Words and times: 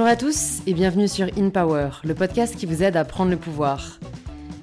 Bonjour 0.00 0.12
à 0.12 0.16
tous 0.16 0.62
et 0.66 0.72
bienvenue 0.72 1.08
sur 1.08 1.26
In 1.36 1.50
Power, 1.50 1.90
le 2.04 2.14
podcast 2.14 2.56
qui 2.56 2.64
vous 2.64 2.82
aide 2.82 2.96
à 2.96 3.04
prendre 3.04 3.30
le 3.30 3.36
pouvoir. 3.36 3.98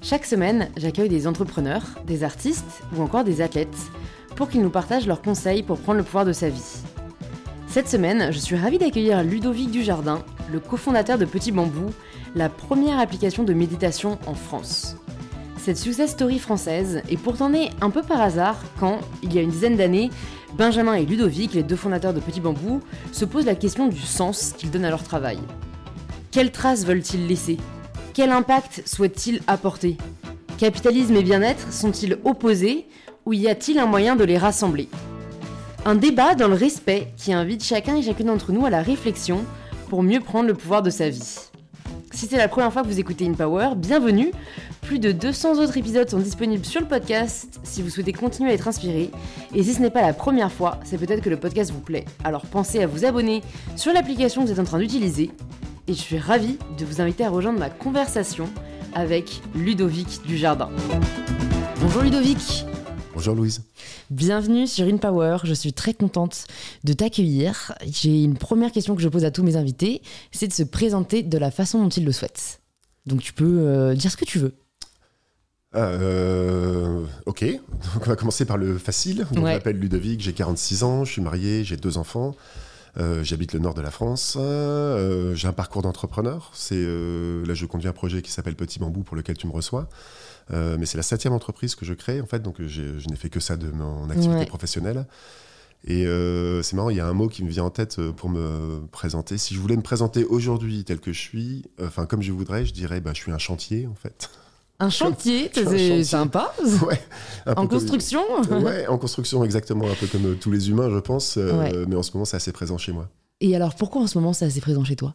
Chaque 0.01 0.25
semaine, 0.25 0.69
j'accueille 0.77 1.09
des 1.09 1.27
entrepreneurs, 1.27 1.83
des 2.07 2.23
artistes 2.23 2.81
ou 2.95 3.03
encore 3.03 3.23
des 3.23 3.41
athlètes 3.41 3.77
pour 4.35 4.49
qu'ils 4.49 4.63
nous 4.63 4.71
partagent 4.71 5.05
leurs 5.05 5.21
conseils 5.21 5.61
pour 5.61 5.77
prendre 5.77 5.99
le 5.99 6.03
pouvoir 6.03 6.25
de 6.25 6.33
sa 6.33 6.49
vie. 6.49 6.79
Cette 7.67 7.87
semaine, 7.87 8.31
je 8.31 8.39
suis 8.39 8.55
ravie 8.55 8.79
d'accueillir 8.79 9.23
Ludovic 9.23 9.69
Dujardin, 9.69 10.23
le 10.51 10.59
cofondateur 10.59 11.19
de 11.19 11.25
Petit 11.25 11.51
Bambou, 11.51 11.93
la 12.33 12.49
première 12.49 12.97
application 12.97 13.43
de 13.43 13.53
méditation 13.53 14.17
en 14.25 14.33
France. 14.33 14.95
Cette 15.59 15.77
success 15.77 16.13
story 16.13 16.39
française 16.39 17.03
est 17.11 17.17
pourtant 17.17 17.49
née 17.49 17.69
un 17.81 17.91
peu 17.91 18.01
par 18.01 18.21
hasard 18.21 18.57
quand, 18.79 19.01
il 19.21 19.35
y 19.35 19.37
a 19.37 19.43
une 19.43 19.51
dizaine 19.51 19.77
d'années, 19.77 20.09
Benjamin 20.57 20.95
et 20.95 21.05
Ludovic, 21.05 21.53
les 21.53 21.61
deux 21.61 21.75
fondateurs 21.75 22.15
de 22.15 22.19
Petit 22.19 22.41
Bambou, 22.41 22.81
se 23.11 23.25
posent 23.25 23.45
la 23.45 23.53
question 23.53 23.87
du 23.87 23.99
sens 23.99 24.53
qu'ils 24.57 24.71
donnent 24.71 24.85
à 24.85 24.89
leur 24.89 25.03
travail. 25.03 25.37
Quelles 26.31 26.51
traces 26.51 26.83
veulent-ils 26.83 27.27
laisser? 27.27 27.57
Quel 28.15 28.31
impact 28.31 28.81
souhaitent-ils 28.87 29.41
apporter? 29.45 29.97
Capitalisme 30.57 31.15
et 31.15 31.21
bien-être 31.21 31.71
sont-ils 31.71 32.17
opposés 32.25 32.87
ou 33.27 33.33
y 33.33 33.47
a-t-il 33.47 33.77
un 33.77 33.85
moyen 33.85 34.15
de 34.15 34.23
les 34.23 34.39
rassembler? 34.39 34.89
Un 35.85 35.93
débat 35.93 36.33
dans 36.33 36.47
le 36.47 36.55
respect 36.55 37.13
qui 37.17 37.33
invite 37.33 37.63
chacun 37.63 37.95
et 37.95 38.01
chacune 38.01 38.27
d'entre 38.27 38.51
nous 38.51 38.65
à 38.65 38.71
la 38.71 38.81
réflexion 38.81 39.45
pour 39.89 40.01
mieux 40.01 40.21
prendre 40.21 40.47
le 40.47 40.55
pouvoir 40.55 40.81
de 40.81 40.89
sa 40.89 41.09
vie. 41.09 41.37
Si 42.17 42.25
c'est 42.25 42.37
la 42.37 42.47
première 42.47 42.73
fois 42.73 42.81
que 42.81 42.87
vous 42.87 42.99
écoutez 42.99 43.27
InPower, 43.27 43.75
bienvenue. 43.75 44.31
Plus 44.81 44.97
de 44.97 45.11
200 45.11 45.59
autres 45.59 45.77
épisodes 45.77 46.09
sont 46.09 46.17
disponibles 46.17 46.65
sur 46.65 46.81
le 46.81 46.87
podcast 46.87 47.59
si 47.61 47.83
vous 47.83 47.91
souhaitez 47.91 48.11
continuer 48.11 48.49
à 48.49 48.53
être 48.55 48.67
inspiré. 48.67 49.11
Et 49.53 49.61
si 49.61 49.75
ce 49.75 49.81
n'est 49.83 49.91
pas 49.91 50.01
la 50.01 50.13
première 50.13 50.51
fois, 50.51 50.79
c'est 50.83 50.97
peut-être 50.97 51.21
que 51.21 51.29
le 51.29 51.37
podcast 51.37 51.69
vous 51.69 51.79
plaît. 51.79 52.05
Alors 52.23 52.47
pensez 52.47 52.81
à 52.81 52.87
vous 52.87 53.05
abonner 53.05 53.43
sur 53.75 53.93
l'application 53.93 54.41
que 54.41 54.47
vous 54.47 54.53
êtes 54.53 54.59
en 54.59 54.63
train 54.63 54.79
d'utiliser. 54.79 55.29
Et 55.87 55.93
je 55.93 55.99
suis 55.99 56.17
ravie 56.17 56.57
de 56.79 56.85
vous 56.85 57.01
inviter 57.01 57.23
à 57.23 57.29
rejoindre 57.29 57.59
ma 57.59 57.69
conversation 57.69 58.49
avec 58.95 59.39
Ludovic 59.53 60.25
Dujardin. 60.25 60.71
Bonjour 61.81 62.01
Ludovic 62.01 62.65
Bonjour 63.13 63.35
Louise. 63.35 63.61
Bienvenue 64.09 64.67
sur 64.67 64.85
InPower, 64.87 65.39
je 65.43 65.53
suis 65.53 65.73
très 65.73 65.93
contente 65.93 66.45
de 66.85 66.93
t'accueillir. 66.93 67.73
J'ai 67.91 68.23
une 68.23 68.37
première 68.37 68.71
question 68.71 68.95
que 68.95 69.01
je 69.01 69.09
pose 69.09 69.25
à 69.25 69.31
tous 69.31 69.43
mes 69.43 69.57
invités, 69.57 70.01
c'est 70.31 70.47
de 70.47 70.53
se 70.53 70.63
présenter 70.63 71.23
de 71.23 71.37
la 71.37 71.51
façon 71.51 71.83
dont 71.83 71.89
ils 71.89 72.05
le 72.05 72.13
souhaitent. 72.13 72.61
Donc 73.05 73.19
tu 73.21 73.33
peux 73.33 73.59
euh, 73.59 73.95
dire 73.95 74.09
ce 74.09 74.15
que 74.15 74.23
tu 74.23 74.39
veux. 74.39 74.53
Euh, 75.75 77.03
ok, 77.25 77.43
donc 77.43 78.03
on 78.03 78.09
va 78.09 78.15
commencer 78.15 78.45
par 78.45 78.57
le 78.57 78.77
facile. 78.77 79.27
Donc, 79.33 79.43
Ouais. 79.43 79.51
Je 79.51 79.57
m'appelle 79.57 79.77
Ludovic, 79.77 80.21
j'ai 80.21 80.31
46 80.31 80.83
ans, 80.83 81.03
je 81.03 81.11
suis 81.11 81.21
marié, 81.21 81.65
j'ai 81.65 81.75
deux 81.75 81.97
enfants. 81.97 82.33
Euh, 82.99 83.23
J'habite 83.23 83.53
le 83.53 83.59
nord 83.59 83.73
de 83.73 83.81
la 83.81 83.91
France. 83.91 84.37
Euh, 84.39 85.35
j'ai 85.35 85.47
un 85.47 85.53
parcours 85.53 85.81
d'entrepreneur. 85.81 86.49
C'est 86.53 86.75
euh, 86.75 87.45
là, 87.45 87.53
je 87.53 87.65
conduis 87.65 87.87
un 87.87 87.93
projet 87.93 88.21
qui 88.21 88.31
s'appelle 88.31 88.55
Petit 88.55 88.79
Bambou 88.79 89.03
pour 89.03 89.15
lequel 89.15 89.37
tu 89.37 89.47
me 89.47 89.51
reçois. 89.51 89.87
Euh, 90.53 90.77
mais 90.79 90.85
c'est 90.85 90.97
la 90.97 91.03
septième 91.03 91.33
entreprise 91.33 91.75
que 91.75 91.85
je 91.85 91.93
crée 91.93 92.21
en 92.21 92.25
fait, 92.25 92.39
donc 92.41 92.59
euh, 92.61 92.67
je 92.67 93.07
n'ai 93.09 93.15
fait 93.17 93.29
que 93.29 93.39
ça 93.39 93.57
de 93.57 93.69
mon 93.69 94.09
activité 94.09 94.39
Ouais. 94.39 94.45
professionnelle. 94.45 95.05
Et 95.85 96.05
euh, 96.05 96.63
c'est 96.63 96.75
marrant, 96.75 96.89
il 96.89 96.97
y 96.97 96.99
a 96.99 97.05
un 97.07 97.13
mot 97.13 97.27
qui 97.27 97.43
me 97.43 97.49
vient 97.49 97.63
en 97.65 97.69
tête 97.69 98.01
pour 98.17 98.29
me 98.29 98.81
présenter. 98.91 99.37
Si 99.37 99.53
je 99.53 99.59
voulais 99.59 99.75
me 99.75 99.81
présenter 99.83 100.25
aujourd'hui 100.25 100.83
tel 100.83 100.99
que 100.99 101.13
je 101.13 101.19
suis, 101.19 101.65
euh, 101.79 101.87
enfin 101.87 102.05
comme 102.05 102.21
je 102.21 102.31
voudrais, 102.31 102.65
je 102.65 102.73
dirais 102.73 102.99
bah, 102.99 103.11
je 103.13 103.19
suis 103.21 103.31
un 103.31 103.37
chantier 103.37 103.87
en 103.87 103.93
fait. 103.95 104.29
Un 104.79 104.89
chantier, 104.89 105.49
c'est 105.53 106.03
sympa. 106.03 106.53
ouais, 106.87 106.99
un 107.45 107.53
peu 107.55 107.61
En 107.61 107.67
comme- 107.67 107.79
construction 107.79 108.21
Ouais, 108.51 108.87
en 108.87 108.97
construction, 108.97 109.43
exactement, 109.43 109.85
un 109.89 109.95
peu 109.95 110.07
comme 110.07 110.35
tous 110.37 110.51
les 110.51 110.69
humains, 110.69 110.89
je 110.91 110.99
pense. 110.99 111.37
euh. 111.37 111.85
Mais 111.87 111.95
en 111.95 112.03
ce 112.03 112.11
moment, 112.13 112.25
c'est 112.25 112.37
assez 112.37 112.51
présent 112.51 112.77
chez 112.77 112.91
moi. 112.91 113.09
Et 113.41 113.55
alors 113.55 113.75
pourquoi 113.75 114.01
en 114.01 114.07
ce 114.07 114.17
moment 114.17 114.33
c'est 114.33 114.45
assez 114.45 114.61
présent 114.61 114.83
chez 114.83 114.95
toi? 114.95 115.13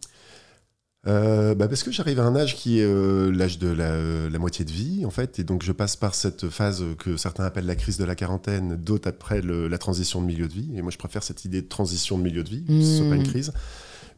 Euh, 1.09 1.57
bah 1.57 1.67
parce 1.67 1.83
que 1.83 1.91
j'arrive 1.91 2.21
à 2.21 2.25
un 2.25 2.37
âge 2.37 2.55
qui 2.55 2.79
est 2.79 2.85
euh, 2.85 3.33
l'âge 3.33 3.59
de 3.59 3.67
la, 3.69 4.29
la 4.31 4.39
moitié 4.39 4.65
de 4.65 4.71
vie, 4.71 5.05
en 5.05 5.11
fait. 5.11 5.41
Et 5.41 5.45
donc, 5.45 5.65
je 5.65 5.73
passe 5.73 5.97
par 5.97 6.15
cette 6.15 6.49
phase 6.49 6.85
que 6.99 7.17
certains 7.17 7.45
appellent 7.45 7.67
la 7.67 7.75
crise 7.75 7.99
de 7.99 8.05
la 8.05 8.15
quarantaine, 8.15 8.77
d'autres 8.77 9.09
après 9.09 9.43
le- 9.43 9.67
la 9.67 9.79
transition 9.79 10.23
de 10.23 10.27
milieu 10.27 10.47
de 10.47 10.53
vie. 10.53 10.71
Et 10.77 10.83
moi, 10.83 10.93
je 10.93 10.99
préfère 10.99 11.25
cette 11.25 11.45
idée 11.45 11.61
de 11.61 11.67
transition 11.69 12.19
de 12.19 12.23
milieu 12.23 12.45
de 12.45 12.49
vie, 12.49 12.65
ce 12.69 12.99
soit 12.99 13.09
pas 13.09 13.17
une 13.17 13.23
Mm. 13.23 13.27
crise. 13.27 13.53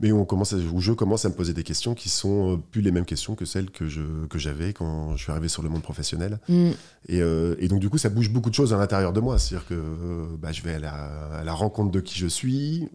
Mais 0.01 0.11
où, 0.13 0.19
on 0.19 0.25
commence 0.27 0.53
à- 0.53 0.57
où 0.57 0.81
je 0.81 0.93
commence 0.93 1.25
à 1.25 1.29
me 1.31 1.35
poser 1.35 1.55
des 1.55 1.63
questions 1.63 1.95
qui 1.95 2.09
sont 2.11 2.55
euh, 2.55 2.57
plus 2.73 2.83
les 2.83 2.91
mêmes 2.91 3.05
questions 3.07 3.35
que 3.37 3.45
celles 3.47 3.71
que 3.71 3.89
je- 3.89 4.27
que 4.29 4.39
j'avais 4.41 4.73
quand 4.75 5.17
je 5.17 5.23
suis 5.23 5.31
arrivé 5.33 5.49
sur 5.49 5.63
le 5.63 5.69
monde 5.71 5.83
professionnel. 5.83 6.39
Hmm, 6.49 6.73
Et, 7.09 7.23
euh, 7.23 7.55
et 7.61 7.69
donc, 7.69 7.79
du 7.81 7.89
coup, 7.89 7.97
ça 7.97 8.09
bouge 8.11 8.29
beaucoup 8.29 8.51
de 8.51 8.55
choses 8.55 8.75
à 8.75 8.77
l'intérieur 8.77 9.13
de 9.15 9.21
moi. 9.21 9.39
C'est-à-dire 9.39 9.67
que 9.69 9.75
euh, 9.75 10.27
bah, 10.39 10.53
je 10.53 10.61
vais 10.63 10.75
à 10.75 10.79
la, 10.81 10.93
à 11.39 11.45
la 11.45 11.53
rencontre 11.55 11.93
de 11.93 12.01
qui 12.01 12.19
je 12.19 12.27
suis, 12.27 12.89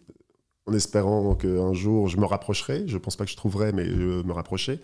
en 0.69 0.73
espérant 0.73 1.35
qu'un 1.35 1.73
jour 1.73 2.07
je 2.07 2.17
me 2.17 2.25
rapprocherai. 2.25 2.83
Je 2.87 2.97
pense 2.97 3.15
pas 3.15 3.25
que 3.25 3.31
je 3.31 3.37
trouverai, 3.37 3.71
mais 3.73 3.85
je 3.85 4.23
me 4.23 4.31
rapprocher. 4.31 4.79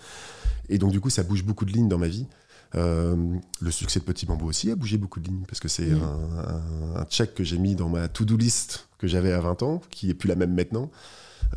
Et 0.69 0.77
donc, 0.77 0.91
du 0.91 0.99
coup, 0.99 1.09
ça 1.09 1.23
bouge 1.23 1.43
beaucoup 1.43 1.65
de 1.65 1.71
lignes 1.71 1.87
dans 1.89 1.97
ma 1.99 2.07
vie. 2.07 2.25
Euh, 2.73 3.15
le 3.61 3.71
succès 3.71 3.99
de 3.99 4.05
Petit 4.05 4.25
Bambou 4.25 4.47
aussi 4.47 4.69
a 4.71 4.75
bougé 4.75 4.97
beaucoup 4.97 5.19
de 5.19 5.27
lignes 5.27 5.43
parce 5.47 5.59
que 5.59 5.67
c'est 5.67 5.91
un, 5.91 6.95
un- 6.97 6.99
un 7.01 7.05
check 7.05 7.33
que 7.35 7.43
j'ai 7.43 7.57
mis 7.57 7.75
dans 7.75 7.87
ma 7.87 8.07
to-do 8.07 8.35
list 8.35 8.87
que 8.97 9.07
j'avais 9.07 9.31
à 9.31 9.39
20 9.39 9.61
ans, 9.63 9.81
qui 9.91 10.09
est 10.09 10.13
plus 10.13 10.27
la 10.27 10.35
même 10.35 10.53
maintenant. 10.53 10.89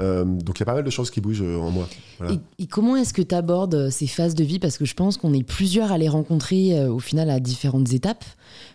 Euh, 0.00 0.24
donc 0.24 0.58
il 0.58 0.60
y 0.60 0.62
a 0.62 0.66
pas 0.66 0.74
mal 0.74 0.84
de 0.84 0.90
choses 0.90 1.10
qui 1.10 1.20
bougent 1.20 1.42
euh, 1.42 1.58
en 1.58 1.70
moi. 1.70 1.88
Et, 2.58 2.66
comment 2.66 2.96
est-ce 2.96 3.12
que 3.12 3.22
tu 3.22 3.34
abordes 3.34 3.90
ces 3.90 4.06
phases 4.06 4.34
de 4.34 4.44
vie? 4.44 4.58
Parce 4.58 4.78
que 4.78 4.84
je 4.84 4.94
pense 4.94 5.16
qu'on 5.16 5.32
est 5.32 5.42
plusieurs 5.42 5.92
à 5.92 5.98
les 5.98 6.08
rencontrer 6.08 6.78
euh, 6.78 6.92
au 6.92 6.98
final 6.98 7.30
à 7.30 7.40
différentes 7.40 7.92
étapes, 7.92 8.24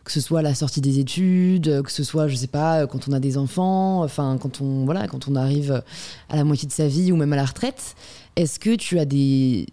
que 0.03 0.11
ce 0.11 0.21
soit 0.21 0.39
à 0.39 0.41
la 0.41 0.55
sortie 0.55 0.81
des 0.81 0.99
études, 0.99 1.67
euh, 1.67 1.81
que 1.81 1.91
ce 1.91 2.03
soit, 2.03 2.27
je 2.27 2.35
sais 2.35 2.47
pas, 2.47 2.81
euh, 2.81 2.87
quand 2.87 3.07
on 3.07 3.11
a 3.11 3.19
des 3.19 3.37
enfants, 3.37 4.03
enfin 4.03 4.37
quand 4.39 4.61
on 4.61 4.85
voilà, 4.85 5.07
quand 5.07 5.27
on 5.27 5.35
arrive 5.35 5.83
à 6.29 6.35
la 6.35 6.43
moitié 6.43 6.67
de 6.67 6.73
sa 6.73 6.87
vie 6.87 7.11
ou 7.11 7.15
même 7.15 7.33
à 7.33 7.37
la 7.37 7.45
retraite. 7.45 7.95
Est-ce 8.35 8.59
que 8.59 8.75
tu 8.75 8.97
as 8.99 9.05
des, 9.05 9.67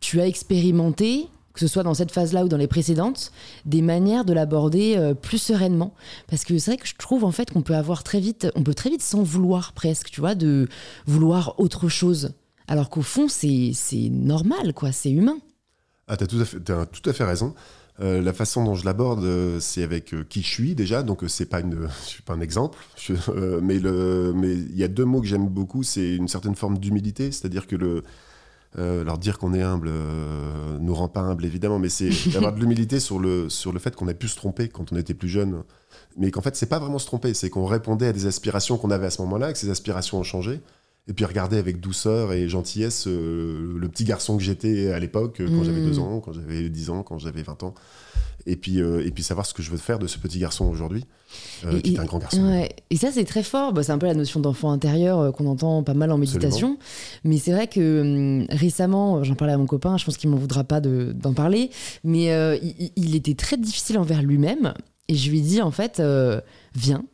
tu 0.00 0.20
as 0.20 0.26
expérimenté 0.26 1.28
que 1.54 1.60
ce 1.60 1.68
soit 1.68 1.84
dans 1.84 1.94
cette 1.94 2.10
phase-là 2.10 2.44
ou 2.44 2.48
dans 2.48 2.56
les 2.56 2.66
précédentes, 2.66 3.32
des 3.64 3.80
manières 3.80 4.24
de 4.24 4.32
l'aborder 4.32 4.96
euh, 4.96 5.14
plus 5.14 5.38
sereinement. 5.38 5.94
Parce 6.28 6.44
que 6.44 6.58
c'est 6.58 6.72
vrai 6.72 6.78
que 6.78 6.86
je 6.86 6.96
trouve 6.96 7.24
en 7.24 7.30
fait 7.30 7.52
qu'on 7.52 7.62
peut 7.62 7.76
avoir 7.76 8.02
très 8.02 8.20
vite, 8.20 8.48
on 8.56 8.64
peut 8.64 8.74
très 8.74 8.90
vite 8.90 9.02
s'en 9.02 9.22
vouloir 9.22 9.72
presque, 9.72 10.10
tu 10.10 10.20
vois, 10.20 10.34
de 10.34 10.68
vouloir 11.06 11.54
autre 11.58 11.88
chose. 11.88 12.32
Alors 12.66 12.90
qu'au 12.90 13.02
fond, 13.02 13.28
c'est 13.28 13.72
normal, 14.10 14.74
quoi, 14.74 14.90
c'est 14.90 15.12
humain. 15.12 15.38
Ah, 16.08 16.16
t'as 16.16 16.26
tout 16.26 16.40
à 16.40 16.44
fait, 16.44 16.60
t'as 16.60 16.86
tout 16.86 17.08
à 17.08 17.12
fait 17.12 17.24
raison. 17.24 17.54
Euh, 18.00 18.20
la 18.20 18.32
façon 18.32 18.64
dont 18.64 18.74
je 18.74 18.84
l'aborde, 18.84 19.22
euh, 19.22 19.60
c'est 19.60 19.84
avec 19.84 20.12
qui 20.28 20.42
je 20.42 20.48
suis 20.48 20.74
déjà, 20.74 21.04
donc 21.04 21.22
c'est 21.28 21.46
pas 21.46 21.60
une, 21.60 21.86
je 22.04 22.08
suis 22.08 22.22
pas 22.22 22.34
un 22.34 22.40
exemple, 22.40 22.78
mais 23.62 23.76
il 23.76 24.76
y 24.76 24.82
a 24.82 24.88
deux 24.88 25.04
mots 25.04 25.20
que 25.20 25.28
j'aime 25.28 25.46
beaucoup, 25.46 25.84
c'est 25.84 26.16
une 26.16 26.26
certaine 26.26 26.56
forme 26.56 26.78
d'humilité, 26.78 27.30
c'est-à-dire 27.30 27.68
que 27.68 27.76
le, 27.76 28.02
euh, 28.78 29.02
alors 29.02 29.18
dire 29.18 29.38
qu'on 29.38 29.54
est 29.54 29.62
humble 29.62 29.88
euh, 29.88 30.78
nous 30.80 30.94
rend 30.94 31.08
pas 31.08 31.20
humble 31.20 31.44
évidemment, 31.44 31.78
mais 31.78 31.88
c'est 31.88 32.10
d'avoir 32.32 32.52
de 32.52 32.60
l'humilité 32.60 33.00
sur 33.00 33.18
le 33.18 33.48
sur 33.48 33.72
le 33.72 33.78
fait 33.78 33.94
qu'on 33.94 34.08
a 34.08 34.14
pu 34.14 34.28
se 34.28 34.36
tromper 34.36 34.68
quand 34.68 34.92
on 34.92 34.96
était 34.96 35.14
plus 35.14 35.28
jeune, 35.28 35.62
mais 36.16 36.30
qu'en 36.30 36.40
fait 36.40 36.56
c'est 36.56 36.66
pas 36.66 36.78
vraiment 36.78 36.98
se 36.98 37.06
tromper, 37.06 37.34
c'est 37.34 37.50
qu'on 37.50 37.66
répondait 37.66 38.08
à 38.08 38.12
des 38.12 38.26
aspirations 38.26 38.76
qu'on 38.76 38.90
avait 38.90 39.06
à 39.06 39.10
ce 39.10 39.22
moment-là, 39.22 39.52
que 39.52 39.58
ces 39.58 39.70
aspirations 39.70 40.18
ont 40.18 40.24
changé. 40.24 40.60
Et 41.06 41.12
puis 41.12 41.24
regarder 41.26 41.58
avec 41.58 41.80
douceur 41.80 42.32
et 42.32 42.48
gentillesse 42.48 43.06
euh, 43.06 43.76
le 43.76 43.88
petit 43.88 44.04
garçon 44.04 44.38
que 44.38 44.42
j'étais 44.42 44.90
à 44.90 44.98
l'époque, 44.98 45.40
euh, 45.40 45.48
quand 45.48 45.62
j'avais 45.62 45.82
deux 45.82 45.98
ans, 45.98 46.20
quand 46.20 46.32
j'avais 46.32 46.68
10 46.68 46.90
ans, 46.90 47.02
quand 47.02 47.18
j'avais 47.18 47.42
20 47.42 47.62
ans. 47.62 47.74
Et 48.46 48.56
puis, 48.56 48.80
euh, 48.80 49.04
et 49.04 49.10
puis 49.10 49.22
savoir 49.22 49.46
ce 49.46 49.54
que 49.54 49.62
je 49.62 49.70
veux 49.70 49.78
faire 49.78 49.98
de 49.98 50.06
ce 50.06 50.18
petit 50.18 50.38
garçon 50.38 50.66
aujourd'hui, 50.66 51.04
euh, 51.64 51.80
qui 51.80 51.94
est 51.94 51.98
un 51.98 52.04
grand 52.04 52.18
garçon. 52.18 52.46
Ouais. 52.46 52.68
Et 52.90 52.96
ça, 52.96 53.10
c'est 53.10 53.24
très 53.24 53.42
fort. 53.42 53.72
Bah, 53.72 53.82
c'est 53.82 53.92
un 53.92 53.98
peu 53.98 54.06
la 54.06 54.14
notion 54.14 54.40
d'enfant 54.40 54.70
intérieur 54.70 55.18
euh, 55.18 55.32
qu'on 55.32 55.46
entend 55.46 55.82
pas 55.82 55.94
mal 55.94 56.12
en 56.12 56.18
méditation. 56.18 56.78
Mais 57.24 57.38
c'est 57.38 57.52
vrai 57.52 57.68
que 57.68 58.02
hum, 58.02 58.46
récemment, 58.50 59.24
j'en 59.24 59.34
parlais 59.34 59.54
à 59.54 59.58
mon 59.58 59.66
copain, 59.66 59.96
je 59.96 60.04
pense 60.04 60.18
qu'il 60.18 60.28
m'en 60.28 60.36
voudra 60.36 60.62
pas 60.64 60.80
de- 60.80 61.12
d'en 61.14 61.32
parler, 61.32 61.70
mais 62.02 62.26
il, 62.96 63.16
était 63.16 63.34
très 63.34 63.56
difficile 63.56 63.98
envers 63.98 64.22
lui-même. 64.22 64.74
Et 65.08 65.14
je 65.14 65.30
lui 65.30 65.38
ai 65.38 65.42
dit, 65.42 65.62
en 65.62 65.70
fait, 65.70 66.02
viens, 66.74 67.04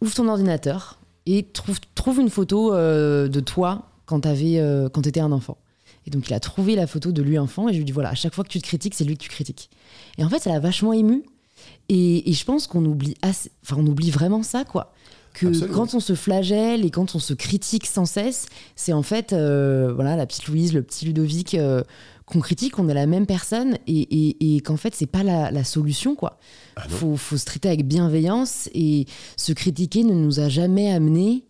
ouvre 0.00 0.14
ton 0.14 0.28
ordinateur 0.28 0.98
et 1.26 1.44
trouve, 1.44 1.78
trouve 1.94 2.18
une 2.18 2.30
photo 2.30 2.72
de 2.72 3.40
toi 3.40 3.88
quand 4.06 4.20
tu 4.20 4.58
quand 4.92 5.06
étais 5.06 5.20
un 5.20 5.32
enfant. 5.32 5.56
Et 6.06 6.10
donc, 6.10 6.28
il 6.28 6.34
a 6.34 6.40
trouvé 6.40 6.74
la 6.74 6.86
photo 6.86 7.12
de 7.12 7.22
lui 7.22 7.38
enfant 7.38 7.68
et 7.68 7.72
je 7.72 7.76
lui 7.76 7.82
ai 7.82 7.86
dit, 7.86 7.92
voilà, 7.92 8.10
à 8.10 8.14
chaque 8.14 8.34
fois 8.34 8.42
que 8.44 8.48
tu 8.48 8.60
te 8.60 8.66
critiques, 8.66 8.94
c'est 8.94 9.04
lui 9.04 9.16
que 9.16 9.22
tu 9.22 9.28
critiques. 9.28 9.70
Et 10.18 10.24
en 10.24 10.28
fait, 10.28 10.40
ça 10.40 10.50
l'a 10.50 10.60
vachement 10.60 10.92
ému. 10.92 11.22
Et, 11.88 12.28
et 12.28 12.32
je 12.32 12.44
pense 12.44 12.66
qu'on 12.66 12.84
oublie, 12.84 13.14
assez, 13.22 13.50
enfin, 13.62 13.76
on 13.78 13.86
oublie 13.86 14.10
vraiment 14.10 14.42
ça, 14.42 14.64
quoi. 14.64 14.92
Que 15.32 15.46
Absolument. 15.46 15.74
quand 15.74 15.94
on 15.94 16.00
se 16.00 16.14
flagelle 16.14 16.84
et 16.84 16.90
quand 16.90 17.14
on 17.14 17.18
se 17.18 17.32
critique 17.34 17.86
sans 17.86 18.04
cesse, 18.04 18.46
c'est 18.76 18.92
en 18.92 19.02
fait 19.02 19.32
euh, 19.32 19.90
voilà 19.94 20.14
la 20.14 20.26
petite 20.26 20.46
Louise, 20.46 20.74
le 20.74 20.82
petit 20.82 21.06
Ludovic 21.06 21.54
euh, 21.54 21.82
qu'on 22.26 22.40
critique, 22.40 22.78
on 22.78 22.86
est 22.90 22.92
la 22.94 23.06
même 23.06 23.24
personne 23.24 23.78
et, 23.86 24.00
et- 24.02 24.56
et 24.56 24.60
qu'en 24.60 24.76
fait 24.76 24.94
c'est 24.94 25.06
pas 25.06 25.22
la, 25.22 25.50
la 25.50 25.64
solution 25.64 26.14
quoi. 26.16 26.38
Ah 26.76 26.82
faut, 26.86 27.16
faut 27.16 27.38
se 27.38 27.46
traiter 27.46 27.68
avec 27.68 27.86
bienveillance 27.86 28.68
et 28.74 29.06
se 29.38 29.54
critiquer 29.54 30.04
ne 30.04 30.12
nous 30.12 30.38
a 30.38 30.50
jamais 30.50 30.92
amené. 30.92 31.44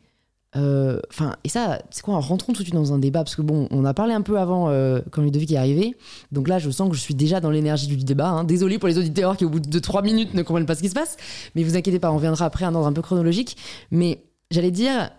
Euh, 0.57 1.01
Enfin 1.11 1.37
et 1.45 1.49
ça 1.49 1.81
c'est 1.91 2.03
quoi 2.03 2.15
en 2.15 2.21
rentrant 2.21 2.53
tout 2.53 2.61
de 2.63 2.67
suite 2.67 2.75
dans 2.75 2.93
un 2.93 2.99
débat 2.99 3.25
parce 3.25 3.37
que 3.37 3.43
bon 3.43 3.69
on 3.71 3.85
a 3.85 3.95
parlé 3.95 4.13
un 4.13 4.21
peu 4.21 4.39
avant 4.39 4.69
euh, 4.69 5.01
quand 5.11 5.23
Ludovic 5.23 5.51
est 5.53 5.57
arrivé 5.57 5.97
donc 6.31 6.49
là 6.49 6.59
je 6.59 6.71
sens 6.71 6.91
que 6.91 6.95
je 6.97 7.01
suis 7.01 7.15
déjà 7.15 7.41
dans 7.41 7.51
l'énergie 7.51 7.87
du 7.87 7.97
débat. 7.97 8.29
hein. 8.29 8.45
Désolé 8.45 8.79
pour 8.79 8.89
les 8.89 8.99
auditeurs 8.99 9.37
qui 9.37 9.45
au 9.45 9.49
bout 9.51 9.61
de 9.61 9.79
3 9.79 10.03
minutes 10.03 10.35
ne 10.35 10.43
comprennent 10.43 10.67
pas 10.67 10.75
ce 10.75 10.83
qui 10.83 10.89
se 10.91 10.95
passe 10.95 11.17
mais 11.55 11.63
vous 11.63 11.77
inquiétez 11.77 11.99
pas 11.99 12.11
on 12.13 12.17
reviendra 12.17 12.45
après 12.45 12.65
un 12.65 12.75
ordre 12.75 12.87
un 12.87 12.93
peu 12.93 13.03
chronologique 13.03 13.57
mais 13.91 14.23
j'allais 14.51 14.71
dire 14.71 15.11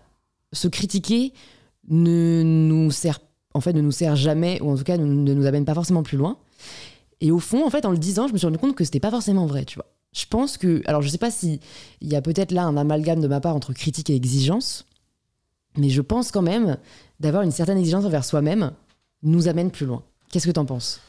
se 0.52 0.68
critiquer 0.68 1.32
ne 1.88 2.42
nous 2.44 2.90
sert 2.90 3.18
en 3.54 3.60
fait 3.60 3.72
ne 3.72 3.80
nous 3.80 3.92
sert 3.92 4.16
jamais 4.16 4.60
ou 4.62 4.70
en 4.70 4.76
tout 4.76 4.84
cas 4.84 4.96
ne, 4.96 5.04
ne 5.04 5.34
nous 5.34 5.46
amène 5.46 5.64
pas 5.64 5.74
forcément 5.74 6.02
plus 6.02 6.16
loin. 6.16 6.36
Et 7.20 7.30
au 7.30 7.38
fond, 7.38 7.64
en 7.64 7.70
fait, 7.70 7.86
en 7.86 7.90
le 7.90 7.96
disant, 7.96 8.26
je 8.28 8.32
me 8.34 8.38
suis 8.38 8.46
rendu 8.46 8.58
compte 8.58 8.74
que 8.74 8.84
c'était 8.84 9.00
pas 9.00 9.10
forcément 9.10 9.46
vrai, 9.46 9.64
tu 9.64 9.76
vois. 9.76 9.86
Je 10.14 10.24
pense 10.28 10.58
que, 10.58 10.82
alors 10.84 11.00
je 11.00 11.08
sais 11.08 11.16
pas 11.16 11.30
si 11.30 11.60
il 12.02 12.08
y 12.12 12.16
a 12.16 12.20
peut-être 12.20 12.52
là 12.52 12.64
un 12.64 12.76
amalgame 12.76 13.20
de 13.20 13.28
ma 13.28 13.40
part 13.40 13.54
entre 13.56 13.72
critique 13.72 14.10
et 14.10 14.14
exigence, 14.16 14.84
mais 15.76 15.88
je 15.90 16.00
pense 16.02 16.30
quand 16.30 16.42
même 16.42 16.76
d'avoir 17.20 17.42
une 17.42 17.50
certaine 17.52 17.78
exigence 17.78 18.04
envers 18.04 18.24
soi-même 18.24 18.72
nous 19.22 19.48
amène 19.48 19.70
plus 19.70 19.86
loin. 19.86 20.02
Qu'est-ce 20.30 20.46
que 20.46 20.52
t'en 20.52 20.64
penses? 20.64 21.00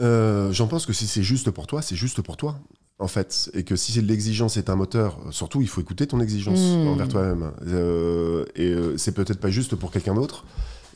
Euh, 0.00 0.52
J'en 0.52 0.66
pense 0.66 0.86
que 0.86 0.92
si 0.92 1.06
c'est 1.06 1.22
juste 1.22 1.50
pour 1.50 1.66
toi, 1.66 1.82
c'est 1.82 1.96
juste 1.96 2.20
pour 2.22 2.36
toi. 2.36 2.58
En 2.98 3.08
fait, 3.08 3.50
et 3.52 3.62
que 3.62 3.76
si 3.76 4.00
l'exigence 4.00 4.56
est 4.56 4.70
un 4.70 4.74
moteur, 4.76 5.18
surtout 5.30 5.60
il 5.60 5.68
faut 5.68 5.82
écouter 5.82 6.06
ton 6.06 6.18
exigence 6.20 6.58
Mm. 6.60 6.86
envers 6.88 7.08
toi-même. 7.08 7.52
Euh, 7.66 8.46
et 8.54 8.68
euh, 8.70 8.96
c'est 8.96 9.12
peut-être 9.12 9.38
pas 9.38 9.50
juste 9.50 9.76
pour 9.76 9.90
quelqu'un 9.90 10.14
d'autre. 10.14 10.44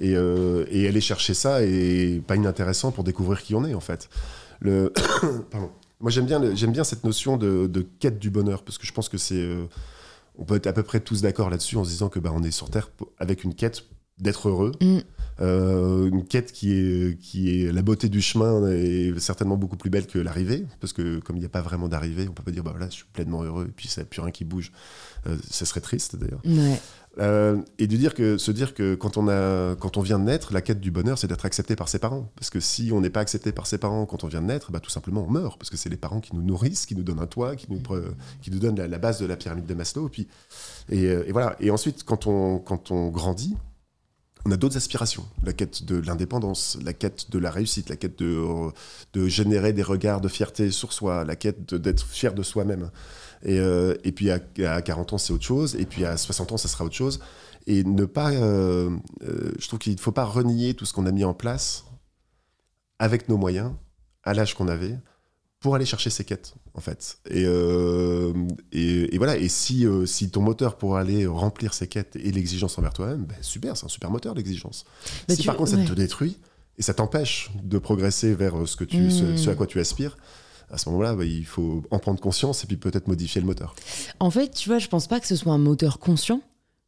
Et, 0.01 0.15
euh, 0.17 0.65
et 0.71 0.89
aller 0.89 1.03
chercher 1.03 1.35
ça 1.35 1.63
est 1.63 2.23
pas 2.27 2.37
inintéressant 2.37 2.91
pour 2.91 3.05
découvrir 3.05 3.43
qui 3.43 3.55
on 3.55 3.67
est 3.67 3.75
en 3.75 3.81
fait. 3.81 4.09
Le... 4.61 4.91
Pardon. 5.51 5.71
Moi 6.01 6.11
j'aime 6.11 6.25
bien, 6.25 6.39
le- 6.39 6.55
j'aime 6.55 6.73
bien 6.73 6.85
cette 6.85 7.05
notion 7.05 7.37
de, 7.37 7.67
de 7.67 7.87
quête 7.99 8.19
du 8.19 8.31
bonheur 8.31 8.63
parce 8.63 8.79
que 8.79 8.87
je 8.87 8.93
pense 8.95 9.11
que 9.11 9.19
c'est, 9.19 9.47
on 10.41 10.45
peut 10.45 10.57
être 10.57 10.67
à 10.67 10.73
peu 10.73 10.83
près 10.83 11.01
tous 11.01 11.23
d'accord 11.23 11.51
là-dessus 11.51 11.77
en 11.77 11.85
se 11.85 11.91
disant 11.91 12.09
que 12.09 12.19
bah, 12.19 12.33
on 12.35 12.43
est 12.43 12.51
sur 12.51 12.71
terre 12.71 12.91
avec 13.19 13.45
une 13.45 13.55
quête 13.55 13.85
d'être 14.19 14.49
heureux, 14.49 14.73
Mm. 14.81 14.99
Euh, 15.41 16.09
une 16.09 16.27
quête 16.27 16.53
qui 16.53 16.73
est, 16.75 17.19
qui 17.19 17.65
est 17.65 17.73
la 17.73 17.81
beauté 17.81 18.11
du 18.11 18.21
chemin 18.21 18.69
est 18.69 19.19
certainement 19.19 19.57
beaucoup 19.57 19.79
plus 19.79 19.89
belle 19.89 20.07
que 20.07 20.19
l'arrivée 20.19 20.67
parce 20.81 20.93
que 20.93 21.19
comme 21.21 21.37
il 21.37 21.41
n'y 21.41 21.47
a 21.47 21.51
pas 21.51 21.63
vraiment 21.63 21.89
d'arrivée, 21.89 22.27
on 22.29 22.33
peut 22.33 22.43
pas 22.43 22.51
dire 22.51 22.63
bah 22.63 22.73
voilà 22.73 22.91
je 22.91 22.97
suis 22.97 23.05
pleinement 23.11 23.43
heureux 23.43 23.67
et 23.69 23.73
puis 23.73 23.89
ça 23.89 24.05
plus 24.05 24.21
rien 24.21 24.33
qui 24.33 24.45
bouge. 24.45 24.71
Euh, 25.27 25.37
ça 25.49 25.65
serait 25.65 25.81
triste 25.81 26.17
d'ailleurs. 26.17 26.43
Ouais. 26.45 26.79
Euh, 27.19 27.61
et 27.79 27.87
de 27.87 27.97
dire 27.97 28.15
que, 28.15 28.39
se 28.39 28.53
dire 28.53 28.73
que 28.73 28.95
quand 28.95 29.17
on, 29.17 29.29
a, 29.29 29.75
quand 29.77 29.97
on 29.97 30.01
vient 30.01 30.19
de 30.19 30.25
naître, 30.25 30.53
la 30.53 30.63
quête 30.63 30.81
du 30.81 30.91
bonheur, 30.91 31.19
c'est 31.19 31.27
d'être 31.27 31.45
accepté 31.45 31.75
par 31.77 31.89
ses 31.89 31.99
parents. 31.99 32.31
Parce 32.37 32.51
que 32.51 32.61
si 32.61 32.91
on 32.93 33.01
n'est 33.01 33.11
pas 33.11 33.21
accepté 33.21 33.53
par 33.53 33.67
ses 33.67 33.79
parents 33.79 34.07
quand 34.07 34.25
on 34.25 34.29
vient 34.29 34.41
de 34.41 34.47
naître, 34.47 34.71
bah, 34.71 34.81
tout 34.81 34.91
simplement 34.91 35.25
on 35.27 35.31
meurt. 35.31 35.59
Parce 35.59 35.71
que 35.71 35.77
c'est 35.77 35.89
les 35.89 35.97
parents 35.97 36.21
qui 36.21 36.35
nous 36.35 36.43
nourrissent, 36.43 36.87
qui 36.87 36.95
nous 36.95 37.03
donnent 37.03 37.21
un 37.21 37.27
toit, 37.27 37.57
qui 37.57 37.67
nous, 37.71 37.83
qui 38.41 38.51
nous 38.51 38.59
donnent 38.59 38.81
la, 38.81 38.99
base 38.99 39.21
de 39.21 39.27
la 39.27 39.37
pyramide 39.37 39.67
de 39.67 39.75
Maslow. 39.75 40.07
Et, 40.07 40.11
puis, 40.11 40.29
euh, 40.93 41.25
et 41.27 41.33
voilà. 41.33 41.57
Et 41.61 41.71
ensuite, 41.71 42.05
quand 42.05 42.27
on, 42.27 42.59
quand 42.59 42.91
on 42.91 43.09
grandit, 43.09 43.57
on 44.47 44.53
a 44.53 44.57
d'autres 44.57 44.77
aspirations. 44.77 45.27
La 45.45 45.53
quête 45.53 45.85
de 45.85 46.01
l'indépendance, 46.01 46.79
la 46.83 46.93
quête 46.93 47.31
de 47.31 47.39
la 47.39 47.51
réussite, 47.51 47.89
la 47.89 47.97
quête 47.97 48.19
de, 48.19 48.71
de 49.13 49.29
générer 49.29 49.73
des 49.73 49.83
regards 49.83 50.21
de 50.21 50.29
fierté 50.29 50.71
sur 50.71 50.93
soi, 50.93 51.25
la 51.25 51.37
quête 51.37 51.75
d'être 51.75 52.07
fier 52.07 52.33
de 52.33 52.43
soi-même. 52.43 52.91
Et, 53.45 53.59
euh, 53.59 53.95
et 54.05 54.13
puis 54.13 54.31
à, 54.31 54.39
à 54.67 54.83
40 54.83 55.15
ans, 55.15 55.19
c'est 55.19 55.33
autre 55.33 55.45
chose. 55.45 55.75
Et 55.77 55.87
puis 55.87 56.05
à 56.05 56.17
60 56.17 56.53
ans, 56.53 56.57
ça 56.57 56.69
sera 56.69 56.85
autre 56.85 56.95
chose. 56.95 57.21
Et 57.67 57.85
ne 57.85 58.05
pas. 58.05 58.31
euh, 58.33 58.91
euh, 59.23 59.53
je 59.59 59.67
trouve 59.69 59.79
qu'il 59.79 59.95
ne 59.95 59.99
faut 60.01 60.13
pas 60.13 60.25
renier 60.25 60.75
tout 60.75 60.85
ce 60.87 60.93
qu'on 60.93 61.07
a 61.07 61.13
mis 61.13 61.25
en 61.25 61.35
place 61.35 61.85
avec 62.99 63.29
nos 63.29 63.37
moyens, 63.39 63.73
à 64.25 64.35
l'âge 64.35 64.55
qu'on 64.55 64.69
avait, 64.69 64.99
pour 65.61 65.75
aller 65.75 65.85
chercher 65.85 66.11
ses 66.11 66.25
quêtes, 66.25 66.55
en 66.75 66.81
fait. 66.81 67.19
Et, 67.31 67.43
et, 68.73 69.15
et 69.15 69.19
voilà. 69.19 69.37
Et 69.37 69.49
si, 69.49 69.87
si 70.07 70.31
ton 70.31 70.41
moteur 70.43 70.77
pour 70.77 70.97
aller 70.97 71.27
remplir 71.27 71.75
ses 71.75 71.87
quêtes 71.87 72.17
et 72.17 72.31
l'exigence 72.33 72.79
envers 72.79 72.93
toi-même, 72.93 73.25
ben 73.25 73.37
super, 73.43 73.77
c'est 73.77 73.85
un 73.87 73.89
super 73.91 74.11
moteur, 74.11 74.35
l'exigence. 74.35 74.85
Bah, 75.29 75.35
si 75.35 75.43
tu- 75.43 75.47
par 75.47 75.57
contre, 75.57 75.71
ça 75.71 75.77
ouais. 75.77 75.85
te 75.85 75.93
détruit 75.93 76.39
et 76.79 76.83
ça 76.83 76.95
t'empêche 76.95 77.51
de 77.63 77.79
progresser 77.79 78.35
vers 78.35 78.67
ce, 78.67 78.77
que 78.77 78.85
tu, 78.85 78.99
Mm. 79.03 79.11
ce, 79.11 79.37
ce 79.37 79.51
à 79.51 79.55
quoi 79.55 79.67
tu 79.67 79.79
aspires, 79.81 80.17
à 80.71 80.79
ce 80.79 80.89
moment-là, 80.91 81.15
bah, 81.15 81.25
il 81.25 81.45
faut 81.45 81.83
en 81.91 81.99
prendre 81.99 82.21
conscience 82.21 82.65
et 82.65 82.67
puis 82.67 82.77
peut-être 82.77 83.09
modifier 83.09 83.41
le 83.41 83.47
moteur. 83.47 83.75
En 84.21 84.31
fait, 84.31 84.51
tu 84.51 84.69
vois, 84.69 84.79
je 84.79 84.89
pense 84.89 85.07
pas 85.07 85.21
que 85.21 85.27
ce 85.27 85.37
soit 85.37 85.53
un 85.53 85.59
moteur 85.59 85.99
conscient. 85.99 86.41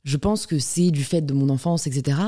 Je 0.05 0.17
pense 0.17 0.47
que 0.47 0.59
c'est 0.59 0.91
du 0.91 1.05
fait 1.05 1.21
de 1.21 1.33
mon 1.33 1.49
enfance, 1.49 1.87
etc., 1.87 2.19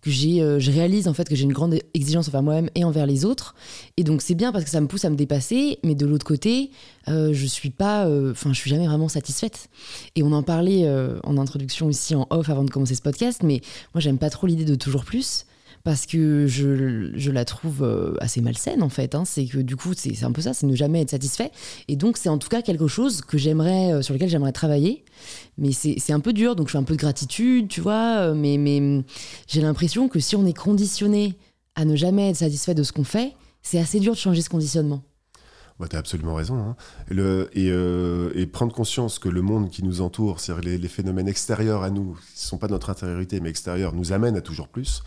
que 0.00 0.10
j'ai, 0.10 0.40
euh, 0.40 0.58
je 0.58 0.70
réalise 0.70 1.06
en 1.06 1.12
fait 1.12 1.28
que 1.28 1.34
j'ai 1.34 1.44
une 1.44 1.52
grande 1.52 1.78
exigence 1.92 2.28
envers 2.28 2.42
moi-même 2.42 2.70
et 2.74 2.82
envers 2.82 3.04
les 3.04 3.26
autres. 3.26 3.54
Et 3.98 4.04
donc 4.04 4.22
c'est 4.22 4.34
bien 4.34 4.52
parce 4.52 4.64
que 4.64 4.70
ça 4.70 4.80
me 4.80 4.86
pousse 4.86 5.04
à 5.04 5.10
me 5.10 5.16
dépasser. 5.16 5.78
Mais 5.84 5.94
de 5.94 6.06
l'autre 6.06 6.24
côté, 6.24 6.70
euh, 7.08 7.34
je 7.34 7.44
suis 7.44 7.68
pas, 7.68 8.06
euh, 8.06 8.32
enfin, 8.32 8.54
je 8.54 8.58
suis 8.58 8.70
jamais 8.70 8.86
vraiment 8.86 9.10
satisfaite. 9.10 9.68
Et 10.16 10.22
on 10.22 10.32
en 10.32 10.42
parlait 10.42 10.90
en 11.24 11.36
introduction 11.36 11.90
ici 11.90 12.14
en 12.14 12.26
off 12.30 12.48
avant 12.48 12.64
de 12.64 12.70
commencer 12.70 12.94
ce 12.94 13.02
podcast. 13.02 13.42
Mais 13.42 13.60
moi, 13.92 14.00
j'aime 14.00 14.16
pas 14.16 14.30
trop 14.30 14.46
l'idée 14.46 14.64
de 14.64 14.74
toujours 14.74 15.04
plus. 15.04 15.44
Parce 15.82 16.04
que 16.04 16.46
je, 16.46 17.10
je 17.14 17.30
la 17.30 17.44
trouve 17.46 17.82
euh, 17.82 18.14
assez 18.20 18.40
malsaine 18.42 18.82
en 18.82 18.90
fait. 18.90 19.14
hein. 19.14 19.24
C'est 19.24 19.46
que 19.46 19.58
du 19.58 19.76
coup, 19.76 19.92
c'est 19.96 20.22
un 20.24 20.32
peu 20.32 20.42
ça, 20.42 20.52
c'est 20.52 20.66
ne 20.66 20.74
jamais 20.76 21.00
être 21.00 21.10
satisfait. 21.10 21.50
Et 21.88 21.96
donc, 21.96 22.18
c'est 22.18 22.28
en 22.28 22.36
tout 22.38 22.48
cas 22.48 22.60
quelque 22.60 22.86
chose 22.86 23.22
que 23.22 23.38
j'aimerais, 23.38 23.92
euh, 23.94 24.02
sur 24.02 24.12
lequel 24.12 24.28
j'aimerais 24.28 24.52
travailler. 24.52 25.04
Mais 25.56 25.72
c'est 25.72 26.12
un 26.12 26.20
peu 26.20 26.32
dur, 26.34 26.54
donc 26.56 26.68
je 26.68 26.72
fais 26.72 26.78
un 26.78 26.82
peu 26.84 26.94
de 26.94 27.00
gratitude, 27.00 27.68
tu 27.68 27.80
vois. 27.80 28.18
euh, 28.18 28.34
Mais, 28.34 28.58
mais 28.58 28.78
hum, 28.78 29.04
j'ai 29.46 29.62
l'impression 29.62 30.08
que 30.08 30.20
si 30.20 30.36
on 30.36 30.44
est 30.44 30.56
conditionné 30.56 31.36
à 31.74 31.84
ne 31.86 31.96
jamais 31.96 32.30
être 32.30 32.36
satisfait 32.36 32.74
de 32.74 32.82
ce 32.82 32.92
qu'on 32.92 33.04
fait, 33.04 33.32
c'est 33.62 33.78
assez 33.78 34.00
dur 34.00 34.12
de 34.12 34.18
changer 34.18 34.42
ce 34.42 34.50
conditionnement. 34.50 35.02
Bah, 35.78 35.86
tu 35.88 35.96
as 35.96 35.98
absolument 36.00 36.34
raison. 36.34 36.56
hein. 36.58 36.76
Et, 37.54 38.46
prendre 38.46 38.74
conscience 38.74 39.18
que 39.18 39.30
le 39.30 39.40
monde 39.40 39.70
qui 39.70 39.82
nous 39.82 40.02
entoure, 40.02 40.40
c'est-à-dire 40.40 40.64
les, 40.64 40.78
les 40.78 40.88
phénomènes 40.88 41.28
extérieurs 41.28 41.82
à 41.82 41.88
nous, 41.90 42.12
qui 42.14 42.34
ne 42.34 42.48
sont 42.48 42.58
pas 42.58 42.68
notre 42.68 42.90
intériorité, 42.90 43.40
mais 43.40 43.48
extérieurs, 43.48 43.94
nous 43.94 44.12
amènent 44.12 44.36
à 44.36 44.42
toujours 44.42 44.68
plus, 44.68 45.02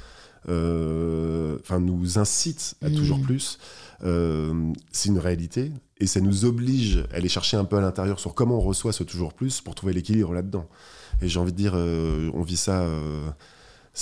enfin 0.45 1.79
nous 1.79 2.19
incitent 2.19 2.75
à 2.81 2.89
Mm. 2.89 2.95
toujours 2.95 3.21
plus, 3.21 3.57
euh, 4.03 4.71
c'est 4.91 5.09
une 5.09 5.19
réalité. 5.19 5.71
Et 5.99 6.07
ça 6.07 6.19
nous 6.19 6.45
oblige 6.45 7.05
à 7.13 7.17
aller 7.17 7.29
chercher 7.29 7.57
un 7.57 7.65
peu 7.65 7.77
à 7.77 7.81
l'intérieur 7.81 8.19
sur 8.19 8.33
comment 8.33 8.57
on 8.57 8.61
reçoit 8.61 8.91
ce 8.91 9.03
toujours 9.03 9.33
plus 9.33 9.61
pour 9.61 9.75
trouver 9.75 9.93
l'équilibre 9.93 10.33
là-dedans. 10.33 10.67
Et 11.21 11.29
j'ai 11.29 11.39
envie 11.39 11.53
de 11.53 11.57
dire, 11.57 11.73
euh, 11.75 12.29
on 12.33 12.41
vit 12.41 12.57
ça. 12.57 12.85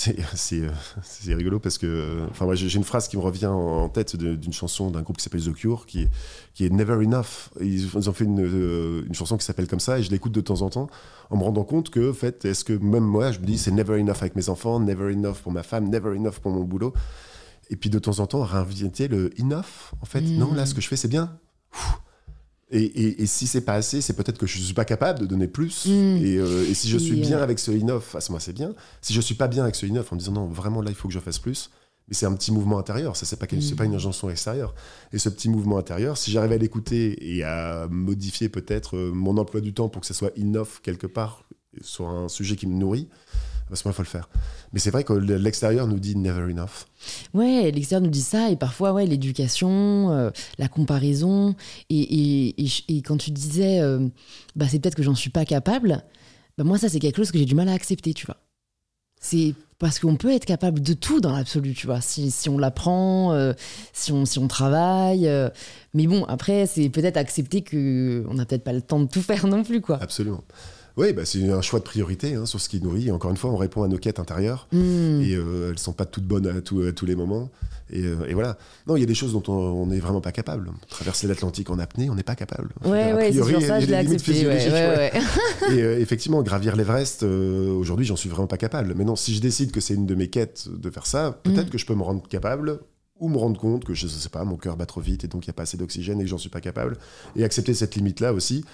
Euh, 0.08 0.68
c'est 1.02 1.34
rigolo 1.34 1.58
parce 1.60 1.76
que 1.76 2.26
enfin 2.30 2.46
moi 2.46 2.54
j'ai 2.54 2.74
une 2.74 2.84
phrase 2.84 3.08
qui 3.08 3.18
me 3.18 3.22
revient 3.22 3.46
en 3.46 3.90
tête 3.90 4.16
d'une 4.16 4.52
chanson 4.52 4.90
d'un 4.90 5.02
groupe 5.02 5.18
qui 5.18 5.22
s'appelle 5.24 5.42
The 5.44 5.52
Cure 5.52 5.84
qui 5.84 6.02
est, 6.02 6.08
qui 6.54 6.64
est 6.64 6.70
Never 6.70 6.94
Enough 6.94 7.50
ils, 7.60 7.96
ont 8.08 8.12
fait 8.14 8.24
une, 8.24 8.40
euh, 8.40 9.04
une 9.06 9.14
chanson 9.14 9.36
qui 9.36 9.44
s'appelle 9.44 9.66
comme 9.66 9.80
ça 9.80 9.98
et 9.98 10.02
je 10.02 10.10
l'écoute 10.10 10.32
de 10.32 10.40
temps 10.40 10.62
en 10.62 10.70
temps 10.70 10.88
en 11.28 11.36
me 11.36 11.42
rendant 11.42 11.64
compte 11.64 11.90
que 11.90 12.10
en 12.10 12.14
fait 12.14 12.44
est-ce 12.46 12.64
que 12.64 12.72
même 12.72 13.04
moi 13.04 13.32
je 13.32 13.38
me 13.40 13.44
dis 13.44 13.58
c'est 13.58 13.70
Never 13.70 14.00
Enough 14.00 14.16
avec 14.22 14.34
mes 14.34 14.48
enfants 14.48 14.80
Never 14.80 15.12
Enough 15.12 15.36
pour 15.42 15.52
ma 15.52 15.62
femme 15.62 15.90
Never 15.90 16.16
Enough 16.16 16.40
pour 16.40 16.52
mon 16.52 16.64
boulot 16.64 16.94
et 17.68 17.76
puis 17.76 17.90
de 17.90 17.98
temps 17.98 18.18
en 18.20 18.26
temps 18.26 18.42
réinviter 18.44 19.08
le 19.08 19.30
Enough 19.38 19.92
en 20.00 20.06
fait 20.06 20.22
Mm. 20.22 20.38
non 20.38 20.54
là 20.54 20.64
ce 20.64 20.74
que 20.74 20.80
je 20.80 20.88
fais 20.88 20.96
c'est 20.96 21.08
bien 21.08 21.38
Ouh. 21.74 21.78
Et, 22.72 22.82
et, 22.82 23.22
et 23.22 23.26
si 23.26 23.46
c'est 23.46 23.60
pas 23.60 23.74
assez, 23.74 24.00
c'est 24.00 24.14
peut-être 24.14 24.38
que 24.38 24.46
je 24.46 24.58
suis 24.58 24.74
pas 24.74 24.84
capable 24.84 25.20
de 25.20 25.26
donner 25.26 25.46
plus. 25.48 25.86
Mm. 25.86 26.16
Et, 26.24 26.36
euh, 26.38 26.66
et 26.68 26.74
si 26.74 26.88
je 26.88 26.98
suis 26.98 27.16
bien 27.20 27.38
avec 27.38 27.58
ce 27.58 27.70
enough, 27.70 28.14
à 28.14 28.20
ce 28.20 28.32
moment 28.32 28.40
c'est 28.40 28.52
bien. 28.52 28.74
Si 29.00 29.12
je 29.12 29.20
suis 29.20 29.34
pas 29.34 29.48
bien 29.48 29.62
avec 29.62 29.74
ce 29.76 29.86
enough, 29.86 30.06
en 30.10 30.14
me 30.16 30.18
disant 30.20 30.32
non, 30.32 30.46
vraiment 30.46 30.82
là, 30.82 30.90
il 30.90 30.96
faut 30.96 31.08
que 31.08 31.14
je 31.14 31.20
fasse 31.20 31.38
plus. 31.38 31.70
Mais 32.08 32.14
c'est 32.14 32.26
un 32.26 32.34
petit 32.34 32.50
mouvement 32.50 32.78
intérieur, 32.78 33.14
ça 33.16 33.26
c'est 33.26 33.36
pas, 33.38 33.46
quel- 33.46 33.62
c'est 33.62 33.74
Mm. 33.74 33.76
pas 33.76 33.84
une 33.84 33.94
injonction 33.94 34.28
extérieure. 34.28 34.74
Et 35.12 35.18
ce 35.18 35.28
petit 35.28 35.48
mouvement 35.48 35.78
intérieur, 35.78 36.18
si 36.18 36.30
j'arrive 36.32 36.52
à 36.52 36.58
l'écouter 36.58 37.36
et 37.36 37.44
à 37.44 37.86
modifier 37.90 38.48
peut-être 38.48 38.96
euh, 38.96 39.12
mon 39.12 39.36
emploi 39.38 39.60
du 39.60 39.72
temps 39.72 39.88
pour 39.88 40.00
que 40.00 40.06
ça 40.06 40.14
soit 40.14 40.32
enough 40.36 40.80
quelque 40.82 41.06
part 41.06 41.44
sur 41.80 42.08
un 42.08 42.28
sujet 42.28 42.56
qui 42.56 42.66
me 42.66 42.74
nourrit, 42.74 43.08
à 43.72 43.76
ce 43.76 43.86
moment 43.88 43.92
il 43.92 43.96
faut 43.96 44.02
le 44.02 44.08
faire. 44.08 44.28
Mais 44.72 44.78
c'est 44.78 44.90
vrai 44.90 45.02
que 45.04 45.12
l'extérieur 45.12 45.86
nous 45.86 45.98
dit 45.98 46.16
never 46.16 46.42
enough. 46.52 46.86
Ouais, 47.34 47.70
l'extérieur 47.70 48.02
nous 48.02 48.10
dit 48.10 48.20
ça, 48.22 48.50
et 48.50 48.56
parfois, 48.56 48.92
ouais, 48.92 49.06
l'éducation, 49.06 50.10
euh, 50.12 50.30
la 50.58 50.68
comparaison. 50.68 51.54
Et, 51.90 52.00
et, 52.00 52.62
et, 52.64 52.68
et 52.88 53.02
quand 53.02 53.16
tu 53.16 53.30
disais, 53.30 53.80
euh, 53.80 54.06
bah, 54.56 54.66
c'est 54.68 54.78
peut-être 54.78 54.94
que 54.94 55.02
j'en 55.02 55.14
suis 55.14 55.30
pas 55.30 55.44
capable, 55.44 56.04
bah, 56.58 56.64
moi, 56.64 56.78
ça, 56.78 56.88
c'est 56.88 57.00
quelque 57.00 57.16
chose 57.16 57.30
que 57.32 57.38
j'ai 57.38 57.44
du 57.46 57.54
mal 57.54 57.68
à 57.68 57.72
accepter, 57.72 58.14
tu 58.14 58.26
vois. 58.26 58.36
C'est 59.20 59.54
parce 59.78 59.98
qu'on 59.98 60.16
peut 60.16 60.32
être 60.32 60.44
capable 60.44 60.80
de 60.80 60.92
tout 60.94 61.20
dans 61.20 61.32
l'absolu, 61.32 61.74
tu 61.74 61.86
vois, 61.86 62.00
si, 62.00 62.30
si 62.30 62.48
on 62.48 62.58
l'apprend, 62.58 63.32
euh, 63.32 63.52
si, 63.92 64.12
on, 64.12 64.24
si 64.24 64.38
on 64.38 64.46
travaille. 64.48 65.26
euh. 65.26 65.48
mais 65.94 66.06
bon, 66.06 66.24
après, 66.24 66.66
c'est 66.66 66.88
peut-être 66.88 67.16
accepter 67.16 67.62
qu'on 67.64 68.34
n'a 68.34 68.44
peut-être 68.46 68.64
pas 68.64 68.72
le 68.72 68.82
temps 68.82 69.00
de 69.00 69.08
tout 69.08 69.22
faire 69.22 69.46
non 69.46 69.64
plus, 69.64 69.80
quoi. 69.80 69.98
Absolument. 70.00 70.44
Oui, 70.96 71.12
bah, 71.12 71.24
c'est 71.24 71.48
un 71.50 71.62
choix 71.62 71.78
de 71.78 71.84
priorité 71.84 72.34
hein, 72.34 72.44
sur 72.46 72.60
ce 72.60 72.68
qui 72.68 72.80
nourrit. 72.82 73.10
Encore 73.10 73.30
une 73.30 73.36
fois, 73.36 73.50
on 73.50 73.56
répond 73.56 73.82
à 73.82 73.88
nos 73.88 73.98
quêtes 73.98 74.18
intérieures. 74.18 74.68
Hmm. 74.72 75.20
et 75.22 75.34
euh, 75.34 75.70
elles 75.70 75.78
sont 75.78 75.92
pas 75.92 76.04
toutes 76.04 76.24
bonnes 76.26 76.46
à, 76.46 76.60
tout- 76.60 76.82
à 76.82 76.92
tous 76.92 77.06
les 77.06 77.16
moments. 77.16 77.50
Et, 77.90 78.02
euh, 78.04 78.26
et 78.28 78.34
voilà. 78.34 78.56
Non, 78.86 78.96
il 78.96 79.00
y 79.00 79.02
a 79.02 79.06
des 79.06 79.14
choses 79.14 79.32
dont 79.32 79.42
on 79.52 79.86
n'est 79.86 80.00
vraiment 80.00 80.20
pas 80.20 80.32
capable. 80.32 80.70
Traverser 80.88 81.26
l'Atlantique 81.26 81.68
en 81.70 81.78
apnée, 81.78 82.08
on 82.10 82.14
n'est 82.14 82.22
pas 82.22 82.34
capable. 82.34 82.70
Ouais, 82.84 83.12
ouais, 83.12 83.32
c'est 83.32 83.60
ça, 83.66 83.80
je 83.80 83.86
l'ai 83.86 83.94
accepté. 83.94 84.12
Ouais, 84.30 84.34
physiologiques, 84.34 84.72
ouais, 84.72 84.88
ouais. 84.88 85.12
ouais. 85.70 85.74
Et 85.76 85.82
euh, 85.82 85.98
effectivement, 86.00 86.42
gravir 86.42 86.76
l'Everest, 86.76 87.22
aujourd'hui, 87.22 88.06
j'en 88.06 88.16
suis 88.16 88.28
vraiment 88.28 88.46
pas 88.48 88.56
capable. 88.58 88.94
Mais 88.96 89.04
non, 89.04 89.16
si 89.16 89.34
je 89.34 89.40
décide 89.40 89.72
que 89.72 89.80
c'est 89.80 89.94
une 89.94 90.06
de 90.06 90.14
mes 90.14 90.28
quêtes 90.28 90.68
de 90.70 90.90
faire 90.90 91.06
ça, 91.06 91.38
peut-être 91.42 91.66
Mm. 91.68 91.70
que 91.70 91.78
je 91.78 91.86
peux 91.86 91.94
me 91.94 92.02
rendre 92.02 92.26
capable 92.28 92.80
ou 93.22 93.28
me 93.28 93.38
rendre 93.38 93.58
compte 93.58 93.84
que 93.84 93.94
je 93.94 94.08
sais 94.08 94.28
pas, 94.28 94.44
mon 94.44 94.56
cœur 94.56 94.76
bat 94.76 94.84
trop 94.84 95.00
vite 95.00 95.22
et 95.22 95.28
donc 95.28 95.46
il 95.46 95.48
n'y 95.48 95.52
a 95.52 95.54
pas 95.54 95.62
assez 95.62 95.76
d'oxygène 95.76 96.20
et 96.20 96.24
que 96.24 96.28
j'en 96.28 96.38
suis 96.38 96.50
pas 96.50 96.60
capable. 96.60 96.98
Et 97.36 97.44
accepter 97.44 97.72
cette 97.72 97.94
limite-là 97.94 98.32
aussi, 98.32 98.64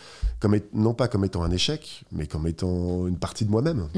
comme 0.40 0.58
non 0.72 0.94
pas 0.94 1.06
comme 1.06 1.24
étant 1.26 1.42
un 1.42 1.50
échec, 1.50 2.04
mais 2.12 2.26
comme 2.26 2.46
étant 2.46 3.06
une 3.06 3.18
partie 3.18 3.44
de 3.44 3.50
moi-même. 3.50 3.88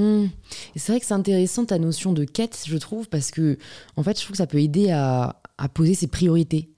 Et 0.75 0.79
c'est 0.79 0.91
vrai 0.91 1.01
que 1.01 1.07
c'est 1.07 1.15
intéressant 1.15 1.65
ta 1.65 1.79
notion 1.79 2.13
de 2.13 2.25
quête, 2.25 2.65
je 2.67 2.77
trouve, 2.79 3.09
parce 3.09 3.31
que 3.31 3.59
en 3.97 4.03
fait, 4.03 4.19
je 4.19 4.25
trouve 4.25 4.33
que 4.33 4.39
ça 4.39 4.49
peut 4.49 4.61
aider 4.61 4.91
à, 4.91 5.41
à 5.57 5.69
poser 5.69 5.95
ses 5.95 6.09
priorités. 6.09 6.69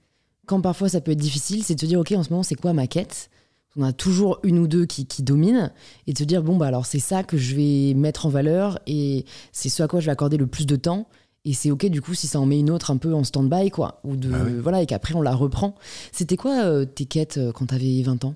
Quand 0.45 0.61
parfois 0.61 0.87
ça 0.87 1.01
peut 1.01 1.11
être 1.11 1.19
difficile, 1.19 1.63
c'est 1.63 1.73
de 1.73 1.79
se 1.81 1.87
dire 1.87 1.99
ok, 1.99 2.11
en 2.11 2.21
ce 2.21 2.29
moment, 2.29 2.43
c'est 2.43 2.55
quoi 2.55 2.73
ma 2.73 2.85
quête? 2.85 3.31
On 3.75 3.81
a 3.81 3.91
toujours 3.91 4.39
une 4.43 4.59
ou 4.59 4.67
deux 4.67 4.85
qui, 4.85 5.07
qui 5.07 5.23
dominent 5.23 5.71
et 6.05 6.13
de 6.13 6.17
se 6.19 6.25
dire 6.25 6.43
bon 6.43 6.57
bah 6.57 6.67
alors 6.67 6.85
c'est 6.85 6.99
ça 6.99 7.23
que 7.23 7.37
je 7.37 7.55
vais 7.55 7.95
mettre 7.95 8.27
en 8.27 8.29
valeur 8.29 8.77
et 8.85 9.25
c'est 9.51 9.69
ce 9.69 9.81
à 9.81 9.87
quoi 9.87 9.99
je 9.99 10.05
vais 10.05 10.11
accorder 10.11 10.37
le 10.37 10.45
plus 10.45 10.67
de 10.67 10.75
temps 10.75 11.07
et 11.45 11.53
c'est 11.53 11.71
ok 11.71 11.85
du 11.87 12.01
coup 12.01 12.13
si 12.13 12.27
ça 12.27 12.39
en 12.39 12.45
met 12.45 12.59
une 12.59 12.69
autre 12.71 12.91
un 12.91 12.97
peu 12.97 13.13
en 13.13 13.23
stand-by 13.23 13.69
quoi 13.69 13.99
ou 14.03 14.15
de 14.15 14.31
Ah 14.33 14.43
oui. 14.45 14.53
voilà 14.59 14.81
et 14.81 14.85
qu'après 14.85 15.13
on 15.15 15.21
la 15.21 15.35
reprend. 15.35 15.75
C'était 16.11 16.37
quoi 16.37 16.63
euh, 16.63 16.85
tes 16.85 17.05
quêtes 17.05 17.37
euh, 17.37 17.51
quand 17.51 17.65
t'avais 17.67 18.01
20 18.01 18.23
ans? 18.25 18.35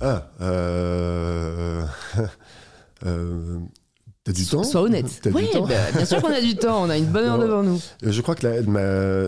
Ah, 0.00 0.30
euh... 0.40 1.84
T'as 4.22 4.32
du 4.32 4.44
temps 4.44 4.62
Sois 4.64 4.82
honnête. 4.82 5.26
Oui, 5.34 5.48
bah, 5.54 5.92
bien 5.94 6.04
sûr 6.04 6.20
qu'on 6.20 6.28
a 6.30 6.42
du 6.42 6.54
temps, 6.54 6.82
on 6.84 6.90
a 6.90 6.98
une 6.98 7.06
bonne 7.06 7.24
heure 7.24 7.38
Non. 7.38 7.44
devant 7.46 7.62
nous. 7.62 7.80
Euh, 8.04 8.12
Je 8.12 8.20
crois 8.20 8.34
que 8.34 8.46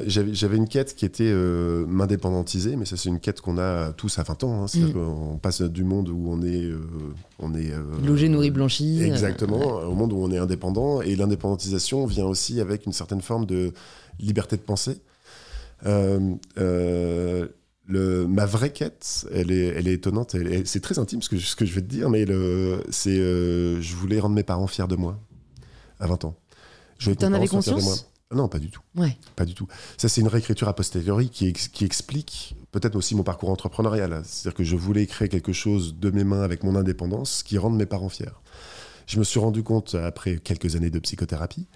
j'avais 0.06 0.56
une 0.58 0.68
quête 0.68 0.94
qui 0.94 1.06
était 1.06 1.30
euh, 1.30 1.86
m'indépendantiser, 1.86 2.76
mais 2.76 2.84
ça 2.84 2.98
c'est 2.98 3.08
une 3.08 3.18
quête 3.18 3.40
qu'on 3.40 3.56
a 3.56 3.92
tous 3.92 4.18
à 4.18 4.22
20 4.22 4.44
ans. 4.44 4.64
hein. 4.64 4.78
Mm. 4.78 4.92
qu'on 4.92 5.38
passe 5.40 5.62
du 5.62 5.82
monde 5.84 6.10
où 6.10 6.26
on 6.28 6.42
est, 6.42 6.64
euh, 6.64 6.78
on 7.38 7.54
est 7.54 7.70
euh, 7.72 7.80
Logé, 8.04 8.28
nourri, 8.28 8.50
blanchi. 8.50 9.02
Exactement, 9.02 9.78
au 9.80 9.94
monde 9.94 10.12
où 10.12 10.16
on 10.18 10.30
est 10.30 10.36
indépendant. 10.38 11.00
Et 11.00 11.16
l'indépendantisation 11.16 12.04
vient 12.04 12.26
aussi 12.26 12.60
avec 12.60 12.84
une 12.84 12.92
certaine 12.92 13.22
forme 13.22 13.46
de 13.46 13.72
liberté 14.20 14.56
de 14.58 14.62
pensée. 14.62 15.00
Euh, 15.86 16.20
euh, 16.58 17.48
le, 17.86 18.26
ma 18.26 18.46
vraie 18.46 18.72
quête, 18.72 19.26
elle 19.32 19.50
est, 19.50 19.66
elle 19.66 19.88
est 19.88 19.94
étonnante. 19.94 20.36
C'est 20.64 20.80
très 20.80 20.98
intime 20.98 21.20
ce 21.22 21.28
que, 21.28 21.38
ce 21.38 21.56
que 21.56 21.64
je 21.64 21.74
vais 21.74 21.80
te 21.82 21.86
dire, 21.88 22.08
mais 22.10 22.24
le- 22.24 22.82
c'est 22.90 23.18
euh, 23.18 23.80
je 23.80 23.94
voulais 23.96 24.20
rendre 24.20 24.34
mes 24.34 24.42
parents 24.44 24.66
fiers 24.68 24.86
de 24.88 24.96
moi 24.96 25.18
à 26.00 26.06
20 26.06 26.24
ans. 26.24 26.36
Je 26.98 27.06
voulais 27.06 27.16
T'en 27.16 27.32
avais 27.32 27.48
conscience. 27.48 28.08
Non, 28.34 28.48
pas 28.48 28.58
du 28.60 28.70
tout. 28.70 28.80
Ouais. 28.96 29.16
Pas 29.36 29.44
du 29.44 29.54
tout. 29.54 29.66
Ça, 29.98 30.08
c'est 30.08 30.22
une 30.22 30.28
réécriture 30.28 30.66
a 30.68 30.74
posteriori 30.74 31.28
qui, 31.28 31.48
ex- 31.48 31.68
qui 31.68 31.84
explique 31.84 32.56
peut-être 32.70 32.96
aussi 32.96 33.14
mon 33.14 33.24
parcours 33.24 33.50
entrepreneurial. 33.50 34.22
C'est-à-dire 34.24 34.56
que 34.56 34.64
je 34.64 34.74
voulais 34.74 35.04
créer 35.06 35.28
quelque 35.28 35.52
chose 35.52 35.96
de 35.98 36.10
mes 36.10 36.24
mains 36.24 36.40
avec 36.40 36.62
mon 36.64 36.74
indépendance 36.74 37.42
qui 37.42 37.58
rende 37.58 37.76
mes 37.76 37.84
parents 37.84 38.08
fiers. 38.08 38.30
Je 39.06 39.18
me 39.18 39.24
suis 39.24 39.38
rendu 39.40 39.62
compte, 39.62 39.96
après 39.96 40.38
quelques 40.38 40.76
années 40.76 40.88
de 40.88 40.98
psychothérapie, 40.98 41.66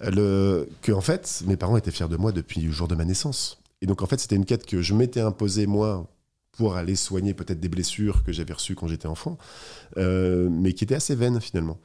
le, 0.00 0.68
que 0.80 0.92
en 0.92 1.02
fait, 1.02 1.42
mes 1.46 1.56
parents 1.56 1.76
étaient 1.76 1.90
fiers 1.90 2.08
de 2.08 2.16
moi 2.16 2.32
depuis 2.32 2.62
le 2.62 2.72
jour 2.72 2.88
de 2.88 2.94
ma 2.94 3.04
naissance. 3.04 3.58
Et 3.82 3.86
donc, 3.86 4.02
en 4.02 4.06
fait, 4.06 4.18
c'était 4.18 4.36
une 4.36 4.44
quête 4.44 4.66
que 4.66 4.82
je 4.82 4.94
m'étais 4.94 5.20
imposée, 5.20 5.66
moi, 5.66 6.10
pour 6.52 6.76
aller 6.76 6.96
soigner 6.96 7.34
peut-être 7.34 7.60
des 7.60 7.68
blessures 7.68 8.22
que 8.22 8.32
j'avais 8.32 8.54
reçues 8.54 8.74
quand 8.74 8.88
j'étais 8.88 9.06
enfant, 9.06 9.36
euh, 9.98 10.48
mais 10.50 10.72
qui 10.72 10.84
était 10.84 10.94
assez 10.94 11.14
vaine, 11.14 11.40
finalement. 11.40 11.78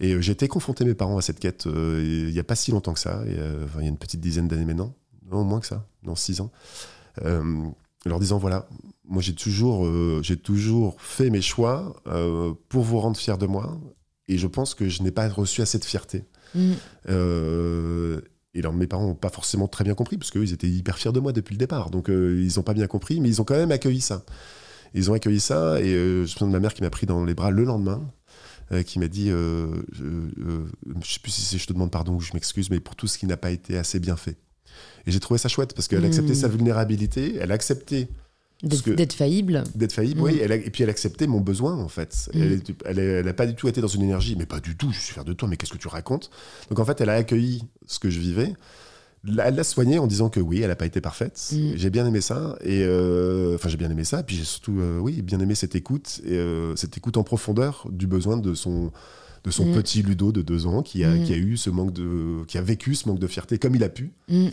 Et 0.00 0.12
euh, 0.12 0.20
j'ai 0.20 0.32
été 0.32 0.48
confronté 0.48 0.84
mes 0.84 0.94
parents 0.94 1.18
à 1.18 1.22
cette 1.22 1.40
quête 1.40 1.66
euh, 1.66 2.26
il 2.28 2.32
n'y 2.32 2.38
a 2.38 2.44
pas 2.44 2.54
si 2.54 2.70
longtemps 2.70 2.94
que 2.94 3.00
ça, 3.00 3.22
et, 3.26 3.36
euh, 3.38 3.64
enfin, 3.64 3.80
il 3.80 3.84
y 3.84 3.86
a 3.86 3.90
une 3.90 3.98
petite 3.98 4.20
dizaine 4.20 4.48
d'années 4.48 4.64
maintenant, 4.64 4.94
non 5.30 5.44
moins 5.44 5.60
que 5.60 5.66
ça, 5.66 5.86
non 6.02 6.14
six 6.14 6.40
ans, 6.40 6.50
leur 8.04 8.20
disant 8.20 8.38
voilà, 8.38 8.68
moi 9.04 9.20
j'ai 9.20 9.34
toujours, 9.34 9.86
j'ai 10.22 10.36
toujours 10.36 11.00
fait 11.02 11.30
mes 11.30 11.42
choix 11.42 12.00
pour 12.68 12.84
vous 12.84 13.00
rendre 13.00 13.16
fiers 13.16 13.36
de 13.38 13.46
moi, 13.46 13.78
et 14.28 14.38
je 14.38 14.46
pense 14.46 14.74
que 14.74 14.88
je 14.88 15.02
n'ai 15.02 15.10
pas 15.10 15.28
reçu 15.28 15.62
assez 15.62 15.78
de 15.78 15.84
fierté. 15.84 16.24
Mm. 16.54 16.72
Et 18.58 18.60
alors 18.60 18.72
mes 18.72 18.88
parents 18.88 19.06
n'ont 19.06 19.14
pas 19.14 19.28
forcément 19.28 19.68
très 19.68 19.84
bien 19.84 19.94
compris, 19.94 20.18
parce 20.18 20.32
qu'eux, 20.32 20.42
ils 20.42 20.52
étaient 20.52 20.68
hyper 20.68 20.98
fiers 20.98 21.12
de 21.12 21.20
moi 21.20 21.32
depuis 21.32 21.54
le 21.54 21.58
départ. 21.58 21.90
Donc 21.90 22.10
euh, 22.10 22.42
ils 22.44 22.56
n'ont 22.56 22.64
pas 22.64 22.74
bien 22.74 22.88
compris, 22.88 23.20
mais 23.20 23.28
ils 23.28 23.40
ont 23.40 23.44
quand 23.44 23.54
même 23.54 23.70
accueilli 23.70 24.00
ça. 24.00 24.24
Ils 24.94 25.12
ont 25.12 25.14
accueilli 25.14 25.38
ça, 25.38 25.80
et 25.80 25.94
euh, 25.94 26.16
je 26.16 26.20
me 26.22 26.26
souviens 26.26 26.48
de 26.48 26.52
ma 26.52 26.58
mère 26.58 26.74
qui 26.74 26.82
m'a 26.82 26.90
pris 26.90 27.06
dans 27.06 27.24
les 27.24 27.34
bras 27.34 27.52
le 27.52 27.62
lendemain, 27.62 28.10
euh, 28.72 28.82
qui 28.82 28.98
m'a 28.98 29.06
dit, 29.06 29.28
je, 29.28 29.68
je 29.92 31.08
sais 31.08 31.20
plus 31.22 31.30
si 31.30 31.56
je 31.56 31.66
te 31.66 31.72
demande 31.72 31.92
pardon 31.92 32.16
ou 32.16 32.20
je 32.20 32.32
m'excuse, 32.34 32.68
mais 32.68 32.80
pour 32.80 32.96
tout 32.96 33.06
ce 33.06 33.16
qui 33.16 33.26
n'a 33.26 33.36
pas 33.36 33.52
été 33.52 33.78
assez 33.78 34.00
bien 34.00 34.16
fait. 34.16 34.36
Et 35.06 35.12
j'ai 35.12 35.20
trouvé 35.20 35.38
ça 35.38 35.48
chouette, 35.48 35.72
parce 35.72 35.86
qu'elle 35.86 36.02
a 36.04 36.08
accepté 36.08 36.32
Mm. 36.32 36.34
sa 36.34 36.48
vulnérabilité, 36.48 37.36
elle 37.40 37.52
a 37.52 37.54
accepté 37.54 38.08
D'être 38.62 39.12
faillible. 39.12 39.62
d'être 39.76 39.92
faillible, 39.92 40.20
Mm. 40.20 40.24
oui, 40.24 40.38
elle 40.42 40.50
a- 40.52 40.56
et 40.56 40.70
puis 40.70 40.82
elle 40.82 40.88
a 40.88 40.92
accepté 40.92 41.26
mon 41.28 41.40
besoin 41.40 41.76
en 41.76 41.88
fait. 41.88 42.28
Mm. 42.34 42.40
Elle, 42.42 42.52
est- 42.52 42.74
elle, 42.86 42.98
est- 42.98 43.02
elle 43.20 43.28
a 43.28 43.34
pas 43.34 43.46
du 43.46 43.54
tout 43.54 43.68
été 43.68 43.80
dans 43.80 43.86
une 43.86 44.02
énergie, 44.02 44.34
mais 44.36 44.46
pas 44.46 44.58
du 44.60 44.76
tout, 44.76 44.90
je 44.92 44.98
suis 44.98 45.12
fier 45.14 45.24
de 45.24 45.32
toi, 45.32 45.48
mais 45.48 45.56
qu'est-ce 45.56 45.72
que 45.72 45.78
tu 45.78 45.86
racontes? 45.88 46.30
Donc 46.68 46.78
en 46.80 46.84
fait, 46.84 47.00
elle 47.00 47.08
a 47.10 47.14
accueilli 47.14 47.62
ce 47.86 47.98
que 48.00 48.10
je 48.10 48.18
vivais. 48.18 48.54
Elle 49.26 49.54
l'a 49.56 49.64
soigné 49.64 49.98
en 49.98 50.06
disant 50.06 50.28
que 50.28 50.40
oui, 50.40 50.60
elle 50.60 50.68
n'a 50.68 50.76
pas 50.76 50.86
été 50.86 51.00
parfaite. 51.00 51.40
Mm. 51.52 51.72
J'ai 51.76 51.90
bien 51.90 52.04
aimé 52.06 52.20
ça, 52.20 52.56
et 52.64 52.82
euh, 52.84 53.54
enfin 53.54 53.68
j'ai 53.68 53.76
bien 53.76 53.90
aimé 53.90 54.02
ça, 54.04 54.22
puis 54.24 54.34
j'ai 54.36 54.44
surtout 54.44 54.78
euh, 54.80 54.98
oui 54.98 55.22
bien 55.22 55.38
aimé 55.40 55.54
cette 55.54 55.74
écoute 55.76 56.20
et 56.24 56.34
euh, 56.36 56.74
cette 56.74 56.96
écoute 56.96 57.16
en 57.16 57.22
profondeur 57.22 57.86
du 57.90 58.06
besoin 58.08 58.36
de 58.38 58.54
son 58.54 58.90
de 59.48 59.52
son 59.52 59.66
Mm. 59.66 59.72
petit 59.74 60.02
Ludo 60.02 60.30
de 60.32 60.42
deux 60.42 60.66
ans 60.66 60.82
qui 60.82 61.02
a, 61.04 61.10
Mm. 61.14 61.24
qui 61.24 61.32
a 61.32 61.36
eu 61.36 61.56
ce 61.56 61.70
manque 61.70 61.92
de 61.92 62.44
qui 62.46 62.56
a 62.58 62.62
vécu 62.62 62.94
ce 62.94 63.08
manque 63.08 63.18
de 63.18 63.26
fierté 63.26 63.58
comme 63.58 63.74
il 63.74 63.82
a 63.82 63.88
pu 63.88 64.12
Mm. 64.28 64.46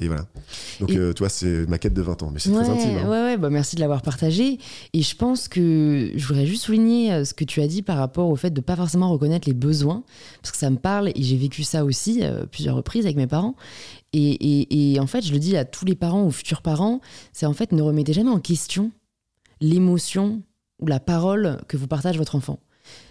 et 0.00 0.06
voilà. 0.08 0.26
Donc 0.80 0.90
Et- 0.90 0.96
euh, 0.98 1.12
tu 1.12 1.20
vois 1.20 1.28
c'est 1.28 1.66
ma 1.68 1.78
quête 1.78 1.94
de 1.94 2.02
20 2.02 2.22
ans, 2.22 2.30
mais 2.32 2.38
c'est 2.40 2.50
ouais, 2.50 2.62
très 2.62 2.70
intime. 2.70 2.98
hein. 2.98 3.08
Ouais, 3.08 3.22
ouais, 3.22 3.36
bah 3.38 3.48
merci 3.50 3.76
de 3.76 3.80
l'avoir 3.80 4.02
partagé. 4.02 4.58
Et 4.92 5.02
je 5.02 5.16
pense 5.16 5.48
que 5.48 6.10
je 6.14 6.26
voudrais 6.26 6.46
juste 6.46 6.64
souligner 6.64 7.12
euh, 7.12 7.24
ce 7.24 7.32
que 7.34 7.44
tu 7.44 7.60
as 7.62 7.66
dit 7.68 7.82
par 7.82 7.96
rapport 7.96 8.28
au 8.28 8.36
fait 8.36 8.50
de 8.50 8.60
pas 8.60 8.76
forcément 8.76 9.10
reconnaître 9.10 9.48
les 9.48 9.54
besoins, 9.54 10.02
parce 10.42 10.52
que 10.52 10.58
ça 10.58 10.68
me 10.70 10.76
parle 10.78 11.08
et 11.14 11.22
j'ai 11.22 11.36
vécu 11.36 11.62
ça 11.62 11.84
aussi 11.84 12.20
euh, 12.22 12.44
plusieurs 12.46 12.76
reprises 12.76 13.04
avec 13.06 13.16
mes 13.16 13.26
parents. 13.26 13.54
Et, 14.12 14.30
et- 14.32 14.92
et 14.94 15.00
en 15.00 15.06
fait, 15.06 15.22
je 15.24 15.32
le 15.32 15.38
dis 15.38 15.56
à 15.56 15.64
tous 15.64 15.84
les 15.84 15.94
parents 15.94 16.24
ou 16.26 16.30
futurs 16.32 16.62
parents, 16.62 17.00
c'est 17.32 17.46
en 17.46 17.52
fait 17.54 17.70
ne 17.72 17.80
remettez 17.82 18.12
jamais 18.12 18.30
en 18.30 18.40
question 18.40 18.90
l'émotion 19.60 20.42
ou 20.80 20.86
la 20.86 20.98
parole 21.00 21.58
que 21.68 21.76
vous 21.76 21.86
partage 21.86 22.16
votre 22.16 22.34
enfant. 22.36 22.58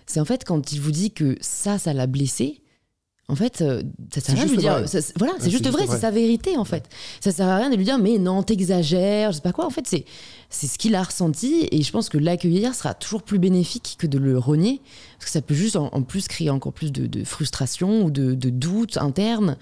C'est 0.10 0.20
en 0.20 0.26
fait 0.26 0.44
quand 0.44 0.72
il 0.74 0.82
vous 0.82 0.92
dit 0.92 1.12
que 1.12 1.38
ça, 1.40 1.78
ça 1.78 1.94
l'a 1.94 2.08
blessé. 2.08 2.62
En 3.32 3.36
fait, 3.36 3.62
euh, 3.62 3.84
ça 4.12 4.22
sert 4.22 4.34
à 4.34 4.38
rien 4.40 4.46
de 4.48 4.50
lui 4.50 4.58
dire. 4.58 4.90
ça- 4.90 4.98
voilà, 5.18 5.34
c'est 5.38 5.52
juste 5.52 5.64
juste 5.64 5.70
vrai, 5.78 5.86
vrai. 5.86 5.96
c'est 5.98 6.02
sa 6.02 6.10
vérité 6.10 6.58
en 6.58 6.66
fait. 6.66 6.86
Ça 7.22 7.32
sert 7.32 7.48
à 7.48 7.58
rien 7.58 7.70
de 7.70 7.76
lui 7.76 7.84
dire, 7.84 8.00
mais 8.00 8.18
non, 8.18 8.42
t'exagères, 8.42 9.32
je 9.32 9.36
sais 9.36 9.42
pas 9.44 9.52
quoi. 9.52 9.68
En 9.68 9.70
fait, 9.70 9.86
c'est 9.86 10.04
c'est 10.50 10.66
ce 10.66 10.80
qu'il 10.80 10.96
a 10.96 11.04
ressenti 11.04 11.68
et 11.72 11.84
je 11.84 11.92
pense 11.92 12.10
que 12.10 12.18
l'accueillir 12.18 12.74
sera 12.74 12.96
toujours 12.96 13.22
plus 13.22 13.38
bénéfique 13.38 13.98
que 14.00 14.08
de 14.08 14.18
le 14.18 14.36
renier 14.40 14.82
parce 15.20 15.26
que 15.26 15.32
ça 15.32 15.44
peut 15.44 15.54
juste 15.54 15.76
en, 15.76 15.90
en 15.94 16.02
plus 16.02 16.28
créer 16.28 16.50
encore 16.50 16.74
plus 16.74 16.92
de, 16.92 17.06
de 17.06 17.24
frustration 17.24 18.04
ou 18.04 18.10
de, 18.10 18.34
de 18.34 18.50
doute 18.50 18.98
interne. 18.98 19.58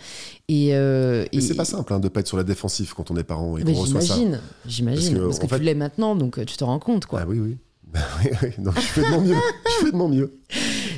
Et, 0.47 0.73
euh, 0.73 1.25
Et 1.33 1.39
et- 1.39 1.41
c'est 1.41 1.55
pas 1.55 1.65
simple 1.65 1.91
hein, 1.93 1.99
de 1.99 2.07
pas 2.07 2.21
être 2.21 2.27
sur 2.27 2.37
la 2.37 2.45
défensive 2.45 2.93
quand 2.95 3.11
on 3.11 3.17
est 3.17 3.25
parent 3.25 3.57
et 3.57 3.63
qu'on 3.65 3.73
reçoit 3.73 3.99
ça. 3.99 4.15
j'imagine, 4.15 4.39
j'imagine, 4.65 5.01
Parce 5.01 5.19
que, 5.19 5.25
parce 5.25 5.39
que, 5.39 5.45
en 5.45 5.47
fait- 5.49 5.57
tu 5.57 5.63
l'es 5.65 5.75
maintenant, 5.75 6.15
donc 6.15 6.39
euh, 6.39 6.45
tu 6.45 6.55
te 6.55 6.63
rends 6.63 6.79
compte 6.79 7.05
quoi. 7.05 7.19
Ah 7.23 7.25
oui, 7.27 7.37
oui. 7.39 7.57
Oui, 8.23 8.29
oui. 8.43 8.49
Donc, 8.63 8.75
je 8.75 8.81
fais 8.81 9.01
de 9.01 9.07
mon 9.11 9.21
mieux. 9.21 9.35
Je 9.35 9.85
fais 9.85 9.91
de 9.91 9.97
mon 9.97 10.09
mieux. 10.09 10.39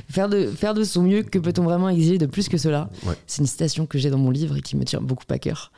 Faire 0.09 0.27
de, 0.29 0.47
faire 0.47 0.73
de 0.73 0.83
son 0.83 1.03
mieux, 1.03 1.21
que 1.23 1.37
peut-on 1.37 1.63
vraiment 1.63 1.87
exiger 1.89 2.17
de 2.17 2.25
plus 2.25 2.49
que 2.49 2.57
cela? 2.57 2.89
Ouais. 3.05 3.13
C'est 3.27 3.41
une 3.41 3.47
citation 3.47 3.85
que 3.85 3.97
j'ai 3.99 4.09
dans 4.09 4.17
mon 4.17 4.31
livre 4.31 4.57
et 4.57 4.61
qui 4.61 4.75
me 4.75 4.83
tient 4.83 5.01
beaucoup 5.01 5.23
à 5.29 5.37
cœur. 5.37 5.71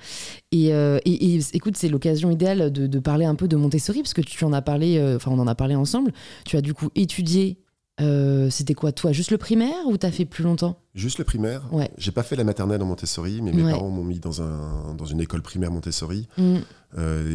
Et, 0.52 0.74
euh, 0.74 1.00
et- 1.06 1.36
et 1.36 1.40
écoute, 1.54 1.76
c'est 1.78 1.90
l'occasion 1.90 2.32
idéale 2.32 2.72
de, 2.72 2.88
de 2.88 3.00
parler 3.00 3.26
un 3.26 3.36
peu 3.36 3.48
de 3.48 3.56
Montessori, 3.58 4.02
parce 4.02 4.14
que 4.14 4.22
tu 4.22 4.44
en 4.46 4.54
as 4.54 4.62
parlé, 4.62 4.98
euh, 4.98 5.18
enfin 5.18 5.32
on 5.32 5.40
en 5.40 5.48
a 5.48 5.56
parlé 5.56 5.76
ensemble. 5.76 6.14
Tu 6.46 6.56
as 6.58 6.62
du 6.62 6.74
coup 6.74 6.90
étudié, 6.96 7.58
euh, 8.00 8.50
c'était 8.50 8.74
quoi 8.74 8.92
toi, 8.94 9.12
juste 9.12 9.32
le 9.32 9.38
primaire 9.38 9.76
ou 9.88 9.98
t'as 9.98 10.12
fait 10.12 10.26
plus 10.26 10.44
longtemps? 10.46 10.80
Juste 10.96 11.18
le 11.20 11.26
primaire. 11.26 11.68
Ouais. 11.74 11.92
J'ai 11.98 12.12
pas 12.12 12.24
fait 12.24 12.36
la 12.38 12.44
maternelle 12.46 12.82
en 12.82 12.86
Montessori, 12.86 13.42
mais 13.42 13.52
mes 13.52 13.64
Ouais. 13.64 13.72
parents 13.72 13.90
m'ont 13.90 14.04
mis 14.04 14.20
dans, 14.20 14.42
un, 14.42 14.94
dans 14.96 15.06
une 15.06 15.20
école 15.22 15.42
primaire 15.42 15.72
Montessori. 15.72 16.28
Mm. 16.38 16.58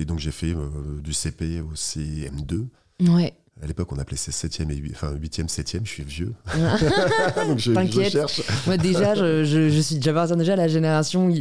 Et 0.01 0.05
donc 0.07 0.19
j'ai 0.19 0.31
fait 0.33 0.55
du 1.03 1.13
CP 1.13 1.61
au 1.61 1.75
CM2. 1.75 2.67
Ouais. 3.11 3.35
À 3.63 3.67
l'époque, 3.67 3.91
on 3.91 3.99
appelait 3.99 4.19
ça 4.19 4.31
7e 4.33 4.71
et 4.71 4.77
8, 4.77 4.93
enfin 4.95 5.15
8e, 5.15 5.49
7e. 5.49 5.81
Je 5.85 5.89
suis 5.91 6.03
vieux. 6.03 6.35
donc 7.49 7.59
je, 7.59 7.71
je 7.71 7.73
T'inquiète. 7.73 8.13
cherche. 8.13 8.43
Moi 8.67 8.77
déjà, 8.77 9.15
je, 9.15 9.45
je, 9.45 9.71
je 9.71 9.81
suis, 9.81 9.97
j'appartiens 10.01 10.37
déjà 10.37 10.53
à 10.53 10.57
la 10.57 10.69
génération 10.69 11.27
où 11.29 11.33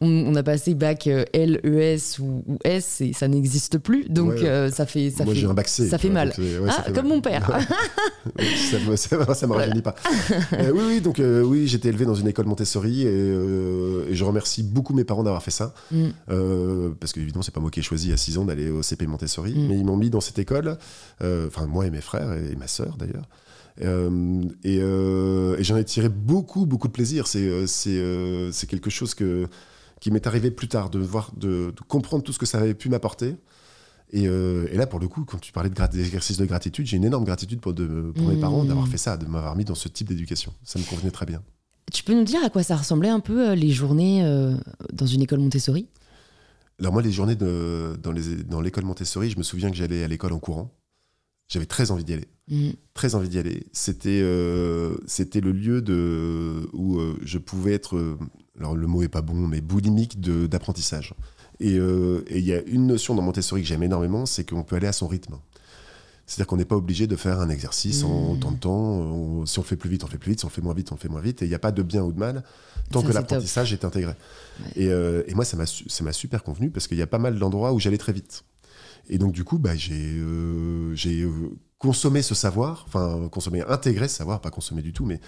on, 0.00 0.08
on 0.08 0.34
a 0.36 0.44
passé 0.44 0.74
bac 0.74 1.08
euh, 1.08 1.24
L, 1.32 1.60
ES 1.64 2.20
ou, 2.20 2.44
ou 2.46 2.58
S 2.62 3.00
et 3.00 3.12
ça 3.12 3.26
n'existe 3.26 3.78
plus. 3.78 4.08
Donc 4.08 4.30
Ouais. 4.34 4.44
euh, 4.48 4.70
ça 4.70 4.86
fait, 4.86 5.10
ça 5.10 5.24
Moi, 5.24 5.34
fait, 5.34 5.40
j'ai 5.40 5.46
un 5.48 5.54
bac 5.54 5.66
C. 5.66 5.88
ça 5.88 5.98
fait 5.98 6.08
mal. 6.08 6.28
donc, 6.28 6.38
euh, 6.38 6.68
ça 6.68 6.76
ah, 6.78 6.82
fait 6.84 6.92
comme 6.92 7.08
mal. 7.08 7.16
mon 7.16 7.20
père. 7.20 7.50
Ça 8.70 8.78
me- 8.88 8.96
ça, 8.96 9.34
ça 9.34 9.46
me 9.46 9.54
rajeunit 9.54 9.82
pas. 9.82 9.94
Euh, 10.52 10.70
oui, 10.72 10.82
oui, 10.86 11.00
donc 11.00 11.18
euh, 11.18 11.42
oui, 11.42 11.66
j'étais 11.66 11.88
élevé 11.88 12.04
dans 12.04 12.14
une 12.14 12.28
école 12.28 12.46
Montessori 12.46 13.02
et, 13.02 13.06
et 13.08 14.14
je 14.14 14.24
remercie 14.24 14.62
beaucoup 14.62 14.94
mes 14.94 15.04
parents 15.04 15.22
d'avoir 15.24 15.42
fait 15.42 15.50
ça. 15.50 15.74
Mm. 15.90 16.08
Parce 17.00 17.12
qu'évidemment, 17.12 17.42
c'est 17.42 17.54
pas 17.54 17.60
moi 17.60 17.70
qui 17.70 17.80
ai 17.80 17.82
choisi 17.82 18.12
à 18.12 18.16
6 18.16 18.38
ans 18.38 18.44
d'aller 18.44 18.70
au 18.70 18.82
CP 18.82 19.06
Montessori, 19.06 19.52
Mm. 19.54 19.66
mais 19.68 19.76
ils 19.78 19.84
m'ont 19.84 19.96
mis 19.96 20.10
dans 20.10 20.20
cette 20.20 20.38
école, 20.38 20.76
enfin 21.48 21.66
moi 21.66 21.86
et 21.86 21.90
mes 21.90 22.00
frères 22.00 22.32
et, 22.32 22.56
ma 22.56 22.66
sœur 22.68 22.96
d'ailleurs. 22.96 23.28
Euh, 23.82 24.42
et 24.64 24.78
euh, 24.82 25.56
et 25.58 25.64
j'en 25.64 25.76
ai 25.76 25.84
tiré 25.84 26.08
beaucoup, 26.08 26.66
beaucoup 26.66 26.88
de 26.88 26.92
plaisir. 26.92 27.26
C'est 27.26 27.46
euh, 27.48 27.66
c'est 27.66 27.98
euh, 27.98 28.52
c'est 28.52 28.66
quelque 28.66 28.90
chose 28.90 29.14
que, 29.14 29.46
qui 30.00 30.10
m'est 30.10 30.26
arrivé 30.26 30.50
plus 30.50 30.68
tard, 30.68 30.90
de, 30.90 30.98
voir, 30.98 31.32
de, 31.36 31.72
de 31.74 31.80
comprendre 31.88 32.22
tout 32.22 32.32
ce 32.32 32.38
que 32.38 32.46
ça 32.46 32.58
avait 32.58 32.74
pu 32.74 32.88
m'apporter. 32.88 33.36
Et, 34.12 34.24
et 34.24 34.74
là, 34.76 34.88
pour 34.88 34.98
le 34.98 35.06
coup, 35.06 35.24
quand 35.24 35.38
tu 35.40 35.52
parlais 35.52 35.70
de 35.70 35.74
d'exercice 35.96 36.36
de 36.36 36.44
gratitude, 36.44 36.84
j'ai 36.84 36.96
une 36.96 37.04
énorme 37.04 37.24
gratitude 37.24 37.60
pour, 37.60 37.72
de- 37.74 38.12
pour 38.16 38.26
mes 38.26 38.36
parents 38.36 38.64
d'avoir 38.64 38.88
fait 38.88 38.98
ça, 38.98 39.16
de 39.16 39.24
m'avoir 39.24 39.54
mis 39.54 39.64
dans 39.64 39.76
ce 39.76 39.86
type 39.86 40.08
d'éducation. 40.08 40.52
Ça 40.64 40.80
me 40.80 40.84
convenait 40.84 41.12
très 41.12 41.26
bien. 41.26 41.40
Tu 41.92 42.02
peux 42.02 42.14
nous 42.14 42.24
dire 42.24 42.42
à 42.44 42.50
quoi 42.50 42.64
ça 42.64 42.76
ressemblait 42.76 43.08
un 43.08 43.20
peu 43.20 43.52
les 43.52 43.70
journées 43.70 44.24
dans 44.92 45.06
une 45.06 45.22
école 45.22 45.38
Montessori? 45.38 45.88
Alors 46.80 46.92
moi, 46.92 47.02
les 47.02 47.12
journées 47.12 47.36
de, 47.36 47.96
dans 48.02 48.10
les- 48.10 48.42
dans 48.42 48.60
l'école 48.60 48.84
Montessori, 48.84 49.30
je 49.30 49.38
me 49.38 49.42
souviens 49.44 49.70
que 49.70 49.76
j'allais 49.76 50.02
à 50.02 50.08
l'école 50.08 50.32
en 50.32 50.38
courant. 50.40 50.72
J'avais 51.50 51.66
très 51.66 51.90
envie 51.90 52.04
d'y 52.04 52.14
aller. 52.14 52.28
Mm. 52.48 52.70
Très 52.94 53.14
envie 53.14 53.28
d'y 53.28 53.38
aller. 53.38 53.66
C'était 53.72 54.20
euh, 54.22 54.96
c'était 55.06 55.40
le 55.42 55.52
lieu 55.52 55.82
de, 55.82 56.68
où 56.72 56.98
euh, 56.98 57.16
je 57.22 57.36
pouvais 57.38 57.74
être, 57.74 57.96
euh, 57.96 58.16
alors 58.58 58.74
le 58.76 58.86
mot 58.86 59.02
est 59.02 59.08
pas 59.08 59.20
bon, 59.22 59.34
mais 59.46 59.60
boulimique 59.60 60.20
d'apprentissage. 60.20 61.12
Et 61.58 61.76
euh, 61.78 62.24
il 62.30 62.44
y 62.46 62.54
a 62.54 62.62
une 62.62 62.86
notion 62.86 63.14
dans 63.14 63.22
Montessori 63.22 63.60
que 63.62 63.68
j'aime 63.68 63.82
énormément, 63.82 64.24
c'est 64.26 64.48
qu'on 64.48 64.62
peut 64.62 64.76
aller 64.76 64.86
à 64.86 64.92
son 64.92 65.06
rythme. 65.08 65.34
C'est-à-dire 66.26 66.46
qu'on 66.46 66.56
n'est 66.56 66.64
pas 66.64 66.76
obligé 66.76 67.08
de 67.08 67.16
faire 67.16 67.40
un 67.40 67.50
exercice 67.50 68.04
en 68.04 68.08
Mmh. 68.08 68.30
autant 68.30 68.52
de 68.52 68.56
temps. 68.58 68.78
On- 68.78 69.46
si 69.46 69.58
on 69.58 69.62
le 69.62 69.66
fait 69.66 69.74
plus 69.76 69.90
vite, 69.90 70.04
on 70.04 70.06
le 70.06 70.12
fait 70.12 70.18
plus 70.18 70.30
vite. 70.30 70.38
Si 70.38 70.44
on 70.44 70.48
le 70.48 70.52
fait 70.52 70.62
moins 70.62 70.74
vite, 70.74 70.92
on 70.92 70.94
le 70.94 71.00
fait 71.00 71.08
moins 71.08 71.20
vite. 71.20 71.42
Et 71.42 71.44
il 71.44 71.48
n'y 71.48 71.56
a 71.56 71.58
pas 71.58 71.72
de 71.72 71.82
bien 71.82 72.04
ou 72.04 72.12
de 72.12 72.18
mal 72.20 72.44
tant 72.92 73.00
Ça, 73.00 73.08
que 73.08 73.12
l'apprentissage 73.12 73.72
est 73.72 73.84
intégré. 73.84 74.12
Ouais. 74.60 74.66
Et, 74.76 74.88
euh, 74.90 75.24
et 75.26 75.34
moi, 75.34 75.44
ça 75.44 75.56
m'a 75.56 75.66
su- 75.66 75.88
ça 75.88 76.04
m'a 76.04 76.12
super 76.12 76.44
convenu 76.44 76.70
parce 76.70 76.86
qu'il 76.86 76.98
y 76.98 77.02
a 77.02 77.06
pas 77.08 77.18
mal 77.18 77.36
d'endroits 77.38 77.72
où 77.72 77.80
j'allais 77.80 77.98
très 77.98 78.12
vite. 78.12 78.44
Et 79.08 79.18
donc, 79.18 79.32
du 79.32 79.44
coup, 79.44 79.58
bah, 79.58 79.74
j'ai 79.74 80.18
euh, 80.18 80.94
euh, 81.06 81.30
consommé 81.78 82.22
ce 82.22 82.34
savoir, 82.34 82.84
enfin, 82.86 83.28
consommé, 83.30 83.62
intégré 83.66 84.08
ce 84.08 84.16
savoir, 84.16 84.40
pas 84.40 84.50
consommé 84.50 84.82
du 84.82 84.92
tout, 84.92 85.04
mais. 85.04 85.20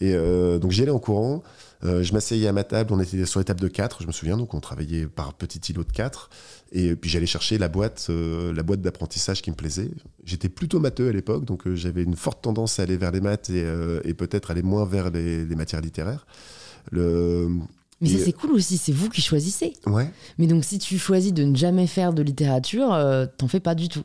Et 0.00 0.14
euh, 0.14 0.58
donc, 0.60 0.70
j'y 0.70 0.82
allais 0.82 0.92
en 0.92 1.00
courant. 1.00 1.42
Je 1.82 2.12
m'asseyais 2.12 2.48
à 2.48 2.52
ma 2.52 2.64
table, 2.64 2.92
on 2.92 3.00
était 3.00 3.24
sur 3.24 3.38
les 3.38 3.44
tables 3.44 3.60
de 3.60 3.68
4, 3.68 4.02
je 4.02 4.08
me 4.08 4.12
souviens, 4.12 4.36
donc 4.36 4.52
on 4.52 4.58
travaillait 4.58 5.06
par 5.06 5.34
petits 5.34 5.60
îlots 5.70 5.84
de 5.84 5.92
4. 5.92 6.28
Et 6.72 6.96
puis 6.96 7.08
j'allais 7.08 7.26
chercher 7.26 7.56
la 7.56 7.68
boîte, 7.68 8.10
boîte 8.10 8.80
d'apprentissage 8.80 9.42
qui 9.42 9.52
me 9.52 9.54
plaisait. 9.54 9.90
J'étais 10.24 10.48
plutôt 10.48 10.80
matheux 10.80 11.08
à 11.08 11.12
l'époque, 11.12 11.44
donc 11.44 11.72
j'avais 11.74 12.02
une 12.02 12.16
forte 12.16 12.42
tendance 12.42 12.80
à 12.80 12.82
aller 12.82 12.96
vers 12.96 13.12
les 13.12 13.20
maths 13.20 13.50
et, 13.50 13.64
et 14.02 14.14
peut-être 14.14 14.50
aller 14.50 14.62
moins 14.62 14.84
vers 14.84 15.10
les, 15.10 15.44
les 15.44 15.54
matières 15.54 15.80
littéraires. 15.80 16.26
Le... 16.90 17.48
Mais 18.00 18.08
ça, 18.08 18.24
c'est 18.24 18.32
cool 18.32 18.52
aussi, 18.52 18.76
c'est 18.78 18.92
vous 18.92 19.08
qui 19.08 19.20
choisissez. 19.22 19.72
Ouais. 19.86 20.10
Mais 20.38 20.46
donc, 20.46 20.64
si 20.64 20.78
tu 20.78 20.98
choisis 20.98 21.32
de 21.32 21.42
ne 21.44 21.56
jamais 21.56 21.86
faire 21.86 22.12
de 22.12 22.22
littérature, 22.22 22.92
euh, 22.92 23.26
t'en 23.36 23.48
fais 23.48 23.60
pas 23.60 23.74
du 23.74 23.88
tout. 23.88 24.04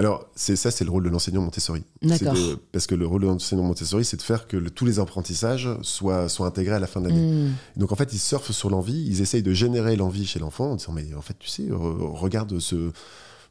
Alors, 0.00 0.24
c'est 0.36 0.54
ça, 0.54 0.70
c'est 0.70 0.84
le 0.84 0.92
rôle 0.92 1.02
de 1.02 1.08
l'enseignant 1.08 1.42
Montessori. 1.42 1.82
D'accord. 2.02 2.34
De- 2.34 2.56
Parce 2.70 2.86
que 2.86 2.94
le 2.94 3.04
rôle 3.04 3.22
de 3.22 3.26
l'enseignant 3.26 3.64
Montessori, 3.64 4.04
c'est 4.04 4.16
de 4.16 4.22
faire 4.22 4.46
que 4.46 4.56
le- 4.56 4.70
tous 4.70 4.84
les 4.86 5.00
apprentissages 5.00 5.68
soient, 5.82 6.28
soient 6.28 6.46
intégrés 6.46 6.76
à 6.76 6.78
la 6.78 6.86
fin 6.86 7.00
de 7.00 7.08
l'année. 7.08 7.20
Hmm. 7.48 7.52
Donc 7.76 7.90
en 7.90 7.96
fait, 7.96 8.12
ils 8.12 8.20
surfent 8.20 8.52
sur 8.52 8.70
l'envie, 8.70 9.04
ils 9.08 9.20
essayent 9.22 9.42
de 9.42 9.52
générer 9.52 9.96
l'envie 9.96 10.24
chez 10.24 10.38
l'enfant 10.38 10.70
en 10.70 10.76
disant 10.76 10.92
mais 10.92 11.12
en 11.16 11.20
fait, 11.20 11.34
tu 11.40 11.48
sais, 11.48 11.64
re- 11.64 12.12
regarde 12.16 12.60
ce 12.60 12.92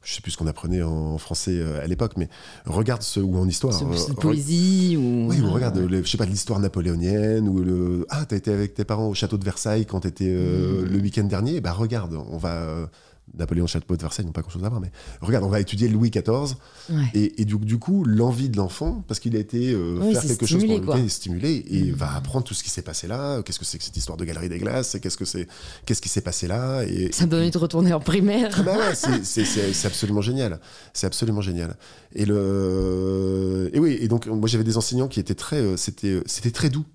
je 0.08 0.14
sais 0.14 0.22
plus 0.22 0.32
ce 0.32 0.38
qu'on 0.38 0.48
apprenait 0.48 0.82
en 0.84 1.18
français 1.18 1.52
euh, 1.60 1.84
à 1.84 1.88
l'époque, 1.88 2.14
mais 2.16 2.30
regarde 2.66 3.02
ce 3.02 3.20
ou 3.20 3.38
en 3.38 3.46
histoire. 3.48 3.74
C'est- 3.74 3.84
euh, 3.84 4.14
poésie 4.14 4.96
ou. 4.98 5.28
Oui, 5.30 5.42
ou 5.42 5.52
regarde, 5.52 5.78
le- 5.78 6.02
je 6.02 6.10
sais 6.10 6.18
pas, 6.18 6.26
l'histoire 6.26 6.60
napoléonienne, 6.62 7.50
ou 7.50 7.60
le. 7.62 8.06
Ah, 8.10 8.26
t'as 8.26 8.38
été 8.38 8.52
avec 8.54 8.74
tes 8.74 8.86
parents 8.86 9.08
au 9.10 9.14
château 9.14 9.38
de 9.38 9.44
Versailles 9.44 9.86
quand 9.86 10.00
t'étais 10.02 10.30
euh, 10.30 10.84
Mm. 10.84 10.86
le 10.86 11.00
week-end 11.00 11.24
dernier 11.26 11.60
Bah 11.60 11.74
regarde, 11.74 12.18
on 12.32 12.38
va. 12.38 12.90
Napoléon, 13.38 13.68
château 13.68 13.96
de 13.96 14.02
Versailles 14.02 14.26
n'ont 14.26 14.32
pas 14.32 14.42
grand-chose 14.42 14.64
à 14.64 14.70
voir, 14.70 14.82
mais 14.82 14.92
regarde, 15.22 15.44
on 15.46 15.50
va 15.50 15.60
étudier 15.60 15.88
Louis 15.88 16.10
XIV. 16.10 16.56
Ouais. 16.90 17.04
Et, 17.14 17.42
et 17.42 17.46
du, 17.46 17.58
du 17.58 17.78
coup, 17.80 18.04
l'envie 18.06 18.50
de 18.50 18.58
l'enfant, 18.58 19.04
parce 19.08 19.20
qu'il 19.20 19.36
a 19.36 19.40
été 19.40 19.72
euh, 19.74 20.00
Oui, 20.02 20.14
faire 20.14 20.24
quelque 20.24 20.46
stimulé, 20.46 20.78
chose 20.78 20.86
pour 20.86 20.96
lui, 20.96 21.10
stimulé, 21.10 21.66
et 21.70 21.84
Mm. 21.92 21.96
va 21.96 22.16
apprendre 22.16 22.46
tout 22.46 22.54
ce 22.54 22.64
qui 22.64 22.70
s'est 22.70 22.82
passé 22.82 23.08
là. 23.08 23.42
Qu'est-ce 23.44 23.60
que 23.60 23.66
c'est 23.66 23.78
que 23.78 23.84
cette 23.84 23.98
histoire 23.98 24.18
de 24.18 24.26
galerie 24.26 24.50
des 24.50 24.58
glaces 24.60 24.96
et 24.96 25.00
Qu'est-ce 25.00 25.18
que 25.18 25.26
c'est 25.26 25.48
Qu'est-ce 25.86 26.02
qui 26.02 26.10
s'est 26.10 26.22
passé 26.22 26.48
là 26.48 26.84
et, 26.84 27.12
Ça 27.12 27.26
me 27.26 27.32
donne 27.32 27.42
envie 27.42 27.52
de 27.52 27.58
retourner 27.58 27.94
en 27.94 28.00
primaire. 28.00 28.52
ah 28.58 28.64
bah 28.64 28.78
ouais, 28.78 28.96
c'est- 28.96 29.86
absolument 29.86 30.22
génial. 30.22 30.60
C'est 30.94 31.08
absolument 31.08 31.42
génial. 31.42 31.76
Et 32.14 32.26
le 32.26 33.70
et 33.74 33.80
oui, 33.80 33.98
et 34.00 34.08
donc 34.08 34.28
moi 34.28 34.48
j'avais 34.48 34.64
des 34.64 34.78
enseignants 34.78 35.08
qui 35.08 35.20
étaient 35.20 35.36
très 35.36 35.58
euh, 35.58 35.78
c'était 35.78 36.08
euh, 36.10 36.24
c'était 36.26 36.52
très 36.52 36.70
doux. 36.70 36.86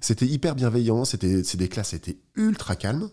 C'était 0.00 0.26
hyper 0.26 0.54
bienveillant, 0.54 1.04
c'était 1.04 1.42
des 1.42 1.68
classes 1.68 1.92
étaient 1.92 2.18
ultra 2.36 2.76
calmes. 2.76 3.08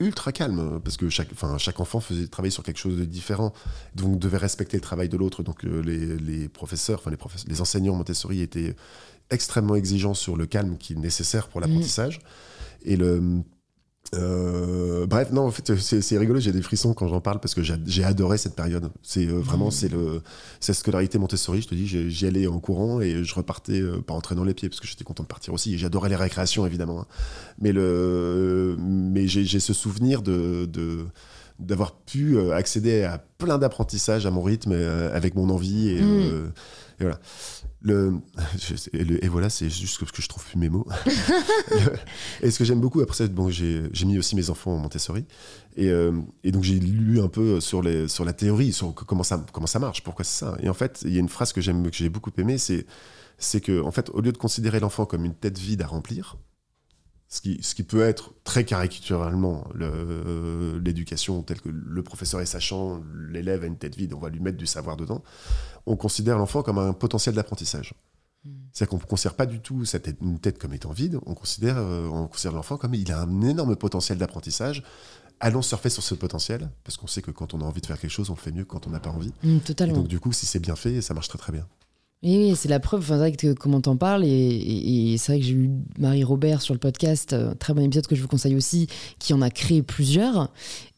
Ultra 0.00 0.32
calmes 0.32 0.80
parce 0.82 0.96
que 0.96 1.08
chaque 1.08 1.28
enfin 1.32 1.56
chaque 1.56 1.78
enfant 1.78 2.00
faisait 2.00 2.26
travailler 2.26 2.50
sur 2.50 2.62
quelque 2.62 2.78
chose 2.78 2.98
de 2.98 3.04
différent. 3.04 3.52
Donc 3.94 4.18
devait 4.18 4.38
respecter 4.38 4.76
le 4.76 4.80
travail 4.80 5.08
de 5.08 5.16
l'autre. 5.16 5.42
Donc 5.42 5.64
euh, 5.64 5.80
les, 5.82 6.16
les 6.16 6.48
professeurs 6.48 6.98
enfin 6.98 7.10
les 7.10 7.16
professeurs 7.16 7.48
les 7.48 7.60
enseignants 7.60 7.94
Montessori 7.94 8.40
étaient 8.40 8.74
extrêmement 9.30 9.76
exigeants 9.76 10.14
sur 10.14 10.36
le 10.36 10.46
calme 10.46 10.78
qui 10.78 10.94
est 10.94 10.96
nécessaire 10.96 11.48
pour 11.48 11.60
l'apprentissage. 11.60 12.20
Et 12.84 12.96
le 12.96 13.42
euh, 14.18 15.06
bref, 15.06 15.30
non, 15.32 15.42
en 15.46 15.50
fait, 15.50 15.74
c'est 15.76 16.18
rigolo, 16.18 16.40
j'ai 16.40 16.52
des 16.52 16.62
frissons 16.62 16.94
quand 16.94 17.08
j'en 17.08 17.20
parle 17.20 17.40
parce 17.40 17.54
que 17.54 17.62
j'ai 17.62 18.04
adoré 18.04 18.38
cette 18.38 18.54
période. 18.56 18.90
C'est 19.02 19.26
euh, 19.26 19.38
vraiment, 19.40 19.66
Mhm. 19.66 19.70
c'est 19.70 19.88
le, 19.88 20.20
cette 20.60 20.76
scolarité 20.76 21.18
Montessori, 21.18 21.62
je 21.62 21.68
te 21.68 21.74
dis, 21.74 21.86
j'y 21.86 22.26
allais 22.26 22.46
en 22.46 22.58
courant 22.60 23.00
et 23.00 23.24
je 23.24 23.34
repartais 23.34 23.80
euh, 23.80 24.00
pas 24.00 24.14
en 24.14 24.20
traînant 24.20 24.44
les 24.44 24.54
pieds 24.54 24.68
parce 24.68 24.80
que 24.80 24.86
j'étais 24.86 25.04
content 25.04 25.22
de 25.22 25.28
partir 25.28 25.52
aussi 25.54 25.74
et 25.74 25.78
j'adorais 25.78 26.08
les 26.08 26.16
récréations 26.16 26.64
évidemment. 26.66 27.00
hein. 27.00 27.06
Mais 27.60 27.72
le, 27.72 28.76
mais 28.78 29.26
j'ai 29.26 29.60
ce 29.60 29.72
souvenir 29.72 30.22
de, 30.22 30.66
de 30.66 31.04
d'avoir 31.60 31.92
pu 31.94 32.36
euh, 32.36 32.50
accéder 32.52 33.04
à 33.04 33.18
plein 33.38 33.58
d'apprentissages 33.58 34.26
à 34.26 34.30
mon 34.32 34.42
rythme, 34.42 34.72
avec 35.12 35.36
mon 35.36 35.50
envie 35.50 35.88
et, 35.90 36.00
euh, 36.02 36.48
et 36.98 37.04
voilà. 37.04 37.20
Le, 37.86 38.14
et, 38.94 39.04
le- 39.04 39.22
et 39.24 39.28
voilà, 39.28 39.50
c'est 39.50 39.68
juste 39.68 39.98
que, 39.98 40.10
que 40.10 40.22
je 40.22 40.28
trouve 40.28 40.42
plus 40.44 40.58
mes 40.58 40.68
mots. 40.70 40.86
Le- 41.70 41.92
et 42.42 42.50
ce 42.50 42.58
que 42.58 42.64
j'aime 42.64 42.80
beaucoup, 42.80 43.00
après 43.02 43.14
ça, 43.14 43.26
bon, 43.28 43.50
j'ai 43.50 43.82
mis 44.06 44.18
aussi 44.18 44.34
mes 44.36 44.48
enfants 44.50 44.72
en 44.72 44.78
Montessori. 44.78 45.24
Et, 45.76 45.88
euh, 45.90 46.12
et 46.44 46.50
donc 46.52 46.62
j'ai 46.64 46.78
lu 46.80 47.20
un 47.20 47.28
peu 47.28 47.60
sur, 47.60 47.82
les, 47.82 48.08
sur 48.08 48.24
la 48.24 48.32
théorie, 48.32 48.72
sur 48.72 48.94
comment 48.94 49.22
ça, 49.22 49.44
comment 49.52 49.66
ça 49.66 49.78
marche, 49.78 50.02
pourquoi 50.02 50.24
c'est 50.24 50.38
ça. 50.44 50.56
Et 50.62 50.68
en 50.68 50.74
fait, 50.74 51.02
il 51.04 51.12
y 51.12 51.16
a 51.18 51.20
une 51.20 51.28
phrase 51.28 51.52
que 51.52 51.60
j'aime, 51.60 51.90
que 51.90 51.96
j'ai 51.96 52.08
beaucoup 52.08 52.30
aimée, 52.38 52.58
c'est 52.58 52.86
c'est 53.36 53.60
que, 53.60 53.82
en 53.82 53.90
fait, 53.90 54.10
au 54.10 54.20
lieu 54.20 54.30
de 54.32 54.38
considérer 54.38 54.78
l'enfant 54.80 55.06
comme 55.06 55.24
une 55.24 55.34
tête 55.34 55.58
vide 55.58 55.82
à 55.82 55.86
remplir, 55.88 56.36
ce 57.34 57.40
qui, 57.40 57.58
ce 57.62 57.74
qui 57.74 57.82
peut 57.82 58.02
être 58.02 58.32
très 58.44 58.64
caricaturalement 58.64 59.66
le- 59.74 60.78
l'éducation 60.84 61.42
telle 61.42 61.60
que 61.60 61.68
le 61.68 62.02
professeur 62.04 62.40
est 62.40 62.46
sachant, 62.46 63.02
l'élève 63.28 63.64
a 63.64 63.66
une 63.66 63.76
tête 63.76 63.96
vide, 63.96 64.14
on 64.14 64.20
va 64.20 64.28
lui 64.28 64.38
mettre 64.38 64.56
du 64.56 64.66
savoir 64.66 64.96
dedans, 64.96 65.20
on 65.86 65.96
considère 65.96 66.38
l'enfant 66.38 66.62
comme 66.62 66.78
un 66.78 66.92
potentiel 66.92 67.34
d'apprentissage. 67.34 67.94
Mm. 68.44 68.50
C'est-à-dire 68.72 68.90
qu'on 68.90 68.98
ne 68.98 69.02
considère 69.02 69.34
pas 69.34 69.46
du 69.46 69.58
tout 69.60 69.84
sa 69.84 69.98
tête, 69.98 70.18
une 70.22 70.38
tête 70.38 70.58
comme 70.58 70.74
étant 70.74 70.92
vide, 70.92 71.18
on 71.26 71.34
considère, 71.34 71.76
euh, 71.78 72.06
on 72.08 72.28
considère 72.28 72.52
l'enfant 72.52 72.76
comme 72.76 72.94
il 72.94 73.10
a 73.10 73.22
un 73.22 73.40
énorme 73.42 73.74
potentiel 73.74 74.16
d'apprentissage. 74.16 74.84
Allons 75.40 75.62
surfer 75.62 75.90
sur 75.90 76.04
ce 76.04 76.14
potentiel, 76.14 76.70
parce 76.84 76.96
qu'on 76.96 77.08
sait 77.08 77.20
que 77.20 77.32
quand 77.32 77.52
on 77.52 77.60
a 77.62 77.64
envie 77.64 77.80
de 77.80 77.86
faire 77.86 77.98
quelque 77.98 78.12
chose, 78.12 78.30
on 78.30 78.34
le 78.34 78.38
fait 78.38 78.52
mieux 78.52 78.62
que 78.62 78.68
quand 78.70 78.86
on 78.86 78.90
n'a 78.90 79.00
pas 79.00 79.10
envie. 79.10 79.32
Hmm, 79.42 79.58
Et 79.80 79.92
donc 79.92 80.06
du 80.06 80.20
coup, 80.20 80.32
si 80.32 80.46
c'est 80.46 80.60
bien 80.60 80.76
fait, 80.76 81.02
ça 81.02 81.12
marche 81.14 81.26
très 81.28 81.38
très 81.38 81.52
bien. 81.52 81.66
Oui, 82.24 82.54
c'est 82.56 82.70
la 82.70 82.80
preuve, 82.80 83.00
enfin, 83.00 83.14
c'est 83.14 83.18
vrai 83.18 83.32
que 83.32 83.52
comment 83.52 83.82
t'en 83.82 83.96
parles, 83.98 84.24
et, 84.24 84.28
et- 84.28 85.12
et 85.12 85.18
c'est 85.18 85.32
vrai 85.32 85.40
que 85.40 85.46
j'ai 85.46 85.52
eu 85.52 85.70
Marie-Robert 85.98 86.62
sur 86.62 86.72
le 86.72 86.80
podcast, 86.80 87.34
euh, 87.34 87.52
très 87.54 87.74
bon 87.74 87.82
épisode 87.82 88.06
que 88.06 88.16
je 88.16 88.22
vous 88.22 88.28
conseille 88.28 88.56
aussi, 88.56 88.86
qui 89.18 89.34
en 89.34 89.42
a 89.42 89.50
créé 89.50 89.82
plusieurs, 89.82 90.50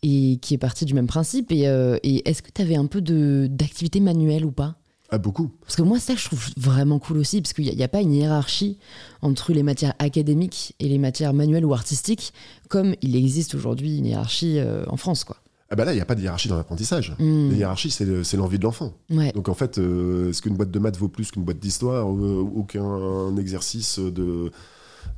et 0.04 0.38
qui 0.40 0.54
est 0.54 0.58
parti 0.58 0.84
du 0.84 0.94
même 0.94 1.08
principe. 1.08 1.50
Et, 1.50 1.66
euh, 1.66 1.98
et 2.04 2.28
est-ce 2.28 2.42
que 2.42 2.50
tu 2.54 2.62
avais 2.62 2.76
un 2.76 2.86
peu 2.86 3.00
de- 3.00 3.48
d'activité 3.50 3.98
manuelle 3.98 4.44
ou 4.44 4.52
pas? 4.52 4.76
Ah, 5.10 5.18
beaucoup. 5.18 5.50
Parce 5.62 5.74
que 5.76 5.82
moi, 5.82 5.98
ça, 5.98 6.14
je 6.14 6.24
trouve 6.26 6.46
vraiment 6.56 6.98
cool 7.00 7.18
aussi, 7.18 7.40
parce 7.42 7.52
qu'il 7.52 7.64
n'y 7.64 7.82
a, 7.82 7.84
a 7.84 7.88
pas 7.88 8.02
une 8.02 8.12
hiérarchie 8.12 8.78
entre 9.20 9.52
les 9.52 9.62
matières 9.64 9.94
académiques 9.98 10.74
et 10.78 10.88
les 10.88 10.98
matières 10.98 11.32
manuelles 11.32 11.64
ou 11.64 11.74
artistiques, 11.74 12.32
comme 12.68 12.94
il 13.02 13.16
existe 13.16 13.54
aujourd'hui 13.56 13.98
une 13.98 14.06
hiérarchie 14.06 14.58
euh, 14.58 14.84
en 14.88 14.96
France, 14.96 15.24
quoi. 15.24 15.38
Ah 15.68 15.74
bah 15.76 15.84
là, 15.84 15.92
il 15.92 15.96
n'y 15.96 16.00
a 16.00 16.04
pas 16.04 16.14
de 16.14 16.20
hiérarchie 16.22 16.48
dans 16.48 16.56
l'apprentissage. 16.56 17.14
Hmm. 17.18 17.50
La 17.50 17.56
hiérarchie, 17.56 17.90
c'est 17.90 18.04
le- 18.04 18.22
c'est 18.22 18.36
l'envie 18.36 18.58
de 18.58 18.64
l'enfant. 18.64 18.94
Ouais. 19.10 19.32
Donc 19.32 19.48
en 19.48 19.54
fait, 19.54 19.78
euh, 19.78 20.30
est-ce 20.30 20.40
qu'une 20.42 20.54
boîte 20.56 20.70
de 20.70 20.78
maths 20.78 20.96
vaut 20.96 21.08
plus 21.08 21.30
qu'une 21.32 21.44
boîte 21.44 21.58
d'histoire 21.58 22.08
euh, 22.08 22.48
Aucun 22.54 23.36
exercice 23.36 23.98
de, 23.98 24.50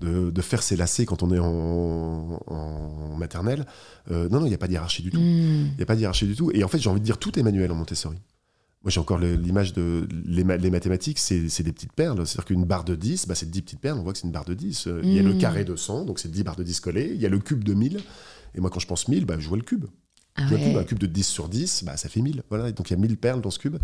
de, 0.00 0.30
de 0.30 0.40
faire 0.42 0.62
ses 0.62 0.76
lacets 0.76 1.04
quand 1.04 1.22
on 1.22 1.30
est 1.32 1.38
en, 1.38 2.40
en 2.46 3.16
maternelle. 3.18 3.66
Euh, 4.10 4.28
non, 4.30 4.40
non, 4.40 4.46
il 4.46 4.50
n'y 4.50 4.54
a 4.54 4.58
pas 4.58 4.68
de 4.68 4.72
hiérarchie 4.72 5.02
du 5.02 5.10
tout. 5.10 5.20
Hmm. 5.20 5.66
Il 5.72 5.76
n'y 5.76 5.82
a 5.82 5.86
pas 5.86 5.96
de 5.96 6.00
hiérarchie 6.00 6.26
du 6.26 6.34
tout. 6.34 6.50
Et 6.54 6.64
en 6.64 6.68
fait, 6.68 6.78
j'ai 6.78 6.88
envie 6.88 7.00
de 7.00 7.04
dire, 7.04 7.18
tout 7.18 7.38
est 7.38 7.42
manuel 7.42 7.70
en 7.70 7.74
Montessori. 7.74 8.16
Moi, 8.84 8.90
j'ai 8.90 9.00
encore 9.00 9.18
l'image 9.18 9.72
de 9.74 10.06
les, 10.24 10.44
ma- 10.44 10.56
les 10.56 10.70
mathématiques, 10.70 11.18
c'est 11.18 11.62
des 11.62 11.72
petites 11.72 11.92
perles. 11.92 12.24
C'est-à-dire 12.26 12.44
qu'une 12.46 12.64
barre 12.64 12.84
de 12.84 12.94
10, 12.94 13.26
bah, 13.26 13.34
c'est 13.34 13.50
10 13.50 13.60
petites 13.62 13.80
perles. 13.80 13.98
On 13.98 14.02
voit 14.02 14.12
que 14.12 14.18
c'est 14.20 14.26
une 14.26 14.32
barre 14.32 14.44
de 14.46 14.54
10. 14.54 14.86
Euh, 14.86 15.00
Il 15.02 15.12
y 15.12 15.18
a 15.18 15.22
le 15.22 15.34
Mm. 15.34 15.38
carré 15.38 15.64
de 15.64 15.74
100, 15.76 16.04
donc 16.04 16.20
c'est 16.20 16.30
10 16.30 16.44
barres 16.44 16.56
de 16.56 16.62
10 16.62 16.78
collées. 16.80 17.10
Il 17.12 17.20
y 17.20 17.26
a 17.26 17.28
le 17.28 17.38
cube 17.40 17.64
de 17.64 17.74
1000. 17.74 17.98
Et 18.54 18.60
moi, 18.60 18.70
quand 18.70 18.78
je 18.80 18.86
pense 18.86 19.08
1000, 19.08 19.26
bah, 19.26 19.34
je 19.38 19.48
vois 19.48 19.58
le 19.58 19.64
cube. 19.64 19.84
Ah 20.40 20.46
vois 20.48 20.58
ouais. 20.58 20.76
Un 20.76 20.84
cube 20.84 20.98
de 20.98 21.06
10 21.06 21.22
sur 21.26 21.48
10, 21.48 21.82
bah, 21.84 21.96
ça 21.96 22.08
fait 22.08 22.20
1000. 22.20 22.42
Voilà. 22.48 22.68
Et 22.68 22.72
donc, 22.72 22.90
il 22.90 22.94
y 22.94 22.96
a 22.96 23.00
1000 23.00 23.16
perles 23.16 23.40
dans 23.40 23.50
ce 23.50 23.58
cube. 23.58 23.76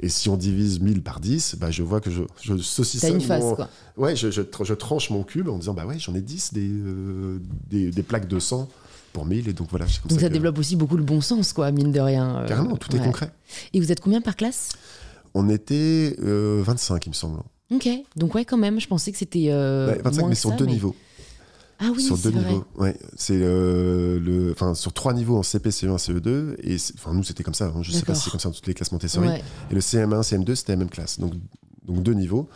Et 0.00 0.08
si 0.08 0.28
on 0.28 0.36
divise 0.36 0.80
1000 0.80 1.02
par 1.02 1.20
10, 1.20 1.56
bah, 1.58 1.70
je 1.70 1.82
vois 1.82 2.00
que 2.00 2.10
je, 2.10 2.22
je 2.42 2.56
saucissonne 2.58 3.14
une 3.14 3.20
face, 3.20 3.42
mon- 3.42 3.54
quoi. 3.54 3.68
Ouais, 3.96 4.14
je, 4.16 4.30
je, 4.30 4.42
je 4.62 4.74
tranche 4.74 5.10
mon 5.10 5.22
cube 5.22 5.48
en 5.48 5.58
disant, 5.58 5.74
bah 5.74 5.86
ouais, 5.86 5.98
j'en 5.98 6.14
ai 6.14 6.20
10 6.20 6.52
des, 6.54 6.68
euh, 6.70 7.38
des, 7.70 7.90
des 7.90 8.02
plaques 8.02 8.28
de 8.28 8.38
100 8.38 8.68
pour 9.12 9.24
1000. 9.26 9.48
Et 9.48 9.52
donc, 9.52 9.68
voilà. 9.70 9.86
comme 9.86 10.10
Donc 10.10 10.20
ça 10.20 10.28
que- 10.28 10.32
développe 10.32 10.58
aussi 10.58 10.76
beaucoup 10.76 10.96
le 10.96 11.04
bon 11.04 11.20
sens, 11.20 11.52
quoi, 11.52 11.70
mine 11.72 11.92
de 11.92 12.00
rien. 12.00 12.38
euh, 12.40 12.46
Carrément, 12.48 12.76
tout 12.76 12.94
est 12.94 12.98
ouais. 12.98 13.04
concret. 13.04 13.32
Et 13.72 13.80
vous 13.80 13.90
êtes 13.92 14.00
combien 14.00 14.20
par 14.20 14.36
classe? 14.36 14.70
On 15.34 15.48
était 15.48 16.16
euh, 16.22 16.62
25, 16.64 17.06
il 17.06 17.08
me 17.10 17.14
semble. 17.14 17.38
Ok, 17.74 17.88
donc 18.16 18.34
ouais, 18.34 18.44
quand 18.44 18.58
même, 18.58 18.78
je 18.78 18.86
pensais 18.86 19.12
que 19.12 19.16
c'était. 19.18 19.46
euh, 19.48 19.86
Ouais, 19.92 20.00
25, 20.04 20.20
moins 20.20 20.28
mais 20.28 20.34
que 20.34 20.40
sur 20.40 20.50
ça, 20.50 20.56
deux 20.56 20.66
niveaux. 20.66 20.94
Ah 21.82 21.90
oui, 21.94 22.02
sur 22.02 22.16
deux 22.16 22.30
vrai. 22.30 22.44
niveaux. 22.48 22.64
Ouais, 22.76 22.96
c'est 23.16 23.38
euh, 23.40 24.18
le, 24.20 24.52
enfin 24.52 24.74
sur 24.74 24.92
trois 24.92 25.12
niveaux 25.14 25.36
en 25.36 25.42
CP, 25.42 25.70
CE1, 25.70 25.96
CE2. 25.98 26.54
Et 26.62 26.76
enfin 26.96 27.12
nous 27.14 27.24
c'était 27.24 27.42
comme 27.42 27.54
ça. 27.54 27.66
hein. 27.74 27.82
Je 27.82 27.90
sais 27.92 28.02
pas 28.02 28.14
si 28.14 28.24
c'est 28.24 28.30
comme 28.30 28.40
ça 28.40 28.48
dans 28.48 28.54
toutes 28.54 28.66
les 28.66 28.74
classes 28.74 28.92
Montessori. 28.92 29.28
Ouais. 29.28 29.42
Et 29.70 29.74
le 29.74 29.80
CM1, 29.80 30.22
CM2, 30.22 30.54
c'était 30.54 30.72
la 30.72 30.76
même 30.76 30.90
classe. 30.90 31.18
Donc 31.18 31.32
donc 31.84 32.02
deux 32.02 32.14
niveaux. 32.14 32.48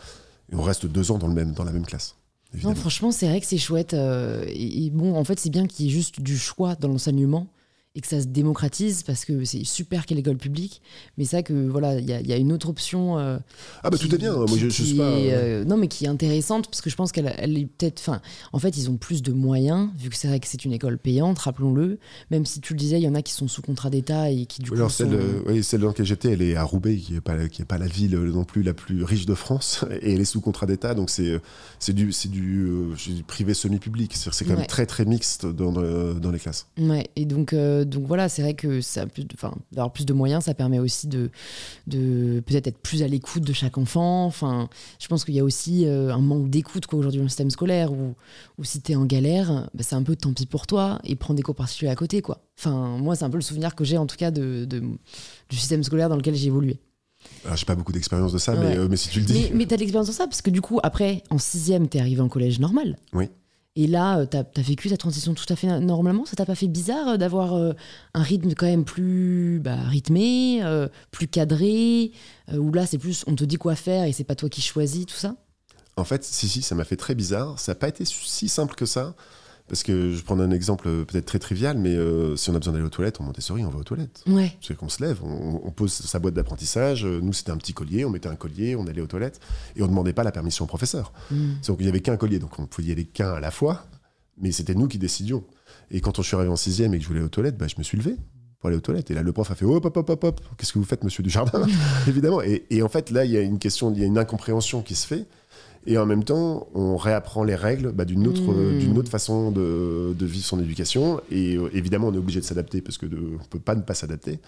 Et 0.51 0.55
on 0.55 0.61
reste 0.61 0.85
deux 0.85 1.11
ans 1.11 1.17
dans 1.17 1.27
le 1.27 1.33
même 1.33 1.51
dans 1.53 1.63
la 1.65 1.71
même 1.73 1.85
classe. 1.85 2.15
Non, 2.63 2.73
franchement, 2.75 3.11
c'est 3.11 3.27
vrai 3.27 3.41
que 3.41 3.45
c'est 3.45 3.57
chouette. 3.57 3.93
euh, 3.93 4.45
et, 4.47 4.85
et 4.85 4.89
bon, 4.89 5.15
en 5.17 5.23
fait, 5.25 5.37
c'est 5.37 5.49
bien 5.49 5.67
qu'il 5.67 5.85
y 5.85 5.89
ait 5.89 5.91
juste 5.91 6.21
du 6.21 6.37
choix 6.37 6.75
dans 6.75 6.87
l'enseignement 6.87 7.47
et 7.95 8.01
que 8.01 8.07
ça 8.07 8.21
se 8.21 8.27
démocratise 8.27 9.01
parce 9.01 9.25
que 9.25 9.43
c'est 9.43 9.63
super 9.63 10.05
qu'est 10.05 10.13
l'école 10.13 10.37
publique, 10.37 10.83
mais 11.17 11.25
ça 11.25 11.41
que 11.41 11.67
voilà, 11.67 11.97
il 11.99 12.07
y, 12.07 12.13
a- 12.13 12.21
il 12.21 12.27
y 12.27 12.33
a 12.33 12.37
une 12.37 12.51
autre 12.51 12.69
option. 12.69 13.17
euh, 13.17 13.39
Ah 13.83 13.89
bah 13.89 13.97
qui- 13.97 14.07
tout 14.07 14.13
est 14.13 14.19
bien. 14.19 14.33
Moi 14.35 14.45
je, 14.55 14.69
je 14.69 14.83
sais 14.83 14.93
pas. 14.95 15.09
est, 15.17 15.33
euh, 15.33 15.65
non, 15.65 15.77
mais 15.77 15.87
qui 15.87 16.05
est 16.05 16.07
intéressante 16.07 16.67
parce 16.69 16.81
que 16.81 16.91
je 16.91 16.95
pense 16.95 17.11
qu'elle 17.11 17.33
elle 17.37 17.57
est 17.57 17.65
peut-être. 17.65 17.99
Enfin, 17.99 18.21
en 18.53 18.59
fait, 18.59 18.77
ils 18.77 18.91
ont 18.91 18.97
plus 18.97 19.23
de 19.23 19.31
moyens 19.31 19.89
vu 19.97 20.09
que 20.09 20.15
c'est 20.15 20.27
vrai 20.27 20.39
que 20.39 20.45
c'est 20.47 20.63
une 20.63 20.73
école 20.73 20.99
payante, 20.99 21.39
rappelons-le. 21.39 21.97
Même 22.29 22.45
si 22.45 22.61
tu 22.61 22.73
le 22.73 22.79
disais, 22.79 22.99
il 22.99 23.03
y 23.03 23.07
en 23.07 23.15
a 23.15 23.23
qui 23.23 23.33
sont 23.33 23.47
sous 23.47 23.63
contrat 23.63 23.89
d'État 23.89 24.29
et 24.29 24.45
qui 24.45 24.61
du 24.61 24.69
coup. 24.69 24.75
Alors 24.75 24.91
celle, 24.91 25.07
sont- 25.07 25.13
euh, 25.15 25.41
oui, 25.47 25.63
celle 25.63 25.81
dans 25.81 25.87
laquelle 25.87 26.05
j'étais, 26.05 26.33
elle 26.33 26.43
est 26.43 26.55
à 26.55 26.63
Roubaix, 26.63 26.97
qui 26.97 27.15
est 27.15 27.21
pas 27.21 27.47
qui 27.49 27.63
est 27.63 27.65
pas 27.65 27.79
la 27.79 27.87
ville 27.87 28.15
non 28.15 28.43
plus 28.43 28.61
la 28.61 28.75
plus 28.75 29.03
riche 29.03 29.25
de 29.25 29.33
France, 29.33 29.85
et 30.03 30.13
elle 30.13 30.21
est 30.21 30.25
sous 30.25 30.39
contrat 30.41 30.67
d'État, 30.67 30.93
donc 30.93 31.09
c'est 31.09 31.41
c'est 31.79 31.93
du 31.93 32.11
c'est 32.11 32.29
du, 32.29 32.69
privé 33.25 33.55
semi-public, 33.55 34.13
c'est 34.15 34.45
quand 34.45 34.51
Ouais. 34.51 34.57
même 34.57 34.67
très 34.67 34.85
très 34.85 35.05
mixte 35.05 35.45
dans, 35.47 35.71
dans, 35.71 36.31
les 36.31 36.39
classes. 36.39 36.67
Ouais, 36.77 37.07
et 37.15 37.25
donc, 37.25 37.53
donc 37.87 38.05
voilà, 38.05 38.29
c'est 38.29 38.41
vrai 38.41 38.53
que 38.53 38.81
ça, 38.81 39.05
de- 39.05 39.11
enfin, 39.33 39.53
d'avoir 39.71 39.91
plus 39.91 40.05
de 40.05 40.13
moyens, 40.13 40.43
ça 40.45 40.53
permet 40.53 40.79
aussi 40.79 41.07
de, 41.07 41.29
de 41.87 42.41
peut-être 42.45 42.67
être 42.67 42.77
plus 42.77 43.03
à 43.03 43.07
l'écoute 43.07 43.43
de 43.43 43.53
chaque 43.53 43.77
enfant. 43.77 44.25
Enfin, 44.25 44.69
je 44.99 45.07
pense 45.07 45.25
qu'il 45.25 45.33
y 45.35 45.39
a 45.39 45.43
aussi 45.43 45.85
euh, 45.85 46.13
un 46.13 46.19
manque 46.21 46.49
d'écoute 46.49 46.85
aujourd'hui 46.93 47.17
dans 47.19 47.23
le 47.25 47.29
système 47.29 47.49
scolaire 47.49 47.91
où, 47.91 48.15
où 48.57 48.63
si 48.63 48.81
t'es 48.81 48.95
en 48.95 49.05
galère, 49.05 49.69
bah, 49.73 49.83
c'est 49.83 49.95
un 49.95 50.03
peu 50.03 50.15
tant 50.15 50.33
pis 50.33 50.45
pour 50.45 50.67
toi 50.67 50.99
et 51.03 51.15
prends 51.15 51.33
des 51.33 51.41
cours 51.43 51.55
particuliers 51.55 51.91
à 51.91 51.95
côté 51.95 52.21
quoi. 52.21 52.41
Enfin, 52.59 52.97
moi 52.97 53.15
c'est 53.15 53.25
un 53.25 53.29
peu 53.29 53.37
le 53.37 53.43
souvenir 53.43 53.75
que 53.75 53.83
j'ai 53.83 53.97
en 53.97 54.05
tout 54.07 54.17
cas 54.17 54.31
de, 54.31 54.65
de- 54.65 54.79
du 55.49 55.57
système 55.57 55.83
scolaire 55.83 56.09
dans 56.09 56.15
lequel 56.17 56.35
j'ai 56.35 56.47
évolué. 56.47 56.77
Alors 57.45 57.57
j'ai 57.57 57.65
pas 57.65 57.75
beaucoup 57.75 57.91
d'expérience 57.91 58.31
de 58.31 58.37
ça, 58.37 58.53
Ouais. 58.53 58.59
mais, 58.59 58.77
euh, 58.77 58.87
mais 58.89 58.97
si 58.97 59.09
tu 59.09 59.19
le 59.19 59.25
dis, 59.25 59.33
Mais, 59.33 59.51
mais 59.53 59.65
t'as 59.65 59.75
de 59.75 59.81
l'expérience 59.81 60.07
dans 60.07 60.13
ça 60.13 60.27
parce 60.27 60.41
que 60.41 60.49
du 60.49 60.61
coup 60.61 60.79
après 60.83 61.23
en 61.29 61.37
sixième 61.37 61.87
t'es 61.87 61.99
arrivé 61.99 62.21
en 62.21 62.29
collège 62.29 62.59
normal. 62.59 62.97
Oui. 63.13 63.29
Et 63.79 63.85
là, 63.85 64.17
euh, 64.17 64.25
t'as 64.25 64.39
as 64.39 64.61
vécu 64.61 64.89
ta 64.89 64.97
transition 64.97 65.35
tout 65.35 65.45
à 65.49 65.55
fait 65.55 65.67
normalement. 65.79 66.25
Ça 66.25 66.35
t'a 66.35 66.47
pas 66.47 66.55
fait 66.55 66.67
bizarre 66.67 67.09
euh, 67.09 67.17
d'avoir 67.17 67.53
euh, 67.53 67.73
un 68.15 68.23
rythme 68.23 68.55
quand 68.55 68.65
même 68.65 68.83
plus 68.83 69.59
bah, 69.63 69.77
rythmé, 69.83 70.63
plus 71.11 71.27
cadré, 71.27 72.11
où 72.51 72.73
là 72.73 72.87
c'est 72.87 72.97
plus 72.97 73.23
on 73.27 73.35
te 73.35 73.43
dit 73.43 73.57
quoi 73.57 73.75
faire 73.75 74.05
et 74.05 74.13
c'est 74.13 74.23
pas 74.23 74.33
toi 74.33 74.49
qui 74.49 74.61
choisis 74.61 75.05
tout 75.05 75.15
ça? 75.15 75.35
En 75.95 76.03
fait, 76.03 76.23
si, 76.23 76.49
si, 76.49 76.63
ça 76.63 76.73
m'a 76.73 76.85
fait 76.85 76.95
très 76.95 77.13
bizarre. 77.13 77.59
Ça 77.59 77.73
n'a 77.73 77.75
pas 77.75 77.87
été 77.87 78.03
si 78.05 78.49
simple 78.49 78.73
que 78.73 78.87
ça. 78.87 79.13
Parce 79.67 79.83
que 79.83 80.13
je 80.13 80.23
prends 80.23 80.39
un 80.39 80.51
exemple 80.51 80.87
euh, 80.87 81.03
peut-être 81.03 81.25
très 81.25 81.39
trivial, 81.39 81.77
mais 81.77 81.93
euh, 81.93 82.37
si 82.37 82.49
on 82.49 82.55
a 82.55 82.59
besoin 82.59 82.71
d'aller 82.73 82.85
aux 82.85 82.89
toilettes, 82.89 83.19
on 83.19 83.23
Montessori, 83.23 83.65
on 83.65 83.69
va 83.69 83.79
aux 83.79 83.83
toilettes. 83.83 84.23
Ouais. 84.25 84.55
C'est 84.61 84.77
qu'on 84.77 84.87
se 84.87 85.03
lève, 85.03 85.19
on, 85.23 85.61
on 85.63 85.71
pose 85.71 85.91
sa 85.91 86.19
boîte 86.19 86.35
d'apprentissage. 86.35 87.05
Euh, 87.05 87.19
Nous, 87.21 87.33
c'était 87.33 87.51
un 87.51 87.57
petit 87.57 87.73
collier, 87.73 88.05
on 88.05 88.09
mettait 88.09 88.29
un 88.29 88.37
collier, 88.37 88.77
on 88.77 88.87
allait 88.87 89.01
aux 89.01 89.07
toilettes 89.07 89.41
et 89.75 89.81
on 89.81 89.85
ne 89.85 89.89
demandait 89.89 90.13
pas 90.13 90.23
la 90.23 90.31
permission 90.31 90.63
au 90.63 90.67
professeur. 90.67 91.11
Mm. 91.31 91.53
Donc 91.67 91.77
il 91.79 91.83
n'y 91.83 91.89
avait 91.89 91.99
qu'un 91.99 92.15
collier, 92.15 92.39
donc 92.39 92.57
on 92.59 92.65
pouvait 92.65 92.87
y 92.87 92.91
aller 92.93 93.05
qu'un 93.05 93.33
à 93.33 93.39
la 93.41 93.51
fois, 93.51 93.85
mais 94.37 94.53
c'était 94.53 94.75
nous 94.75 94.87
qui 94.87 94.99
décidions. 94.99 95.43
Et 95.91 95.99
quand 95.99 96.17
on 96.17 96.23
suis 96.23 96.35
arrivé 96.35 96.51
en 96.51 96.55
sixième 96.55 96.93
et 96.93 96.97
que 96.97 97.03
je 97.03 97.07
voulais 97.09 97.19
aller 97.19 97.25
aux 97.27 97.29
toilettes, 97.29 97.57
bah, 97.57 97.67
je 97.67 97.75
me 97.77 97.83
suis 97.83 97.97
levé 97.97 98.15
pour 98.59 98.69
aller 98.69 98.77
aux 98.77 98.81
toilettes. 98.81 99.11
Et 99.11 99.13
là, 99.13 99.21
le 99.21 99.33
prof 99.33 99.51
a 99.51 99.55
fait 99.55 99.65
hop, 99.65 99.83
hop, 99.85 99.97
hop, 99.97 100.09
hop, 100.09 100.23
hop, 100.23 100.41
qu'est-ce 100.57 100.73
que 100.73 100.79
vous 100.79 100.85
faites, 100.85 101.03
monsieur 101.03 101.23
Dujardin 101.23 101.65
Évidemment. 102.07 102.41
Et, 102.41 102.65
et 102.69 102.81
en 102.81 102.89
fait, 102.89 103.11
là, 103.11 103.25
il 103.25 103.31
y 103.31 103.37
a 103.37 103.41
une 103.41 103.59
question, 103.59 103.91
il 103.93 103.99
y 103.99 104.03
a 104.03 104.05
une 104.05 104.17
incompréhension 104.17 104.81
qui 104.81 104.95
se 104.95 105.05
fait. 105.05 105.25
Et 105.89 105.97
en 105.97 106.05
même 106.05 106.23
temps, 106.25 106.67
on 106.75 106.97
réapprend 106.97 107.43
les 107.45 107.55
règles 107.55 107.93
bah, 107.93 108.03
d'une 108.05 108.27
autre, 108.27 108.41
Mm. 108.41 108.77
d'une 108.79 108.97
autre 108.97 109.09
façon 109.09 109.51
de, 109.51 110.13
de 110.13 110.25
vivre 110.25 110.45
son 110.45 110.59
éducation. 110.61 111.21
Et 111.31 111.55
euh, 111.55 111.69
évidemment, 111.73 112.09
on 112.09 112.13
est 112.13 112.17
obligé 112.17 112.41
de 112.41 112.45
s'adapter 112.45 112.81
parce 112.81 112.97
que 112.97 113.05
de, 113.05 113.17
on 113.41 113.45
peut 113.45 113.59
pas 113.59 113.73
ne 113.73 113.81
pas 113.81 113.93
s'adapter. 113.93 114.39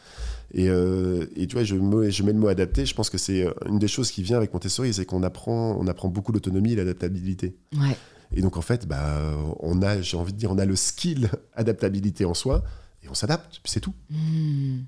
Et, 0.54 0.70
euh, 0.70 1.26
et 1.38 1.48
tu 1.48 1.56
vois, 1.56 1.64
je, 1.64 1.76
me- 1.76 2.10
je 2.10 2.24
mets 2.24 2.34
le 2.34 2.40
mot 2.40 2.50
adapter. 2.50 2.86
Je 2.86 2.94
pense 2.94 3.10
que 3.10 3.18
c'est 3.18 3.46
euh, 3.48 3.52
une 3.68 3.80
des 3.80 3.88
choses 3.88 4.12
qui 4.12 4.22
vient 4.22 4.36
avec 4.38 4.54
Montessori, 4.54 4.94
c'est 4.94 5.06
qu'on 5.06 5.24
apprend, 5.24 5.78
on 5.80 5.88
apprend 5.88 6.10
beaucoup 6.10 6.32
l'autonomie 6.34 6.74
et 6.74 6.76
l'adaptabilité. 6.76 7.56
Ouais. 7.74 7.96
Et 8.36 8.42
donc, 8.42 8.58
en 8.58 8.62
fait, 8.62 8.86
bah, 8.86 9.32
on 9.62 9.82
a, 9.82 10.02
j'ai 10.02 10.18
envie 10.18 10.34
de 10.34 10.38
dire, 10.38 10.52
on 10.52 10.58
a 10.58 10.66
le 10.66 10.76
skill 10.76 11.30
adaptabilité 11.54 12.26
en 12.26 12.34
soi 12.34 12.64
et 13.02 13.08
on 13.10 13.14
s'adapte, 13.14 13.60
puis 13.64 13.72
c'est 13.72 13.80
tout. 13.80 13.94
Mm. 14.10 14.80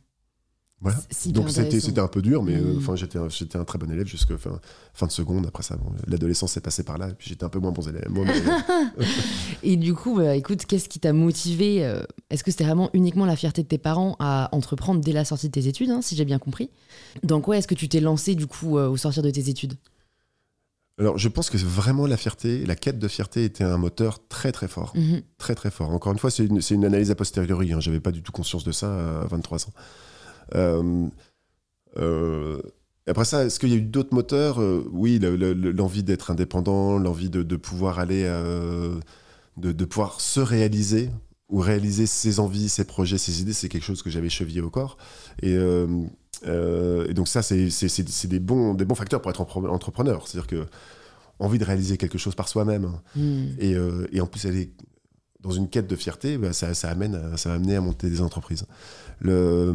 Voilà. 0.84 0.98
Donc, 1.28 1.50
c'était, 1.52 2.00
un 2.00 2.08
peu 2.08 2.24
dur, 2.24 2.41
mais 2.41 2.56
euh, 2.56 2.74
Mm. 2.74 2.78
enfin, 2.80 2.96
j'étais, 2.96 3.20
un- 3.20 3.30
j'étais 3.30 3.56
un 3.58 3.63
très 3.65 3.78
bon 3.78 3.91
élève 3.91 4.08
jusqu'à 4.08 4.36
fin, 4.38 4.60
fin 4.96 5.06
de 5.06 5.12
seconde. 5.12 5.46
Après 5.46 5.62
ça, 5.62 5.76
bon, 5.78 5.91
l'adolescence 6.08 6.58
est 6.58 6.62
passée 6.62 6.82
par 6.84 6.98
là, 6.98 7.10
et 7.10 7.13
puis 7.13 7.30
j'étais 7.30 7.44
un 7.44 7.50
peu 7.50 7.60
moins 7.60 7.72
bon 7.72 7.88
élève. 7.88 8.10
moins 8.10 8.26
bon 8.26 8.32
élève. 8.32 8.52
Et 9.63 9.78
du 9.78 9.94
coup, 9.94 10.15
bah, 10.17 10.36
écoute, 10.36 10.65
qu'est-ce 10.65 10.89
qui 10.89 11.00
t'a 11.00 11.13
motivé 11.13 11.86
euh, 11.86 12.02
Est-ce 12.32 12.44
que 12.44 12.50
c'était 12.50 12.63
vraiment 12.63 12.89
uniquement 12.94 13.26
la 13.28 13.36
fierté 13.36 13.62
de 13.62 13.67
tes 13.67 13.78
parents 13.78 14.15
à 14.20 14.50
entreprendre 14.54 15.02
dès 15.02 15.12
la 15.12 15.24
sortie 15.24 15.48
de 15.48 15.52
tes 15.52 15.67
études, 15.67 15.91
hein, 15.91 16.02
si 16.02 16.15
j'ai 16.15 16.26
bien 16.26 16.39
compris? 16.39 16.72
Dans 17.24 17.41
quoi 17.41 17.58
est-ce 17.58 17.67
que 17.67 17.76
tu 17.76 17.88
t'es 17.88 18.00
lancé 18.00 18.34
du 18.34 18.48
coup 18.48 18.80
euh, 18.80 18.89
au 18.89 18.98
sortir 18.98 19.22
de 19.22 19.30
tes 19.30 19.50
études? 19.50 19.76
Alors, 21.00 21.17
je 21.17 21.30
pense 21.30 21.50
que 21.52 21.58
vraiment 21.58 22.06
la 22.08 22.17
fierté, 22.17 22.65
la 22.65 22.76
quête 22.76 23.00
de 23.00 23.08
fierté 23.08 23.44
était 23.46 23.63
un 23.63 23.78
moteur 23.78 24.20
très 24.28 24.52
très 24.52 24.67
fort. 24.67 24.94
Mhm. 24.96 25.22
Très 25.38 25.54
très 25.56 25.70
fort. 25.72 25.89
Encore 25.91 26.12
une 26.12 26.20
fois, 26.20 26.30
c'est 26.32 26.46
une, 26.46 26.60
c'est 26.62 26.74
une 26.76 26.86
analyse 26.86 27.12
a 27.12 27.15
posteriori. 27.15 27.72
Hein. 27.74 27.80
J'avais 27.80 28.00
pas 28.00 28.12
du 28.12 28.22
tout 28.24 28.32
conscience 28.32 28.63
de 28.63 28.72
ça 28.72 29.22
à 29.22 29.28
23 29.28 29.65
ans. 29.67 29.74
Euh, 30.56 31.08
euh, 31.98 32.62
après 33.08 33.26
ça, 33.26 33.46
est-ce 33.46 33.60
qu'il 33.60 33.70
y 33.70 33.74
a 33.74 33.78
eu 33.78 33.82
d'autres 33.82 34.14
moteurs 34.14 34.62
Euh, 34.62 34.88
Oui, 34.92 35.20
le- 35.20 35.36
le- 35.36 35.54
le- 35.54 35.72
l'envie 35.72 36.04
d'être 36.04 36.32
indépendant, 36.32 36.98
l'envie 36.98 37.30
de, 37.30 37.44
de 37.44 37.56
pouvoir 37.56 38.00
aller, 38.00 38.24
de, 39.58 39.72
de 39.72 39.86
pouvoir 39.86 40.22
se 40.22 40.40
réaliser 40.40 41.10
ou 41.50 41.60
réaliser 41.60 42.06
ses 42.06 42.40
envies, 42.40 42.70
ses 42.70 42.86
projets, 42.86 43.18
ses 43.18 43.42
idées, 43.42 43.52
c'est 43.54 43.68
quelque 43.68 43.84
chose 43.84 44.02
que 44.04 44.10
j'avais 44.10 44.30
chevillé 44.30 44.62
au 44.62 44.70
corps. 44.70 44.98
Et, 45.42 45.54
euh, 45.54 45.88
euh, 46.48 47.08
et 47.10 47.14
donc 47.14 47.28
ça, 47.28 47.42
c'est 47.42 48.28
des 48.28 48.40
bons, 48.40 48.74
des 48.74 48.86
bons 48.86 48.96
facteurs 48.96 49.22
pour 49.22 49.32
être 49.32 49.42
entrepreneur. 49.42 50.28
C'est-à-dire 50.28 50.48
que 50.48 50.66
envie 51.40 51.58
de 51.58 51.66
réaliser 51.66 51.98
quelque 51.98 52.18
chose 52.20 52.36
par 52.36 52.48
soi-même. 52.48 52.92
Mm. 53.16 53.44
Et, 53.60 53.74
euh, 53.76 54.08
et 54.14 54.22
en 54.22 54.28
plus, 54.28 54.46
elle 54.46 54.56
est 54.58 54.72
dans 55.42 55.52
une 55.52 55.68
quête 55.70 55.88
de 55.88 55.96
fierté, 55.96 56.38
bah, 56.38 56.54
ça, 56.54 56.74
ça, 56.76 56.90
amène 56.90 57.16
à- 57.16 57.36
ça 57.36 57.50
va 57.50 57.56
amener 57.56 57.76
à 57.76 57.82
monter 57.82 58.10
des 58.12 58.22
entreprises. 58.22 58.66
Le... 59.20 59.74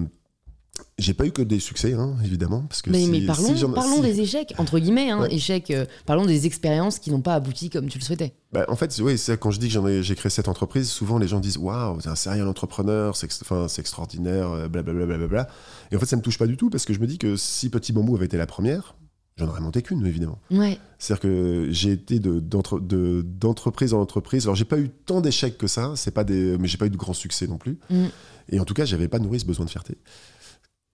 J'ai 0.99 1.13
pas 1.15 1.27
eu 1.27 1.31
que 1.33 1.43
des 1.43 1.61
succès, 1.61 1.93
hein, 1.93 2.17
évidemment. 2.25 2.63
Parce 2.69 2.81
que 2.83 2.91
Mais, 2.91 3.03
si- 3.05 3.11
mais 3.11 3.21
parlons, 3.27 3.55
si 3.57 3.65
parlons 3.75 3.97
si- 3.97 4.03
des 4.03 4.21
échecs, 4.21 4.55
entre 4.59 4.79
guillemets, 4.79 5.11
hein, 5.11 5.21
Ouais. 5.23 5.35
échecs, 5.35 5.71
euh, 5.71 5.85
parlons 6.07 6.25
des 6.25 6.47
expériences 6.47 6.99
qui 6.99 7.11
n'ont 7.11 7.21
pas 7.21 7.35
abouti 7.35 7.69
comme 7.71 7.89
tu 7.89 7.99
le 7.99 8.05
souhaitais. 8.05 8.33
Bah, 8.53 8.65
en 8.69 8.77
fait, 8.77 8.99
oui, 9.03 9.19
c'est 9.19 9.39
quand 9.39 9.51
je 9.51 9.59
dis 9.61 9.69
que 9.69 10.03
j'ai 10.03 10.15
créé 10.15 10.31
cette 10.31 10.49
entreprise, 10.49 10.89
souvent 10.89 11.19
les 11.19 11.29
gens 11.29 11.39
disent 11.41 11.59
Waouh, 11.59 12.01
t'es 12.01 12.09
un 12.09 12.15
serial 12.17 12.49
entrepreneur, 12.49 13.15
c'est, 13.17 13.31
c'est 13.31 13.81
extraordinaire, 13.81 14.51
euh, 14.51 14.69
blablabla. 14.69 15.05
blablabla. 15.07 15.49
Et 15.93 15.97
en 15.97 15.99
fait, 15.99 16.07
ça 16.07 16.17
me 16.17 16.23
touche 16.23 16.39
pas 16.39 16.47
du 16.47 16.57
tout 16.57 16.71
parce 16.71 16.85
que 16.87 16.95
je 16.95 16.99
me 17.01 17.07
dis 17.07 17.19
que 17.19 17.37
si 17.37 17.69
Petit 17.69 17.93
Bambou 17.93 18.17
avait 18.17 18.27
été 18.27 18.37
la 18.39 18.47
première, 18.47 18.97
j'en 19.37 19.49
aurais 19.49 19.61
monté 19.61 19.83
qu'une, 19.83 20.07
évidemment. 20.07 20.39
Ouais. 20.51 20.79
C'est-à-dire 20.99 21.21
que 21.21 21.67
j'ai 21.71 21.93
été 21.93 22.21
de, 22.21 22.41
d'entre- 22.41 22.81
de- 22.81 23.21
d'entreprise 23.23 23.93
en 23.93 24.01
entreprise. 24.01 24.45
Alors, 24.45 24.57
j'ai 24.57 24.65
pas 24.65 24.79
eu 24.79 24.89
tant 24.89 25.21
d'échecs 25.21 25.59
que 25.59 25.67
ça, 25.67 25.93
c'est 25.95 26.11
pas 26.11 26.25
des, 26.25 26.57
mais 26.59 26.69
j'ai 26.69 26.79
pas 26.79 26.87
eu 26.87 26.91
de 26.91 26.97
grands 26.97 27.13
succès 27.13 27.47
non 27.47 27.59
plus. 27.59 27.79
Mm. 27.91 28.07
Et 28.49 28.61
en 28.61 28.65
tout 28.65 28.75
cas, 28.75 28.85
j'avais 28.87 29.09
pas 29.09 29.19
nourri 29.19 29.41
ce 29.41 29.45
besoin 29.45 29.65
de 29.67 29.71
fierté, 29.71 29.99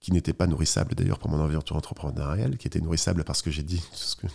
qui 0.02 0.10
n'était 0.12 0.32
pas 0.32 0.48
nourrissable 0.48 0.94
d'ailleurs 0.96 1.18
pour 1.18 1.30
mon 1.30 1.40
aventure 1.42 1.76
entrepreneuriale, 1.76 2.56
qui 2.58 2.66
était 2.66 2.80
nourrissable 2.80 3.22
parce 3.22 3.40
que 3.40 3.50
j'ai 3.50 3.62
dit 3.62 3.80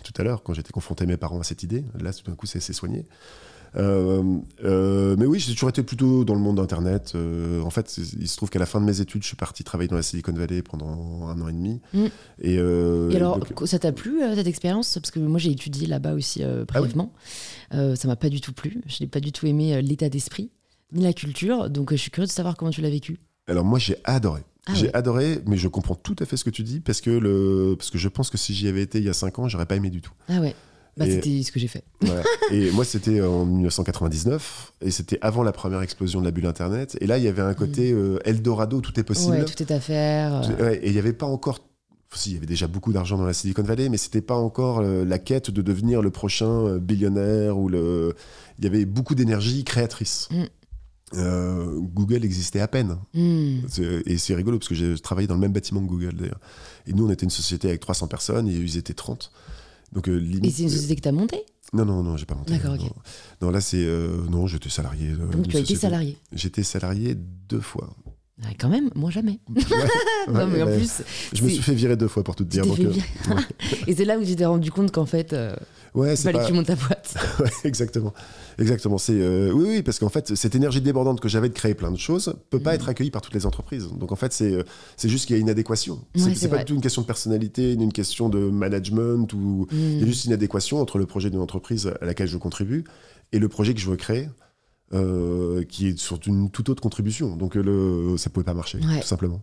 tout 0.02 0.14
à 0.16 0.24
l'heure, 0.24 0.42
quand 0.42 0.54
j'étais 0.54 0.72
confronté 0.72 1.04
mes 1.06 1.18
parents 1.18 1.40
à 1.40 1.44
cette 1.44 1.62
idée, 1.62 1.84
là, 2.00 2.12
tout 2.12 2.28
d'un 2.28 2.34
coup, 2.34 2.46
c'est, 2.46 2.60
soigné. 2.72 3.06
Euh, 3.76 4.38
euh, 4.64 5.14
mais 5.18 5.26
oui, 5.26 5.38
j'ai 5.40 5.52
toujours 5.52 5.68
été 5.68 5.82
plutôt 5.82 6.24
dans 6.24 6.32
le 6.32 6.40
monde 6.40 6.56
d'Internet. 6.56 7.12
Euh, 7.14 7.60
en 7.60 7.68
fait, 7.68 7.98
il 7.98 8.26
se 8.26 8.36
trouve 8.38 8.48
qu'à 8.48 8.58
la 8.58 8.64
fin 8.64 8.80
de 8.80 8.86
mes 8.86 9.02
études, 9.02 9.22
je 9.22 9.26
suis 9.26 9.36
parti 9.36 9.62
travailler 9.62 9.88
dans 9.88 9.96
la 9.96 10.02
Silicon 10.02 10.32
Valley 10.32 10.62
pendant 10.62 11.28
un 11.28 11.38
an 11.38 11.48
et 11.48 11.52
demi. 11.52 11.82
Mm. 11.92 12.06
Et, 12.40 12.54
Et 12.54 13.16
alors, 13.16 13.38
donc- 13.38 13.68
ça 13.68 13.78
t'a 13.78 13.92
plu 13.92 14.20
cette 14.34 14.46
expérience? 14.46 14.98
Parce 14.98 15.10
que 15.10 15.20
moi 15.20 15.38
j'ai 15.38 15.50
étudié 15.50 15.86
là-bas 15.86 16.14
aussi 16.14 16.42
euh, 16.42 16.64
Ah 16.72 16.80
oui 16.80 16.88
brièvement. 16.88 17.12
Ça 17.70 18.08
m'a 18.08 18.16
pas 18.16 18.30
du 18.30 18.40
tout 18.40 18.54
plu. 18.54 18.80
Je 18.86 19.02
n'ai 19.02 19.06
pas 19.06 19.20
du 19.20 19.32
tout 19.32 19.46
aimé 19.46 19.82
l'état 19.82 20.08
d'esprit 20.08 20.50
ni 20.92 21.04
la 21.04 21.12
culture. 21.12 21.68
Donc 21.68 21.90
je 21.90 21.96
suis 21.96 22.10
curieuse 22.10 22.30
de 22.30 22.34
savoir 22.34 22.56
comment 22.56 22.70
tu 22.70 22.80
l'as 22.80 22.88
vécu. 22.88 23.18
Alors 23.48 23.66
moi 23.66 23.78
j'ai 23.78 23.96
adoré. 24.04 24.42
Ah 24.68 24.74
j'ai 24.74 24.92
adoré, 24.94 25.40
mais 25.46 25.56
je 25.56 25.66
comprends 25.68 25.94
tout 25.94 26.16
à 26.18 26.24
fait 26.26 26.36
ce 26.36 26.44
que 26.44 26.50
tu 26.50 26.62
dis 26.62 26.80
parce 26.80 27.00
que 27.00 27.10
le 27.10 27.74
parce 27.78 27.90
que 27.90 27.98
je 27.98 28.08
pense 28.08 28.30
que 28.30 28.36
si 28.38 28.54
j'y 28.54 28.68
avais 28.68 28.82
été 28.82 28.98
il 28.98 29.04
y 29.04 29.08
a 29.08 29.14
5 29.14 29.38
ans, 29.38 29.48
j'aurais 29.48 29.66
pas 29.66 29.76
aimé 29.76 29.90
du 29.90 30.00
tout. 30.02 30.12
Ah 30.28 30.40
ouais. 30.40 30.54
Bah, 30.96 31.06
c'était 31.08 31.42
ce 31.44 31.52
que 31.52 31.60
j'ai 31.60 31.68
fait. 31.68 31.84
Voilà. 32.00 32.22
et 32.50 32.70
moi 32.72 32.84
c'était 32.84 33.20
en 33.22 33.44
1999 33.46 34.72
et 34.80 34.90
c'était 34.90 35.18
avant 35.22 35.42
la 35.42 35.52
première 35.52 35.80
explosion 35.82 36.20
de 36.20 36.24
la 36.24 36.32
bulle 36.32 36.46
internet 36.46 36.98
et 37.00 37.06
là 37.06 37.18
il 37.18 37.24
y 37.24 37.28
avait 37.28 37.42
un 37.42 37.54
côté 37.54 37.92
euh, 37.92 38.18
Eldorado, 38.24 38.80
tout 38.80 38.98
est 38.98 39.04
possible. 39.04 39.36
Mm. 39.36 39.38
Ouais, 39.40 39.44
tout 39.44 39.62
est 39.62 39.70
à 39.70 39.80
faire. 39.80 40.42
euh, 40.50 40.64
Ouais, 40.70 40.76
et 40.82 40.88
il 40.88 40.92
n'y 40.92 40.98
avait 40.98 41.12
pas 41.12 41.26
encore. 41.26 41.60
Si, 42.14 42.30
il 42.30 42.34
y 42.34 42.36
avait 42.38 42.46
déjà 42.46 42.66
beaucoup 42.68 42.92
d'argent 42.92 43.18
dans 43.18 43.26
la 43.26 43.34
Silicon 43.34 43.62
Valley, 43.62 43.90
mais 43.90 43.98
c'était 43.98 44.22
pas 44.22 44.34
encore 44.34 44.78
euh, 44.80 45.04
la 45.04 45.18
quête 45.18 45.50
de 45.50 45.60
devenir 45.60 46.00
le 46.00 46.10
prochain 46.10 46.48
euh, 46.66 46.78
billionnaire 46.78 47.58
ou 47.58 47.68
le. 47.68 48.14
Il 48.58 48.64
y 48.64 48.66
avait 48.66 48.86
beaucoup 48.86 49.14
d'énergie 49.14 49.62
créatrice. 49.62 50.26
Mm. 50.30 50.44
Euh, 51.14 51.78
Google 51.80 52.24
existait 52.24 52.60
à 52.60 52.68
peine. 52.68 52.98
hmm. 53.14 53.60
Et 54.06 54.18
c'est 54.18 54.34
rigolo 54.34 54.58
parce 54.58 54.68
que 54.68 54.74
j'ai 54.74 54.98
travaillé 54.98 55.26
dans 55.26 55.34
le 55.34 55.40
même 55.40 55.52
bâtiment 55.52 55.80
que 55.80 55.86
Google 55.88 56.14
d'ailleurs. 56.14 56.40
Et 56.86 56.92
nous, 56.92 57.06
on 57.06 57.10
était 57.10 57.24
une 57.24 57.30
société 57.30 57.68
avec 57.68 57.80
300 57.80 58.08
personnes 58.08 58.48
et 58.48 58.52
ils 58.54 58.76
étaient 58.76 58.94
30. 58.94 59.30
Donc, 59.92 60.08
euh, 60.08 60.16
limite. 60.16 60.44
Et 60.44 60.50
c'est 60.50 60.62
une 60.64 60.68
société 60.70 60.96
que 60.96 61.00
t'as 61.00 61.12
montée? 61.12 61.42
Non, 61.72 61.84
non, 61.84 62.02
non, 62.02 62.16
j'ai 62.16 62.26
pas 62.26 62.34
monté. 62.34 62.52
D'accord, 62.52 62.76
non. 62.76 62.84
ok. 62.86 62.92
Non, 63.42 63.50
là, 63.50 63.60
c'est. 63.60 63.76
euh, 63.84 64.22
non, 64.30 64.46
j'étais 64.46 64.68
salarié. 64.70 65.08
euh, 65.12 65.26
Donc 65.30 65.48
tu 65.48 65.56
as 65.56 65.60
été 65.60 65.76
salarié. 65.76 66.16
J'étais 66.32 66.62
salarié 66.62 67.14
deux 67.14 67.60
fois. 67.60 67.94
Ah, 68.44 68.50
quand 68.58 68.68
même, 68.68 68.90
moi 68.94 69.10
jamais. 69.10 69.40
Ouais, 70.28 70.34
non, 70.34 70.46
mais 70.46 70.62
en 70.62 70.66
plus, 70.66 71.02
Je 71.32 71.42
me 71.42 71.48
suis 71.48 71.62
fait 71.62 71.74
virer 71.74 71.96
deux 71.96 72.06
fois 72.08 72.22
pour 72.22 72.36
tout 72.36 72.44
te 72.44 72.50
dire. 72.50 72.64
donc, 72.66 72.78
euh. 72.78 72.92
Et 73.86 73.94
c'est 73.96 74.04
là 74.04 74.18
où 74.18 74.24
tu 74.24 74.36
t'es 74.36 74.44
rendu 74.44 74.70
compte 74.70 74.92
qu'en 74.92 75.06
fait, 75.06 75.32
euh, 75.32 75.56
ouais, 75.94 76.12
il 76.12 76.16
c'est 76.16 76.24
fallait 76.24 76.38
pas- 76.38 76.44
que 76.44 76.48
tu 76.48 76.54
montes 76.54 76.66
ta 76.66 76.76
boîte. 76.76 77.14
Ouais, 77.40 77.50
exactement. 77.64 78.12
Exactement. 78.58 78.98
C'est 78.98 79.14
euh, 79.20 79.50
oui, 79.52 79.64
oui, 79.68 79.82
parce 79.82 79.98
qu'en 79.98 80.08
fait, 80.08 80.34
cette 80.36 80.54
énergie 80.54 80.80
débordante 80.80 81.20
que 81.20 81.28
j'avais 81.28 81.48
de 81.48 81.54
créer 81.54 81.74
plein 81.74 81.90
de 81.90 81.98
choses 81.98 82.34
peut 82.50 82.60
pas 82.60 82.70
Mhm. 82.70 82.76
être 82.76 82.88
accueillie 82.90 83.10
par 83.10 83.22
toutes 83.22 83.34
les 83.34 83.46
entreprises. 83.46 83.88
Donc 83.98 84.12
en 84.12 84.16
fait, 84.16 84.32
c'est 84.32 84.52
euh, 84.52 84.62
c'est 84.96 85.08
juste 85.08 85.26
qu'il 85.26 85.34
y 85.36 85.38
a 85.38 85.42
une 85.42 85.50
adéquation. 85.50 86.00
C'est 86.14 86.48
pas 86.48 86.58
du 86.58 86.64
tout 86.66 86.74
une 86.74 86.80
question 86.80 87.02
de 87.02 87.06
personnalité, 87.06 87.74
ni 87.76 87.84
une 87.84 87.92
question 87.92 88.28
de 88.28 88.38
management 88.38 89.32
ou 89.32 89.66
il 89.72 89.98
y 89.98 90.02
a 90.02 90.04
Mm. 90.04 90.06
juste 90.06 90.24
une 90.26 90.32
adéquation 90.32 90.80
entre 90.80 90.98
le 90.98 91.06
projet 91.06 91.30
d'une 91.30 91.40
entreprise 91.40 91.90
à 92.00 92.04
laquelle 92.04 92.28
je 92.28 92.36
contribue 92.36 92.84
et 93.32 93.38
le 93.38 93.48
projet 93.48 93.74
que 93.74 93.80
je 93.80 93.88
veux 93.90 93.96
créer. 93.96 94.28
Euh, 94.94 95.64
qui 95.64 95.88
est 95.88 95.98
sur 95.98 96.18
une 96.26 96.50
toute 96.50 96.68
autre 96.68 96.82
contribution. 96.82 97.36
Donc 97.36 97.56
euh, 97.56 97.62
le, 97.62 98.16
ça 98.16 98.30
pouvait 98.30 98.44
pas 98.44 98.54
marcher, 98.54 98.78
Ouais. 98.78 99.00
tout 99.00 99.06
simplement. 99.06 99.42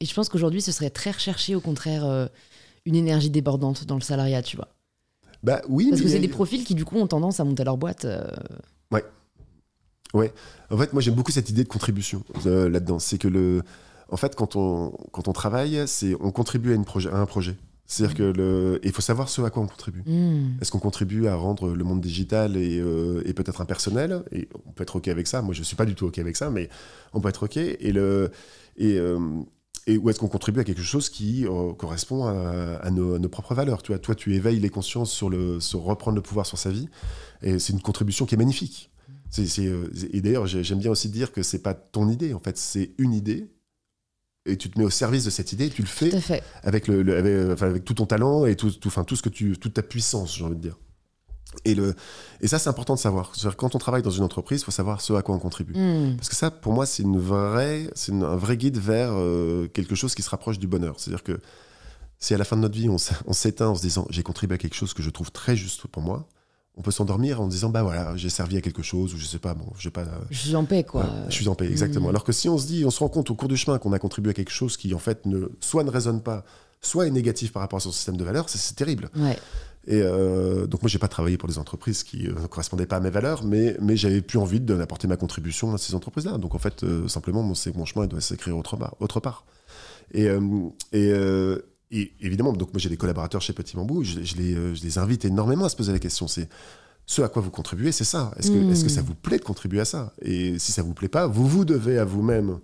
Et 0.00 0.04
je 0.06 0.14
pense 0.14 0.28
qu'aujourd'hui, 0.28 0.60
ce 0.60 0.72
serait 0.72 0.90
très 0.90 1.12
recherché, 1.12 1.54
au 1.54 1.60
contraire, 1.60 2.04
euh, 2.04 2.26
une 2.86 2.96
énergie 2.96 3.30
débordante 3.30 3.84
dans 3.86 3.94
le 3.94 4.00
salariat, 4.00 4.42
tu 4.42 4.56
vois. 4.56 4.68
Bah 5.44 5.60
oui, 5.68 5.88
Parce 5.90 6.00
mais 6.00 6.04
que 6.06 6.10
c'est 6.10 6.16
a- 6.18 6.20
des 6.20 6.28
profils 6.28 6.64
qui, 6.64 6.74
du 6.74 6.84
coup, 6.84 6.96
ont 6.98 7.06
tendance 7.06 7.38
à 7.40 7.44
monter 7.44 7.64
leur 7.64 7.76
boîte. 7.76 8.04
euh, 8.04 8.26
En 10.70 10.76
fait, 10.78 10.92
moi, 10.92 11.00
j'aime 11.02 11.14
beaucoup 11.14 11.32
cette 11.32 11.48
idée 11.50 11.64
de 11.64 11.68
contribution 11.68 12.22
là-dedans. 12.44 12.98
C'est 12.98 13.18
que 13.18 13.28
le, 13.28 13.62
en 14.10 14.16
fait, 14.16 14.34
quand 14.36 14.56
on 14.56 14.90
quand 15.12 15.28
on 15.28 15.32
travaille, 15.32 15.82
c'est 15.86 16.14
on 16.20 16.30
contribue 16.32 16.72
à, 16.72 16.74
une 16.74 16.84
projet, 16.84 17.08
à 17.10 17.16
un 17.16 17.26
projet. 17.26 17.56
C'est-à-dire 17.92 18.16
que 18.16 18.22
le, 18.22 18.80
il 18.84 18.90
faut 18.92 19.02
savoir 19.02 19.28
ce 19.28 19.42
à 19.42 19.50
quoi 19.50 19.62
on 19.62 19.66
contribue. 19.66 20.02
mm. 20.06 20.58
Est-ce 20.60 20.70
qu'on 20.72 20.78
contribue 20.78 21.26
à 21.26 21.34
rendre 21.34 21.74
le 21.74 21.84
monde 21.84 22.00
digital 22.00 22.56
et, 22.56 22.80
euh, 22.80 23.22
et 23.26 23.34
peut-être 23.34 23.60
impersonnel? 23.60 24.22
Et 24.32 24.48
on 24.66 24.72
peut 24.72 24.82
être 24.82 24.96
ok 24.96 25.08
avec 25.08 25.26
ça. 25.26 25.42
Moi, 25.42 25.52
je 25.54 25.62
suis 25.62 25.76
pas 25.76 25.84
du 25.84 25.94
tout 25.94 26.06
ok 26.06 26.18
avec 26.18 26.36
ça, 26.36 26.48
mais 26.50 26.68
on 27.12 27.20
peut 27.20 27.28
être 27.28 27.44
ok. 27.44 27.56
Et 27.58 27.92
le 27.92 28.30
et 28.76 28.96
euh, 28.98 29.18
et 29.86 29.98
où 29.98 30.08
est-ce 30.08 30.18
qu'on 30.20 30.28
contribue 30.28 30.60
à 30.60 30.64
quelque 30.64 30.80
chose 30.82 31.08
qui 31.10 31.44
euh, 31.44 31.72
correspond 31.72 32.24
à, 32.26 32.76
à 32.82 32.90
nos, 32.90 33.14
à 33.14 33.18
nos 33.18 33.28
propres 33.28 33.54
valeurs? 33.54 33.82
Tu 33.82 33.90
vois, 33.92 33.98
Toi, 33.98 34.14
tu 34.14 34.34
éveilles 34.34 34.60
les 34.60 34.70
consciences 34.70 35.10
sur, 35.10 35.28
le, 35.28 35.58
sur 35.60 35.82
reprendre 35.82 36.14
le 36.14 36.22
pouvoir 36.22 36.46
sur 36.46 36.56
sa 36.56 36.70
vie, 36.70 36.88
et 37.42 37.58
c'est 37.58 37.72
une 37.72 37.80
contribution 37.82 38.24
qui 38.24 38.36
est 38.36 38.38
magnifique. 38.38 38.90
Et 40.12 40.20
d'ailleurs, 40.20 40.46
j'ai- 40.46 40.62
j'aime 40.62 40.78
bien 40.78 40.90
aussi 40.92 41.08
dire 41.08 41.32
que 41.32 41.42
c'est 41.42 41.62
pas 41.62 41.74
ton 41.74 42.08
idée, 42.08 42.32
en 42.32 42.38
fait, 42.40 42.56
c'est 42.58 42.92
une 42.98 43.12
idée, 43.12 43.50
et 44.46 44.56
tu 44.56 44.70
te 44.70 44.78
mets 44.78 44.84
au 44.84 44.90
service 44.90 45.24
de 45.24 45.30
cette 45.30 45.52
idée, 45.52 45.66
et 45.66 45.70
tu 45.70 45.82
le 45.82 45.88
fais 45.88 46.10
fait. 46.20 46.42
avec, 46.62 46.88
le, 46.88 47.02
le- 47.02 47.16
avec, 47.16 47.52
enfin, 47.52 47.66
avec 47.68 47.84
tout 47.84 47.94
ton 47.94 48.06
talent 48.06 48.44
et 48.46 48.56
tout, 48.56 48.70
tout, 48.70 48.88
enfin, 48.88 49.04
tout 49.04 49.16
ce 49.16 49.22
que 49.22 49.28
tu, 49.28 49.56
toute 49.58 49.74
ta 49.74 49.82
puissance, 49.82 50.36
j'ai 50.36 50.44
envie 50.44 50.56
de 50.56 50.60
dire. 50.60 50.76
Et, 51.64 51.74
le, 51.74 51.94
et 52.40 52.48
ça, 52.48 52.58
c'est 52.58 52.70
important 52.70 52.94
de 52.94 52.98
savoir. 52.98 53.30
Quand 53.58 53.74
on 53.74 53.78
travaille 53.78 54.02
dans 54.02 54.10
une 54.10 54.24
entreprise, 54.24 54.62
il 54.62 54.64
faut 54.64 54.70
savoir 54.70 55.00
ce 55.02 55.12
à 55.12 55.22
quoi 55.22 55.34
on 55.34 55.38
contribue. 55.38 55.74
Mm. 55.78 56.16
Parce 56.16 56.28
que 56.30 56.34
ça, 56.34 56.50
pour 56.50 56.72
moi, 56.72 56.86
c'est 56.86 57.02
une 57.02 57.18
vraie, 57.20 57.88
c'est 57.94 58.10
un 58.12 58.36
vrai 58.36 58.56
guide 58.56 58.78
vers 58.78 59.10
euh, 59.12 59.68
quelque 59.68 59.94
chose 59.94 60.14
qui 60.14 60.22
se 60.22 60.30
rapproche 60.30 60.58
du 60.58 60.66
bonheur. 60.66 60.94
C'est-à-dire 60.98 61.22
que 61.22 61.38
si 62.18 62.32
à 62.34 62.38
la 62.38 62.44
fin 62.44 62.56
de 62.56 62.62
notre 62.62 62.74
vie, 62.74 62.88
on 62.88 63.32
s'éteint 63.32 63.68
en 63.68 63.74
se 63.74 63.82
disant 63.82 64.06
j'ai 64.08 64.22
contribué 64.22 64.54
à 64.54 64.58
quelque 64.58 64.76
chose 64.76 64.94
que 64.94 65.02
je 65.02 65.10
trouve 65.10 65.30
très 65.30 65.54
juste 65.56 65.86
pour 65.88 66.02
moi, 66.02 66.26
on 66.76 66.82
peut 66.82 66.90
s'endormir 66.90 67.40
en 67.40 67.48
disant 67.48 67.68
bah 67.68 67.82
voilà, 67.82 68.16
j'ai 68.16 68.30
servi 68.30 68.56
à 68.56 68.60
quelque 68.60 68.82
chose 68.82 69.14
ou 69.14 69.18
je 69.18 69.26
sais 69.26 69.38
pas, 69.38 69.54
bon, 69.54 69.66
j'ai 69.78 69.90
pas. 69.90 70.04
Je 70.30 70.38
suis 70.38 70.56
en 70.56 70.64
paix, 70.64 70.84
quoi. 70.84 71.06
Je 71.28 71.34
suis 71.34 71.48
en 71.48 71.54
paix, 71.54 71.66
exactement. 71.66 72.06
Mm. 72.06 72.10
Alors 72.10 72.24
que 72.24 72.32
si 72.32 72.48
on 72.48 72.56
se 72.56 72.66
dit, 72.66 72.84
on 72.86 72.90
se 72.90 73.00
rend 73.00 73.08
compte 73.08 73.30
au 73.30 73.34
cours 73.34 73.48
du 73.48 73.56
chemin 73.56 73.78
qu'on 73.78 73.92
a 73.92 73.98
contribué 73.98 74.30
à 74.30 74.34
quelque 74.34 74.52
chose 74.52 74.76
qui 74.76 74.94
en 74.94 74.98
fait 74.98 75.26
ne, 75.26 75.48
soit 75.60 75.84
ne 75.84 75.90
résonne 75.90 76.22
pas, 76.22 76.44
soit 76.80 77.06
est 77.06 77.10
négatif 77.10 77.52
par 77.52 77.60
rapport 77.60 77.76
à 77.76 77.80
son 77.80 77.92
système 77.92 78.16
de 78.16 78.24
valeurs, 78.24 78.48
c'est- 78.48 78.74
terrible. 78.74 79.10
Ouais. 79.16 79.38
Et 79.86 80.00
euh, 80.00 80.66
donc 80.66 80.82
moi, 80.82 80.88
j'ai 80.88 80.98
pas 80.98 81.08
travaillé 81.08 81.36
pour 81.36 81.48
des 81.48 81.58
entreprises 81.58 82.04
qui 82.04 82.24
ne 82.28 82.46
correspondaient 82.46 82.86
pas 82.86 82.96
à 82.96 83.00
mes 83.00 83.10
valeurs, 83.10 83.44
mais, 83.44 83.76
mais 83.80 83.96
j'avais 83.96 84.22
plus 84.22 84.38
envie 84.38 84.60
d'apporter 84.60 85.08
ma 85.08 85.16
contribution 85.16 85.74
à 85.74 85.78
ces 85.78 85.94
entreprises-là. 85.94 86.38
Donc 86.38 86.54
en 86.54 86.58
fait, 86.58 86.84
euh, 86.84 87.08
simplement, 87.08 87.42
mon, 87.42 87.54
chemin 87.54 88.06
doit 88.06 88.20
s'écrire 88.20 88.56
autre 88.56 88.76
part. 88.76 88.94
Autre 89.00 89.20
part. 89.20 89.44
Et, 90.12 90.28
euh, 90.28 90.40
et, 90.92 91.10
euh, 91.10 91.58
et 91.92 92.12
évidemment, 92.20 92.52
donc 92.52 92.72
moi 92.72 92.80
j'ai 92.80 92.88
des 92.88 92.96
collaborateurs 92.96 93.40
chez 93.42 93.52
Petit 93.52 93.76
Bambou, 93.76 94.02
je, 94.02 94.22
je 94.22 94.36
les, 94.36 94.54
euh, 94.54 94.74
je 94.74 94.82
les 94.82 94.98
invite 94.98 95.24
énormément 95.24 95.66
à 95.66 95.68
se 95.68 95.76
poser 95.76 95.92
la 95.92 95.98
question. 95.98 96.26
C'est 96.26 96.48
ce 97.06 97.20
à 97.22 97.28
quoi 97.28 97.42
vous 97.42 97.50
contribuez, 97.50 97.92
c'est 97.92 98.04
ça. 98.04 98.32
Est-ce 98.38 98.50
que, 98.50 98.56
Mm. 98.56 98.70
est-ce 98.70 98.84
que 98.84 98.90
ça 98.90 99.02
vous 99.02 99.14
plaît 99.14 99.38
de 99.38 99.44
contribuer 99.44 99.80
à 99.80 99.84
ça? 99.84 100.14
Et 100.22 100.58
si 100.58 100.72
ça 100.72 100.82
vous 100.82 100.94
plaît 100.94 101.08
pas, 101.08 101.26
vous 101.26 101.46
vous 101.46 101.64
devez 101.64 101.98
à 101.98 102.04
vous-même, 102.04 102.58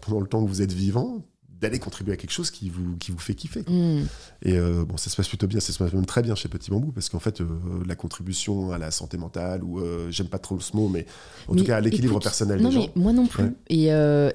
pendant 0.00 0.20
le 0.20 0.26
temps 0.26 0.42
que 0.44 0.48
vous 0.48 0.62
êtes 0.62 0.72
vivant, 0.72 1.24
d'aller 1.60 1.78
contribuer 1.78 2.12
à 2.12 2.16
quelque 2.16 2.30
chose 2.32 2.50
qui 2.50 2.68
vous, 2.68 2.96
qui 2.98 3.10
vous 3.10 3.18
fait 3.18 3.34
kiffer. 3.34 3.60
Mm. 3.68 4.04
Et 4.42 4.52
euh, 4.58 4.84
bon, 4.84 4.96
ça 4.96 5.08
se 5.10 5.16
passe 5.16 5.28
plutôt 5.28 5.46
bien, 5.46 5.58
ça 5.60 5.72
se 5.72 5.78
passe 5.78 5.92
même 5.92 6.04
très 6.06 6.22
bien 6.22 6.34
chez 6.34 6.48
Petit 6.48 6.70
Bambou, 6.70 6.92
parce 6.92 7.08
qu'en 7.08 7.18
fait, 7.18 7.40
euh, 7.40 7.46
la 7.86 7.94
contribution 7.96 8.72
à 8.72 8.78
la 8.78 8.90
santé 8.90 9.16
mentale, 9.16 9.64
ou 9.64 9.80
euh, 9.80 10.10
j'aime 10.10 10.28
pas 10.28 10.38
trop 10.38 10.60
ce 10.60 10.76
mot, 10.76 10.88
mais 10.88 11.06
en 11.48 11.54
Mais 11.54 11.60
tout 11.60 11.66
cas 11.66 11.76
à 11.76 11.80
l'équilibre 11.80 12.20
personnel 12.20 12.60
Non, 12.60 12.68
des 12.68 12.74
gens. 12.74 12.80
mais 12.94 13.02
moi 13.02 13.12
non 13.12 13.26
plus. 13.26 13.44
Ouais. 13.44 13.52
Et, 13.70 13.86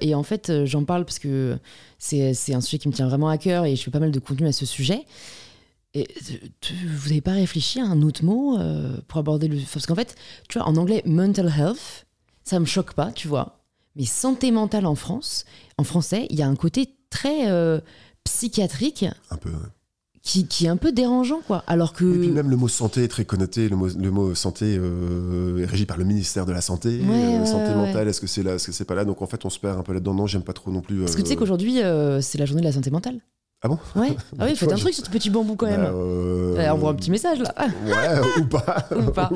et 0.08 0.14
en 0.14 0.22
fait, 0.22 0.64
j'en 0.66 0.84
parle 0.84 1.04
parce 1.04 1.18
que 1.18 1.58
c'est 1.98 2.32
un 2.54 2.60
sujet 2.60 2.78
qui 2.78 2.88
me 2.88 2.92
tient 2.92 3.06
vraiment 3.08 3.28
à 3.28 3.38
cœur 3.38 3.64
et 3.66 3.76
je 3.76 3.82
fais 3.82 3.90
pas 3.92 4.00
mal 4.00 4.10
de 4.10 4.18
contenu 4.18 4.46
à 4.48 4.52
ce 4.52 4.66
sujet. 4.66 5.02
Et 5.94 6.08
tu- 6.60 6.72
vous 6.88 7.08
n'avez 7.10 7.20
pas 7.20 7.32
réfléchi 7.32 7.78
à 7.80 7.84
un 7.84 8.00
autre 8.02 8.24
mot 8.24 8.58
pour 9.08 9.18
aborder 9.18 9.46
le. 9.48 9.58
Parce 9.72 9.86
qu'en 9.86 9.94
fait, 9.94 10.16
tu 10.48 10.58
vois, 10.58 10.66
en 10.66 10.76
anglais, 10.76 11.02
mental 11.06 11.52
health, 11.56 12.06
ça 12.44 12.58
me 12.58 12.64
choque 12.64 12.94
pas, 12.94 13.12
tu 13.12 13.28
vois. 13.28 13.58
Mais 13.94 14.06
santé 14.06 14.50
mentale 14.52 14.86
en 14.86 14.94
France, 14.94 15.44
en 15.76 15.84
français, 15.84 16.26
il 16.30 16.38
y 16.38 16.42
a 16.42 16.48
un 16.48 16.56
côté 16.56 16.94
très 17.12 17.50
euh, 17.50 17.78
psychiatrique 18.24 19.04
Un 19.30 19.36
peu. 19.36 19.50
ouais. 19.50 19.56
qui, 20.22 20.46
qui 20.46 20.66
est 20.66 20.68
un 20.68 20.76
peu 20.76 20.92
dérangeant, 20.92 21.40
quoi. 21.46 21.62
Alors 21.66 21.92
que. 21.92 22.04
Et 22.04 22.18
puis 22.18 22.30
même 22.30 22.50
le 22.50 22.56
mot 22.56 22.68
santé 22.68 23.04
est 23.04 23.08
très 23.08 23.24
connoté. 23.24 23.68
Le 23.68 23.76
mot, 23.76 23.88
le 23.88 24.10
mot 24.10 24.34
santé 24.34 24.76
euh, 24.78 25.58
est 25.62 25.66
régi 25.66 25.86
par 25.86 25.96
le 25.98 26.04
ministère 26.04 26.46
de 26.46 26.52
la 26.52 26.60
santé. 26.60 27.00
Ouais, 27.00 27.36
Euh, 27.40 27.44
santé 27.44 27.68
ouais, 27.70 27.74
mentale, 27.74 28.08
est-ce 28.08 28.20
que 28.20 28.26
c'est 28.26 28.42
là, 28.42 28.54
est-ce 28.54 28.66
que 28.66 28.72
c'est 28.72 28.84
pas 28.84 28.94
là? 28.94 29.04
Donc 29.04 29.20
en 29.22 29.26
fait, 29.26 29.44
on 29.44 29.50
se 29.50 29.58
perd 29.58 29.78
un 29.78 29.82
peu 29.82 29.92
là-dedans. 29.92 30.14
Non, 30.14 30.26
j'aime 30.26 30.42
pas 30.44 30.52
trop 30.52 30.70
non 30.70 30.80
plus. 30.80 31.00
Parce 31.00 31.16
que 31.16 31.22
tu 31.22 31.28
sais 31.28 31.34
euh, 31.34 31.38
qu'aujourd'hui, 31.38 31.82
euh, 31.82 32.20
c'est 32.20 32.38
la 32.38 32.46
journée 32.46 32.62
de 32.62 32.66
la 32.66 32.72
santé 32.72 32.90
mentale. 32.90 33.18
Ah 33.64 33.68
bon? 33.68 33.78
Ouais. 33.94 34.16
Ah 34.40 34.46
oui, 34.46 34.56
faites 34.56 34.72
un 34.72 34.76
je- 34.76 34.80
truc 34.82 34.92
sur 34.94 35.04
ce 35.06 35.10
petit 35.10 35.30
bambou 35.30 35.54
quand 35.54 35.66
bah, 35.66 35.76
même. 35.76 35.86
euh, 35.94 36.56
Ouais, 36.56 36.68
envoie 36.68 36.90
un 36.90 36.94
petit 36.94 37.12
message 37.12 37.38
là. 37.38 37.54
Ouais, 37.86 38.40
ou 38.40 38.46
pas. 38.46 38.88
Ou 38.96 39.10
pas. 39.12 39.30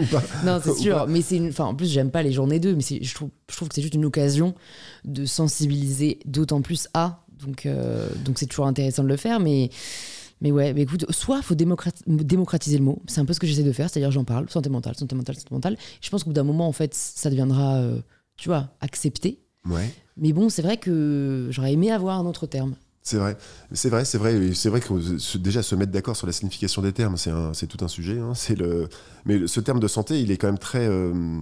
Non, 0.44 0.60
c'est 0.62 0.74
sûr. 0.74 0.96
pas. 0.96 1.06
Mais 1.06 1.22
c'est 1.22 1.36
une. 1.36 1.48
Enfin, 1.50 1.66
en 1.66 1.74
plus, 1.76 1.86
j'aime 1.86 2.10
pas 2.10 2.24
les 2.24 2.32
journées 2.32 2.58
2, 2.58 2.74
mais 2.74 2.82
je 2.82 3.14
trouve, 3.14 3.28
je 3.48 3.54
trouve 3.56 3.68
que 3.68 3.74
c'est 3.76 3.82
juste 3.82 3.94
une 3.94 4.04
occasion 4.04 4.54
de 5.04 5.24
sensibiliser 5.26 6.18
d'autant 6.24 6.60
plus 6.60 6.88
à. 6.94 7.24
Donc, 7.44 7.66
euh, 7.66 8.08
donc 8.24 8.38
c'est 8.38 8.46
toujours 8.46 8.66
intéressant 8.66 9.02
de 9.02 9.08
le 9.08 9.16
faire. 9.16 9.40
Mais, 9.40 9.70
mais 10.40 10.50
ouais, 10.52 10.72
mais 10.74 10.82
écoute, 10.82 11.04
soit 11.10 11.42
faut 11.42 11.54
démocrat- 11.54 11.92
démocratiser 12.06 12.78
le 12.78 12.84
mot. 12.84 13.02
C'est 13.06 13.20
un 13.20 13.24
peu 13.24 13.32
ce 13.32 13.40
que 13.40 13.46
j'essaie 13.46 13.62
de 13.62 13.72
faire, 13.72 13.88
c'est-à-dire 13.90 14.10
j'en 14.10 14.24
parle, 14.24 14.48
santé 14.50 14.68
mentale, 14.68 14.96
santé 14.96 15.14
mentale, 15.14 15.36
santé 15.36 15.48
mentale. 15.54 15.76
Je 16.00 16.10
pense 16.10 16.24
qu'au 16.24 16.30
bout 16.30 16.34
d'un 16.34 16.44
moment, 16.44 16.66
en 16.68 16.72
fait, 16.72 16.94
ça 16.94 17.30
deviendra, 17.30 17.76
euh, 17.76 17.98
tu 18.36 18.48
vois, 18.48 18.68
accepté. 18.80 19.40
Ouais. 19.68 19.92
Mais 20.16 20.32
bon, 20.32 20.48
c'est 20.48 20.62
vrai 20.62 20.76
que 20.78 21.48
j'aurais 21.50 21.72
aimé 21.72 21.90
avoir 21.90 22.18
un 22.18 22.26
autre 22.26 22.46
terme. 22.46 22.74
C'est 23.02 23.18
vrai, 23.18 23.36
c'est 23.72 23.88
vrai, 23.88 24.04
c'est 24.04 24.18
vrai, 24.18 24.52
c'est 24.54 24.68
vrai 24.68 24.80
que 24.80 25.18
se- 25.18 25.38
déjà 25.38 25.62
se 25.62 25.74
mettre 25.76 25.92
d'accord 25.92 26.16
sur 26.16 26.26
la 26.26 26.32
signification 26.32 26.82
des 26.82 26.92
termes, 26.92 27.16
c'est 27.16 27.66
tout 27.68 27.84
un 27.84 27.88
sujet. 27.88 28.18
hein, 28.18 28.34
c'est 28.34 28.56
le, 28.56 28.88
mais 29.26 29.38
le- 29.38 29.46
ce 29.46 29.60
terme 29.60 29.78
de 29.78 29.86
santé, 29.86 30.20
il 30.20 30.30
est 30.32 30.36
quand 30.38 30.48
même 30.48 30.58
très, 30.58 30.88
euh, 30.88 31.38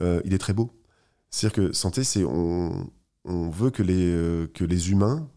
euh, 0.00 0.20
il 0.24 0.32
est 0.32 0.38
très 0.38 0.52
beau. 0.52 0.70
C'est-à-dire 1.30 1.54
que 1.56 1.72
santé, 1.72 2.04
c'est 2.04 2.24
on, 2.24 2.88
on 3.26 3.50
veut 3.50 3.70
que 3.70 3.82
les, 3.82 4.06
euh, 4.12 4.46
que 4.54 4.64
les 4.64 4.90
humains, 4.90 5.28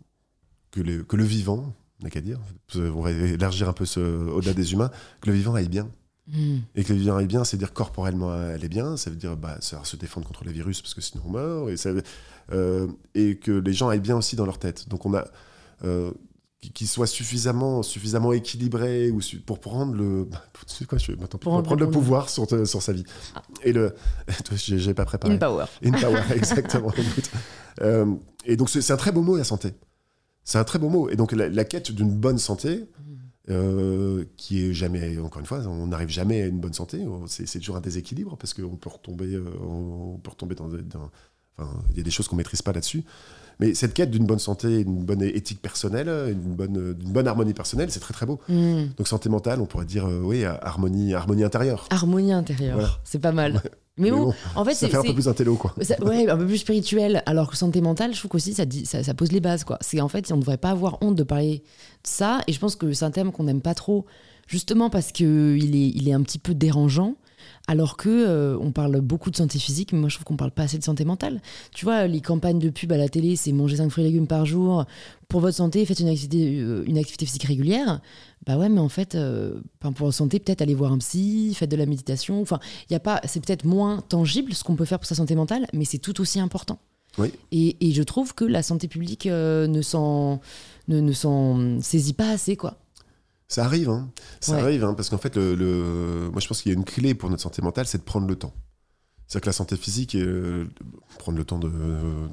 que, 0.71 0.81
les, 0.81 1.03
que 1.03 1.15
le 1.15 1.23
vivant, 1.23 1.75
on 1.99 2.03
n'a 2.03 2.09
qu'à 2.09 2.21
dire, 2.21 2.39
on 2.75 3.01
va 3.01 3.11
élargir 3.11 3.67
un 3.67 3.73
peu 3.73 3.85
ce- 3.85 3.99
au-delà 3.99 4.53
des 4.53 4.71
humains, 4.73 4.91
que 5.21 5.29
le 5.29 5.35
vivant 5.35 5.53
aille 5.55 5.67
bien. 5.69 5.89
Hmm. 6.27 6.59
Et 6.75 6.83
que 6.83 6.93
le 6.93 6.99
vivant 6.99 7.17
aille 7.17 7.25
bien, 7.27 7.43
c'est 7.43 7.57
dire 7.57 7.73
corporellement 7.73 8.31
elle 8.51 8.63
est 8.63 8.69
bien, 8.69 8.97
ça 8.97 9.09
veut 9.09 9.15
dire 9.15 9.35
bah, 9.35 9.57
savoir 9.61 9.87
se 9.87 9.95
défendre 9.95 10.27
contre 10.27 10.43
les 10.45 10.51
virus 10.51 10.79
parce 10.81 10.93
que 10.93 11.01
sinon 11.01 11.23
on 11.25 11.31
meurt, 11.31 11.69
et, 11.69 11.75
ça, 11.77 11.89
euh, 12.51 12.87
et 13.15 13.37
que 13.37 13.51
les 13.51 13.73
gens 13.73 13.89
aillent 13.89 13.99
bien 13.99 14.15
aussi 14.15 14.35
dans 14.35 14.45
leur 14.45 14.59
tête. 14.59 14.87
Donc 14.89 15.07
on 15.07 15.15
a 15.15 15.25
euh, 15.83 16.11
qui- 16.61 16.87
soient 16.87 17.07
suffisamment, 17.07 17.83
suffisamment 17.83 18.33
équilibrés 18.33 19.11
ou 19.11 19.21
su- 19.21 19.39
pour 19.39 19.59
prendre 19.59 19.93
le, 19.93 20.27
tu 20.67 20.75
sais 20.75 20.85
quoi, 20.85 20.97
je, 20.97 21.11
attends, 21.13 21.37
pour 21.37 21.51
Prendre 21.51 21.63
prendre 21.63 21.79
le 21.81 21.89
pouvoir 21.91 22.29
sur, 22.29 22.45
te- 22.47 22.65
sur 22.65 22.81
sa 22.81 22.93
vie. 22.93 23.03
Et 23.63 23.71
le, 23.73 23.95
j'ai 24.55 24.93
pas 24.93 25.05
préparé. 25.05 25.33
In 25.33 25.37
power. 25.37 25.65
In 25.85 25.91
power, 25.91 26.21
exactement. 26.35 26.91
Euh, 27.81 28.13
et 28.45 28.55
donc, 28.57 28.69
c'est 28.69 28.91
un 28.91 28.97
très 28.97 29.11
beau 29.11 29.21
mot, 29.21 29.37
la 29.37 29.43
santé. 29.43 29.73
C'est 30.43 30.57
un 30.57 30.63
très 30.63 30.79
beau 30.79 30.89
mot. 30.89 31.09
Et 31.09 31.15
donc, 31.15 31.31
la, 31.31 31.47
la 31.49 31.63
quête 31.63 31.91
d'une 31.91 32.11
bonne 32.11 32.37
santé, 32.39 32.85
euh, 33.49 34.25
qui 34.37 34.63
est 34.65 34.73
jamais, 34.73 35.17
encore 35.19 35.39
une 35.39 35.45
fois, 35.45 35.59
on 35.67 35.87
n'arrive 35.87 36.09
jamais 36.09 36.41
à 36.41 36.47
une 36.47 36.59
bonne 36.59 36.73
santé. 36.73 37.03
C'est 37.27 37.59
toujours 37.59 37.77
un 37.77 37.81
déséquilibre 37.81 38.35
parce 38.37 38.53
qu'on 38.53 38.75
peut 38.75 38.89
retomber, 38.89 39.33
euh, 39.35 39.45
on 39.61 40.17
peut 40.21 40.29
retomber 40.31 40.55
dans. 40.55 40.67
dans- 40.67 41.11
enfin, 41.61 41.69
il 41.91 41.97
y 41.97 41.99
a 41.99 42.03
des 42.03 42.11
choses 42.11 42.27
qu'on 42.27 42.35
maîtrise 42.35 42.61
pas 42.61 42.71
là-dessus. 42.71 43.03
Mais 43.61 43.73
cette 43.73 43.93
quête 43.93 44.09
d'une 44.09 44.25
bonne 44.25 44.39
santé, 44.39 44.79
une 44.81 45.03
bonne 45.03 45.21
éthique 45.21 45.61
personnelle, 45.61 46.07
une 46.31 46.55
bonne, 46.55 46.93
d'une 46.93 47.11
bonne 47.11 47.27
harmonie 47.27 47.53
personnelle, 47.53 47.91
c'est 47.91 47.99
très 47.99 48.13
très 48.13 48.25
beau. 48.25 48.39
Hmm. 48.47 48.85
Donc 48.97 49.07
santé 49.09 49.27
mentale, 49.27 49.59
on 49.59 49.65
pourrait 49.65 49.85
dire 49.85 50.07
euh, 50.07 50.21
oui, 50.23 50.45
harmonie, 50.45 51.13
harmonie 51.13 51.43
intérieure. 51.43 51.85
Harmonie 51.89 52.31
intérieure. 52.31 52.75
Voilà. 52.77 52.93
C'est 53.03 53.19
pas 53.19 53.33
mal. 53.33 53.61
Mais 53.97 54.05
Mais 54.05 54.11
bon, 54.11 54.27
bon, 54.27 54.33
en 54.55 54.63
fait, 54.63 54.75
Ça 54.75 54.87
fait 54.87 54.95
un 54.95 55.03
peu 55.03 55.13
plus 55.13 55.27
intello, 55.27 55.57
quoi. 55.57 55.75
Ça- 55.81 56.01
ouais, 56.01 56.29
un 56.29 56.37
peu 56.37 56.45
plus 56.45 56.59
spirituel. 56.59 57.21
Alors 57.25 57.49
que 57.51 57.57
santé 57.57 57.81
mentale, 57.81 58.13
je 58.13 58.19
trouve 58.19 58.31
qu'aussi 58.31 58.53
ça, 58.53 58.63
dit, 58.63 58.85
ça, 58.85 59.03
ça 59.03 59.13
pose 59.13 59.33
les 59.33 59.41
bases. 59.41 59.65
quoi. 59.65 59.77
C'est 59.81 59.99
en 59.99 60.07
fait, 60.07 60.31
on 60.31 60.35
ne 60.37 60.39
devrait 60.39 60.55
pas 60.57 60.69
avoir 60.69 60.97
honte 61.01 61.15
de 61.15 61.23
parler 61.23 61.57
de 61.57 61.63
ça. 62.09 62.39
Et 62.47 62.53
je 62.53 62.59
pense 62.61 62.77
que 62.77 62.93
c'est 62.93 63.03
un 63.03 63.11
thème 63.11 63.33
qu'on 63.33 63.43
n'aime 63.43 63.59
pas 63.59 63.73
trop, 63.73 64.05
justement 64.47 64.89
parce 64.89 65.11
qu'il 65.11 65.75
est, 65.75 65.89
il 65.89 66.07
est 66.07 66.13
un 66.13 66.21
petit 66.21 66.39
peu 66.39 66.53
dérangeant. 66.53 67.15
Alors 67.67 67.97
que 67.97 68.09
euh, 68.09 68.57
on 68.59 68.71
parle 68.71 68.99
beaucoup 69.01 69.31
de 69.31 69.35
santé 69.35 69.59
physique, 69.59 69.93
mais 69.93 69.99
moi 69.99 70.09
je 70.09 70.15
trouve 70.15 70.25
qu'on 70.25 70.37
parle 70.37 70.51
pas 70.51 70.63
assez 70.63 70.77
de 70.77 70.83
santé 70.83 71.05
mentale. 71.05 71.41
Tu 71.73 71.85
vois, 71.85 72.07
les 72.07 72.21
campagnes 72.21 72.59
de 72.59 72.69
pub 72.69 72.91
à 72.91 72.97
la 72.97 73.09
télé, 73.09 73.35
c'est 73.35 73.51
manger 73.51 73.77
5 73.77 73.89
fruits 73.89 74.03
et 74.03 74.07
légumes 74.07 74.27
par 74.27 74.45
jour 74.45 74.85
pour 75.29 75.41
votre 75.41 75.55
santé, 75.57 75.85
faites 75.85 75.99
une 75.99 76.09
activité, 76.09 76.59
euh, 76.59 76.83
une 76.87 76.97
activité 76.97 77.25
physique 77.25 77.43
régulière. 77.43 78.01
Bah 78.47 78.57
ouais, 78.57 78.67
mais 78.67 78.79
en 78.79 78.89
fait, 78.89 79.13
euh, 79.13 79.59
pour 79.79 79.91
votre 79.91 80.17
santé, 80.17 80.39
peut-être 80.39 80.61
aller 80.61 80.73
voir 80.73 80.91
un 80.91 80.97
psy, 80.97 81.53
faites 81.53 81.69
de 81.69 81.75
la 81.75 81.85
méditation. 81.85 82.41
Enfin, 82.41 82.59
il 82.89 82.93
y 82.93 82.95
a 82.95 82.99
pas, 82.99 83.21
c'est 83.25 83.43
peut-être 83.45 83.63
moins 83.63 84.01
tangible 84.01 84.53
ce 84.53 84.63
qu'on 84.63 84.75
peut 84.75 84.85
faire 84.85 84.97
pour 84.97 85.05
sa 85.05 85.15
santé 85.15 85.35
mentale, 85.35 85.67
mais 85.71 85.85
c'est 85.85 85.99
tout 85.99 86.19
aussi 86.19 86.39
important. 86.39 86.79
Oui. 87.19 87.31
Et, 87.51 87.77
et 87.81 87.91
je 87.91 88.01
trouve 88.01 88.33
que 88.33 88.45
la 88.45 88.63
santé 88.63 88.87
publique 88.87 89.27
euh, 89.27 89.67
ne 89.67 89.81
s'en 89.81 90.41
ne, 90.87 90.99
ne 90.99 91.11
s'en 91.11 91.79
saisit 91.81 92.13
pas 92.13 92.31
assez, 92.31 92.55
quoi. 92.55 92.77
Ça 93.49 93.65
arrive, 93.65 93.89
hein. 93.89 94.09
Ça 94.39 94.53
Ouais. 94.53 94.61
arrive, 94.61 94.83
hein, 94.83 94.93
parce 94.93 95.09
qu'en 95.09 95.17
fait, 95.17 95.35
le, 95.35 95.55
le- 95.55 96.29
moi 96.31 96.39
je 96.39 96.47
pense 96.47 96.61
qu'il 96.61 96.71
y 96.71 96.75
a 96.75 96.77
une 96.77 96.85
clé 96.85 97.13
pour 97.15 97.29
notre 97.29 97.41
santé 97.41 97.61
mentale, 97.61 97.87
c'est 97.87 97.97
de 97.97 98.03
prendre 98.03 98.27
le 98.27 98.35
temps. 98.35 98.53
C'est-à-dire 99.27 99.41
que 99.41 99.49
la 99.49 99.53
santé 99.53 99.75
physique, 99.75 100.15
euh, 100.15 100.65
prendre 101.19 101.37
le 101.37 101.43
temps 101.43 101.59
de, 101.59 101.69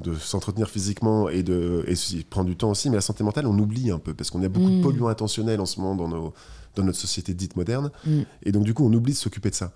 de 0.03 0.15
s'entretenir 0.15 0.69
physiquement 0.69 1.27
et 1.29 1.43
de 1.43 1.83
et 1.87 2.23
prendre 2.23 2.47
du 2.47 2.55
temps 2.55 2.69
aussi, 2.71 2.89
mais 2.89 2.95
la 2.95 3.01
santé 3.01 3.23
mentale, 3.23 3.45
on 3.47 3.57
oublie 3.57 3.91
un 3.91 3.99
peu, 3.99 4.13
parce 4.13 4.29
qu'on 4.31 4.41
a 4.43 4.47
beaucoup 4.49 4.69
Mm. 4.69 4.77
de 4.77 4.83
polluants 4.83 5.07
intentionnels 5.07 5.59
en 5.59 5.65
ce 5.65 5.79
moment 5.79 5.95
dans, 5.95 6.07
nos, 6.07 6.33
dans 6.75 6.83
notre 6.83 6.97
société 6.99 7.33
dite 7.33 7.55
moderne, 7.55 7.91
Mm. 8.05 8.21
et 8.43 8.51
donc 8.51 8.63
du 8.63 8.73
coup, 8.73 8.85
on 8.85 8.93
oublie 8.93 9.13
de 9.13 9.17
s'occuper 9.17 9.49
de 9.49 9.55
ça. 9.55 9.73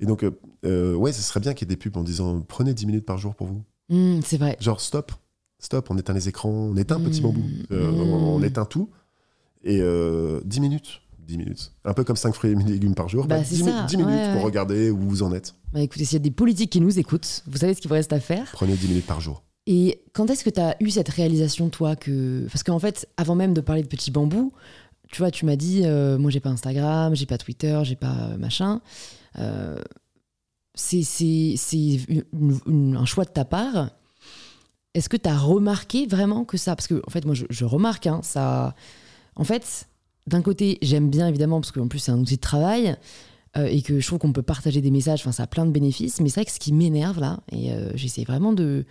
Et 0.00 0.06
donc, 0.06 0.24
euh, 0.24 0.30
euh, 0.66 0.94
ouais, 0.94 1.12
ce 1.12 1.22
serait 1.22 1.40
bien 1.40 1.54
qu'il 1.54 1.66
y 1.68 1.72
ait 1.72 1.74
des 1.74 1.78
pubs 1.78 1.96
en 1.96 2.02
disant 2.02 2.40
prenez 2.40 2.74
10 2.74 2.86
minutes 2.86 3.06
par 3.06 3.16
jour 3.18 3.34
pour 3.34 3.46
vous. 3.48 3.62
Mm, 3.88 4.20
c'est 4.24 4.36
vrai. 4.38 4.56
Genre, 4.60 4.80
stop, 4.80 5.12
stop, 5.58 5.90
on 5.90 5.96
éteint 5.98 6.12
les 6.14 6.28
écrans, 6.28 6.50
on 6.50 6.76
éteint 6.76 7.00
petit 7.00 7.20
Mm. 7.20 7.24
bambou, 7.24 7.42
Euh, 7.70 7.90
Mm. 7.92 8.00
on, 8.00 8.34
on 8.36 8.42
éteint 8.42 8.64
tout, 8.64 8.88
et 9.64 9.80
euh, 9.80 10.40
10 10.44 10.60
minutes. 10.60 11.00
10 11.18 11.38
minutes. 11.38 11.72
Un 11.84 11.94
peu 11.94 12.02
comme 12.04 12.16
5 12.16 12.34
fruits 12.34 12.50
et 12.50 12.54
légumes 12.54 12.94
par 12.94 13.08
jour. 13.08 13.26
Bah, 13.26 13.38
Bah, 13.38 13.44
c'est 13.44 13.54
10, 13.56 13.62
mi- 13.64 13.70
ça, 13.70 13.84
10 13.84 13.96
minutes 13.96 14.12
ouais, 14.12 14.32
pour 14.34 14.42
regarder 14.42 14.90
où 14.90 14.98
vous 14.98 15.22
en 15.22 15.32
êtes. 15.32 15.54
Bah 15.72 15.80
écoutez, 15.80 16.04
s'il 16.04 16.14
y 16.14 16.16
a 16.16 16.18
des 16.24 16.30
politiques 16.32 16.70
qui 16.70 16.80
nous 16.80 16.98
écoutent, 16.98 17.42
vous 17.46 17.58
savez 17.58 17.74
ce 17.74 17.80
qu'il 17.80 17.88
vous 17.88 17.94
reste 17.94 18.12
à 18.12 18.20
faire. 18.20 18.48
Prenez 18.52 18.74
10 18.74 18.88
minutes 18.88 19.06
par 19.06 19.20
jour. 19.20 19.42
Et 19.66 20.02
quand 20.12 20.28
est-ce 20.30 20.42
que 20.42 20.50
tu 20.50 20.60
as 20.60 20.76
eu 20.80 20.90
cette 20.90 21.08
réalisation, 21.08 21.68
toi, 21.70 21.94
que. 21.96 22.46
Parce 22.50 22.62
qu'en 22.64 22.80
fait, 22.80 23.08
avant 23.16 23.36
même 23.36 23.54
de 23.54 23.60
parler 23.60 23.82
de 23.82 23.86
Petit 23.86 24.10
Bambou, 24.10 24.52
tu 25.12 25.18
vois, 25.18 25.30
tu 25.30 25.46
m'as 25.46 25.56
dit, 25.56 25.82
euh, 25.84 26.18
moi, 26.18 26.30
j'ai 26.32 26.40
pas 26.40 26.50
Instagram, 26.50 27.14
j'ai 27.14 27.26
pas 27.26 27.38
Twitter, 27.38 27.80
j'ai 27.84 27.94
pas 27.96 28.14
euh, 28.32 28.36
machin. 28.36 28.80
Euh, 29.38 29.78
c'est 30.74 31.04
un 32.32 33.04
choix 33.04 33.24
de 33.24 33.30
ta 33.30 33.44
part. 33.44 33.90
Est-ce 34.94 35.08
que 35.08 35.16
tu 35.16 35.28
as 35.28 35.38
remarqué 35.38 36.06
vraiment 36.06 36.44
que 36.44 36.56
ça? 36.58 36.74
Parce 36.76 36.86
que, 36.88 37.00
en 37.06 37.10
fait, 37.10 37.24
moi, 37.24 37.34
je, 37.34 37.44
je 37.48 37.64
remarque, 37.64 38.06
hein, 38.06 38.20
ça. 38.22 38.74
En 39.36 39.44
fait, 39.44 39.88
d'un 40.26 40.42
côté, 40.42 40.78
j'aime 40.82 41.10
bien, 41.10 41.28
évidemment, 41.28 41.60
parce 41.60 41.72
qu'en 41.72 41.88
plus, 41.88 41.98
c'est 41.98 42.12
un 42.12 42.18
outil 42.18 42.36
de 42.36 42.40
travail. 42.40 42.96
euh, 43.56 43.66
et 43.66 43.82
que 43.82 44.00
je 44.00 44.06
trouve 44.06 44.18
qu'on 44.18 44.32
peut 44.32 44.42
partager 44.42 44.80
des 44.80 44.90
messages, 44.90 45.20
enfin 45.20 45.32
ça 45.32 45.42
a 45.42 45.46
plein 45.46 45.66
de 45.66 45.70
bénéfices, 45.70 46.20
mais 46.20 46.30
c'est 46.30 46.40
vrai 46.40 46.46
que 46.46 46.52
ce 46.52 46.58
qui 46.58 46.72
m'énerve 46.72 47.20
là, 47.20 47.40
et 47.50 47.72
euh, 47.72 47.90
j'essaie 47.94 48.24
vraiment 48.24 48.54
de, 48.54 48.86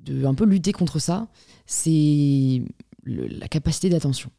de 0.00 0.24
un 0.24 0.32
peu 0.34 0.44
lutter 0.46 0.72
contre 0.72 0.98
ça, 0.98 1.28
c'est 1.66 2.62
la 3.04 3.48
capacité 3.48 3.90
d'attention. 3.90 4.30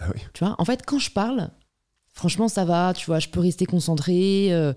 Ah 0.00 0.08
oui. 0.12 0.20
Tu 0.34 0.44
vois, 0.44 0.56
en 0.58 0.64
fait, 0.64 0.82
quand 0.84 0.98
je 0.98 1.12
parle, 1.12 1.50
franchement, 2.12 2.48
ça 2.48 2.64
va, 2.64 2.92
tu 2.92 3.06
vois, 3.06 3.20
je 3.20 3.28
peux 3.28 3.38
rester 3.40 3.66
concentré, 3.66 4.52
euh, 4.52 4.72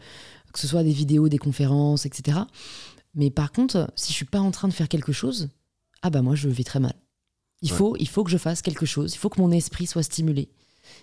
que 0.54 0.60
ce 0.60 0.68
soit 0.68 0.84
des 0.84 0.92
vidéos, 0.94 1.28
des 1.28 1.40
conférences, 1.40 2.06
etc. 2.06 2.42
Mais 3.16 3.32
par 3.32 3.52
contre, 3.52 3.92
si 3.96 4.12
je 4.12 4.18
suis 4.18 4.26
pas 4.26 4.40
en 4.40 4.52
train 4.52 4.68
de 4.68 4.74
faire 4.74 4.88
quelque 4.88 5.14
chose, 5.14 5.50
ah 6.04 6.12
bah 6.12 6.22
moi, 6.22 6.36
je 6.36 6.48
vais 6.48 6.64
très 6.64 6.80
mal. 6.80 6.94
Il, 7.66 7.72
Ouais. 7.72 7.78
faut, 7.78 7.96
il 8.00 8.08
faut 8.08 8.24
que 8.24 8.30
je 8.32 8.38
fasse 8.38 8.62
quelque 8.62 8.86
chose, 8.86 9.14
il 9.14 9.18
faut 9.18 9.30
que 9.30 9.42
mon 9.42 9.52
esprit 9.52 9.88
soit 9.88 10.04
stimulé. 10.04 10.50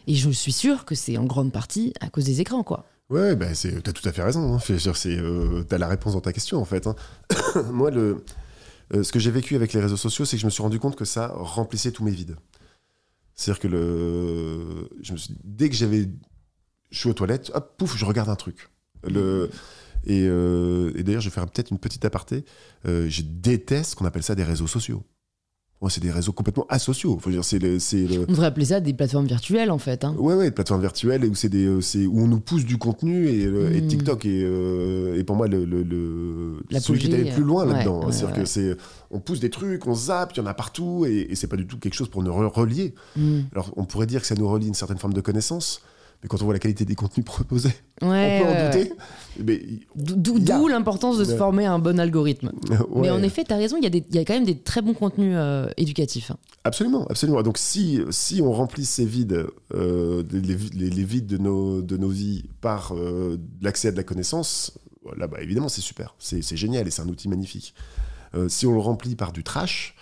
Et 0.07 0.15
je 0.15 0.31
suis 0.31 0.53
sûre 0.53 0.85
que 0.85 0.95
c'est 0.95 1.17
en 1.19 1.25
grande 1.25 1.53
partie 1.53 1.93
à 2.01 2.09
cause 2.09 2.25
des 2.25 2.41
écrans, 2.41 2.63
quoi. 2.63 2.87
Ouais, 3.11 3.35
bah, 3.37 3.53
c'est- 3.55 3.83
t'as 3.83 3.93
tout 3.93 4.09
à 4.09 4.13
fait 4.13 4.23
raison. 4.23 4.55
Hein. 4.55 4.61
Euh, 5.07 5.65
t'as 5.65 5.77
la 5.79 5.89
réponse 5.89 6.13
dans 6.15 6.21
ta 6.21 6.33
question, 6.33 6.59
en 6.61 6.65
fait. 6.65 6.87
hein. 6.87 6.95
Moi, 7.73 7.91
le, 7.91 8.25
euh, 8.95 9.03
ce 9.03 9.11
que 9.13 9.19
j'ai 9.19 9.31
vécu 9.33 9.57
avec 9.57 9.73
les 9.73 9.81
réseaux 9.81 9.97
sociaux, 9.97 10.25
c'est 10.25 10.37
que 10.37 10.41
je 10.41 10.47
me 10.47 10.51
suis 10.51 10.63
rendu 10.63 10.79
compte 10.79 10.97
que 10.97 11.05
ça 11.05 11.29
remplissait 11.35 11.91
tous 11.93 12.05
mes 12.05 12.11
vides. 12.13 12.37
C'est-à-dire 13.35 13.61
que 13.61 13.69
le, 13.69 14.89
je 15.03 15.13
me 15.13 15.17
suis, 15.19 15.35
dès 15.43 15.69
que 15.69 15.75
j'avais, 15.75 16.09
je 16.91 16.99
suis 16.99 17.09
aux 17.09 17.15
toilettes, 17.15 17.51
hop, 17.55 17.75
pouf, 17.77 17.97
je 17.97 18.05
regarde 18.05 18.29
un 18.29 18.37
truc. 18.37 18.69
Le, 19.05 19.51
et, 20.05 20.27
euh, 20.29 20.93
et 20.95 21.03
d'ailleurs, 21.03 21.21
je 21.23 21.29
vais 21.29 21.35
faire 21.35 21.47
peut-être 21.47 21.71
une 21.71 21.79
petite 21.79 22.05
aparté. 22.05 22.45
Euh, 22.87 23.09
je 23.11 23.23
déteste 23.23 23.91
ce 23.91 23.97
qu'on 23.97 24.05
appelle 24.05 24.23
ça 24.23 24.35
des 24.37 24.45
réseaux 24.45 24.67
sociaux. 24.69 25.03
Moi, 25.83 25.91
c'est 25.91 26.01
des 26.01 26.13
réseaux 26.13 26.33
complètement 26.33 26.65
asociaux. 26.69 27.19
Faut 27.21 27.29
dire, 27.31 27.45
c'est 27.45 27.59
le, 27.59 27.79
c'est 27.81 28.05
le, 28.07 28.21
On 28.29 28.31
devrait 28.31 28.47
appeler 28.47 28.67
ça 28.67 28.79
des 28.81 28.95
plateformes 28.95 29.27
virtuelles, 29.27 29.71
en 29.73 29.79
fait. 29.79 30.05
hein. 30.05 30.15
Ouais, 30.17 30.35
ouais, 30.35 30.45
des 30.45 30.51
plateformes 30.53 30.81
virtuelles 30.81 31.25
où 31.25 31.33
des, 31.49 31.67
euh, 31.67 31.81
où 32.07 32.21
on 32.23 32.29
nous 32.29 32.39
pousse 32.39 32.65
du 32.65 32.79
contenu 32.79 33.27
et, 33.29 33.43
et 33.43 33.81
Mm. 33.83 33.87
TikTok 33.89 34.25
est, 34.25 34.45
euh, 34.45 35.19
est 35.19 35.25
pour 35.25 35.35
moi 35.35 35.49
le, 35.49 35.65
le, 35.65 35.83
le- 35.83 36.63
La 36.71 36.79
celui 36.81 37.01
qui 37.01 37.11
est 37.11 37.15
allé 37.15 37.33
plus 37.33 37.43
loin 37.43 37.67
ouais, 37.67 37.73
là-dedans. 37.73 38.07
ouais, 38.07 38.13
C'est-à-dire 38.13 38.37
ouais. 38.37 38.43
que 38.43 38.49
c'est, 38.49 38.77
on 39.11 39.19
pousse 39.19 39.41
des 39.41 39.51
trucs, 39.51 39.85
on 39.89 39.95
zappe, 39.95 40.33
il 40.35 40.39
y 40.39 40.41
en 40.41 40.47
a 40.47 40.55
partout 40.55 41.05
et, 41.05 41.27
et 41.31 41.35
c'est 41.35 41.49
pas 41.49 41.57
du 41.57 41.67
tout 41.67 41.79
quelque 41.79 41.95
chose 41.95 42.09
pour 42.09 42.23
nous 42.23 42.31
re- 42.31 42.47
relier. 42.53 42.95
Mm. 43.17 43.41
Alors 43.53 43.73
on 43.77 43.85
pourrait 43.85 44.07
dire 44.07 44.21
que 44.21 44.27
ça 44.29 44.37
nous 44.37 44.49
relie 44.49 44.69
une 44.69 44.75
certaine 44.75 44.99
forme 44.99 45.15
de 45.15 45.21
connaissance, 45.21 45.81
mais 46.23 46.29
quand 46.29 46.41
on 46.41 46.45
voit 46.45 46.55
la 46.55 46.61
qualité 46.61 46.85
des 46.85 46.95
contenus 46.95 47.25
proposés, 47.27 47.73
Ouais, 48.01 48.39
on 48.41 48.45
peut 48.45 48.51
en 48.51 48.67
douter. 48.67 48.93
Mais 49.45 49.63
D'où 49.97 50.69
l'importance 50.69 51.19
de 51.19 51.25
se 51.25 51.37
former 51.37 51.67
un 51.67 51.79
bon 51.79 51.99
algorithme. 52.01 52.53
Mais 52.97 53.11
en 53.11 53.23
effet, 53.23 53.45
tu 53.45 53.53
as 53.53 53.57
raison, 53.57 53.77
il 53.81 53.85
y, 53.85 54.19
a 54.19 54.21
y 54.21 54.25
quand 54.25 54.35
même 54.35 54.45
des 54.45 54.59
très 54.59 54.83
bons 54.83 54.95
contenus 54.95 55.35
euh, 55.37 55.69
éducatifs. 55.77 56.31
hein. 56.31 56.37
Absolument, 56.65 57.07
absolument. 57.09 57.43
Donc 57.43 57.59
si, 57.59 58.01
si 58.11 58.41
on 58.41 58.53
remplit 58.53 58.85
ces 58.85 59.05
vides, 59.05 59.47
euh, 59.75 60.23
les, 60.33 60.41
les- 60.75 60.91
les 60.91 61.05
vides 61.05 61.27
de 61.27 61.39
nos, 61.39 61.83
de 61.83 61.97
nos 61.97 62.09
vies 62.09 62.45
par 62.61 62.93
euh, 62.95 63.37
l'accès 63.61 63.89
à 63.89 63.91
de 63.93 63.97
la 63.97 64.05
connaissance, 64.05 64.73
là 65.17 65.27
bah, 65.27 65.39
évidemment 65.41 65.69
c'est 65.69 65.81
super, 65.81 66.15
c'est 66.21 66.43
génial 66.57 66.87
et 66.87 66.91
c'est 66.93 67.03
un 67.03 67.09
outil 67.09 67.29
magnifique. 67.29 67.75
Si 68.49 68.67
on 68.67 68.73
le 68.73 68.79
remplit 68.81 69.15
par 69.15 69.31
du 69.33 69.43
trash, 69.45 69.95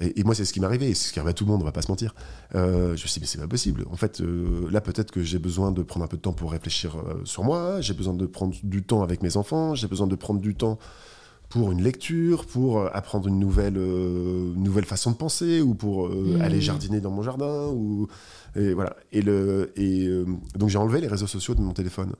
et, 0.00 0.20
et 0.20 0.24
moi 0.24 0.34
c'est 0.34 0.44
ce 0.44 0.52
qui 0.52 0.60
m'est 0.60 0.66
arrivé, 0.66 0.88
et 0.90 0.94
c'est 0.94 1.08
ce 1.08 1.12
qui 1.12 1.18
arrive 1.18 1.30
à 1.30 1.34
tout 1.34 1.44
le 1.44 1.50
monde, 1.50 1.62
on 1.62 1.64
va 1.64 1.72
pas 1.72 1.82
se 1.82 1.90
mentir, 1.90 2.14
euh, 2.54 2.88
je 2.96 3.02
me 3.02 3.08
suis 3.08 3.14
dit 3.14 3.20
mais 3.20 3.26
c'est 3.26 3.38
pas 3.38 3.48
possible. 3.48 3.84
En 3.90 3.96
fait 3.96 4.20
euh, 4.20 4.68
là 4.70 4.80
peut-être 4.80 5.10
que 5.10 5.22
j'ai 5.22 5.38
besoin 5.38 5.72
de 5.72 5.82
prendre 5.82 6.04
un 6.04 6.08
peu 6.08 6.16
de 6.16 6.22
temps 6.22 6.32
pour 6.32 6.52
réfléchir 6.52 6.96
euh, 6.96 7.20
sur 7.24 7.44
moi, 7.44 7.80
j'ai 7.80 7.94
besoin 7.94 8.14
de 8.14 8.26
prendre 8.26 8.54
du 8.62 8.82
temps 8.82 9.02
avec 9.02 9.22
mes 9.22 9.36
enfants, 9.36 9.74
j'ai 9.74 9.86
besoin 9.88 10.06
de 10.06 10.14
prendre 10.16 10.40
du 10.40 10.54
temps 10.54 10.78
pour 11.48 11.70
une 11.70 11.82
lecture, 11.82 12.46
pour 12.46 12.80
apprendre 12.96 13.28
une 13.28 13.38
nouvelle, 13.38 13.76
euh, 13.76 14.54
nouvelle 14.56 14.86
façon 14.86 15.10
de 15.10 15.16
penser, 15.16 15.60
ou 15.60 15.74
pour 15.74 16.06
euh, 16.06 16.38
Mm. 16.38 16.40
aller 16.40 16.60
jardiner 16.62 17.00
dans 17.02 17.10
mon 17.10 17.22
jardin, 17.22 17.66
ou 17.68 18.08
et 18.56 18.72
voilà. 18.72 18.96
Et 19.12 19.20
le 19.20 19.70
et 19.76 20.06
euh, 20.06 20.24
donc 20.58 20.70
j'ai 20.70 20.78
enlevé 20.78 21.02
les 21.02 21.08
réseaux 21.08 21.26
sociaux 21.26 21.54
de 21.54 21.60
mon 21.60 21.74
téléphone. 21.74 22.14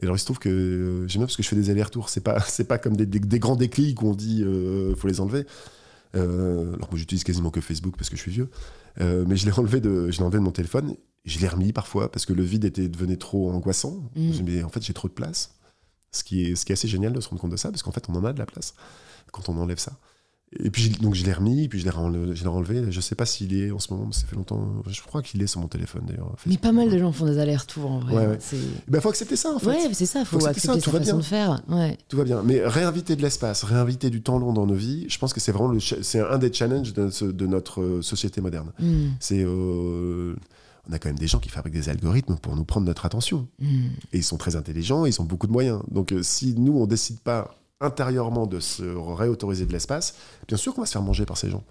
Et 0.00 0.04
alors 0.04 0.16
il 0.16 0.20
se 0.20 0.24
trouve 0.24 0.38
que 0.38 1.04
j'aime 1.06 1.20
bien 1.20 1.26
parce 1.26 1.36
que 1.36 1.42
je 1.42 1.48
fais 1.48 1.56
des 1.56 1.68
allers-retours. 1.68 2.08
C'est 2.08 2.22
pas 2.22 2.40
c'est 2.48 2.64
pas 2.64 2.78
comme 2.78 2.96
des, 2.96 3.04
des- 3.04 3.20
des 3.20 3.38
grands 3.38 3.56
déclics 3.56 4.00
où 4.00 4.06
on 4.08 4.14
dit 4.14 4.42
faut 4.96 5.06
les 5.06 5.20
enlever. 5.20 5.44
Euh, 6.14 6.74
alors 6.74 6.90
moi 6.90 6.98
j'utilise 6.98 7.24
quasiment 7.24 7.50
que 7.50 7.60
Facebook 7.60 7.96
parce 7.96 8.10
que 8.10 8.16
je 8.16 8.22
suis 8.22 8.30
vieux. 8.30 8.50
Euh, 9.00 9.24
mais 9.26 9.36
je 9.36 9.46
l'ai 9.46 9.52
enlevé 9.52 9.80
de 9.80 10.10
je 10.10 10.22
enlevé 10.22 10.38
de 10.38 10.44
mon 10.44 10.50
téléphone. 10.50 10.96
Je 11.24 11.38
l'ai 11.38 11.48
remis 11.48 11.72
parfois 11.72 12.10
parce 12.10 12.26
que 12.26 12.32
le 12.32 12.42
vide 12.42 12.64
était 12.64 12.88
devenait 12.88 13.16
trop 13.16 13.50
angoissant. 13.50 14.10
Mm. 14.14 14.16
Je 14.16 14.20
me 14.20 14.32
suis 14.32 14.42
dit, 14.42 14.50
mais 14.52 14.62
en 14.62 14.68
fait 14.68 14.82
j'ai 14.82 14.94
trop 14.94 15.08
de 15.08 15.14
place. 15.14 15.54
Ce 16.14 16.22
qui, 16.24 16.44
est, 16.44 16.56
ce 16.56 16.66
qui 16.66 16.72
est 16.72 16.74
assez 16.74 16.88
génial 16.88 17.14
de 17.14 17.20
se 17.20 17.28
rendre 17.30 17.40
compte 17.40 17.52
de 17.52 17.56
ça, 17.56 17.70
parce 17.70 17.82
qu'en 17.82 17.90
fait, 17.90 18.04
on 18.10 18.14
en 18.14 18.24
a 18.24 18.34
de 18.34 18.38
la 18.38 18.44
place 18.44 18.74
quand 19.32 19.48
on 19.48 19.56
enlève 19.56 19.78
ça. 19.78 19.98
Et 20.60 20.70
puis, 20.70 20.90
donc, 20.90 21.14
je 21.14 21.24
l'ai 21.24 21.32
remis, 21.32 21.66
puis 21.68 21.78
je 21.78 21.84
l'ai 21.84 21.90
renle- 21.90 22.34
je 22.34 22.42
l'ai 22.42 22.48
enlevé. 22.48 22.84
Je 22.90 23.00
sais 23.00 23.14
pas 23.14 23.24
s'il 23.24 23.54
est 23.54 23.70
en 23.70 23.78
ce 23.78 23.92
moment, 23.92 24.06
mais 24.06 24.12
ça 24.12 24.26
fait 24.26 24.36
longtemps. 24.36 24.82
Je 24.86 25.00
crois 25.00 25.22
qu'il 25.22 25.40
est 25.42 25.46
sur 25.46 25.60
mon 25.60 25.66
téléphone 25.68 26.02
d'ailleurs. 26.06 26.36
Mais 26.46 26.58
pas 26.58 26.72
mal 26.72 26.90
de 26.90 26.98
gens 26.98 27.10
font 27.10 27.24
des 27.24 27.38
allers-retours 27.38 27.90
en 27.90 27.98
vrai. 28.00 28.14
Ouais, 28.14 28.26
ouais. 28.26 28.36
C'est- 28.38 28.56
Ben, 28.86 29.00
faut 29.00 29.08
accepter 29.08 29.36
ça 29.36 29.50
en 29.54 29.58
fait. 29.58 29.66
Ouais, 29.68 29.88
c'est 29.94 30.04
ça, 30.04 30.24
faut, 30.26 30.38
Faut 30.38 30.46
accepter 30.46 30.66
ça, 30.68 30.72
accepter 30.74 30.90
tout 30.90 30.96
sa 30.96 30.98
façon 30.98 31.12
bien. 31.12 31.18
de 31.20 31.24
faire. 31.24 31.62
Ouais. 31.68 31.98
Tout 32.08 32.16
va 32.18 32.24
bien. 32.24 32.42
Mais 32.42 32.60
réinviter 32.66 33.16
de 33.16 33.22
l'espace, 33.22 33.62
réinviter 33.64 34.10
du 34.10 34.22
temps 34.22 34.38
long 34.38 34.52
dans 34.52 34.66
nos 34.66 34.74
vies, 34.74 35.06
je 35.08 35.18
pense 35.18 35.32
que 35.32 35.40
c'est 35.40 35.52
vraiment 35.52 35.72
c'est 35.80 36.20
un 36.20 36.38
des 36.38 36.52
challenges 36.52 36.92
de, 36.92 37.46
notre 37.46 37.80
euh, 37.80 38.02
société 38.02 38.40
moderne. 38.42 38.72
Mm, 38.78 39.06
C'est. 39.20 39.42
euh, 39.42 40.34
on 40.88 40.92
a 40.92 40.98
quand 40.98 41.08
même 41.08 41.18
des 41.18 41.28
gens 41.28 41.38
qui 41.38 41.48
fabriquent 41.48 41.74
des 41.74 41.88
algorithmes 41.88 42.36
pour 42.36 42.56
nous 42.56 42.64
prendre 42.64 42.86
notre 42.86 43.06
attention. 43.06 43.46
mm. 43.60 43.66
Et 44.12 44.18
ils 44.18 44.24
sont 44.24 44.36
très 44.36 44.56
intelligents, 44.56 45.06
ils 45.06 45.18
ont 45.20 45.24
beaucoup 45.24 45.46
de 45.46 45.52
moyens. 45.52 45.80
Donc 45.90 46.12
euh, 46.12 46.22
si 46.22 46.54
nous, 46.58 46.76
on 46.76 46.86
décide 46.86 47.20
pas 47.20 47.54
intérieurement 47.82 48.46
de 48.46 48.60
se 48.60 48.82
réautoriser 48.82 49.66
de 49.66 49.72
l'espace, 49.72 50.14
bien 50.48 50.56
sûr 50.56 50.74
qu'on 50.74 50.82
va 50.82 50.86
se 50.86 50.92
faire 50.92 51.02
manger 51.02 51.26
par 51.26 51.36
ces 51.36 51.50
gens. 51.50 51.64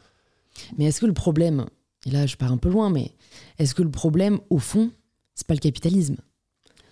Mais 0.78 0.86
est-ce 0.86 1.02
que 1.02 1.06
le 1.06 1.14
problème, 1.14 1.66
et 2.06 2.12
là 2.12 2.26
je 2.26 2.36
pars 2.36 2.52
un 2.52 2.58
peu 2.58 2.70
loin, 2.70 2.90
mais 2.90 3.16
est-ce 3.58 3.74
que 3.74 3.84
le 3.84 3.92
problème, 3.92 4.40
au 4.50 4.60
fond, 4.60 4.92
c'est 5.36 5.48
pas 5.48 5.54
le 5.54 5.60
capitalisme? 5.60 6.18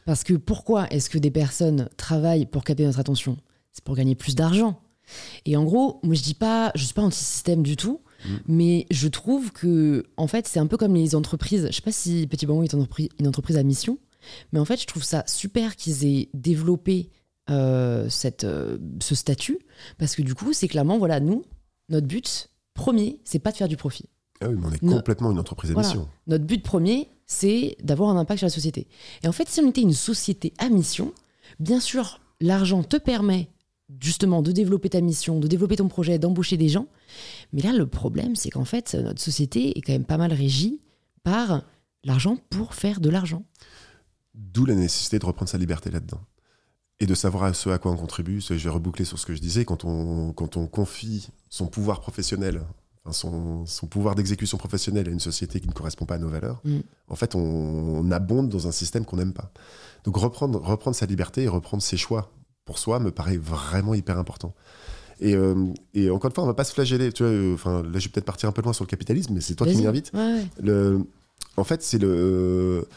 Parce 0.05 0.23
que 0.23 0.33
pourquoi 0.33 0.87
est-ce 0.87 1.09
que 1.09 1.17
des 1.17 1.31
personnes 1.31 1.89
travaillent 1.97 2.45
pour 2.45 2.63
capter 2.63 2.85
notre 2.85 2.99
attention? 2.99 3.37
C'est 3.71 3.83
pour 3.83 3.95
gagner 3.95 4.15
plus 4.15 4.33
d'argent. 4.35 4.81
Et 5.45 5.55
en 5.57 5.63
gros, 5.63 5.99
moi 6.03 6.15
je 6.15 6.23
dis 6.23 6.33
pas, 6.33 6.71
je 6.75 6.83
suis 6.83 6.93
pas 6.93 7.01
anti-système 7.01 7.63
du 7.63 7.75
tout, 7.75 8.01
Mm. 8.25 8.29
mais 8.47 8.85
je 8.91 9.07
trouve 9.07 9.51
que 9.51 10.03
en 10.17 10.27
fait 10.27 10.47
c'est 10.47 10.59
un 10.59 10.67
peu 10.67 10.77
comme 10.77 10.95
les 10.95 11.15
entreprises. 11.15 11.67
Je 11.69 11.75
sais 11.75 11.81
pas 11.81 11.91
si 11.91 12.27
Petit 12.27 12.45
Bambou 12.45 12.63
est 12.63 12.73
une 12.73 13.27
entreprise, 13.27 13.57
à 13.57 13.63
mission, 13.63 13.97
mais 14.51 14.59
en 14.59 14.65
fait 14.65 14.81
je 14.81 14.87
trouve 14.87 15.03
ça 15.03 15.23
super 15.27 15.75
qu'ils 15.75 16.05
aient 16.05 16.29
développé 16.33 17.09
cette, 18.09 18.43
euh, 18.43 18.77
ce 19.01 19.15
statut, 19.15 19.59
parce 19.97 20.15
que 20.15 20.21
du 20.21 20.35
coup 20.35 20.53
c'est 20.53 20.67
clairement 20.67 20.97
voilà 20.97 21.19
nous 21.19 21.43
notre 21.89 22.07
but 22.07 22.49
premier 22.73 23.19
c'est 23.23 23.39
pas 23.39 23.51
de 23.51 23.57
faire 23.57 23.67
du 23.67 23.77
profit. 23.77 24.05
Ah 24.41 24.47
oui, 24.49 24.55
mais 24.57 24.67
on 24.67 24.71
est 24.71 24.79
complètement 24.79 25.31
une 25.31 25.39
entreprise 25.39 25.71
à 25.71 25.73
Voilà. 25.73 25.89
mission. 25.89 26.07
Notre 26.27 26.45
but 26.45 26.63
premier, 26.63 27.09
c'est 27.25 27.75
d'avoir 27.83 28.09
un 28.09 28.17
impact 28.17 28.37
sur 28.39 28.45
la 28.45 28.51
société. 28.51 28.87
Et 29.21 29.27
en 29.27 29.33
fait, 29.33 29.49
si 29.49 29.59
on 29.59 29.67
était 29.69 29.81
une 29.81 29.91
société 29.93 30.53
à 30.59 30.69
mission, 30.69 31.11
bien 31.59 31.81
sûr, 31.81 32.21
l'argent 32.39 32.81
te 32.83 32.95
permet 32.95 33.49
justement 33.99 34.41
de 34.41 34.53
développer 34.53 34.89
ta 34.89 35.01
mission, 35.01 35.39
de 35.39 35.47
développer 35.47 35.75
ton 35.75 35.89
projet, 35.89 36.19
d'embaucher 36.19 36.55
des 36.55 36.69
gens. 36.69 36.87
Mais 37.51 37.61
là, 37.61 37.73
le 37.73 37.85
problème, 37.85 38.37
c'est 38.37 38.49
qu'en 38.49 38.63
fait, 38.63 38.93
notre 38.95 39.19
société 39.21 39.77
est 39.77 39.81
quand 39.81 39.91
même 39.91 40.05
pas 40.05 40.17
mal 40.17 40.31
régie 40.31 40.79
par 41.23 41.63
l'argent 42.05 42.37
pour 42.49 42.75
faire 42.75 43.01
de 43.01 43.09
l'argent. 43.09 43.43
D'où 44.35 44.65
la 44.65 44.75
nécessité 44.75 45.19
de 45.19 45.25
reprendre 45.25 45.49
sa 45.49 45.57
liberté 45.57 45.91
là-dedans. 45.91 46.21
Et 47.01 47.05
de 47.05 47.15
savoir 47.15 47.43
à 47.45 47.53
ce 47.53 47.69
à 47.69 47.77
quoi 47.77 47.91
on 47.91 47.95
contribue. 47.95 48.41
Je 48.41 48.53
vais 48.53 48.69
reboucler 48.69 49.05
sur 49.05 49.17
ce 49.17 49.25
que 49.25 49.33
je 49.33 49.39
disais. 49.39 49.63
Quand 49.63 49.85
on, 49.85 50.33
quand 50.33 50.57
on 50.57 50.67
confie 50.67 51.29
son 51.49 51.67
pouvoir 51.67 52.01
professionnel, 52.01 52.61
son, 53.11 53.65
son, 53.65 53.87
pouvoir 53.87 54.15
d'exécution 54.15 54.57
professionnelle 54.57 55.07
à 55.07 55.11
une 55.11 55.19
société 55.21 55.59
qui 55.61 55.67
ne 55.67 55.73
correspond 55.73 56.05
pas 56.05 56.15
à 56.15 56.17
nos 56.17 56.27
valeurs, 56.29 56.59
Mm. 56.65 56.79
en 57.07 57.15
fait, 57.15 57.35
on, 57.35 57.39
on 57.39 58.11
abonde 58.11 58.49
dans 58.49 58.67
un 58.67 58.71
système 58.71 59.05
qu'on 59.05 59.15
n'aime 59.17 59.33
pas. 59.33 59.51
Donc 60.03 60.17
reprendre, 60.17 60.59
reprendre 60.61 60.95
sa 60.95 61.05
liberté 61.05 61.43
et 61.43 61.47
reprendre 61.47 61.81
ses 61.81 61.97
choix 61.97 62.31
pour 62.65 62.77
soi 62.77 62.99
me 62.99 63.11
paraît 63.11 63.37
vraiment 63.37 63.93
hyper 63.95 64.17
important. 64.17 64.53
Et, 65.21 65.35
euh, 65.35 65.55
et 65.93 66.09
encore 66.09 66.29
une 66.29 66.35
fois, 66.35 66.43
on 66.43 66.47
va 66.47 66.53
pas 66.53 66.63
se 66.65 66.73
flageller. 66.73 67.11
Tu 67.11 67.23
vois, 67.23 67.31
euh, 67.31 67.83
là, 67.83 67.99
je 67.99 68.05
vais 68.07 68.11
peut-être 68.11 68.25
partir 68.25 68.47
un 68.47 68.51
peu 68.51 68.61
loin 68.61 68.73
sur 68.73 68.83
le 68.83 68.89
capitalisme, 68.89 69.33
mais 69.33 69.41
c'est 69.41 69.55
toi 69.55 69.65
qui 69.67 69.75
m'y 69.75 69.87
invites. 69.87 70.11
Ouais, 70.13 70.19
ouais. 70.19 70.45
Le, 70.61 70.99
en 71.57 71.63
fait, 71.63 71.81
c'est 71.81 71.97
le, 71.97 72.87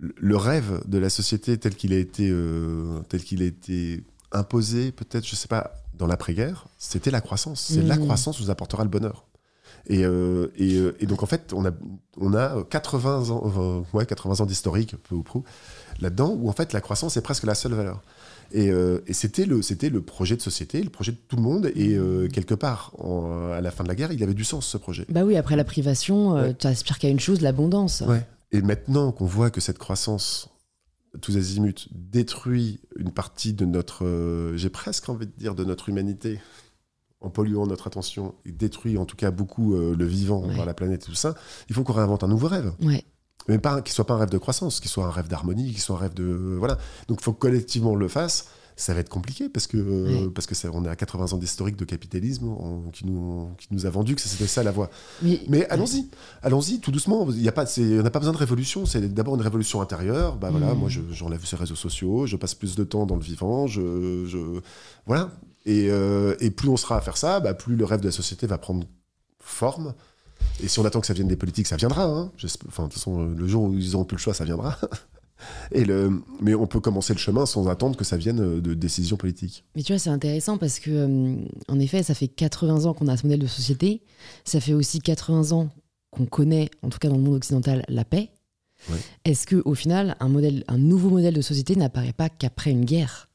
le 0.00 0.36
rêve 0.36 0.80
de 0.86 0.98
la 0.98 1.08
société 1.10 1.56
tel 1.58 1.74
qu'il 1.74 1.92
a 1.92 1.98
été, 1.98 2.28
euh, 2.30 3.00
tel 3.08 3.22
qu'il 3.22 3.42
a 3.42 3.46
été 3.46 4.04
imposé, 4.32 4.90
peut-être, 4.92 5.26
je 5.26 5.36
sais 5.36 5.48
pas, 5.48 5.72
dans 5.96 6.06
l'après-guerre, 6.06 6.66
c'était 6.78 7.10
la 7.12 7.20
croissance. 7.20 7.60
C'est 7.72 7.82
la 7.82 7.96
Mhm. 7.96 8.02
croissance 8.04 8.40
nous 8.40 8.50
apportera 8.50 8.82
le 8.82 8.90
bonheur. 8.90 9.26
Et, 9.86 10.04
euh, 10.04 10.48
et, 10.56 10.76
euh, 10.76 10.96
et 10.98 11.06
donc, 11.06 11.22
en 11.22 11.26
fait, 11.26 11.52
on 11.52 11.64
a, 11.66 11.70
on 12.18 12.32
a 12.34 12.64
80 12.64 13.30
ans, 13.30 13.52
euh, 13.56 13.80
ouais, 13.96 14.06
80 14.06 14.40
ans 14.40 14.46
d'historique, 14.46 14.96
peu 15.08 15.14
ou 15.14 15.22
prou, 15.22 15.44
là-dedans, 16.00 16.34
où 16.40 16.48
en 16.48 16.52
fait, 16.52 16.72
la 16.72 16.80
croissance 16.80 17.16
est 17.16 17.20
presque 17.20 17.44
la 17.44 17.54
seule 17.54 17.74
valeur. 17.74 18.02
Et, 18.50 18.70
euh, 18.70 19.00
et 19.06 19.12
c'était 19.12 19.44
le, 19.46 19.60
projet 20.00 20.36
de 20.36 20.40
société, 20.42 20.82
le 20.82 20.90
projet 20.90 21.12
de 21.12 21.18
tout 21.28 21.36
le 21.36 21.42
monde. 21.42 21.70
Et 21.76 21.94
euh, 21.96 22.28
quelque 22.28 22.54
part, 22.54 22.92
en- 22.98 23.50
à 23.52 23.60
la 23.60 23.70
fin 23.70 23.84
de 23.84 23.88
la 23.88 23.94
guerre, 23.94 24.10
il 24.12 24.22
avait 24.22 24.34
du 24.34 24.44
sens, 24.44 24.66
ce 24.66 24.76
projet. 24.78 25.04
Bah 25.10 25.22
oui, 25.24 25.36
après 25.36 25.54
la 25.56 25.64
privation, 25.64 26.36
euh, 26.36 26.42
Ouais. 26.48 26.54
tu 26.54 26.66
aspires 26.66 26.98
qu'à 26.98 27.08
une 27.08 27.20
chose, 27.20 27.40
l'abondance. 27.42 28.02
Ouais. 28.06 28.26
Et 28.54 28.62
maintenant 28.62 29.10
qu'on 29.10 29.26
voit 29.26 29.50
que 29.50 29.60
cette 29.60 29.78
croissance, 29.78 30.48
tous 31.20 31.36
azimuts, 31.36 31.88
détruit 31.90 32.78
une 32.96 33.10
partie 33.10 33.52
de 33.52 33.64
notre, 33.64 34.04
euh, 34.06 34.56
j'ai 34.56 34.70
presque 34.70 35.08
envie 35.08 35.26
de 35.26 35.32
dire, 35.36 35.56
de 35.56 35.64
notre 35.64 35.88
humanité, 35.88 36.40
en 37.20 37.30
polluant 37.30 37.66
notre 37.66 37.88
attention, 37.88 38.36
et 38.44 38.52
détruit 38.52 38.96
en 38.96 39.06
tout 39.06 39.16
cas 39.16 39.32
beaucoup 39.32 39.74
euh, 39.74 39.96
le 39.96 40.04
vivant, 40.04 40.46
Ouais. 40.46 40.64
la 40.64 40.72
planète 40.72 41.02
et 41.02 41.06
tout 41.06 41.16
ça, 41.16 41.34
il 41.68 41.74
faut 41.74 41.82
qu'on 41.82 41.94
réinvente 41.94 42.22
un 42.22 42.28
nouveau 42.28 42.46
rêve. 42.46 42.72
Ouais. 42.80 43.04
Mais 43.48 43.58
pas, 43.58 43.82
qu'il 43.82 43.92
soit 43.92 44.06
pas 44.06 44.14
un 44.14 44.18
rêve 44.18 44.30
de 44.30 44.38
croissance, 44.38 44.78
qu'il 44.78 44.88
soit 44.90 45.04
un 45.04 45.10
rêve 45.10 45.26
d'harmonie, 45.26 45.72
qu'il 45.72 45.80
soit 45.80 45.96
un 45.96 45.98
rêve 45.98 46.14
de... 46.14 46.22
euh, 46.22 46.56
voilà. 46.56 46.78
Donc 47.08 47.18
il 47.20 47.24
faut 47.24 47.32
que 47.32 47.40
collectivement 47.40 47.90
on 47.90 47.96
le 47.96 48.08
fasse. 48.08 48.46
Ça 48.76 48.92
va 48.92 49.00
être 49.00 49.08
compliqué 49.08 49.48
parce 49.48 49.68
que 49.68 49.76
euh, 49.76 50.30
parce 50.30 50.48
que 50.48 50.54
ça, 50.56 50.68
on 50.72 50.84
est 50.84 50.88
à 50.88 50.96
80 50.96 51.32
ans 51.32 51.36
d'historique 51.38 51.76
de 51.76 51.84
capitalisme 51.84 52.46
on- 52.48 52.90
qui 52.90 53.06
nous 53.06 53.50
qui 53.56 53.68
nous 53.70 53.86
a 53.86 53.90
vendu 53.90 54.16
que 54.16 54.20
c'était 54.20 54.48
ça 54.48 54.64
la 54.64 54.72
voie. 54.72 54.90
Mais, 55.22 55.40
Mais 55.48 55.68
allons-y, 55.68 56.08
allons-y, 56.42 56.80
tout 56.80 56.90
doucement. 56.90 57.26
Il 57.30 57.40
y 57.40 57.48
a 57.48 57.52
pas, 57.52 57.66
on 57.78 58.02
n'a 58.02 58.10
pas 58.10 58.18
besoin 58.18 58.32
de 58.32 58.38
révolution. 58.38 58.84
C'est 58.84 59.00
d'abord 59.14 59.36
une 59.36 59.42
révolution 59.42 59.80
intérieure. 59.80 60.36
Bah 60.36 60.50
voilà, 60.50 60.74
Mm. 60.74 60.78
moi 60.78 60.88
je- 60.88 61.00
j'enlève 61.12 61.44
ces 61.44 61.54
réseaux 61.56 61.76
sociaux, 61.76 62.26
je 62.26 62.34
passe 62.36 62.54
plus 62.56 62.74
de 62.74 62.82
temps 62.82 63.06
dans 63.06 63.14
le 63.16 63.22
vivant, 63.22 63.68
je, 63.68 64.24
je- 64.26 64.60
voilà. 65.06 65.30
Et, 65.66 65.86
euh, 65.90 66.34
et 66.40 66.50
plus 66.50 66.68
on 66.68 66.76
sera 66.76 66.96
à 66.96 67.00
faire 67.00 67.16
ça, 67.16 67.38
bah, 67.40 67.54
plus 67.54 67.76
le 67.76 67.84
rêve 67.84 68.00
de 68.00 68.06
la 68.06 68.12
société 68.12 68.46
va 68.48 68.58
prendre 68.58 68.86
forme. 69.40 69.94
Et 70.62 70.68
si 70.68 70.78
on 70.80 70.84
attend 70.84 71.00
que 71.00 71.06
ça 71.06 71.14
vienne 71.14 71.28
des 71.28 71.36
politiques, 71.36 71.66
ça 71.68 71.76
viendra. 71.76 72.04
hein. 72.04 72.32
Enfin, 72.68 72.82
de 72.82 72.88
toute 72.88 72.94
façon, 72.94 73.24
le 73.24 73.46
jour 73.46 73.62
où 73.64 73.72
ils 73.78 73.92
n'auront 73.92 74.04
plus 74.04 74.16
le 74.16 74.20
choix, 74.20 74.34
ça 74.34 74.44
viendra. 74.44 74.76
Et 75.72 75.84
le, 75.84 76.22
mais 76.40 76.54
on 76.54 76.66
peut 76.66 76.80
commencer 76.80 77.12
le 77.12 77.18
chemin 77.18 77.46
sans 77.46 77.68
attendre 77.68 77.96
que 77.96 78.04
ça 78.04 78.16
vienne 78.16 78.60
de 78.60 78.74
décisions 78.74 79.16
politiques. 79.16 79.64
Mais 79.74 79.82
tu 79.82 79.92
vois, 79.92 79.98
c'est 79.98 80.10
intéressant 80.10 80.58
parce 80.58 80.78
que, 80.78 80.90
euh, 80.90 81.36
en 81.68 81.80
effet, 81.80 82.02
ça 82.02 82.14
fait 82.14 82.28
80 82.28 82.84
ans 82.84 82.94
qu'on 82.94 83.08
a 83.08 83.16
ce 83.16 83.24
modèle 83.24 83.40
de 83.40 83.46
société. 83.46 84.02
Ça 84.44 84.60
fait 84.60 84.72
aussi 84.72 85.00
80 85.00 85.52
ans 85.52 85.68
qu'on 86.10 86.26
connaît, 86.26 86.70
en 86.82 86.88
tout 86.88 86.98
cas 86.98 87.08
dans 87.08 87.16
le 87.16 87.22
monde 87.22 87.34
occidental, 87.34 87.84
la 87.88 88.04
paix. 88.04 88.30
Ouais. 88.90 88.98
Est-ce 89.24 89.46
que, 89.46 89.62
au 89.64 89.74
final, 89.74 90.16
un 90.20 90.28
modèle, 90.28 90.64
un 90.68 90.78
nouveau 90.78 91.10
modèle 91.10 91.34
de 91.34 91.42
société 91.42 91.74
n'apparaît 91.76 92.12
pas 92.12 92.28
qu'après 92.28 92.70
une 92.70 92.84
guerre? 92.84 93.28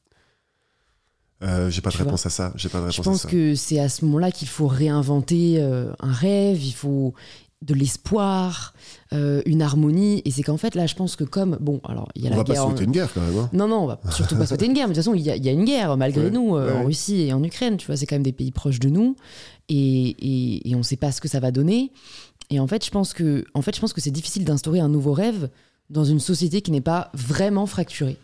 Euh, 1.42 1.70
j'ai 1.70 1.80
pas 1.80 1.90
de 1.90 1.96
réponse 1.96 2.26
à 2.26 2.30
ça. 2.30 2.52
J'ai 2.56 2.68
pas 2.68 2.90
Je 2.90 3.00
pense 3.00 3.24
que 3.24 3.54
c'est 3.54 3.78
à 3.78 3.88
ce 3.88 4.04
moment-là 4.04 4.30
qu'il 4.30 4.48
faut 4.48 4.66
réinventer 4.66 5.56
euh, 5.58 5.92
un 5.98 6.12
rêve. 6.12 6.62
Il 6.62 6.72
faut 6.72 7.14
de 7.62 7.74
l'espoir, 7.74 8.72
euh, 9.12 9.42
une 9.44 9.60
harmonie. 9.60 10.22
Et 10.24 10.30
c'est 10.30 10.42
qu'en 10.42 10.56
fait, 10.56 10.74
là, 10.74 10.86
je 10.86 10.94
pense 10.94 11.14
que 11.16 11.24
comme 11.24 11.58
bon, 11.60 11.80
alors 11.84 12.08
il 12.14 12.22
y 12.22 12.26
a 12.26 12.28
On 12.28 12.30
la 12.30 12.36
va 12.38 12.44
pas 12.44 12.52
guerre. 12.54 12.64
en- 12.64 12.68
souhaiter 12.70 12.84
une 12.84 12.92
guerre 12.92 13.12
quand 13.12 13.20
même. 13.20 13.38
hein. 13.38 13.50
Non, 13.52 13.68
non, 13.68 13.82
on 13.82 13.86
va 13.86 14.00
surtout 14.10 14.36
pas 14.36 14.46
souhaiter 14.46 14.66
une 14.66 14.72
guerre. 14.72 14.88
Mais 14.88 14.94
de 14.94 14.98
toute 14.98 15.04
façon, 15.04 15.14
il 15.14 15.22
y, 15.22 15.30
a- 15.30 15.36
il 15.36 15.44
y 15.44 15.48
a 15.48 15.52
une 15.52 15.64
guerre 15.64 15.96
malgré 15.98 16.24
Ouais, 16.24 16.30
nous 16.30 16.56
euh, 16.56 16.72
ouais. 16.72 16.78
en 16.78 16.84
Russie 16.86 17.20
et 17.22 17.32
en 17.32 17.42
Ukraine. 17.42 17.76
Tu 17.76 17.86
vois, 17.86 17.96
c'est 17.96 18.06
quand 18.06 18.14
même 18.16 18.22
des 18.22 18.32
pays 18.32 18.50
proches 18.50 18.78
de 18.80 18.88
nous 18.88 19.14
et, 19.68 19.76
et, 19.76 20.70
et 20.70 20.74
on 20.74 20.78
ne 20.78 20.82
sait 20.82 20.96
pas 20.96 21.12
ce 21.12 21.20
que 21.20 21.28
ça 21.28 21.38
va 21.40 21.50
donner. 21.50 21.92
Et 22.48 22.58
en 22.60 22.66
fait, 22.66 22.84
je 22.84 22.90
pense 22.90 23.12
que, 23.12 23.44
en 23.54 23.62
fait, 23.62 23.76
je 23.76 23.80
pense 23.80 23.92
que 23.92 24.00
c'est 24.00 24.10
difficile 24.10 24.44
d'instaurer 24.44 24.80
un 24.80 24.88
nouveau 24.88 25.12
rêve 25.12 25.50
dans 25.90 26.04
une 26.04 26.18
société 26.20 26.62
qui 26.62 26.70
n'est 26.70 26.80
pas 26.80 27.10
vraiment 27.14 27.66
fracturée. 27.66 28.16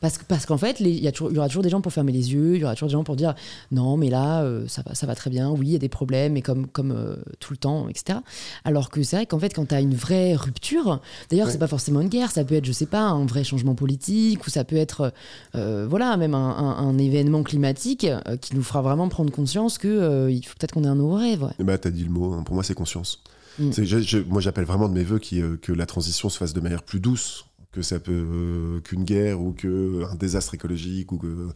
Parce 0.00 0.16
que 0.18 0.24
parce 0.24 0.46
qu'en 0.46 0.56
fait, 0.56 0.80
il 0.80 0.88
y, 1.04 1.12
aura 1.20 1.48
toujours 1.48 1.62
des 1.62 1.68
gens 1.68 1.80
pour 1.82 1.92
fermer 1.92 2.12
les 2.12 2.32
yeux, 2.32 2.56
il 2.56 2.60
y 2.60 2.64
aura 2.64 2.74
toujours 2.74 2.88
des 2.88 2.92
gens 2.94 3.04
pour 3.04 3.16
dire 3.16 3.34
non, 3.70 3.96
mais 3.98 4.08
là, 4.08 4.42
euh, 4.42 4.64
ça, 4.66 4.82
va, 4.86 4.94
ça 4.94 5.06
va 5.06 5.14
très 5.14 5.28
bien, 5.28 5.50
oui, 5.50 5.66
il 5.68 5.72
y 5.72 5.76
a 5.76 5.78
des 5.78 5.88
problèmes, 5.90 6.32
mais 6.32 6.42
comme, 6.42 6.66
comme 6.66 6.92
euh, 6.92 7.16
tout 7.38 7.52
le 7.52 7.58
temps, 7.58 7.88
etc. 7.88 8.18
Alors 8.64 8.88
que 8.90 9.02
c'est 9.02 9.16
vrai 9.16 9.26
qu'en 9.26 9.38
fait, 9.38 9.52
quand 9.54 9.66
tu 9.68 9.74
as 9.74 9.80
une 9.80 9.94
vraie 9.94 10.34
rupture, 10.34 11.00
d'ailleurs, 11.30 11.46
Ouais. 11.46 11.52
c'est 11.52 11.58
pas 11.58 11.66
forcément 11.66 12.00
une 12.00 12.08
guerre, 12.08 12.30
ça 12.30 12.44
peut 12.44 12.54
être, 12.54 12.64
je 12.64 12.72
sais 12.72 12.86
pas, 12.86 13.02
un 13.02 13.26
vrai 13.26 13.44
changement 13.44 13.74
politique, 13.74 14.46
ou 14.46 14.50
ça 14.50 14.64
peut 14.64 14.76
être, 14.76 15.12
euh, 15.54 15.86
voilà, 15.88 16.16
même 16.16 16.34
un, 16.34 16.50
un- 16.56 16.78
un 16.78 16.96
événement 16.98 17.42
climatique 17.42 18.06
qui 18.40 18.56
nous 18.56 18.62
fera 18.62 18.80
vraiment 18.82 19.08
prendre 19.08 19.30
conscience 19.30 19.76
que 19.78 20.28
il 20.30 20.42
faut 20.46 20.54
peut-être 20.58 20.72
qu'on 20.72 20.84
ait 20.84 20.88
un 20.88 20.94
nouveau 20.94 21.16
rêve. 21.16 21.42
ouais. 21.42 21.50
Eh 21.58 21.64
ben, 21.64 21.76
t'as 21.76 21.90
dit 21.90 22.04
le 22.04 22.10
mot. 22.10 22.32
hein. 22.32 22.42
Pour 22.42 22.54
moi, 22.54 22.64
c'est 22.64 22.74
conscience. 22.74 23.22
Mm. 23.58 23.72
C'est- 23.72 23.84
je- 23.84 23.98
je- 23.98 24.18
moi, 24.18 24.40
j'appelle 24.40 24.64
vraiment 24.64 24.88
de 24.88 24.94
mes 24.94 25.04
voeux 25.04 25.18
qui, 25.18 25.42
que 25.60 25.72
la 25.72 25.84
transition 25.84 26.28
se 26.30 26.38
fasse 26.38 26.54
de 26.54 26.60
manière 26.60 26.82
plus 26.82 27.00
douce 27.00 27.44
que 27.72 27.82
ça 27.82 28.00
peut 28.00 28.12
euh, 28.12 28.80
qu'une 28.80 29.04
guerre 29.04 29.40
ou 29.40 29.52
que 29.52 30.04
un 30.10 30.14
désastre 30.16 30.54
écologique 30.54 31.12
ou 31.12 31.18
que 31.18 31.48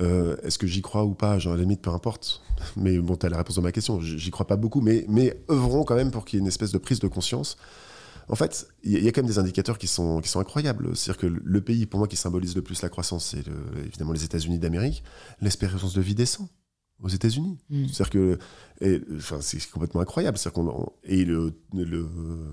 euh, 0.00 0.36
est-ce 0.42 0.58
que 0.58 0.66
j'y 0.66 0.82
crois 0.82 1.04
ou 1.04 1.14
pas? 1.14 1.38
Genre 1.38 1.52
à 1.52 1.56
la 1.56 1.62
limite, 1.62 1.82
peu 1.82 1.90
importe. 1.90 2.42
Mais 2.76 2.98
bon, 2.98 3.16
t'as 3.16 3.28
la 3.28 3.36
réponse 3.38 3.56
de 3.56 3.60
ma 3.60 3.72
question. 3.72 4.00
J'y 4.00 4.30
crois 4.30 4.46
pas 4.46 4.56
beaucoup, 4.56 4.80
mais 4.80 5.04
mais 5.08 5.42
œuvrons 5.50 5.84
quand 5.84 5.96
même 5.96 6.10
pour 6.10 6.24
qu'il 6.24 6.38
y 6.38 6.40
ait 6.40 6.42
une 6.42 6.48
espèce 6.48 6.72
de 6.72 6.78
prise 6.78 7.00
de 7.00 7.08
conscience. 7.08 7.56
En 8.28 8.36
fait, 8.36 8.68
il 8.84 8.92
y, 8.92 8.96
a- 8.96 8.98
il 9.00 9.04
y 9.04 9.08
a 9.08 9.12
quand 9.12 9.22
même 9.22 9.30
des 9.30 9.38
indicateurs 9.40 9.76
qui 9.76 9.88
sont, 9.88 10.20
qui 10.20 10.28
sont 10.28 10.38
incroyables. 10.40 10.96
C'est-à-dire 10.96 11.20
que 11.20 11.26
le 11.26 11.60
pays, 11.60 11.86
pour 11.86 11.98
moi, 11.98 12.06
qui 12.06 12.16
symbolise 12.16 12.54
le 12.54 12.62
plus 12.62 12.80
la 12.82 12.88
croissance, 12.88 13.24
c'est 13.26 13.44
le- 13.46 13.84
évidemment 13.84 14.12
les 14.12 14.24
États-Unis 14.24 14.58
d'Amérique. 14.60 15.02
L'espérance 15.40 15.94
de 15.94 16.00
vie 16.00 16.14
descend 16.14 16.46
aux 17.02 17.08
États-Unis. 17.08 17.58
Mm. 17.70 17.86
C'est-à-dire 17.86 18.10
que 18.10 18.38
et, 18.82 19.00
enfin, 19.16 19.36
c'est 19.40 19.58
complètement 19.70 20.00
incroyable. 20.00 20.38
Qu'on 20.54 20.66
on- 20.68 20.88
et 21.04 21.24
le, 21.24 21.52
le, 21.74 22.08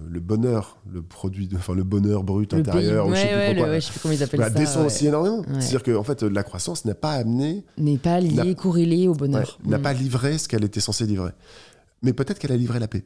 le 0.09 0.19
bonheur, 0.19 0.77
le 0.91 1.01
produit, 1.01 1.47
de- 1.47 1.55
enfin 1.55 1.73
le 1.73 1.83
bonheur 1.83 2.23
brut 2.23 2.51
Le 2.53 2.59
intérieur, 2.59 3.05
pays- 3.05 3.11
ou 3.11 3.15
je 3.15 3.21
sais 3.21 3.27
ouais, 3.27 3.31
plus 3.31 3.47
ouais, 3.47 3.55
quoi, 3.63 3.67
ouais, 3.69 3.81
je 3.81 3.85
sais 3.85 3.91
plus 3.91 3.99
comment 4.01 4.13
ils 4.13 4.23
appellent 4.23 4.39
bah, 4.41 4.49
ça. 4.49 4.53
descend 4.53 4.79
ouais. 4.81 4.85
aussi 4.87 5.07
énormément. 5.07 5.39
Ouais. 5.39 5.45
C'est-à-dire 5.59 5.83
que 5.83 5.95
en 5.95 6.03
fait, 6.03 6.23
la 6.23 6.43
croissance 6.43 6.83
n'a 6.85 6.95
pas 6.95 7.11
amené, 7.13 7.63
N'est 7.77 7.97
pas 7.97 8.19
lié, 8.19 8.33
n'a- 8.33 8.53
corrélé 8.55 9.07
au 9.07 9.11
ouais, 9.13 9.17
bonheur. 9.17 9.57
n'a 9.65 9.77
Mm. 9.77 9.81
pas 9.81 9.93
livré 9.93 10.37
ce 10.37 10.47
qu'elle 10.49 10.63
était 10.65 10.79
censée 10.81 11.05
livrer. 11.05 11.31
Mais 12.03 12.13
peut-être 12.13 12.39
qu'elle 12.39 12.51
a 12.51 12.57
livré 12.57 12.79
la 12.79 12.87
paix. 12.87 13.05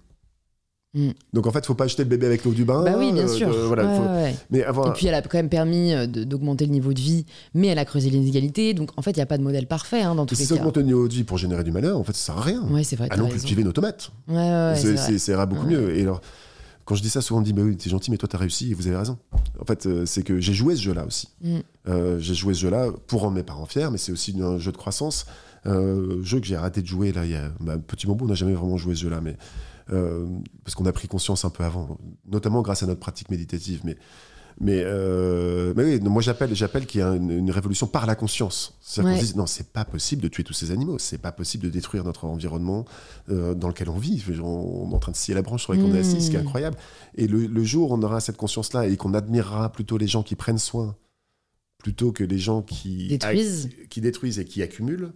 Mm. 0.94 1.10
Donc 1.32 1.48
en 1.48 1.52
fait, 1.52 1.66
faut 1.66 1.74
pas 1.74 1.88
jeter 1.88 2.04
le 2.04 2.10
bébé 2.10 2.26
avec 2.26 2.44
l'eau 2.44 2.52
du 2.52 2.66
bain. 2.66 2.84
Bah 2.84 2.96
oui, 2.98 3.14
bien 3.14 3.24
euh, 3.24 3.28
sûr. 3.28 3.50
de- 3.50 3.54
voilà, 3.62 3.86
Ouais, 3.86 3.96
faut- 3.96 4.04
ouais, 4.04 4.24
ouais. 4.24 4.36
Mais 4.50 4.64
avoir, 4.64 4.90
Et 4.90 4.92
puis 4.94 5.08
elle 5.08 5.14
a 5.16 5.22
quand 5.22 5.38
même 5.38 5.48
permis 5.50 5.94
euh, 5.94 6.06
d'augmenter 6.06 6.66
le 6.66 6.72
niveau 6.72 6.94
de 6.94 7.00
vie, 7.00 7.26
mais 7.54 7.68
elle 7.68 7.80
a 7.80 7.86
creusé 7.86 8.10
les 8.10 8.18
inégalités. 8.18 8.74
Donc 8.74 8.90
en 8.98 9.02
fait, 9.02 9.12
il 9.12 9.16
n'y 9.18 9.22
a 9.22 9.26
pas 9.26 9.38
de 9.38 9.44
modèle 9.44 9.68
parfait 9.68 10.02
hein, 10.02 10.16
dans 10.16 10.26
tous 10.26 10.36
si 10.36 10.42
les 10.42 10.48
ça 10.50 10.56
cas. 10.56 10.62
augmente 10.62 10.78
le 10.78 10.84
niveau 10.84 11.08
de 11.08 11.14
vie 11.14 11.24
pour 11.24 11.38
générer 11.38 11.64
du 11.64 11.72
malheur, 11.72 11.98
en 11.98 12.04
fait, 12.04 12.14
ça 12.14 12.26
sert 12.34 12.38
à 12.38 12.42
rien. 12.42 12.62
Ouais, 12.70 12.84
c'est 12.84 12.98
vrai. 12.98 13.08
Allons 13.10 13.30
cultiver 13.30 13.64
nos 13.64 13.72
tomates. 13.72 14.12
Ouais, 14.28 14.74
C'est- 14.76 15.18
ça 15.18 15.32
ira 15.32 15.46
beaucoup 15.46 15.66
mieux. 15.68 15.96
Et 15.98 16.02
alors, 16.02 16.20
quand 16.84 16.96
je 16.96 17.02
dis 17.02 17.10
ça, 17.10 17.22
souvent 17.22 17.38
on 17.38 17.42
me 17.42 17.46
dit 17.46 17.54
bah 17.54 17.62
oui, 17.64 17.78
t'es 17.78 17.90
gentil, 17.90 18.12
mais 18.12 18.18
toi 18.18 18.28
t'as 18.30 18.38
réussi 18.40 18.72
et 18.72 18.74
vous 18.74 18.88
avez 18.88 18.98
raison. 18.98 19.18
En 19.62 19.66
fait, 19.66 19.86
euh, 19.86 20.06
c'est 20.06 20.24
que 20.24 20.42
j'ai 20.42 20.54
joué 20.54 20.76
ce 20.76 20.82
jeu-là 20.82 21.06
aussi. 21.06 21.30
Mm. 21.42 21.58
Euh, 21.88 22.20
j'ai 22.20 22.34
joué 22.34 22.54
ce 22.54 22.60
jeu-là 22.60 22.88
pour 23.08 23.22
rendre 23.22 23.36
mes 23.36 23.44
parents 23.44 23.66
fiers, 23.66 23.88
mais 23.92 23.98
c'est 23.98 24.12
aussi 24.12 24.36
un 24.42 24.58
jeu 24.58 24.72
de 24.74 24.78
croissance. 24.78 25.26
Jeu 25.64 26.40
que 26.42 26.46
j'ai 26.48 26.56
arrêté 26.56 26.82
de 26.82 26.88
jouer 26.88 27.14
là. 27.14 27.24
Il 27.24 27.32
y 27.32 27.36
a 27.36 27.50
bah, 27.62 27.78
petit 27.78 28.08
Bambou, 28.08 28.26
on 28.26 28.28
n'a 28.28 28.34
jamais 28.34 28.56
vraiment 28.56 28.78
joué 28.78 28.96
ce 28.96 29.02
jeu-là, 29.04 29.22
mais 29.22 29.38
euh, 29.92 30.26
parce 30.64 30.76
qu'on 30.76 30.86
a 30.86 30.92
pris 30.92 31.08
conscience 31.08 31.46
un 31.46 31.50
peu 31.50 31.64
avant, 31.64 31.98
notamment 32.26 32.62
grâce 32.62 32.84
à 32.84 32.88
notre 32.88 33.00
pratique 33.00 33.30
méditative. 33.30 33.82
Mais 33.84 33.98
mais, 34.60 34.82
euh, 34.86 35.74
mais 35.76 35.84
oui, 35.86 36.00
moi 36.02 36.22
j'appelle, 36.22 36.54
j'appelle 36.54 36.86
qu'il 36.86 37.00
y 37.00 37.04
a 37.04 37.16
une, 37.16 37.32
une 37.32 37.50
révolution 37.52 37.88
par 37.88 38.06
la 38.06 38.16
conscience. 38.16 38.78
C'est-à-dire 38.82 39.12
qu'on 39.12 39.16
Ouais. 39.16 39.22
se 39.22 39.26
dise, 39.28 39.36
non, 39.38 39.48
c'est 39.48 39.72
pas 39.72 39.86
possible 39.86 40.22
de 40.22 40.28
tuer 40.28 40.44
tous 40.44 40.54
ces 40.54 40.70
animaux, 40.72 41.00
c'est 41.00 41.18
pas 41.18 41.32
possible 41.32 41.64
de 41.64 41.70
détruire 41.70 42.04
notre 42.04 42.26
environnement 42.26 42.86
euh, 43.30 43.56
dans 43.56 43.70
lequel 43.70 43.90
on 43.90 43.98
vit. 43.98 44.24
On, 44.40 44.46
on 44.46 44.92
est 44.92 44.94
en 44.94 45.00
train 45.00 45.14
de 45.14 45.18
scier 45.18 45.34
la 45.34 45.42
branche 45.42 45.64
sur 45.64 45.74
laquelle 45.74 45.88
on 45.90 45.96
est 45.96 46.00
assis, 46.00 46.22
ce 46.22 46.30
qui 46.30 46.36
est 46.36 46.40
Mm. 46.40 46.48
incroyable. 46.48 46.78
Et 47.16 47.28
le, 47.28 47.48
le 47.48 47.64
jour 47.64 47.92
où 47.92 47.96
on 47.96 48.04
aura 48.04 48.20
cette 48.20 48.38
conscience-là 48.38 48.88
et 48.88 48.98
qu'on 48.98 49.14
admirera 49.16 49.72
plutôt 49.72 49.98
les 49.98 50.08
gens 50.08 50.22
qui 50.22 50.36
prennent 50.36 50.60
soin 50.60 50.96
plutôt 51.80 52.12
que 52.12 52.24
les 52.24 52.38
gens 52.38 52.62
qui 52.62 53.08
Détruisent. 53.08 53.70
qui 53.90 54.02
détruisent 54.02 54.38
et 54.38 54.46
qui 54.46 54.62
accumulent, 54.62 55.14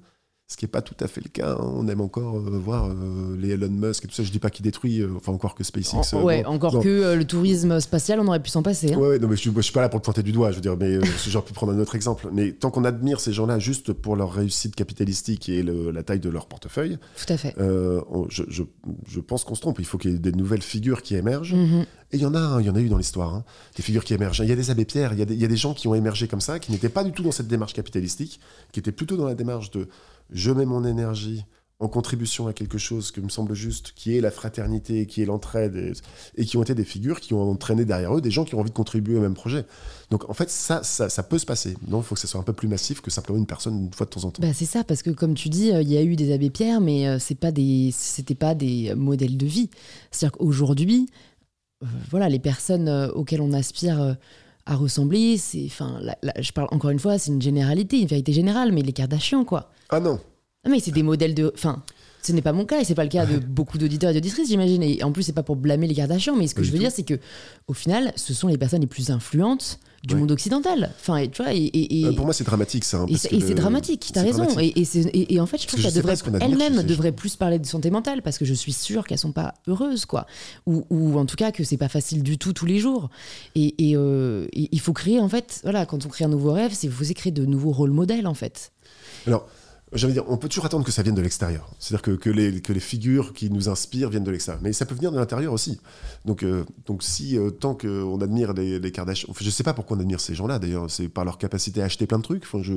Ce 0.48 0.58
qui 0.58 0.66
n'est 0.66 0.70
pas 0.70 0.84
tout 0.84 0.94
à 1.00 1.08
fait 1.08 1.22
le 1.24 1.30
cas. 1.30 1.54
hein. 1.54 1.72
On 1.76 1.88
aime 1.88 2.02
encore 2.02 2.38
euh, 2.38 2.60
voir 2.64 2.86
euh, 2.92 3.36
les 3.40 3.50
Elon 3.50 3.68
Musk 3.68 4.06
et 4.06 4.08
tout 4.08 4.14
ça. 4.14 4.22
Je 4.22 4.30
dis 4.32 4.38
pas 4.38 4.52
qu'il 4.52 4.64
détruit, 4.64 5.02
euh, 5.02 5.10
enfin 5.18 5.32
encore 5.32 5.56
que 5.56 5.64
SpaceX. 5.64 6.14
En- 6.14 6.22
ouais, 6.22 6.46
encore 6.46 6.84
que 6.84 7.16
le 7.16 7.26
tourisme 7.26 7.80
spatial, 7.80 8.20
on 8.20 8.28
aurait 8.28 8.44
pu 8.44 8.52
s'en 8.52 8.62
passer. 8.62 8.94
hein. 8.94 8.98
Ouais, 8.98 9.08
ouais, 9.10 9.20
non, 9.20 9.28
mais 9.28 9.38
je, 9.38 9.50
je 9.50 9.62
suis 9.62 9.74
pas 9.74 9.82
là 9.82 9.90
pour 9.90 10.02
te 10.02 10.06
pointer 10.06 10.22
du 10.22 10.32
doigt, 10.32 10.52
je 10.52 10.58
veux 10.58 10.62
dire, 10.62 10.78
mais 10.80 11.00
j'aurais 11.28 11.46
pu 11.46 11.54
prendre 11.54 11.74
un 11.74 11.80
autre 11.80 11.96
exemple. 11.96 12.28
Mais 12.32 12.52
tant 12.52 12.70
qu'on 12.70 12.86
admire 12.86 13.20
ces 13.20 13.34
gens-là 13.34 13.58
juste 13.58 13.92
pour 13.92 14.16
leur 14.16 14.32
réussite 14.34 14.76
capitalistique 14.76 15.50
et 15.50 15.64
le- 15.64 15.90
la 15.90 16.04
taille 16.04 16.20
de 16.20 16.30
leur 16.30 16.46
portefeuille, 16.46 17.00
Tout 17.26 17.34
à 17.34 17.38
fait. 17.38 17.56
on- 17.60 18.28
je, 18.30 18.44
je- 18.48 18.64
je 19.08 19.20
pense 19.22 19.46
qu'on 19.46 19.56
se 19.56 19.62
trompe. 19.62 19.80
Il 19.80 19.86
faut 19.86 19.98
qu'il 19.98 20.12
y 20.12 20.16
ait 20.16 20.20
des 20.20 20.32
nouvelles 20.32 20.62
figures 20.62 21.02
qui 21.02 21.16
émergent. 21.16 21.56
Mhm. 21.56 21.86
Et 22.12 22.18
il 22.18 22.22
y 22.22 22.26
en 22.28 22.36
a, 22.36 22.62
il 22.62 22.68
y 22.68 22.70
en 22.70 22.76
a 22.76 22.80
eu 22.82 22.88
dans 22.88 23.00
l'histoire, 23.00 23.34
hein, 23.34 23.44
des 23.76 23.82
figures 23.82 24.04
qui 24.04 24.14
émergent. 24.14 24.40
Il 24.44 24.48
y 24.48 24.52
a 24.52 24.56
des 24.56 24.70
abbés 24.70 24.86
Pierre, 24.86 25.12
il 25.14 25.18
y, 25.20 25.24
a 25.24 25.26
des- 25.26 25.34
il 25.34 25.42
y 25.42 25.44
a 25.46 25.48
des 25.48 25.58
gens 25.58 25.74
qui 25.74 25.88
ont 25.88 25.96
émergé 25.96 26.28
comme 26.28 26.40
ça, 26.40 26.60
qui 26.60 26.72
n'étaient 26.72 26.88
pas 26.88 27.04
du 27.04 27.12
tout 27.12 27.24
dans 27.24 27.32
cette 27.32 27.48
démarche 27.48 27.74
capitalistique, 27.74 28.40
qui 28.72 28.80
étaient 28.80 28.92
plutôt 28.92 29.18
dans 29.18 29.26
la 29.26 29.34
démarche 29.34 29.72
de 29.72 29.88
je 30.32 30.52
mets 30.52 30.66
mon 30.66 30.84
énergie 30.84 31.46
en 31.80 31.90
contribution 31.90 32.48
à 32.48 32.54
quelque 32.54 32.78
chose 32.78 33.12
qui 33.12 33.20
me 33.20 33.28
semble 33.28 33.54
juste, 33.54 33.92
qui 33.96 34.18
est 34.18 34.22
la 34.22 34.32
fraternité, 34.32 35.06
qui 35.08 35.22
est 35.22 35.26
l'entraide, 35.26 35.94
et, 36.36 36.46
qui 36.46 36.56
ont 36.56 36.64
été 36.64 36.74
des 36.74 36.86
figures 36.86 37.20
qui 37.20 37.34
ont 37.34 37.52
entraîné 37.52 37.84
derrière 37.84 38.16
eux 38.16 38.22
des 38.22 38.32
gens 38.32 38.46
qui 38.46 38.56
ont 38.56 38.60
envie 38.60 38.70
de 38.70 38.76
contribuer 38.76 39.18
au 39.18 39.22
même 39.22 39.34
projet. 39.34 39.66
Donc 40.10 40.30
en 40.30 40.34
fait, 40.34 40.50
ça, 40.50 40.84
ça, 40.84 41.24
peut 41.24 41.38
se 41.38 41.46
passer. 41.46 41.76
Non, 41.88 42.00
il 42.00 42.04
faut 42.04 42.16
que 42.16 42.22
ça 42.22 42.28
soit 42.28 42.40
un 42.40 42.44
peu 42.44 42.54
plus 42.54 42.70
massif 42.70 43.02
que 43.02 43.12
simplement 43.12 43.38
une 43.38 43.46
personne 43.46 43.78
une 43.78 43.94
fois 43.94 44.06
de 44.06 44.12
temps 44.12 44.24
en 44.24 44.32
temps. 44.32 44.42
Bah, 44.42 44.54
c'est 44.54 44.66
ça, 44.66 44.86
parce 44.86 45.02
que 45.02 45.10
comme 45.10 45.34
tu 45.34 45.50
dis, 45.50 45.74
euh, 45.74 45.82
il 45.82 45.92
y 45.92 45.98
a 45.98 46.04
eu 46.04 46.16
des 46.16 46.34
abbés 46.34 46.50
Pierre, 46.50 46.80
mais 46.80 47.08
euh, 47.08 47.20
c'est 47.20 47.36
pas 47.36 47.52
des, 47.52 47.90
c'était 47.94 48.36
pas 48.36 48.56
des 48.56 48.94
modèles 48.96 49.36
de 49.36 49.46
vie. 49.46 49.70
C'est-à-dire 50.12 50.38
qu'aujourd'hui, 50.38 51.10
euh, 51.84 51.88
voilà, 52.10 52.30
les 52.30 52.40
personnes 52.40 52.88
auxquelles 53.14 53.42
on 53.42 53.52
aspire 53.52 54.16
à 54.66 54.76
ressembler, 54.76 55.38
c'est, 55.38 55.64
enfin, 55.68 56.00
je 56.40 56.52
parle 56.52 56.68
encore 56.72 56.90
une 56.90 57.00
fois, 57.00 57.18
c'est 57.18 57.32
une 57.32 57.42
généralité, 57.42 58.00
une 58.02 58.08
vérité 58.08 58.34
générale, 58.34 58.72
mais 58.72 58.82
les 58.82 58.94
Kardashians, 58.94 59.46
quoi. 59.46 59.72
Ah 59.90 60.00
non, 60.00 60.20
Ah, 60.64 60.70
mais 60.70 60.80
c'est 60.80 60.92
des 60.92 61.04
modèles 61.04 61.36
de, 61.36 61.52
enfin. 61.54 61.84
Ce 62.26 62.32
n'est 62.32 62.42
pas 62.42 62.54
mon 62.54 62.66
cas 62.66 62.80
et 62.82 62.84
c'est 62.84 62.96
pas 62.96 63.04
le 63.04 63.10
cas 63.10 63.26
de 63.28 63.38
beaucoup 63.38 63.78
d'auditeurs 63.78 64.10
et 64.10 64.14
d'auditrices, 64.16 64.48
j'imagine. 64.50 64.82
Et 64.82 65.04
en 65.04 65.12
plus, 65.12 65.22
c'est 65.24 65.34
pas 65.34 65.44
pour 65.44 65.56
blâmer 65.56 65.86
les 65.88 65.94
Kardashians, 65.94 66.36
mais 66.36 66.48
ce 66.48 66.56
que 66.56 66.62
Pas 66.62 66.66
je 66.66 66.72
veux 66.72 66.78
tout. 66.78 66.84
dire, 66.84 66.92
c'est 66.92 67.04
que 67.04 67.20
au 67.68 67.74
final, 67.74 68.12
ce 68.16 68.34
sont 68.34 68.48
les 68.48 68.58
personnes 68.58 68.82
les 68.82 68.88
plus 68.88 69.12
influentes 69.12 69.78
du 70.04 70.14
Ouais. 70.14 70.20
monde 70.20 70.32
occidental. 70.32 70.92
Enfin, 71.00 71.18
et, 71.18 71.30
tu 71.30 71.42
vois, 71.44 71.52
et, 71.54 71.58
et- 71.58 72.00
et- 72.02 72.06
Euh, 72.06 72.14
pour 72.14 72.26
moi 72.26 72.34
c'est 72.34 72.44
dramatique 72.44 72.84
ça. 72.84 72.98
hein, 73.00 73.06
et 73.10 73.18
c'est 73.18 73.54
dramatique, 73.56 74.10
t'as 74.14 74.22
raison. 74.22 74.46
dramatique. 74.46 74.76
Et, 74.78 75.40
en 75.40 75.46
fait, 75.48 75.60
je 75.62 75.68
trouve 75.68 75.82
qu'elle 75.82 75.94
devrait, 75.94 76.16
chez 76.16 76.24
elle-même 76.42 76.84
devrait 76.84 77.12
plus 77.12 77.36
parler 77.36 77.58
de 77.60 77.66
santé 77.66 77.90
mentale 77.90 78.22
parce 78.22 78.38
que 78.38 78.46
je 78.46 78.54
suis 78.54 78.74
sûre 78.74 79.06
qu'elles 79.08 79.18
sont 79.18 79.32
pas 79.32 79.54
heureuses, 79.68 80.06
quoi. 80.06 80.28
Ou, 80.68 80.86
ou 80.92 81.18
en 81.18 81.26
tout 81.26 81.36
cas 81.36 81.52
que 81.52 81.64
c'est 81.64 81.78
pas 81.78 81.90
facile 81.90 82.22
du 82.24 82.38
tout 82.38 82.54
tous 82.54 82.66
les 82.68 82.78
jours. 82.80 83.10
Et, 83.56 83.90
et, 83.90 83.96
euh, 83.98 84.48
il 84.54 84.80
faut 84.80 84.94
créer, 84.94 85.20
en 85.20 85.30
fait, 85.30 85.60
voilà, 85.64 85.86
quand 85.88 86.06
on 86.06 86.10
crée 86.10 86.26
un 86.26 86.30
nouveau 86.30 86.52
rêve, 86.54 86.72
c'est 86.76 86.88
faut 86.88 87.04
créer 87.14 87.32
de 87.32 87.46
nouveaux 87.46 87.72
rôles 87.72 87.92
modèles, 87.92 88.28
en 88.28 88.36
fait. 88.36 88.72
Alors, 89.26 89.48
j'allais 89.96 90.14
dire, 90.14 90.24
on 90.28 90.38
peut 90.38 90.48
toujours 90.50 90.66
attendre 90.66 90.86
que 90.86 90.92
ça 90.92 91.02
vienne 91.04 91.16
de 91.16 91.22
l'extérieur. 91.22 91.70
C'est-à-dire 91.80 92.02
que, 92.02 92.12
que, 92.12 92.30
les, 92.30 92.62
que 92.62 92.74
les 92.74 92.80
figures 92.80 93.34
qui 93.34 93.50
nous 93.50 93.70
inspirent 93.70 94.10
viennent 94.10 94.24
de 94.24 94.32
l'extérieur. 94.32 94.62
Mais 94.64 94.74
ça 94.74 94.86
peut 94.86 94.96
venir 94.96 95.12
de 95.12 95.18
l'intérieur 95.18 95.54
aussi. 95.54 95.80
Donc, 96.26 96.44
euh, 96.44 96.64
donc 96.86 97.04
si 97.04 97.38
euh, 97.38 97.50
tant 97.50 97.74
qu'on 97.76 98.20
admire 98.22 98.54
les, 98.54 98.80
les 98.80 98.92
Kardashians, 98.92 99.28
enfin, 99.32 99.44
je 99.46 99.50
sais 99.50 99.64
pas 99.64 99.74
pourquoi 99.74 99.98
on 99.98 100.00
admire 100.00 100.20
ces 100.20 100.36
gens-là 100.36 100.60
d'ailleurs, 100.60 100.90
c'est 100.90 101.08
par 101.08 101.26
leur 101.26 101.38
capacité 101.38 101.82
à 101.82 101.86
acheter 101.86 102.06
plein 102.08 102.18
de 102.18 102.24
trucs. 102.24 102.44
Enfin, 102.44 102.60
je, 102.62 102.74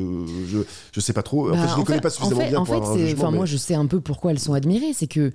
je, 0.49 0.59
je 0.93 1.01
sais 1.01 1.13
pas 1.13 1.23
trop. 1.23 1.49
en 1.49 1.53
Bah, 1.53 1.57
fait, 1.63 1.69
je 1.69 1.75
les 1.77 1.81
en 1.81 1.85
connais 1.85 1.99
fait- 1.99 2.03
pas 2.03 2.11
suffisamment 2.11 2.41
en 2.41 2.45
fait, 2.45 2.49
bien 2.51 2.59
en 2.61 2.65
pour 2.65 2.75
fait, 2.75 2.81
avoir 2.81 2.93
un 2.93 2.97
c'est- 2.97 3.07
jugement. 3.07 3.23
enfin, 3.23 3.31
mais- 3.33 3.37
moi, 3.39 3.47
je 3.47 3.57
sais 3.57 3.75
un 3.75 3.87
peu 3.87 4.01
pourquoi 4.01 4.31
elles 4.31 4.39
sont 4.39 4.55
admirées. 4.55 4.93
C'est 4.95 5.07
que, 5.09 5.33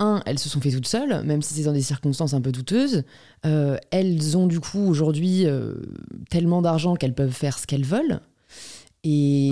un, 0.00 0.22
elles 0.26 0.38
se 0.38 0.48
sont 0.48 0.60
fait 0.60 0.70
toutes 0.70 0.86
seules, 0.88 1.22
même 1.24 1.42
si 1.42 1.54
c'est 1.54 1.62
dans 1.64 1.72
des 1.72 1.82
circonstances 1.82 2.34
un 2.34 2.40
peu 2.40 2.52
douteuses. 2.52 3.04
Euh, 3.46 3.76
elles 3.90 4.36
ont 4.36 4.46
du 4.46 4.58
coup 4.60 4.80
aujourd'hui 4.88 5.46
tellement 6.30 6.62
d'argent 6.62 6.94
qu'elles 6.96 7.14
peuvent 7.14 7.30
faire 7.30 7.58
ce 7.58 7.66
qu'elles 7.66 7.84
veulent. 7.84 8.20
Et, 9.04 9.50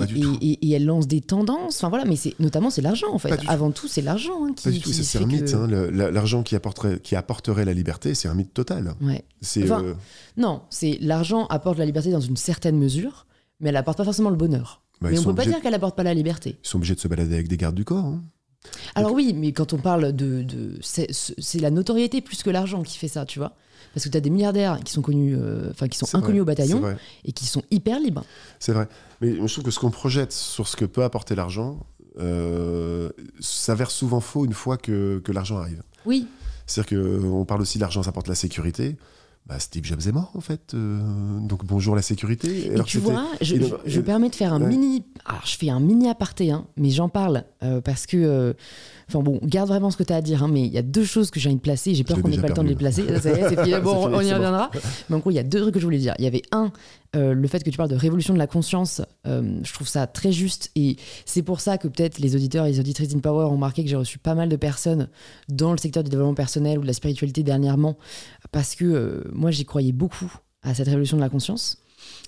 elles 0.73 0.85
lancent 0.85 1.07
des 1.07 1.21
tendances. 1.21 1.77
Enfin 1.77 1.89
voilà, 1.89 2.05
mais 2.05 2.15
c'est 2.15 2.37
notamment 2.39 2.69
c'est 2.69 2.81
l'argent 2.81 3.13
en 3.13 3.19
fait. 3.19 3.37
Tout. 3.37 3.45
Avant 3.47 3.71
tout, 3.71 3.87
c'est 3.87 4.01
l'argent 4.01 4.45
hein, 4.45 4.53
qui. 4.55 4.63
Pas 4.65 4.71
du 4.71 4.79
tout, 4.79 4.89
qui 4.89 5.03
c'est 5.03 5.19
un 5.19 5.25
mythe. 5.27 5.45
que- 5.51 5.55
hein, 5.55 5.91
L'argent 6.11 6.41
qui 6.43 6.55
apporterait, 6.55 6.99
qui 6.99 7.15
apporterait 7.15 7.65
la 7.65 7.73
liberté, 7.73 8.15
c'est 8.15 8.27
un 8.27 8.33
mythe 8.33 8.53
total. 8.53 8.95
Ouais. 9.01 9.23
C'est 9.41 9.63
Enfin, 9.63 9.83
euh, 9.83 9.93
Non, 10.37 10.63
c'est 10.69 10.97
l'argent 11.01 11.45
apporte 11.47 11.77
la 11.77 11.85
liberté 11.85 12.11
dans 12.11 12.19
une 12.19 12.37
certaine 12.37 12.77
mesure, 12.77 13.27
mais 13.59 13.69
elle 13.69 13.77
apporte 13.77 13.97
pas 13.97 14.05
forcément 14.05 14.29
le 14.31 14.35
bonheur. 14.37 14.81
bah, 15.01 15.09
mais 15.11 15.19
on 15.19 15.23
peut 15.23 15.35
pas 15.35 15.45
dire 15.45 15.61
qu'elle 15.61 15.73
apporte 15.75 15.95
pas 15.95 16.03
la 16.03 16.13
liberté. 16.13 16.57
ils 16.63 16.67
sont 16.67 16.77
obligés 16.77 16.95
de 16.95 16.99
se 16.99 17.07
balader 17.07 17.35
avec 17.35 17.47
des 17.47 17.57
gardes 17.57 17.75
du 17.75 17.85
corps. 17.85 18.05
hein. 18.05 18.23
Alors 18.95 19.11
oui, 19.11 19.33
mais 19.35 19.51
quand 19.51 19.73
on 19.73 19.77
parle 19.77 20.13
de... 20.13 20.41
de 20.43 20.79
c'est 20.81 21.59
la 21.59 21.69
notoriété 21.69 22.21
plus 22.21 22.43
que 22.43 22.49
l'argent 22.49 22.81
qui 22.81 22.97
fait 22.97 23.09
ça, 23.09 23.25
tu 23.25 23.39
vois. 23.39 23.53
Parce 23.93 24.05
que 24.05 24.09
tu 24.09 24.17
as 24.17 24.21
des 24.21 24.29
milliardaires 24.29 24.79
qui 24.83 24.91
sont 24.91 25.01
connus, 25.01 25.35
euh, 25.37 25.69
enfin 25.69 25.87
qui 25.87 25.97
sont 25.97 26.07
inconnus 26.15 26.31
vrai, 26.31 26.39
au 26.41 26.45
bataillon 26.45 26.81
et 27.25 27.31
qui 27.31 27.45
sont 27.45 27.61
hyper 27.69 27.99
libres. 27.99 28.23
C'est 28.59 28.73
vrai. 28.73 28.87
Mais 29.21 29.35
je 29.35 29.53
trouve 29.53 29.63
que 29.63 29.71
ce 29.71 29.79
qu'on 29.79 29.91
projette 29.91 30.31
sur 30.31 30.67
ce 30.67 30.75
que 30.75 30.85
peut 30.85 31.03
apporter 31.03 31.35
l'argent 31.35 31.85
euh, 32.19 33.09
s'avère 33.39 33.91
souvent 33.91 34.19
faux 34.19 34.45
une 34.45 34.53
fois 34.53 34.77
que, 34.77 35.19
que 35.23 35.31
l'argent 35.31 35.57
arrive. 35.57 35.83
Oui, 36.05 36.27
C'est-à-dire 36.65 36.99
qu'on 36.99 37.45
parle 37.45 37.61
aussi 37.61 37.77
de 37.77 37.83
l'argent, 37.83 38.03
ça 38.03 38.09
apporte 38.09 38.27
la 38.27 38.35
sécurité. 38.35 38.97
Bah, 39.45 39.59
Steve 39.59 39.83
Jobs 39.83 39.99
est 40.07 40.11
mort, 40.13 40.31
en 40.35 40.41
fait. 40.41 40.73
euh, 40.73 41.39
donc 41.41 41.65
bonjour 41.65 41.95
la 41.95 42.01
sécurité. 42.01 42.73
et 42.73 42.83
tu 42.83 42.97
vois, 42.99 43.25
je, 43.41 43.99
permets 43.99 44.29
de 44.29 44.35
faire 44.35 44.53
un 44.53 44.61
Ouais. 44.61 44.67
mini... 44.69 45.03
Alors 45.25 45.45
je 45.45 45.57
fais 45.57 45.69
un 45.69 45.81
mini 45.81 46.07
aparté, 46.09 46.51
hein, 46.51 46.65
mais 46.77 46.89
j'en 46.91 47.09
parle 47.09 47.43
euh, 47.61 47.81
parce 47.81 48.05
que... 48.05 48.55
Enfin 49.07 49.19
bon, 49.19 49.39
garde 49.43 49.67
vraiment 49.67 49.91
ce 49.91 49.97
que 49.97 50.03
tu 50.03 50.13
as 50.13 50.17
à 50.17 50.21
dire, 50.21 50.43
hein, 50.43 50.49
mais 50.51 50.61
il 50.61 50.73
y 50.73 50.77
a 50.77 50.81
deux 50.81 51.03
choses 51.03 51.31
que 51.31 51.39
j'ai 51.39 51.49
envie 51.49 51.57
de 51.57 51.61
placer. 51.61 51.93
J'ai 51.93 52.03
peur 52.03 52.21
qu'on 52.21 52.29
n'ait 52.29 52.37
pas 52.37 52.47
le 52.47 52.53
temps 52.53 52.63
de 52.63 52.69
les 52.69 52.75
placer. 52.75 53.03
Ça 53.19 53.31
y 53.31 53.39
est, 53.39 53.49
c'est 53.49 53.63
fini. 53.63 53.79
Bon, 53.81 54.03
fini, 54.03 54.15
on 54.15 54.21
y 54.21 54.29
bon. 54.29 54.35
reviendra. 54.35 54.71
Mais 55.09 55.15
en 55.15 55.19
gros, 55.19 55.31
il 55.31 55.35
y 55.35 55.39
a 55.39 55.43
deux 55.43 55.61
trucs 55.61 55.73
que 55.73 55.79
je 55.79 55.85
voulais 55.85 55.97
dire. 55.97 56.13
Il 56.19 56.23
y 56.23 56.27
avait 56.27 56.41
un, 56.51 56.71
euh, 57.15 57.33
le 57.33 57.47
fait 57.47 57.63
que 57.63 57.69
tu 57.69 57.77
parles 57.77 57.89
de 57.89 57.95
révolution 57.95 58.33
de 58.33 58.39
la 58.39 58.47
conscience. 58.47 59.01
euh, 59.27 59.59
je 59.63 59.73
trouve 59.73 59.87
ça 59.87 60.07
très 60.07 60.31
juste. 60.31 60.71
Et 60.75 60.97
c'est 61.25 61.43
pour 61.43 61.59
ça 61.59 61.77
que 61.77 61.87
peut-être 61.87 62.19
les 62.19 62.35
auditeurs 62.35 62.65
et 62.65 62.71
les 62.71 62.79
auditrices 62.79 63.09
d'InPower 63.09 63.45
ont 63.45 63.51
remarqué 63.51 63.83
que 63.83 63.89
j'ai 63.89 63.95
reçu 63.95 64.17
pas 64.19 64.35
mal 64.35 64.49
de 64.49 64.55
personnes 64.55 65.09
dans 65.49 65.71
le 65.71 65.77
secteur 65.77 66.03
du 66.03 66.09
développement 66.09 66.33
personnel 66.33 66.79
ou 66.79 66.81
de 66.81 66.87
la 66.87 66.93
spiritualité 66.93 67.43
dernièrement. 67.43 67.97
Parce 68.51 68.75
que 68.75 68.85
euh, 68.85 69.23
moi, 69.33 69.51
j'y 69.51 69.65
croyais 69.65 69.91
beaucoup 69.91 70.31
à 70.63 70.73
cette 70.73 70.87
révolution 70.87 71.17
de 71.17 71.21
la 71.21 71.29
conscience. 71.29 71.77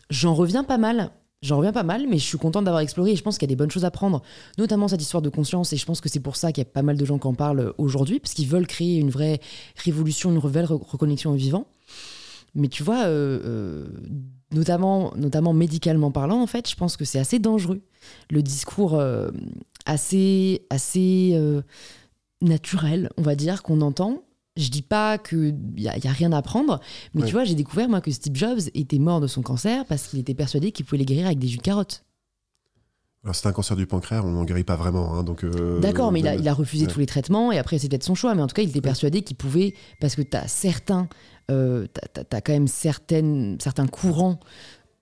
J'en 0.10 0.34
reviens 0.36 0.64
pas 0.64 0.78
mal. 0.78 1.12
J'en 1.42 1.58
reviens 1.58 1.74
pas 1.74 1.84
mal, 1.84 2.08
mais 2.10 2.18
je 2.18 2.24
suis 2.24 2.38
contente 2.38 2.66
d'avoir 2.66 2.82
exploré 2.82 3.12
et 3.12 3.16
je 3.16 3.22
pense 3.22 3.38
qu'il 3.38 3.48
y 3.48 3.52
a 3.52 3.54
des 3.54 3.56
bonnes 3.56 3.70
choses 3.70 3.86
à 3.86 3.92
prendre, 3.92 4.24
notamment 4.58 4.88
cette 4.88 5.02
histoire 5.02 5.22
de 5.22 5.30
conscience. 5.30 5.74
Et 5.74 5.78
je 5.78 5.86
pense 5.86 6.02
que 6.02 6.10
c'est 6.10 6.20
pour 6.20 6.38
ça 6.38 6.52
qu'il 6.52 6.64
y 6.64 6.68
a 6.68 6.70
pas 6.70 6.82
mal 6.82 6.98
de 6.98 7.06
gens 7.06 7.20
qui 7.20 7.28
en 7.28 7.36
parlent 7.36 7.74
aujourd'hui, 7.78 8.20
parce 8.20 8.34
qu'ils 8.34 8.48
veulent 8.48 8.66
créer 8.66 8.98
une 8.98 9.12
vraie 9.12 9.40
révolution, 9.76 10.30
une 10.30 10.36
nouvelle 10.36 10.66
re- 10.66 10.82
reconnexion 10.82 11.32
au 11.32 11.36
vivant. 11.36 11.68
Mais 12.56 12.68
tu 12.70 12.84
vois, 12.84 13.06
euh, 13.06 13.40
euh, 13.44 13.88
notamment, 14.54 15.14
notamment 15.18 15.54
médicalement 15.54 16.10
parlant, 16.10 16.42
en 16.42 16.48
fait, 16.48 16.70
je 16.70 16.76
pense 16.76 16.98
que 16.98 17.06
c'est 17.06 17.20
assez 17.20 17.38
dangereux. 17.38 17.82
Le 18.32 18.42
discours 18.42 18.96
euh, 18.96 19.30
assez, 19.86 20.66
assez 20.70 21.34
euh, 21.36 21.62
naturel, 22.42 23.10
on 23.18 23.22
va 23.22 23.36
dire, 23.36 23.62
qu'on 23.62 23.82
entend. 23.82 24.24
Je 24.58 24.70
dis 24.70 24.82
pas 24.82 25.18
qu'il 25.18 25.58
n'y 25.76 25.88
a, 25.90 25.98
y 25.98 26.08
a 26.08 26.12
rien 26.12 26.32
à 26.32 26.38
apprendre, 26.38 26.80
mais 27.14 27.22
Ouais. 27.22 27.28
tu 27.28 27.34
vois, 27.34 27.44
j'ai 27.44 27.56
découvert, 27.56 27.90
moi, 27.90 28.00
que 28.00 28.10
Steve 28.12 28.36
Jobs 28.36 28.60
était 28.74 29.00
mort 29.00 29.20
de 29.20 29.28
son 29.28 29.42
cancer 29.42 29.84
parce 29.86 30.08
qu'il 30.08 30.20
était 30.20 30.34
persuadé 30.34 30.72
qu'il 30.72 30.86
pouvait 30.86 30.98
les 31.00 31.06
guérir 31.06 31.26
avec 31.26 31.40
des 31.40 31.48
jus 31.48 31.58
de 31.58 31.62
carotte. 31.62 32.04
Alors 33.24 33.34
c'est 33.36 33.48
un 33.48 33.52
cancer 33.54 33.76
du 33.76 33.88
pancréas, 33.88 34.22
on 34.24 34.30
n'en 34.32 34.44
guérit 34.46 34.64
pas 34.64 34.76
vraiment. 34.76 35.16
hein, 35.16 35.24
donc, 35.24 35.44
euh, 35.44 35.80
D'accord, 35.80 36.12
mais 36.12 36.20
il 36.20 36.28
a, 36.28 36.36
il 36.36 36.48
a 36.48 36.54
refusé 36.54 36.86
ouais. 36.86 36.92
tous 36.92 37.00
les 37.00 37.08
traitements 37.08 37.52
et 37.52 37.58
après 37.58 37.80
c'est 37.80 37.90
peut-être 37.90 38.04
son 38.04 38.14
choix, 38.14 38.36
mais 38.36 38.44
en 38.44 38.48
tout 38.48 38.54
cas 38.54 38.62
il 38.62 38.70
était 38.70 38.82
persuadé 38.82 39.24
qu'il 39.24 39.36
pouvait, 39.36 39.74
parce 40.00 40.16
que 40.16 40.22
tu 40.22 40.38
as 40.38 40.48
certains, 40.48 41.10
euh, 41.50 41.88
quand 42.32 42.50
même 42.50 42.68
certaines, 42.68 43.58
certains 43.60 43.88
courants 43.88 44.40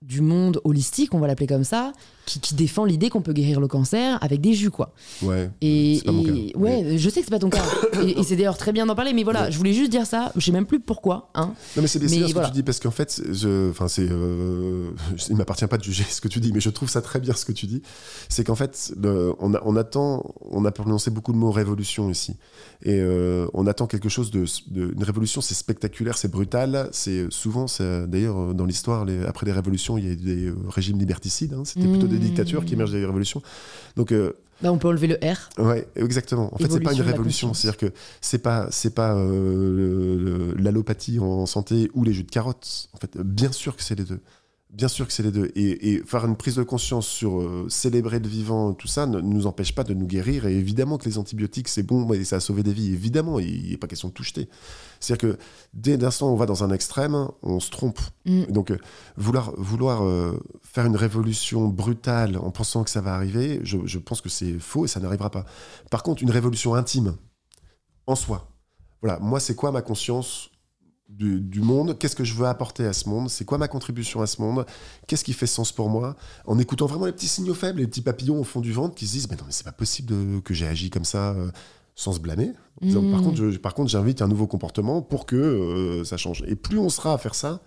du 0.00 0.22
monde 0.22 0.60
holistique, 0.64 1.12
on 1.14 1.18
va 1.18 1.26
l'appeler 1.26 1.46
comme 1.46 1.64
ça, 1.64 1.92
qui, 2.26 2.40
qui 2.40 2.54
défend 2.54 2.84
l'idée 2.84 3.10
qu'on 3.10 3.20
peut 3.22 3.32
guérir 3.32 3.60
le 3.60 3.68
cancer 3.68 4.18
avec 4.22 4.40
des 4.40 4.54
jus, 4.54 4.70
quoi. 4.70 4.94
Ouais. 5.22 5.50
Et, 5.60 6.00
pas 6.04 6.12
mon 6.12 6.22
et- 6.24 6.52
cas, 6.52 6.58
ouais, 6.58 6.98
je 6.98 7.08
sais 7.10 7.20
que 7.20 7.26
c'est 7.26 7.30
pas 7.30 7.38
ton 7.38 7.50
cas. 7.50 7.62
et 8.02 8.18
et 8.18 8.22
c'est 8.22 8.36
d'ailleurs 8.36 8.56
très 8.58 8.72
bien 8.72 8.86
d'en 8.86 8.94
parler, 8.94 9.12
mais 9.12 9.24
voilà, 9.24 9.44
Ouais. 9.44 9.52
je 9.52 9.58
voulais 9.58 9.72
juste 9.72 9.90
dire 9.90 10.06
ça. 10.06 10.32
Je 10.36 10.40
sais 10.44 10.52
même 10.52 10.66
plus 10.66 10.80
pourquoi. 10.80 11.30
Hein. 11.34 11.52
Non 11.76 11.82
mais 11.82 11.86
c'est 11.88 11.98
bien 11.98 12.08
ce 12.26 12.32
voilà. 12.32 12.48
que 12.48 12.52
tu 12.52 12.56
dis 12.58 12.62
parce 12.62 12.80
qu'en 12.80 12.90
fait, 12.90 13.20
je, 13.30 13.70
enfin 13.70 13.88
c'est, 13.88 14.06
euh, 14.10 14.90
il 15.30 15.36
m'appartient 15.36 15.66
pas 15.66 15.78
de 15.78 15.84
juger 15.84 16.04
ce 16.08 16.20
que 16.20 16.28
tu 16.28 16.40
dis, 16.40 16.52
mais 16.52 16.60
je 16.60 16.70
trouve 16.70 16.88
ça 16.88 17.02
très 17.02 17.20
bien 17.20 17.34
ce 17.34 17.44
que 17.44 17.52
tu 17.52 17.66
dis. 17.66 17.82
C'est 18.28 18.44
qu'en 18.44 18.54
fait, 18.54 18.92
le- 19.00 19.32
on, 19.40 19.54
a- 19.54 19.60
on 19.64 19.76
attend, 19.76 20.24
on 20.50 20.64
a 20.64 20.70
prononcé 20.72 21.10
beaucoup 21.10 21.32
de 21.32 21.38
mots 21.38 21.50
révolution 21.50 22.10
ici, 22.10 22.36
et 22.82 22.98
euh, 23.00 23.46
on 23.54 23.66
attend 23.66 23.86
quelque 23.86 24.08
chose 24.08 24.30
de, 24.30 24.44
de- 24.70 24.92
une 24.94 25.04
révolution. 25.04 25.40
C'est 25.40 25.54
spectaculaire, 25.54 26.16
c'est 26.16 26.30
brutal. 26.30 26.88
C'est 26.92 27.26
souvent, 27.30 27.66
c'est- 27.66 28.06
d'ailleurs, 28.06 28.54
dans 28.54 28.64
l'histoire, 28.66 29.06
après 29.26 29.46
les 29.46 29.52
révolutions, 29.52 29.98
il 29.98 30.04
y 30.04 30.08
a 30.08 30.12
eu 30.12 30.16
des 30.16 30.46
euh, 30.46 30.54
régimes 30.68 30.98
liberticides. 30.98 31.52
hein. 31.54 31.62
C'était 31.64 31.86
plutôt 31.88 32.06
des 32.06 32.13
Mmh. 32.16 32.20
dictatures 32.20 32.64
qui 32.64 32.74
émergent 32.74 32.92
des 32.92 33.04
révolutions. 33.04 33.42
Donc 33.96 34.12
euh, 34.12 34.32
Bah, 34.62 34.72
on 34.72 34.78
peut 34.78 34.88
enlever 34.88 35.06
le 35.06 35.16
R. 35.16 35.48
Ouais, 35.58 35.86
exactement. 35.96 36.54
En 36.54 36.58
fait, 36.58 36.70
c'est 36.70 36.80
pas 36.80 36.92
une 36.92 36.98
Évolution 37.00 37.12
révolution. 37.12 37.54
C'est-à-dire 37.54 37.78
que 37.78 37.92
c'est 38.20 38.38
pas, 38.38 38.68
c'est 38.70 38.94
pas 38.94 39.14
euh, 39.14 40.54
l'allopathie 40.58 41.18
en 41.18 41.46
santé 41.46 41.90
ou 41.94 42.04
les 42.04 42.12
jus 42.12 42.24
de 42.24 42.30
carotte. 42.30 42.88
En 42.92 42.98
fait, 42.98 43.16
bien 43.18 43.52
sûr 43.52 43.76
que 43.76 43.82
c'est 43.82 43.94
les 43.94 44.04
deux. 44.04 44.20
Bien 44.74 44.88
sûr 44.88 45.06
que 45.06 45.12
c'est 45.12 45.22
les 45.22 45.30
deux. 45.30 45.52
Et, 45.54 46.02
faire 46.04 46.26
une 46.26 46.34
prise 46.34 46.56
de 46.56 46.64
conscience 46.64 47.06
sur 47.06 47.40
euh, 47.40 47.66
célébrer 47.68 48.18
le 48.18 48.26
vivant, 48.26 48.74
tout 48.74 48.88
ça, 48.88 49.06
ne 49.06 49.20
nous 49.20 49.46
empêche 49.46 49.72
pas 49.72 49.84
de 49.84 49.94
nous 49.94 50.06
guérir. 50.06 50.46
Et 50.46 50.56
évidemment 50.56 50.98
que 50.98 51.04
les 51.04 51.16
antibiotiques, 51.16 51.68
c'est 51.68 51.84
bon 51.84 52.12
et 52.12 52.24
ça 52.24 52.36
a 52.36 52.40
sauvé 52.40 52.64
des 52.64 52.72
vies. 52.72 52.92
Évidemment, 52.92 53.38
il 53.38 53.70
n'est 53.70 53.76
pas 53.76 53.86
question 53.86 54.08
de 54.08 54.12
tout 54.12 54.24
jeter. 54.24 54.48
C'est-à-dire 54.98 55.30
que 55.30 55.38
dès 55.74 55.96
l'instant 55.96 56.28
où 56.28 56.32
on 56.32 56.36
va 56.36 56.46
dans 56.46 56.64
un 56.64 56.72
extrême, 56.72 57.28
on 57.42 57.60
se 57.60 57.70
trompe. 57.70 58.00
Mm. 58.24 58.46
Donc, 58.46 58.72
euh, 58.72 58.78
vouloir, 59.16 59.52
vouloir 59.56 60.04
euh, 60.04 60.42
faire 60.64 60.86
une 60.86 60.96
révolution 60.96 61.68
brutale 61.68 62.36
en 62.36 62.50
pensant 62.50 62.82
que 62.82 62.90
ça 62.90 63.00
va 63.00 63.14
arriver, 63.14 63.60
je, 63.62 63.78
je 63.84 63.98
pense 64.00 64.20
que 64.20 64.28
c'est 64.28 64.58
faux 64.58 64.86
et 64.86 64.88
ça 64.88 64.98
n'arrivera 64.98 65.30
pas. 65.30 65.44
Par 65.88 66.02
contre, 66.02 66.24
une 66.24 66.32
révolution 66.32 66.74
intime, 66.74 67.14
en 68.08 68.16
soi. 68.16 68.50
Voilà, 69.02 69.20
moi, 69.20 69.38
c'est 69.38 69.54
quoi 69.54 69.70
ma 69.70 69.82
conscience 69.82 70.50
du, 71.16 71.60
monde, 71.60 71.96
qu'est-ce 71.98 72.16
que 72.16 72.24
je 72.24 72.34
veux 72.34 72.46
apporter 72.46 72.84
à 72.84 72.92
ce 72.92 73.08
monde, 73.08 73.30
c'est 73.30 73.44
quoi 73.44 73.58
ma 73.58 73.68
contribution 73.68 74.20
à 74.20 74.26
ce 74.26 74.42
monde, 74.42 74.66
qu'est-ce 75.06 75.24
qui 75.24 75.32
fait 75.32 75.46
sens 75.46 75.72
pour 75.72 75.88
moi, 75.88 76.16
en 76.46 76.58
écoutant 76.58 76.86
vraiment 76.86 77.06
les 77.06 77.12
petits 77.12 77.28
signaux 77.28 77.54
faibles, 77.54 77.80
les 77.80 77.86
petits 77.86 78.02
papillons 78.02 78.40
au 78.40 78.44
fond 78.44 78.60
du 78.60 78.72
ventre 78.72 78.94
qui 78.94 79.06
se 79.06 79.12
disent 79.12 79.28
mais 79.30 79.36
non 79.36 79.44
mais 79.46 79.52
c'est 79.52 79.64
pas 79.64 79.72
possible 79.72 80.42
que 80.42 80.54
j'ai 80.54 80.66
agi 80.66 80.90
comme 80.90 81.04
ça 81.04 81.32
euh, 81.32 81.50
sans 81.94 82.12
se 82.12 82.20
blâmer. 82.20 82.52
Mmh. 82.80 83.12
Par 83.12 83.22
contre, 83.22 83.56
par 83.58 83.74
contre, 83.74 83.90
j'invite 83.90 84.22
un 84.22 84.28
nouveau 84.28 84.46
comportement 84.46 85.00
pour 85.02 85.26
que 85.26 85.36
euh, 85.36 86.04
ça 86.04 86.16
change. 86.16 86.42
Et 86.48 86.56
plus 86.56 86.78
on 86.78 86.88
sera 86.88 87.14
à 87.14 87.18
faire 87.18 87.36
ça, 87.36 87.60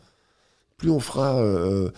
plus 0.76 0.90
on 0.90 1.00
fera, 1.00 1.38
euh, 1.38 1.90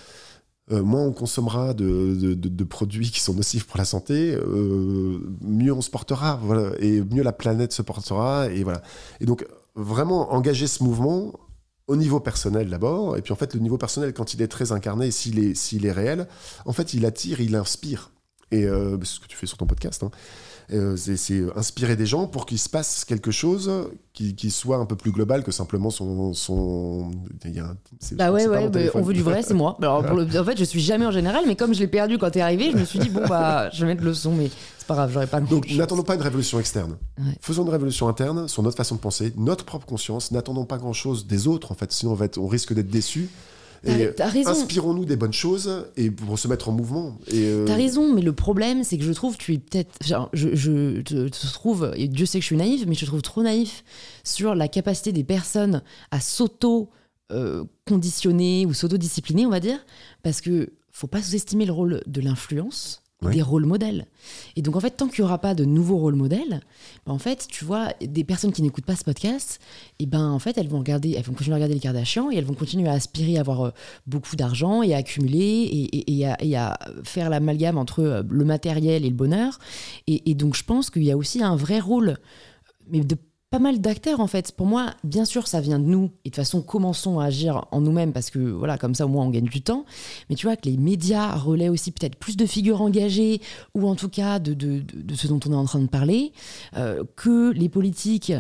moins 0.70 1.02
on 1.02 1.12
consommera 1.12 1.74
de, 1.74 2.64
produits 2.64 3.10
qui 3.10 3.20
sont 3.20 3.34
nocifs 3.34 3.66
pour 3.66 3.80
la 3.80 3.86
santé, 3.86 4.38
mieux 5.42 5.74
on 5.74 5.82
se 5.82 5.90
portera, 5.90 6.40
voilà, 6.44 6.72
et 6.80 7.02
mieux 7.02 7.24
la 7.24 7.34
planète 7.34 7.74
se 7.74 7.82
portera, 7.82 8.50
et 8.52 8.64
voilà. 8.64 8.84
Et 9.20 9.26
donc 9.26 9.46
vraiment 9.76 10.34
engager 10.34 10.68
ce 10.68 10.84
mouvement 10.84 11.34
au 11.88 11.96
niveau 11.96 12.20
personnel 12.20 12.70
d'abord, 12.70 13.18
et 13.18 13.22
puis 13.22 13.34
en 13.34 13.36
fait 13.36 13.54
le 13.54 13.60
niveau 13.60 13.78
personnel 13.78 14.14
quand 14.14 14.34
il 14.34 14.42
est 14.42 14.48
très 14.48 14.72
incarné, 14.72 15.10
s'il 15.12 15.40
est, 15.40 15.74
est 15.74 15.92
réel, 15.92 16.28
en 16.66 16.74
fait 16.74 16.94
il 16.94 17.06
attire, 17.06 17.42
il 17.42 17.56
inspire. 17.56 18.12
Et 18.52 18.66
euh, 18.66 18.98
c'est 19.02 19.16
ce 19.16 19.20
que 19.20 19.28
tu 19.28 19.38
fais 19.38 19.46
sur 19.48 19.58
ton 19.58 19.66
podcast. 19.66 20.04
Hein. 20.04 20.12
Euh, 20.72 20.96
c'est 20.98 21.44
inspirer 21.56 21.96
des 21.96 22.06
gens 22.06 22.28
pour 22.28 22.46
qu'il 22.46 22.60
se 22.60 22.70
passe 22.70 23.04
quelque 23.04 23.32
chose 23.32 23.72
qui, 24.14 24.52
soit 24.52 24.78
un 24.78 24.86
peu 24.86 24.96
plus 24.96 25.12
global 25.12 25.44
que 25.44 25.52
simplement 25.52 25.90
son. 25.90 26.34
son... 26.34 27.12
bah 28.12 28.32
ouais, 28.32 28.48
ouais, 28.48 28.92
on 28.94 29.02
veut 29.02 29.14
du 29.14 29.24
vrai, 29.24 29.42
c'est 29.42 29.54
moi. 29.54 29.78
Alors, 29.82 30.06
en 30.06 30.44
fait, 30.44 30.58
je 30.58 30.64
suis 30.64 30.82
jamais 30.82 31.06
en 31.06 31.12
général, 31.12 31.46
mais 31.48 31.56
comme 31.56 31.74
je 31.74 31.80
l'ai 31.80 31.88
perdu 31.88 32.18
quand 32.18 32.30
t'es 32.30 32.42
arrivé, 32.42 32.72
je 32.72 32.78
me 32.78 32.86
suis 32.86 33.00
dit, 33.00 33.10
bon, 33.10 33.26
bah, 33.28 33.70
je 33.72 33.82
vais 33.82 33.88
mettre 33.94 34.04
le 34.04 34.14
son, 34.14 34.34
mais 34.34 34.50
c'est 34.78 34.88
pas 34.88 34.96
grave, 34.96 35.12
j'aurais 35.12 35.28
pas 35.28 35.40
Donc, 35.40 35.72
n'attendons 35.72 36.04
pas 36.04 36.16
une 36.16 36.22
révolution 36.22 36.60
externe. 36.60 36.98
Faisons 37.42 37.64
une 37.64 37.70
révolution 37.70 38.08
interne 38.08 38.48
sur 38.48 38.62
notre 38.62 38.78
façon 38.78 38.96
de 38.96 39.00
penser, 39.00 39.34
notre 39.38 39.66
propre 39.66 39.86
conscience. 39.86 40.32
N'attendons 40.32 40.66
pas 40.66 40.78
grand 40.78 40.94
chose 40.94 41.26
des 41.26 41.48
autres, 41.48 41.72
en 41.72 41.76
fait, 41.76 41.92
sinon 41.92 42.18
on, 42.20 42.42
on 42.42 42.48
risque 42.48 42.74
d'être 42.74 42.90
déçus. 42.90 43.30
Et 43.86 44.12
inspirons-nous 44.46 45.06
des 45.06 45.16
bonnes 45.16 45.34
choses 45.34 45.88
et 45.96 46.12
pour 46.12 46.38
se 46.38 46.48
mettre 46.48 46.70
en 46.70 46.72
mouvement. 46.72 47.18
Et 47.28 47.46
euh, 47.46 47.66
T'as 47.66 47.76
raison, 47.76 48.14
mais 48.14 48.22
le 48.22 48.34
problème, 48.34 48.84
c'est 48.84 48.98
que 48.98 49.04
je 49.04 49.12
trouve, 49.12 49.38
tu 49.38 49.54
es 49.54 49.58
peut-être. 49.58 49.92
Je, 50.34 50.56
je, 50.56 51.02
te, 51.02 51.54
trouve, 51.54 51.92
et 51.96 52.08
Dieu 52.08 52.26
sait 52.26 52.40
que 52.40 52.44
je 52.44 52.48
suis 52.48 52.58
naïf, 52.58 52.86
mais 52.88 52.96
je 52.96 53.02
te 53.02 53.06
trouve 53.06 53.22
trop 53.22 53.44
naïf 53.44 53.84
sur 54.24 54.56
la 54.56 54.68
capacité 54.68 55.12
des 55.12 55.24
personnes 55.24 55.82
à 56.12 56.20
s'auto. 56.20 56.90
Euh, 57.32 57.64
ou 57.92 58.74
s'auto-discipliner, 58.74 59.46
on 59.46 59.50
va 59.50 59.60
dire, 59.60 59.80
parce 60.24 60.42
que 60.42 60.74
faut 60.92 61.08
pas 61.08 61.22
sous-estimer 61.22 61.66
le 61.66 61.74
rôle 61.74 62.02
de 62.08 62.22
l'influence 62.22 63.04
des 63.22 63.42
rôles 63.42 63.66
modèles. 63.66 64.06
Et 64.56 64.62
donc, 64.62 64.76
en 64.76 64.80
fait, 64.80 64.92
tant 64.92 65.08
qu'il 65.08 65.24
n'y 65.24 65.28
aura 65.28 65.40
pas 65.40 65.54
de 65.54 65.66
nouveaux 65.66 65.98
rôles 65.98 66.16
modèles, 66.16 66.62
ben, 67.06 67.14
en 67.14 67.18
fait, 67.18 67.48
tu 67.50 67.66
vois, 67.66 67.90
des 68.02 68.24
personnes 68.24 68.54
qui 68.54 68.62
n'écoutent 68.62 68.86
pas 68.86 68.96
ce 68.96 69.04
podcast, 69.04 69.60
et 70.00 70.06
ben, 70.06 70.30
en 70.30 70.40
fait, 70.40 70.58
elles 70.58 70.70
vont, 70.70 70.80
regarder, 70.80 71.16
elles 71.18 71.24
vont 71.24 71.34
continuer 71.34 71.56
à 71.56 71.58
regarder 71.58 71.74
les 71.74 71.82
Kardashians 71.82 72.32
et 72.32 72.38
elles 72.38 72.46
vont 72.46 72.54
continuer 72.54 72.88
à 72.88 72.94
aspirer 72.94 73.38
à 73.38 73.42
avoir 73.42 73.62
euh, 73.62 73.72
beaucoup 74.08 74.36
d'argent 74.36 74.84
et 74.84 74.94
à 74.94 74.98
accumuler 74.98 75.38
et, 75.38 76.22
et 76.22 76.56
à, 76.56 76.80
faire 77.04 77.30
l'amalgame 77.30 77.78
entre 77.78 78.00
euh, 78.00 78.24
le 78.30 78.46
matériel 78.46 79.04
et 79.04 79.10
le 79.10 79.16
bonheur. 79.16 79.60
Et, 80.08 80.34
donc, 80.34 80.56
je 80.56 80.64
pense 80.64 80.90
qu'il 80.90 81.04
y 81.04 81.12
a 81.12 81.18
aussi 81.18 81.44
un 81.44 81.56
vrai 81.56 81.80
rôle 81.80 82.18
mais 82.92 83.02
de 83.02 83.16
pas 83.50 83.60
mal 83.60 83.82
d'acteurs 83.82 84.20
en 84.20 84.28
fait. 84.28 84.52
Pour 84.52 84.68
moi, 84.68 84.94
bien 85.04 85.26
sûr, 85.26 85.48
ça 85.48 85.60
vient 85.60 85.80
de 85.80 85.86
nous. 85.86 86.12
Et 86.24 86.30
de 86.30 86.34
toute 86.34 86.36
façon, 86.36 86.62
commençons 86.62 87.20
à 87.20 87.26
agir 87.26 87.66
en 87.72 87.82
nous-mêmes 87.82 88.14
parce 88.14 88.30
que 88.30 88.40
voilà, 88.40 88.78
comme 88.78 88.94
ça 88.94 89.06
au 89.06 89.10
moins 89.10 89.26
on 89.26 89.30
gagne 89.30 89.46
du 89.46 89.62
temps. 89.62 89.86
Mais 90.30 90.36
tu 90.36 90.46
vois 90.46 90.56
que 90.56 90.70
les 90.70 90.78
médias 90.78 91.36
relaient 91.36 91.70
aussi 91.70 91.92
peut-être 91.92 92.16
plus 92.16 92.38
de 92.38 92.46
figures 92.46 92.82
engagées 92.82 93.42
ou 93.74 93.88
en 93.88 93.96
tout 93.96 94.10
cas 94.10 94.40
de, 94.40 94.54
de, 94.54 94.82
de, 94.94 95.16
ce 95.16 95.28
dont 95.28 95.40
on 95.48 95.52
est 95.52 95.56
en 95.56 95.66
train 95.66 95.80
de 95.80 95.88
parler, 95.88 96.32
euh, 96.78 97.04
que 97.16 97.52
les 97.52 97.70
politiques 97.70 98.34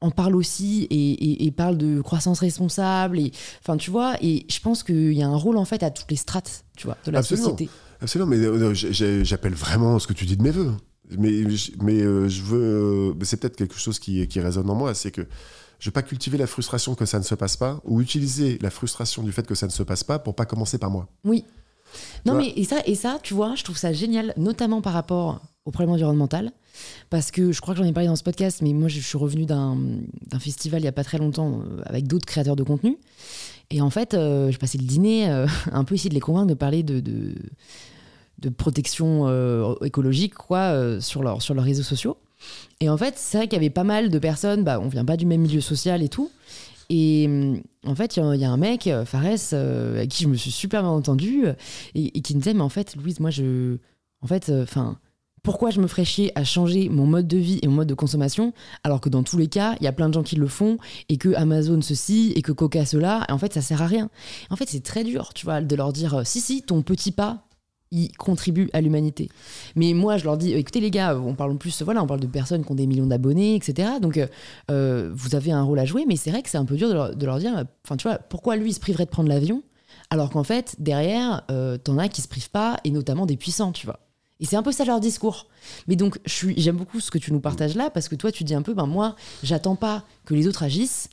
en 0.00 0.10
parlent 0.10 0.36
aussi 0.36 0.84
et, 0.90 1.44
et, 1.44 1.50
parlent 1.50 1.76
de 1.76 2.00
croissance 2.00 2.40
responsable. 2.40 3.18
Et 3.18 3.32
enfin, 3.60 3.76
tu 3.76 3.90
vois. 3.90 4.14
Et 4.22 4.46
je 4.48 4.60
pense 4.60 4.82
qu'il 4.82 5.12
y 5.12 5.22
a 5.22 5.28
un 5.28 5.36
rôle 5.36 5.58
en 5.58 5.64
fait 5.64 5.82
à 5.82 5.90
toutes 5.90 6.10
les 6.10 6.16
strates, 6.16 6.64
tu 6.76 6.86
vois, 6.86 6.96
de 7.04 7.10
la 7.10 7.22
société. 7.22 7.68
Absolument, 8.00 8.30
mais 8.30 8.36
euh, 8.36 8.74
j'appelle 8.74 9.54
vraiment 9.54 9.98
ce 9.98 10.06
que 10.06 10.12
tu 10.12 10.24
dis 10.24 10.36
de 10.36 10.42
mes 10.42 10.52
voeux 10.52 10.72
mais, 11.16 11.44
mais 11.80 12.00
euh, 12.00 12.28
je 12.28 12.42
veux. 12.42 13.14
c'est 13.22 13.38
peut-être 13.38 13.56
quelque 13.56 13.78
chose 13.78 13.98
qui, 13.98 14.26
qui 14.28 14.40
résonne 14.40 14.68
en 14.68 14.74
moi, 14.74 14.94
c'est 14.94 15.10
que 15.10 15.26
je 15.78 15.88
veux 15.88 15.92
pas 15.92 16.02
cultiver 16.02 16.38
la 16.38 16.46
frustration 16.46 16.94
que 16.94 17.04
ça 17.04 17.18
ne 17.18 17.24
se 17.24 17.34
passe 17.34 17.56
pas, 17.56 17.80
ou 17.84 18.00
utiliser 18.00 18.58
la 18.60 18.70
frustration 18.70 19.22
du 19.22 19.32
fait 19.32 19.46
que 19.46 19.54
ça 19.54 19.66
ne 19.66 19.72
se 19.72 19.82
passe 19.82 20.04
pas 20.04 20.18
pour 20.18 20.34
pas 20.34 20.44
commencer 20.44 20.78
par 20.78 20.90
moi. 20.90 21.08
Oui. 21.24 21.44
Non, 22.26 22.34
mais 22.34 22.52
et 22.56 22.64
ça, 22.64 22.82
et 22.84 22.94
ça, 22.94 23.18
tu 23.22 23.32
vois, 23.32 23.54
je 23.54 23.64
trouve 23.64 23.78
ça 23.78 23.92
génial, 23.92 24.34
notamment 24.36 24.82
par 24.82 24.92
rapport 24.92 25.40
au 25.64 25.70
problème 25.70 25.94
environnemental, 25.94 26.52
parce 27.08 27.30
que 27.30 27.52
je 27.52 27.60
crois 27.60 27.74
que 27.74 27.78
j'en 27.78 27.86
ai 27.86 27.92
parlé 27.92 28.08
dans 28.08 28.16
ce 28.16 28.22
podcast, 28.22 28.60
mais 28.60 28.72
moi, 28.72 28.88
je 28.88 29.00
suis 29.00 29.16
revenu 29.16 29.46
d'un 29.46 29.78
festival 30.38 30.82
il 30.82 30.84
y 30.84 30.88
a 30.88 30.92
pas 30.92 31.04
très 31.04 31.18
longtemps 31.18 31.60
euh, 31.60 31.80
avec 31.86 32.06
d'autres 32.06 32.26
créateurs 32.26 32.56
de 32.56 32.62
contenu, 32.62 32.98
et 33.70 33.80
en 33.80 33.90
fait, 33.90 34.12
euh, 34.12 34.50
je 34.50 34.58
passais 34.58 34.78
le 34.78 34.84
dîner 34.84 35.28
un 35.72 35.84
peu 35.84 35.94
ici 35.94 36.08
de 36.08 36.14
les 36.14 36.20
convaincre 36.20 36.48
de 36.48 36.54
parler 36.54 36.82
de, 36.82 37.00
de 37.00 37.34
de 38.38 38.48
protection 38.48 39.26
euh, 39.26 39.74
écologique 39.84 40.34
quoi, 40.34 40.72
euh, 40.72 41.00
sur, 41.00 41.42
sur 41.42 41.54
leurs 41.54 41.64
réseaux 41.64 41.82
sociaux. 41.82 42.16
Et 42.80 42.88
en 42.88 42.96
fait, 42.96 43.14
c'est 43.16 43.38
vrai 43.38 43.48
qu'il 43.48 43.56
y 43.56 43.60
avait 43.60 43.70
pas 43.70 43.84
mal 43.84 44.10
de 44.10 44.18
personnes, 44.18 44.62
bah, 44.62 44.78
on 44.80 44.88
vient 44.88 45.04
pas 45.04 45.16
du 45.16 45.26
même 45.26 45.40
milieu 45.40 45.60
social 45.60 46.02
et 46.02 46.08
tout. 46.08 46.30
Et 46.90 47.28
en 47.84 47.94
fait, 47.94 48.16
il 48.16 48.36
y, 48.36 48.44
a 48.44 48.50
un 48.50 48.56
mec, 48.56 48.86
euh, 48.86 49.04
Fares, 49.04 49.52
avec 49.52 50.08
qui 50.08 50.22
je 50.22 50.28
me 50.28 50.36
suis 50.36 50.50
super 50.50 50.82
bien 50.82 50.90
entendu, 50.90 51.44
et, 51.94 52.20
qui 52.22 52.34
me 52.34 52.40
disait, 52.40 52.54
mais 52.54 52.62
en 52.62 52.68
fait, 52.68 52.96
Louise, 52.96 53.20
moi, 53.20 53.30
je... 53.30 53.76
En 54.20 54.26
fait, 54.26 54.50
enfin... 54.62 54.98
pourquoi 55.44 55.70
je 55.70 55.80
me 55.80 55.86
ferais 55.86 56.04
chier 56.04 56.32
à 56.36 56.42
changer 56.42 56.88
mon 56.88 57.06
mode 57.06 57.28
de 57.28 57.36
vie 57.36 57.60
et 57.62 57.68
mon 57.68 57.74
mode 57.74 57.88
de 57.88 57.94
consommation 57.94 58.52
alors 58.82 59.00
que 59.00 59.08
dans 59.08 59.22
tous 59.22 59.38
les 59.38 59.46
cas, 59.46 59.76
il 59.80 59.84
y 59.84 59.86
a 59.86 59.92
plein 59.92 60.08
de 60.08 60.14
gens 60.14 60.24
qui 60.24 60.34
le 60.34 60.48
font 60.48 60.76
et 61.08 61.18
que 61.18 61.32
Amazon 61.34 61.80
ceci 61.82 62.32
et 62.34 62.42
que 62.42 62.50
Coca 62.50 62.84
cela 62.84 63.24
et 63.28 63.32
en 63.32 63.38
fait 63.38 63.54
ça 63.54 63.62
sert 63.62 63.80
à 63.80 63.86
rien. 63.86 64.10
En 64.50 64.56
fait, 64.56 64.68
c'est 64.68 64.82
très 64.82 65.04
dur, 65.04 65.32
tu 65.34 65.44
vois, 65.44 65.60
de 65.60 65.76
leur 65.76 65.92
dire 65.92 66.22
si 66.24 66.40
si, 66.40 66.62
ton 66.62 66.82
petit 66.82 67.12
pas 67.12 67.47
ils 67.90 68.12
contribuent 68.16 68.70
à 68.72 68.80
l'humanité. 68.80 69.28
Mais 69.76 69.92
moi, 69.92 70.16
je 70.16 70.24
leur 70.24 70.36
dis, 70.36 70.52
écoutez 70.52 70.80
les 70.80 70.90
gars, 70.90 71.18
on 71.18 71.34
parle 71.34 71.52
en 71.52 71.56
plus, 71.56 71.82
voilà, 71.82 72.02
on 72.02 72.06
parle 72.06 72.20
de 72.20 72.26
personnes 72.26 72.64
qui 72.64 72.72
ont 72.72 72.74
des 72.74 72.86
millions 72.86 73.06
d'abonnés, 73.06 73.54
etc. 73.54 73.88
Donc, 74.00 74.20
euh, 74.70 75.10
vous 75.14 75.34
avez 75.34 75.52
un 75.52 75.62
rôle 75.62 75.78
à 75.78 75.84
jouer, 75.84 76.04
mais 76.06 76.16
c'est 76.16 76.30
vrai 76.30 76.42
que 76.42 76.50
c'est 76.50 76.58
un 76.58 76.64
peu 76.64 76.76
dur 76.76 76.88
de 77.14 77.26
leur, 77.26 77.38
dire, 77.38 77.64
enfin, 77.84 77.96
tu 77.96 78.08
vois, 78.08 78.18
pourquoi 78.18 78.56
lui, 78.56 78.70
il 78.70 78.74
se 78.74 78.80
priverait 78.80 79.04
de 79.04 79.10
prendre 79.10 79.28
l'avion, 79.28 79.62
alors 80.10 80.30
qu'en 80.30 80.44
fait, 80.44 80.76
derrière, 80.78 81.42
euh, 81.50 81.78
t'en 81.78 81.98
as 81.98 82.08
qui 82.08 82.22
se 82.22 82.28
privent 82.28 82.50
pas, 82.50 82.78
et 82.84 82.90
notamment 82.90 83.26
des 83.26 83.36
puissants, 83.36 83.72
tu 83.72 83.86
vois. 83.86 84.00
Et 84.40 84.44
c'est 84.44 84.56
un 84.56 84.62
peu 84.62 84.70
ça 84.70 84.84
leur 84.84 85.00
discours. 85.00 85.46
Mais 85.88 85.96
donc, 85.96 86.20
j'aime 86.24 86.76
beaucoup 86.76 87.00
ce 87.00 87.10
que 87.10 87.18
tu 87.18 87.32
nous 87.32 87.40
partages 87.40 87.74
là, 87.74 87.90
parce 87.90 88.08
que 88.08 88.14
toi, 88.14 88.30
tu 88.30 88.44
dis 88.44 88.54
un 88.54 88.62
peu, 88.62 88.72
ben 88.72 88.86
moi, 88.86 89.16
j'attends 89.42 89.74
pas 89.74 90.04
que 90.24 90.34
les 90.34 90.46
autres 90.46 90.62
agissent. 90.62 91.08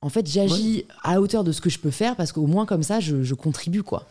En 0.00 0.10
fait, 0.10 0.30
j'agis 0.30 0.84
à 1.02 1.20
hauteur 1.20 1.44
de 1.44 1.50
ce 1.50 1.60
que 1.60 1.70
je 1.70 1.78
peux 1.78 1.90
faire, 1.90 2.14
parce 2.14 2.32
qu'au 2.32 2.46
moins, 2.46 2.66
comme 2.66 2.82
ça, 2.82 3.00
je, 3.00 3.22
je 3.22 3.34
contribue, 3.34 3.82
quoi. 3.82 4.06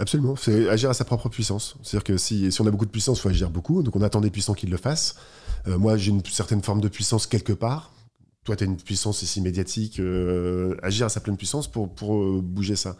Absolument, 0.00 0.36
c'est 0.36 0.68
agir 0.68 0.90
à 0.90 0.94
sa 0.94 1.04
propre 1.04 1.28
puissance. 1.28 1.76
C'est-à-dire 1.82 2.04
que 2.04 2.16
si, 2.16 2.52
si, 2.52 2.60
on 2.60 2.66
a 2.66 2.70
beaucoup 2.70 2.86
de 2.86 2.90
puissance, 2.90 3.18
il 3.18 3.22
faut 3.22 3.28
agir 3.28 3.50
beaucoup. 3.50 3.82
Donc 3.82 3.96
on 3.96 4.02
attend 4.02 4.20
des 4.20 4.30
puissants 4.30 4.54
qui 4.54 4.66
le 4.66 4.76
fassent. 4.76 5.16
Euh, 5.66 5.76
moi, 5.76 5.96
j'ai 5.96 6.10
une 6.10 6.24
certaine 6.24 6.62
forme 6.62 6.80
de 6.80 6.88
puissance 6.88 7.26
quelque 7.26 7.52
part. 7.52 7.92
Toi, 8.44 8.54
tu 8.54 8.62
as 8.62 8.66
une 8.68 8.76
puissance 8.76 9.22
ici 9.22 9.40
médiatique. 9.40 9.98
Euh, 9.98 10.76
agir 10.84 11.06
à 11.06 11.08
sa 11.08 11.20
pleine 11.20 11.36
puissance 11.36 11.66
pour, 11.66 11.92
pour 11.92 12.16
euh, 12.16 12.40
bouger 12.40 12.76
ça. 12.76 12.96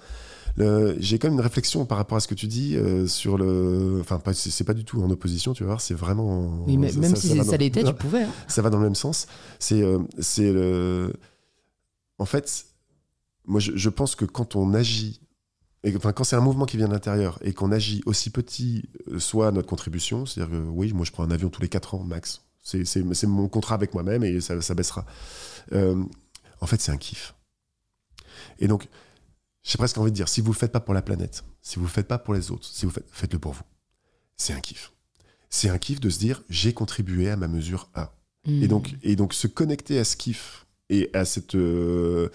J'ai 0.98 1.20
quand 1.20 1.28
même 1.28 1.36
une 1.36 1.44
réflexion 1.44 1.86
par 1.86 1.98
rapport 1.98 2.16
à 2.16 2.20
ce 2.20 2.26
que 2.26 2.34
tu 2.34 2.48
dis 2.48 2.76
sur 3.06 3.38
le. 3.38 3.98
Enfin, 4.00 4.20
c'est 4.32 4.64
pas 4.64 4.74
du 4.74 4.84
tout 4.84 5.00
en 5.00 5.08
opposition, 5.08 5.52
tu 5.52 5.62
vas 5.62 5.68
voir, 5.68 5.80
c'est 5.80 5.94
vraiment. 5.94 6.64
Oui, 6.66 6.76
mais 6.76 6.90
même 6.94 7.14
si 7.14 7.28
ça, 7.44 7.56
l'était, 7.56 7.84
tu 7.84 7.94
pouvais. 7.94 8.24
Hein. 8.24 8.32
Ça 8.48 8.60
va 8.60 8.68
dans 8.68 8.78
le 8.78 8.82
même 8.82 8.96
sens. 8.96 9.28
C'est 9.60 9.84
c'est 10.18 10.52
le. 10.52 11.12
En 12.18 12.24
fait, 12.24 12.66
moi, 13.46 13.60
je, 13.60 13.70
je 13.76 13.88
pense 13.88 14.16
que 14.16 14.24
quand 14.24 14.56
on 14.56 14.74
agit 14.74 15.20
et, 15.88 15.96
enfin, 15.96 16.12
quand 16.12 16.24
c'est 16.24 16.36
un 16.36 16.40
mouvement 16.40 16.66
qui 16.66 16.76
vient 16.76 16.88
de 16.88 16.92
l'intérieur 16.92 17.38
et 17.42 17.52
qu'on 17.52 17.72
agit 17.72 18.02
aussi 18.06 18.30
petit 18.30 18.88
euh, 19.10 19.18
soit 19.18 19.50
notre 19.52 19.68
contribution, 19.68 20.26
c'est-à-dire 20.26 20.58
que 20.58 20.62
oui, 20.62 20.92
moi 20.92 21.04
je 21.04 21.12
prends 21.12 21.24
un 21.24 21.30
avion 21.30 21.48
tous 21.48 21.62
les 21.62 21.68
4 21.68 21.94
ans 21.94 22.04
max, 22.04 22.42
c'est 22.62 23.26
mon 23.26 23.48
contrat 23.48 23.74
avec 23.74 23.94
moi-même 23.94 24.24
et 24.24 24.40
ça, 24.40 24.60
ça 24.60 24.74
baissera. 24.74 25.06
Euh, 25.72 26.02
en 26.60 26.66
fait, 26.66 26.80
c'est 26.80 26.92
un 26.92 26.96
kiff. 26.96 27.34
Et 28.58 28.68
donc, 28.68 28.88
j'ai 29.62 29.78
presque 29.78 29.98
envie 29.98 30.10
de 30.10 30.16
dire, 30.16 30.28
si 30.28 30.40
vous 30.40 30.48
ne 30.48 30.54
le 30.54 30.58
faites 30.58 30.72
pas 30.72 30.80
pour 30.80 30.94
la 30.94 31.02
planète, 31.02 31.44
si 31.62 31.76
vous 31.76 31.82
ne 31.82 31.88
le 31.88 31.92
faites 31.92 32.08
pas 32.08 32.18
pour 32.18 32.34
les 32.34 32.50
autres, 32.50 32.66
si 32.66 32.84
vous 32.84 32.92
faites, 32.92 33.08
faites-le 33.10 33.38
pour 33.38 33.52
vous. 33.52 33.62
C'est 34.36 34.52
un 34.52 34.60
kiff. 34.60 34.92
C'est 35.50 35.70
un 35.70 35.78
kiff 35.78 36.00
de 36.00 36.10
se 36.10 36.18
dire, 36.18 36.42
j'ai 36.50 36.74
contribué 36.74 37.30
à 37.30 37.36
ma 37.36 37.48
mesure 37.48 37.88
A. 37.94 38.12
Et, 38.44 38.50
mmh. 38.50 38.66
donc, 38.68 38.94
et 39.02 39.16
donc, 39.16 39.32
se 39.32 39.46
connecter 39.46 39.98
à 39.98 40.04
ce 40.04 40.16
kiff 40.16 40.66
et 40.90 41.10
à 41.14 41.24
cette. 41.24 41.54
Euh, 41.54 42.30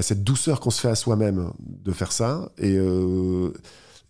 cette 0.00 0.22
douceur 0.22 0.60
qu'on 0.60 0.70
se 0.70 0.80
fait 0.80 0.88
à 0.88 0.94
soi-même 0.94 1.52
de 1.58 1.92
faire 1.92 2.12
ça. 2.12 2.50
Et, 2.58 2.76
euh, 2.76 3.52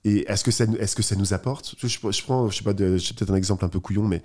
est-ce 0.04 0.44
que, 0.44 0.50
ça, 0.50 0.64
est 0.64 0.94
que 0.94 1.02
ça 1.02 1.16
nous 1.16 1.34
apporte? 1.34 1.74
Je, 1.78 1.86
je, 1.86 2.22
prends, 2.22 2.48
je 2.48 2.56
sais 2.56 2.64
pas, 2.64 2.74
j'ai 2.76 3.14
peut-être 3.14 3.30
un 3.30 3.36
exemple 3.36 3.64
un 3.64 3.68
peu 3.68 3.80
couillon, 3.80 4.06
mais 4.06 4.22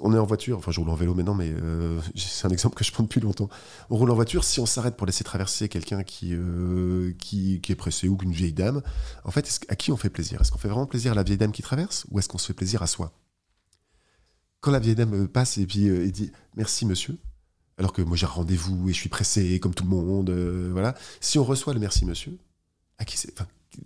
on 0.00 0.14
est 0.14 0.18
en 0.18 0.26
voiture, 0.26 0.58
enfin 0.58 0.70
je 0.70 0.80
roule 0.80 0.90
en 0.90 0.94
vélo 0.94 1.14
maintenant, 1.14 1.34
mais 1.34 1.50
euh, 1.50 2.00
c'est 2.16 2.46
un 2.46 2.50
exemple 2.50 2.76
que 2.76 2.84
je 2.84 2.92
prends 2.92 3.02
depuis 3.02 3.20
longtemps. 3.20 3.48
On 3.90 3.96
roule 3.96 4.10
en 4.10 4.14
voiture, 4.14 4.44
si 4.44 4.60
on 4.60 4.66
s'arrête 4.66 4.96
pour 4.96 5.06
laisser 5.06 5.24
traverser 5.24 5.68
quelqu'un 5.68 6.02
qui, 6.02 6.34
euh, 6.34 7.12
qui, 7.18 7.60
est 7.68 7.74
pressé 7.74 8.08
ou 8.08 8.18
une 8.22 8.32
vieille 8.32 8.52
dame, 8.52 8.82
en 9.24 9.30
fait, 9.30 9.60
à 9.68 9.76
qui 9.76 9.92
on 9.92 9.96
fait 9.96 10.10
plaisir? 10.10 10.40
Est-ce 10.40 10.52
qu'on 10.52 10.58
fait 10.58 10.68
vraiment 10.68 10.86
plaisir 10.86 11.12
à 11.12 11.14
la 11.14 11.22
vieille 11.22 11.38
dame 11.38 11.52
qui 11.52 11.62
traverse 11.62 12.06
ou 12.10 12.18
est-ce 12.18 12.28
qu'on 12.28 12.38
se 12.38 12.46
fait 12.46 12.54
plaisir 12.54 12.82
à 12.82 12.86
soi? 12.86 13.12
Quand 14.60 14.70
la 14.70 14.78
vieille 14.78 14.94
dame 14.94 15.28
passe 15.28 15.58
et 15.58 15.66
puis 15.66 15.86
et 15.86 16.10
dit 16.10 16.32
merci 16.56 16.86
monsieur, 16.86 17.18
alors 17.78 17.92
que 17.92 18.02
moi 18.02 18.16
j'ai 18.16 18.26
un 18.26 18.30
rendez-vous 18.30 18.88
et 18.88 18.92
je 18.92 18.98
suis 18.98 19.08
pressé 19.08 19.58
comme 19.60 19.74
tout 19.74 19.84
le 19.84 19.90
monde, 19.90 20.30
euh, 20.30 20.68
voilà. 20.72 20.94
Si 21.20 21.38
on 21.38 21.44
reçoit 21.44 21.74
le 21.74 21.80
merci 21.80 22.04
monsieur, 22.04 22.36
à 22.98 23.04
qui 23.04 23.16
c'est 23.16 23.34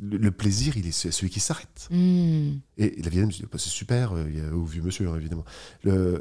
le, 0.01 0.31
plaisir, 0.31 0.77
il 0.77 0.87
est 0.87 0.93
celui 0.93 1.31
qui 1.31 1.41
s'arrête. 1.41 1.89
Hmm. 1.91 2.59
Et 2.77 3.01
la 3.03 3.09
vieille 3.09 3.23
dame 3.23 3.31
dit 3.31 3.43
bah, 3.51 3.57
c'est 3.59 3.71
super, 3.71 4.13
euh, 4.13 4.27
il 4.29 4.39
y 4.39 4.41
a, 4.41 4.55
au 4.55 4.65
vieux 4.65 4.83
monsieur 4.83 5.09
hein, 5.09 5.17
évidemment. 5.17 5.45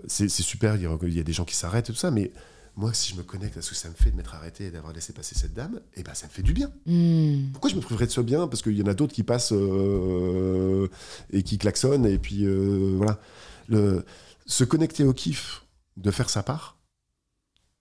C'est 0.08 0.30
super, 0.30 0.76
il 0.76 0.84
y, 0.84 0.86
a, 0.86 0.98
il 1.02 1.14
y, 1.14 1.20
a, 1.20 1.24
des 1.24 1.34
gens 1.34 1.46
qui 1.46 1.56
s'arrêtent 1.56 1.90
et 1.90 1.94
tout 1.94 2.00
ça, 2.00 2.12
mais 2.12 2.32
moi 2.78 2.94
si 2.94 3.12
je 3.12 3.18
me 3.18 3.24
connecte 3.24 3.58
à 3.58 3.62
ce 3.62 3.72
que 3.72 3.76
ça 3.76 3.90
me 3.90 3.96
fait 3.96 4.12
de 4.12 4.16
m'être 4.16 4.36
arrêté 4.36 4.68
et 4.68 4.72
d'avoir 4.72 4.94
laissé 4.94 5.12
passer 5.12 5.36
cette 5.36 5.54
dame, 5.54 5.82
eh 5.96 6.04
ben 6.04 6.14
ça 6.14 6.28
me 6.28 6.32
fait 6.32 6.44
du 6.44 6.54
bien. 6.54 6.72
Hmm. 6.86 7.52
Pourquoi 7.52 7.70
je 7.70 7.76
me 7.76 7.82
priverais 7.82 8.06
de 8.06 8.12
ce 8.12 8.22
bien? 8.22 8.48
Parce 8.48 8.62
qu'il 8.62 8.78
y 8.78 8.82
en 8.82 8.88
a 8.88 8.94
d'autres 8.94 9.14
qui 9.14 9.24
passent 9.24 9.52
euh, 9.52 10.88
et 11.32 11.44
qui 11.44 11.58
klaxonnent 11.58 12.06
et 12.06 12.20
puis 12.20 12.48
voilà. 12.96 13.20
Le, 13.68 14.06
se 14.46 14.64
connecter 14.64 15.04
au 15.04 15.12
kiff 15.12 15.66
de 15.98 16.10
faire 16.10 16.30
sa 16.30 16.42
part 16.42 16.77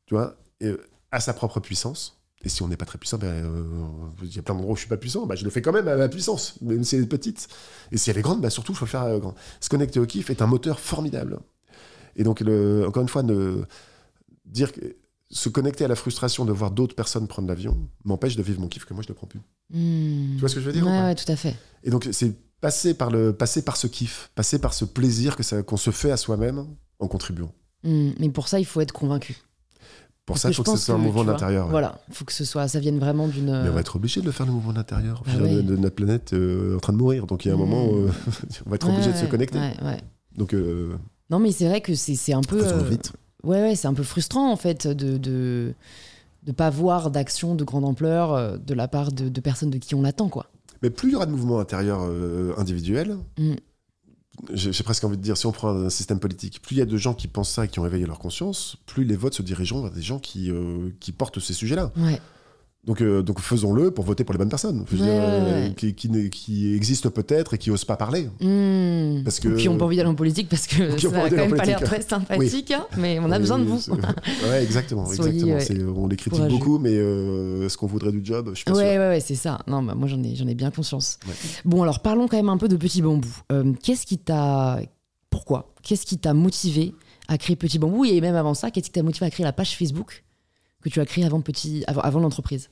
tu 0.07 0.15
vois, 0.15 0.37
euh, 0.63 0.77
à 1.11 1.21
sa 1.21 1.33
propre 1.35 1.61
puissance. 1.61 2.21
Et 2.45 2.49
si 2.49 2.63
on 2.63 2.69
n'est 2.69 2.77
pas 2.77 2.85
très 2.85 2.99
puissant, 2.99 3.19
ben, 3.19 3.27
euh, 3.27 3.85
il 4.23 4.35
y 4.35 4.39
a 4.39 4.43
plein 4.43 4.55
d'endroits 4.55 4.75
où 4.75 4.77
je 4.77 4.81
suis 4.81 4.89
pas 4.89 4.97
puissant, 4.97 5.27
ben, 5.27 5.35
je 5.35 5.45
le 5.45 5.51
fais 5.51 5.63
quand 5.63 5.73
même 5.73 5.89
à 5.89 5.97
ma 5.97 6.09
puissance, 6.09 6.61
même 6.61 6.85
si 6.85 6.97
elle 6.97 7.03
est 7.03 7.07
petite. 7.07 7.49
Et 7.91 7.97
si 7.97 8.11
elle 8.11 8.19
est 8.19 8.23
grande, 8.23 8.41
ben, 8.41 8.51
surtout, 8.51 8.73
il 8.73 8.77
faut 8.77 8.85
le 8.85 8.91
faire 8.91 9.03
euh, 9.05 9.19
grand. 9.19 9.35
Se 9.61 9.69
connecter 9.69 9.99
au 9.99 10.07
kiff 10.07 10.31
est 10.31 10.43
un 10.43 10.47
moteur 10.47 10.79
formidable. 10.79 11.41
Et 12.15 12.23
donc, 12.23 12.41
le, 12.41 12.87
encore 12.87 13.03
une 13.03 13.09
fois, 13.09 13.23
ne, 13.23 13.65
dire 14.45 14.73
que 14.73 14.97
se 15.31 15.49
connecter 15.49 15.85
à 15.85 15.89
la 15.89 15.97
frustration 15.97 16.45
de 16.45 16.53
voir 16.53 16.71
d'autres 16.71 16.95
personnes 16.95 17.27
prendre 17.27 17.49
l'avion 17.49 17.77
m'empêche 18.05 18.37
de 18.37 18.43
vivre 18.43 18.61
mon 18.61 18.69
kiff 18.69 18.85
que 18.85 18.95
moi 18.95 19.03
je 19.03 19.11
ne 19.11 19.15
prends 19.15 19.27
plus. 19.27 19.41
Hmm. 19.71 20.35
Tu 20.35 20.41
vois 20.41 20.49
ce 20.49 20.55
que 20.55 20.61
je 20.61 20.67
veux 20.67 20.73
dire 20.73 20.87
Ouais, 20.87 21.03
ouais 21.03 21.15
tout 21.15 21.31
à 21.31 21.37
fait. 21.37 21.57
Et 21.83 21.91
donc, 21.91 22.09
c'est 22.13 22.33
passer 22.61 22.95
par, 22.95 23.11
le, 23.11 23.33
passer 23.33 23.63
par 23.63 23.77
ce 23.77 23.87
kiff, 23.87 24.31
passer 24.35 24.59
par 24.61 24.73
ce 24.73 24.85
plaisir 24.85 25.37
que 25.37 25.61
qu'on 25.63 25.77
se 25.77 25.91
fait 25.91 26.13
à 26.13 26.17
soi-même 26.17 26.67
en 27.01 27.09
contribuant. 27.09 27.53
Hmm. 27.83 28.13
Mais 28.19 28.29
pour 28.31 28.49
ça, 28.49 28.61
il 28.61 28.67
faut 28.67 28.81
être 28.81 28.93
convaincu. 28.93 29.37
Pour 30.27 30.39
ça, 30.39 30.49
il 30.49 30.55
faut 30.55 30.65
que 30.65 30.71
ce 30.73 30.77
soit 30.77 30.97
un 30.97 30.99
mouvement 30.99 31.25
d'intérieur. 31.25 31.69
Voilà, 31.69 32.01
il 32.09 32.15
faut 32.15 32.25
que 32.25 32.33
ce 32.33 32.45
soit, 32.45 32.67
ça 32.67 32.81
vienne 32.81 32.99
vraiment 32.99 33.29
d'une. 33.29 33.63
Mais 33.63 33.69
on 33.69 33.73
va 33.73 33.81
être 33.81 33.95
obligé 33.95 34.21
de 34.21 34.27
le 34.27 34.33
faire, 34.33 34.45
le 34.45 34.51
mouvement 34.53 34.73
d'intérieur. 34.73 35.23
Ah 35.29 35.39
de, 35.39 35.77
notre 35.77 35.95
planète 35.95 36.33
euh, 36.33 36.77
en 36.77 36.81
train 36.81 36.93
de 36.93 36.99
mourir. 36.99 37.27
Donc 37.27 37.45
il 37.45 37.49
y 37.49 37.51
a 37.53 37.55
un 37.55 37.59
moment, 37.59 37.87
où 37.87 38.09
on 38.67 38.71
va 38.71 38.75
être 38.75 38.89
obligé 38.89 39.13
de 39.13 39.17
se 39.17 39.27
connecter. 39.27 39.61
Donc. 40.37 40.53
Euh, 40.53 40.97
non, 41.31 41.39
mais 41.39 41.53
c'est 41.53 41.69
vrai 41.69 41.81
que 41.81 41.95
c'est 41.95 42.33
un 42.33 42.41
peu. 42.41 42.61
Euh, 42.61 42.83
vite. 42.83 43.13
Ouais, 43.45 43.61
ouais, 43.63 43.77
c'est 43.77 43.87
un 43.87 43.95
peu 43.95 44.03
frustrant 44.03 44.51
en 44.51 44.57
fait 44.57 44.89
de 44.89 45.17
de 45.17 45.75
de 46.43 46.53
pas 46.53 46.71
voir 46.71 47.13
d'action 47.13 47.55
de 47.55 47.63
grande 47.63 47.85
ampleur 47.85 48.59
de 48.59 48.75
la 48.75 48.89
part 48.89 49.13
de, 49.13 49.41
personnes 49.41 49.71
de 49.71 49.79
qui 49.79 49.95
on 49.95 50.05
attend, 50.05 50.29
quoi. 50.29 50.47
Mais 50.83 50.91
plus 50.91 51.09
il 51.09 51.13
y 51.13 51.15
aura 51.17 51.27
de 51.27 51.33
mouvements 51.33 51.61
intérieurs 51.61 52.03
individuels, 52.59 53.17
mm 53.39 53.55
j'ai 54.53 54.83
presque 54.83 55.05
envie 55.05 55.17
de 55.17 55.23
dire, 55.23 55.37
si 55.37 55.47
on 55.47 55.53
prend 55.53 55.71
un 55.71 55.91
système 55.91 56.21
politique, 56.21 56.61
plus 56.63 56.77
il 56.77 56.79
y 56.79 56.83
a 56.83 56.87
de 56.87 56.97
gens 56.97 57.15
qui 57.15 57.29
pensent 57.29 57.51
ça 57.51 57.65
et 57.65 57.69
qui 57.69 57.81
ont 57.81 57.87
éveillé 57.87 58.07
leur 58.07 58.19
conscience, 58.19 58.77
plus 58.87 59.05
les 59.05 59.17
votes 59.17 59.35
se 59.35 59.43
dirigeront 59.43 59.83
vers 59.83 59.91
des 59.91 60.03
gens 60.03 60.19
qui, 60.19 60.51
euh, 60.51 60.91
portent 61.17 61.41
ces 61.41 61.55
sujets-là. 61.55 61.93
Donc, 62.87 63.01
euh, 63.01 63.21
donc 63.21 63.41
faisons-le 63.41 63.91
pour 63.91 64.05
voter 64.05 64.23
pour 64.23 64.33
les 64.33 64.39
bonnes 64.39 64.49
personnes, 64.49 64.85
euh, 65.01 65.71
qui, 65.71 65.95
qui, 65.95 66.73
existent 66.73 67.11
peut-être 67.11 67.55
et 67.55 67.59
qui 67.59 67.73
osent 67.73 67.85
pas 67.85 67.97
parler. 67.97 68.29
Mmh. 68.41 69.25
Parce 69.25 69.41
que, 69.41 69.57
qui 69.57 69.69
n'ont 69.69 69.77
pas 69.77 69.87
envie 69.87 69.97
d'aller 69.97 70.09
en 70.09 70.15
politique 70.15 70.49
parce 70.49 70.69
que 70.69 70.97
ça 70.99 71.11
n'a 71.11 71.29
quand 71.29 71.37
même 71.37 71.57
pas 71.57 71.65
l'air 71.65 71.81
très 71.81 72.01
sympathique, 72.01 72.71
hein, 72.71 72.87
mais 72.97 73.19
on 73.19 73.33
a 73.33 73.41
besoin 73.41 73.59
de 73.59 73.65
vous. 73.65 73.81
ouais, 74.49 74.63
exactement. 74.63 75.11
exactement. 75.13 75.95
on 75.97 76.07
les 76.07 76.17
critique 76.17 76.47
beaucoup, 76.47 76.79
mais 76.79 76.95
euh, 76.95 77.67
est-ce 77.67 77.77
qu'on 77.77 77.89
voudrait 77.89 78.13
du 78.13 78.25
job? 78.25 78.51
Je 78.51 78.59
suis 78.59 78.65
pas 78.65 78.73
ouais, 78.73 78.93
sûr. 78.93 79.01
Ouais, 79.01 79.09
ouais, 79.09 79.21
c'est 79.21 79.35
ça. 79.35 79.59
Non, 79.67 79.83
bah, 79.83 79.97
moi 79.97 80.07
j'en 80.07 80.23
ai, 80.23 80.37
j'en 80.37 80.47
ai 80.47 80.55
bien 80.55 80.71
conscience. 80.71 81.19
Bon, 81.65 81.83
alors 81.83 82.01
parlons 82.01 82.29
quand 82.29 82.37
même 82.37 82.51
un 82.51 82.57
peu 82.57 82.69
de 82.69 82.77
Petit 82.77 83.03
Bambou. 83.03 83.29
qu'est-ce 83.83 84.07
qui 84.07 84.19
t'a. 84.19 84.81
Pourquoi? 85.29 85.75
Qu'est-ce 85.83 86.07
qui 86.07 86.19
t'a 86.19 86.35
motivé 86.35 86.95
à 87.27 87.37
créer 87.37 87.57
Petit 87.57 87.81
Bambou? 87.81 88.05
Et 88.05 88.21
même 88.21 88.37
avant 88.37 88.55
ça, 88.55 88.71
qu'est-ce 88.71 88.87
qui 88.87 88.93
t'a 88.93 89.03
motivé 89.03 89.27
à 89.27 89.31
créer 89.31 89.45
la 89.45 89.53
page 89.53 89.77
Facebook 89.77 90.23
que 90.83 90.89
tu 90.89 91.01
as 91.01 91.05
créée 91.05 91.25
avant, 91.25 91.41
petit, 91.41 91.83
avant, 91.89 92.03
avant 92.03 92.21
l'entreprise? 92.21 92.71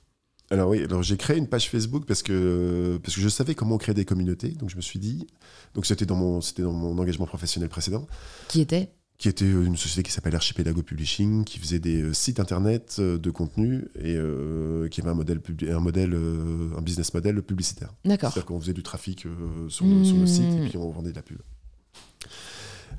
Alors 0.51 0.69
oui, 0.69 0.85
alors 0.85 1.03
j'ai 1.03 1.17
créé 1.17 1.39
une 1.39 1.49
page 1.49 1.71
Facebook 1.71 2.05
parce 2.07 2.23
que, 2.23 2.99
parce 3.03 3.15
que 3.15 3.21
je 3.21 3.29
savais 3.29 3.55
comment 3.55 3.79
créer 3.79 3.95
des 3.95 4.05
communautés. 4.05 4.51
Donc 4.51 4.71
je 4.71 4.77
me 4.77 4.83
suis 4.83 4.99
dit, 4.99 5.27
donc 5.75 5.87
c'était 5.87 6.07
dans 6.07 6.17
mon, 6.17 6.41
c'était 6.41 6.63
dans 6.63 6.73
mon 6.73 6.99
engagement 6.99 7.27
professionnel 7.27 7.69
précédent. 7.69 8.07
Qui 8.49 8.61
était? 8.61 8.91
Qui 9.17 9.29
était 9.29 9.49
une 9.49 9.77
société 9.77 10.03
qui 10.03 10.13
s'appelle 10.13 10.35
Archipelago 10.35 10.83
Publishing, 10.83 11.45
qui 11.45 11.59
faisait 11.59 11.79
des 11.79 12.03
euh, 12.03 12.13
sites 12.13 12.41
internet 12.41 12.97
euh, 12.99 13.17
de 13.17 13.31
contenu 13.31 13.87
et 13.95 14.17
euh, 14.17 14.89
qui 14.89 15.01
avait 15.01 15.11
un 15.11 15.15
modèle, 15.15 15.41
un 15.71 15.81
modèle, 15.81 16.15
un 16.77 16.83
business 16.83 17.15
model 17.15 17.41
publicitaire. 17.43 17.95
D'accord. 18.05 18.33
C'est-à-dire 18.33 18.47
qu'on 18.47 18.61
faisait 18.61 18.73
du 18.75 18.83
trafic 18.83 19.21
sur, 19.69 19.87
le, 19.87 20.05
sur, 20.05 20.17
le, 20.17 20.27
site 20.27 20.43
et 20.43 20.61
mmh. 20.61 20.69
puis 20.69 20.77
on 20.77 20.91
vendait 20.91 21.11
de 21.11 21.17
la 21.17 21.23
pub. 21.23 21.39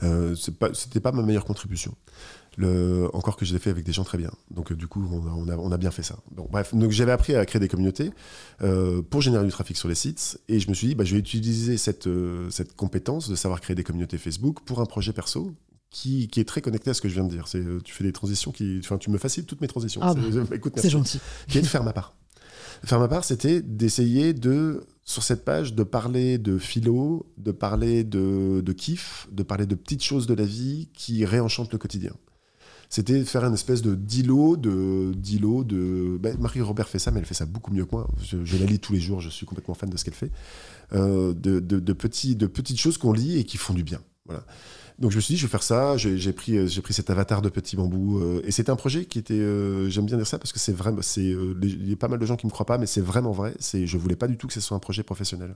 Euh, 0.04 0.36
c'était 0.36 1.00
pas 1.00 1.12
ma 1.12 1.22
meilleure 1.22 1.46
contribution. 1.46 1.96
Le, 2.58 3.10
encore 3.14 3.36
que 3.36 3.46
je 3.46 3.54
l'ai 3.54 3.60
fait 3.60 3.70
avec 3.70 3.84
des 3.84 3.92
gens 3.92 4.04
très 4.04 4.18
bien. 4.18 4.32
Donc 4.50 4.72
euh, 4.72 4.76
du 4.76 4.88
coup, 4.88 5.06
on 5.12 5.48
a, 5.50 5.58
on, 5.58 5.72
a, 5.72 5.78
bien 5.78 5.92
fait 5.92 6.04
ça. 6.04 6.18
Bon, 6.32 6.48
bref, 6.50 6.74
donc 6.74 6.92
j'avais 6.92 7.12
appris 7.12 7.36
à 7.36 7.46
créer 7.46 7.60
des 7.60 7.68
communautés 7.68 8.12
euh, 8.62 9.02
pour 9.02 9.22
générer 9.22 9.44
du 9.44 9.52
trafic 9.52 9.78
sur 9.78 9.90
les 9.90 9.96
sites, 9.96 10.40
et 10.48 10.60
je 10.60 10.70
me 10.70 10.74
suis 10.74 10.88
dit, 10.88 10.96
bah, 10.96 11.04
je 11.04 11.14
vais 11.14 11.20
utiliser 11.20 11.78
cette, 11.78 12.08
euh, 12.08 12.50
cette 12.50 12.76
compétence 12.76 13.30
de 13.30 13.36
savoir 13.36 13.60
créer 13.60 13.76
des 13.76 13.84
communautés 13.84 14.18
Facebook 14.18 14.60
pour 14.66 14.80
un 14.80 14.86
projet 14.86 15.14
perso. 15.14 15.54
Qui, 15.92 16.28
qui, 16.28 16.42
est 16.42 16.46
très 16.46 16.60
connecté 16.60 16.90
à 16.90 16.94
ce 16.94 17.00
que 17.00 17.08
je 17.08 17.14
viens 17.14 17.24
de 17.24 17.30
dire. 17.30 17.48
C'est, 17.48 17.64
tu 17.86 17.94
fais 17.94 18.04
des 18.04 18.12
transitions 18.12 18.52
qui, 18.52 18.82
enfin, 18.84 18.98
tu 18.98 19.10
me 19.10 19.18
facilites 19.18 19.48
toutes 19.48 19.62
mes 19.62 19.68
transitions. 19.68 20.02
Ah 20.04 20.14
bah, 20.14 20.22
c'est 20.76 20.90
gentil. 20.90 21.22
Qui 21.48 21.60
est 21.60 21.62
de 21.62 21.68
faire 21.68 21.86
ma 21.86 21.94
part. 21.94 22.18
Faire 22.84 23.00
ma 23.00 23.08
part, 23.08 23.24
c'était 23.24 23.62
d'essayer 23.62 24.34
de, 24.34 24.84
sur 25.06 25.24
cette 25.24 25.46
page, 25.46 25.74
de 25.74 25.84
parler 25.84 26.38
de 26.38 26.58
philo, 26.58 27.32
de 27.38 27.52
parler 27.52 28.04
de, 28.04 28.60
de 28.60 28.74
kiff, 28.74 29.30
de 29.32 29.44
parler 29.44 29.66
de 29.66 29.76
petites 29.76 30.04
choses 30.04 30.28
de 30.28 30.34
la 30.34 30.44
vie 30.44 30.90
qui 30.94 31.24
réenchantent 31.24 31.72
le 31.72 31.78
quotidien 31.78 32.12
c'était 32.90 33.24
faire 33.24 33.44
une 33.44 33.54
espèce 33.54 33.82
de 33.82 33.96
d'îlot 33.96 34.58
de 34.58 35.14
d'îlot 35.16 35.64
de 35.64 36.18
ben, 36.20 36.38
Marie 36.40 36.62
Robert 36.62 36.88
fait 36.88 37.00
ça 37.00 37.12
mais 37.12 37.20
elle 37.20 37.26
fait 37.26 37.34
ça 37.34 37.46
beaucoup 37.46 37.74
mieux 37.74 37.86
que 37.86 37.92
moi. 37.92 38.08
Je, 38.22 38.58
la 38.58 38.66
lis 38.66 38.80
tous 38.80 38.94
les 38.94 39.00
jours 39.00 39.22
je 39.22 39.30
suis 39.30 39.46
complètement 39.46 39.74
fan 39.74 39.90
de 39.90 39.98
ce 39.98 40.06
qu'elle 40.06 40.14
fait. 40.14 40.32
Euh, 40.94 41.34
de, 41.34 41.60
de, 41.60 41.94
petits 41.94 42.36
de 42.36 42.48
petites 42.48 42.80
choses 42.80 42.98
qu'on 42.98 43.12
lit 43.12 43.40
et 43.40 43.44
qui 43.44 43.58
font 43.58 43.74
du 43.74 43.84
bien. 43.84 44.00
Voilà. 44.26 44.44
Donc 45.00 45.12
je 45.12 45.18
me 45.18 45.22
suis 45.22 45.34
dit 45.34 45.38
je 45.38 45.46
vais 45.46 45.52
faire 45.52 45.64
ça. 45.64 45.98
J'ai 45.98 46.34
pris 46.34 46.68
j'ai 46.68 46.82
pris 46.82 46.94
cet 46.94 47.10
avatar 47.10 47.42
de 47.42 47.50
petit 47.50 47.76
bambou 47.76 48.20
euh, 48.20 48.42
et 48.46 48.52
c'est 48.52 48.70
un 48.70 48.76
projet 48.76 49.06
qui 49.06 49.20
était 49.20 49.34
euh, 49.34 49.90
j'aime 49.90 50.06
bien 50.06 50.18
dire 50.18 50.28
ça 50.28 50.38
parce 50.38 50.54
que 50.54 50.60
c'est 50.60 50.74
vraiment 50.74 51.02
c'est 51.02 51.24
il 51.26 51.90
y 51.90 51.94
a 51.94 51.98
pas 51.98 52.08
mal 52.08 52.20
de 52.20 52.26
gens 52.26 52.36
qui 52.36 52.46
me 52.46 52.52
croient 52.52 52.66
pas 52.66 52.78
mais 52.78 52.86
c'est 52.88 53.02
vraiment 53.02 53.32
vrai. 53.32 53.54
C'est 53.60 53.88
je 53.88 53.98
voulais 53.98 54.16
pas 54.16 54.28
du 54.28 54.38
tout 54.38 54.48
que 54.48 54.54
ce 54.54 54.62
soit 54.62 54.78
un 54.78 54.80
projet 54.80 55.04
professionnel. 55.04 55.56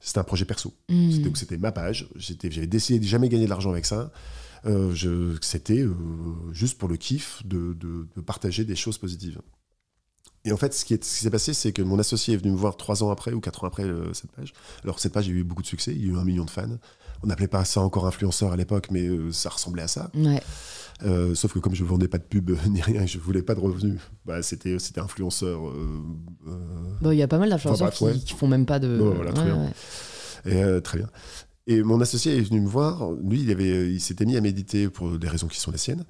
C'était 0.00 0.18
un 0.18 0.24
projet 0.24 0.44
perso. 0.44 0.72
Mmh. 0.88 1.34
c'était 1.34 1.58
ma 1.58 1.72
page. 1.72 2.08
J'avais 2.16 2.66
décidé 2.66 2.98
de 2.98 3.04
jamais 3.04 3.28
gagner 3.28 3.44
de 3.44 3.50
l'argent 3.50 3.70
avec 3.70 3.86
ça 3.86 4.10
euh, 4.66 5.36
c'était 5.40 5.80
euh, 5.80 5.94
juste 6.52 6.78
pour 6.78 6.88
le 6.88 6.96
kiff 6.96 7.42
de, 7.44 7.76
partager 8.26 8.64
des 8.64 8.76
choses 8.76 8.98
positives. 8.98 9.40
Et 10.44 10.52
en 10.52 10.56
fait, 10.56 10.72
ce 10.72 10.86
qui 10.86 10.98
s'est 11.02 11.30
passé, 11.30 11.52
c'est 11.52 11.72
que 11.72 11.82
mon 11.82 11.98
associé 11.98 12.32
est 12.32 12.36
venu 12.38 12.50
me 12.52 12.56
voir 12.56 12.78
trois 12.78 13.02
ans 13.02 13.10
après 13.10 13.32
ou 13.32 13.40
quatre 13.40 13.64
ans 13.64 13.66
après 13.66 13.84
euh, 13.84 14.14
cette 14.14 14.32
page. 14.32 14.54
Alors, 14.84 14.98
cette 14.98 15.12
page 15.12 15.28
a 15.28 15.32
eu 15.32 15.44
beaucoup 15.44 15.60
de 15.60 15.66
succès, 15.66 15.92
il 15.94 16.02
y 16.02 16.08
a 16.08 16.12
eu 16.14 16.16
un 16.16 16.24
million 16.24 16.46
de 16.46 16.50
fans. 16.50 16.78
On 17.22 17.26
n'appelait 17.26 17.48
pas 17.48 17.64
ça 17.66 17.82
encore 17.82 18.06
influenceur 18.06 18.50
à 18.52 18.56
l'époque, 18.56 18.88
mais 18.90 19.06
ça 19.32 19.50
ressemblait 19.50 19.82
à 19.82 19.88
ça. 19.88 20.10
sauf 21.34 21.52
que 21.52 21.58
comme 21.58 21.74
je 21.74 21.82
ne 21.84 21.88
vendais 21.88 22.08
pas 22.08 22.16
de 22.16 22.24
pub 22.24 22.50
ni 22.68 22.80
rien, 22.80 23.04
je 23.04 23.18
voulais 23.18 23.42
pas 23.42 23.54
de 23.54 23.60
revenus. 23.60 24.00
Bah, 24.24 24.42
c'était 24.42 24.78
c'était 24.78 25.02
influenceur. 25.02 25.60
Il 27.02 27.12
y 27.12 27.22
a 27.22 27.28
pas 27.28 27.38
mal 27.38 27.50
d'influenceurs 27.50 27.92
qui, 27.92 28.32
font 28.32 28.48
même 28.48 28.64
pas 28.64 28.78
de. 28.78 28.96
voilà, 28.96 29.32
très 29.34 29.44
bien. 29.44 29.72
Et, 30.46 30.80
très 30.80 30.98
bien. 30.98 31.10
Et 31.66 31.82
mon 31.82 32.00
associé 32.00 32.36
est 32.36 32.40
venu 32.40 32.60
me 32.60 32.68
voir. 32.68 33.12
Lui, 33.22 33.42
il, 33.42 33.50
avait, 33.50 33.92
il 33.92 34.00
s'était 34.00 34.24
mis 34.24 34.36
à 34.36 34.40
méditer 34.40 34.88
pour 34.88 35.18
des 35.18 35.28
raisons 35.28 35.46
qui 35.46 35.60
sont 35.60 35.70
les 35.70 35.78
siennes. 35.78 36.04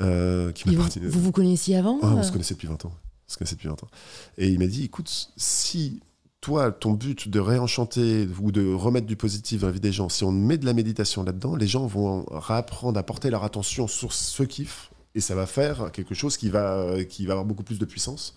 Euh, 0.00 0.52
qui 0.52 0.74
vous, 0.74 0.82
vous, 1.08 1.20
vous 1.20 1.32
connaissiez 1.32 1.76
avant 1.76 1.98
On 2.02 2.22
se 2.22 2.30
connaissait 2.30 2.54
depuis 2.54 2.68
20 2.68 2.84
ans. 2.84 2.92
On 2.92 3.32
se 3.32 3.36
connaissait 3.36 3.56
depuis 3.56 3.68
20 3.68 3.82
ans. 3.82 3.88
Et 4.36 4.48
il 4.48 4.58
m'a 4.58 4.66
dit, 4.66 4.84
écoute, 4.84 5.10
si 5.36 6.00
toi, 6.40 6.70
ton 6.70 6.92
but 6.92 7.28
de 7.28 7.40
réenchanter 7.40 8.28
ou 8.40 8.52
de 8.52 8.72
remettre 8.72 9.06
du 9.06 9.16
positif 9.16 9.62
dans 9.62 9.66
la 9.66 9.72
vie 9.72 9.80
des 9.80 9.92
gens, 9.92 10.08
si 10.08 10.24
on 10.24 10.32
met 10.32 10.56
de 10.56 10.66
la 10.66 10.72
méditation 10.72 11.24
là-dedans, 11.24 11.56
les 11.56 11.66
gens 11.66 11.86
vont 11.86 12.24
réapprendre 12.30 12.98
à 12.98 13.02
porter 13.02 13.30
leur 13.30 13.44
attention 13.44 13.88
sur 13.88 14.12
ce 14.12 14.42
kiff 14.44 14.90
et 15.14 15.20
ça 15.20 15.34
va 15.34 15.46
faire 15.46 15.90
quelque 15.92 16.14
chose 16.14 16.36
qui 16.36 16.48
va, 16.48 17.04
qui 17.08 17.26
va 17.26 17.32
avoir 17.32 17.44
beaucoup 17.44 17.64
plus 17.64 17.78
de 17.78 17.84
puissance 17.84 18.36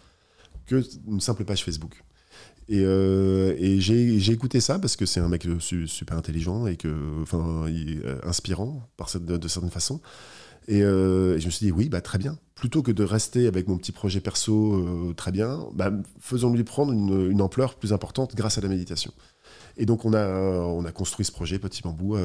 qu'une 0.65 1.19
simple 1.19 1.45
page 1.45 1.63
Facebook. 1.63 2.03
Et, 2.73 2.83
euh, 2.85 3.53
et 3.57 3.81
j'ai 3.81 4.31
écouté 4.31 4.61
ça 4.61 4.79
parce 4.79 4.95
que 4.95 5.05
c'est 5.05 5.19
un 5.19 5.27
mec 5.27 5.45
super 5.87 6.17
intelligent 6.17 6.67
et 6.67 6.77
que, 6.77 6.87
enfin, 7.21 7.65
euh, 7.67 8.17
inspirant 8.23 8.87
par 8.95 9.09
cette, 9.09 9.25
de, 9.25 9.47
certaine 9.49 9.69
façon. 9.71 9.99
Et, 10.69 10.81
euh, 10.83 11.35
et 11.35 11.41
je 11.41 11.47
me 11.47 11.51
suis 11.51 11.65
dit, 11.65 11.71
oui, 11.73 11.89
bah, 11.89 11.99
très 11.99 12.17
bien. 12.17 12.37
Plutôt 12.55 12.81
que 12.81 12.91
de 12.93 13.03
rester 13.03 13.47
avec 13.47 13.67
mon 13.67 13.77
petit 13.77 13.91
projet 13.91 14.21
perso, 14.21 14.75
euh, 14.75 15.13
très 15.13 15.33
bien, 15.33 15.65
bah, 15.73 15.91
faisons-lui 16.21 16.63
prendre 16.63 16.93
une, 16.93 17.29
une 17.31 17.41
ampleur 17.41 17.75
plus 17.75 17.91
importante 17.91 18.35
grâce 18.35 18.57
à 18.57 18.61
la 18.61 18.69
méditation. 18.69 19.11
Et 19.75 19.85
donc 19.85 20.05
on 20.05 20.13
a, 20.13 20.27
on 20.29 20.85
a 20.85 20.91
construit 20.93 21.25
ce 21.25 21.31
projet 21.33 21.59
Petit 21.59 21.81
Bambou, 21.81 22.15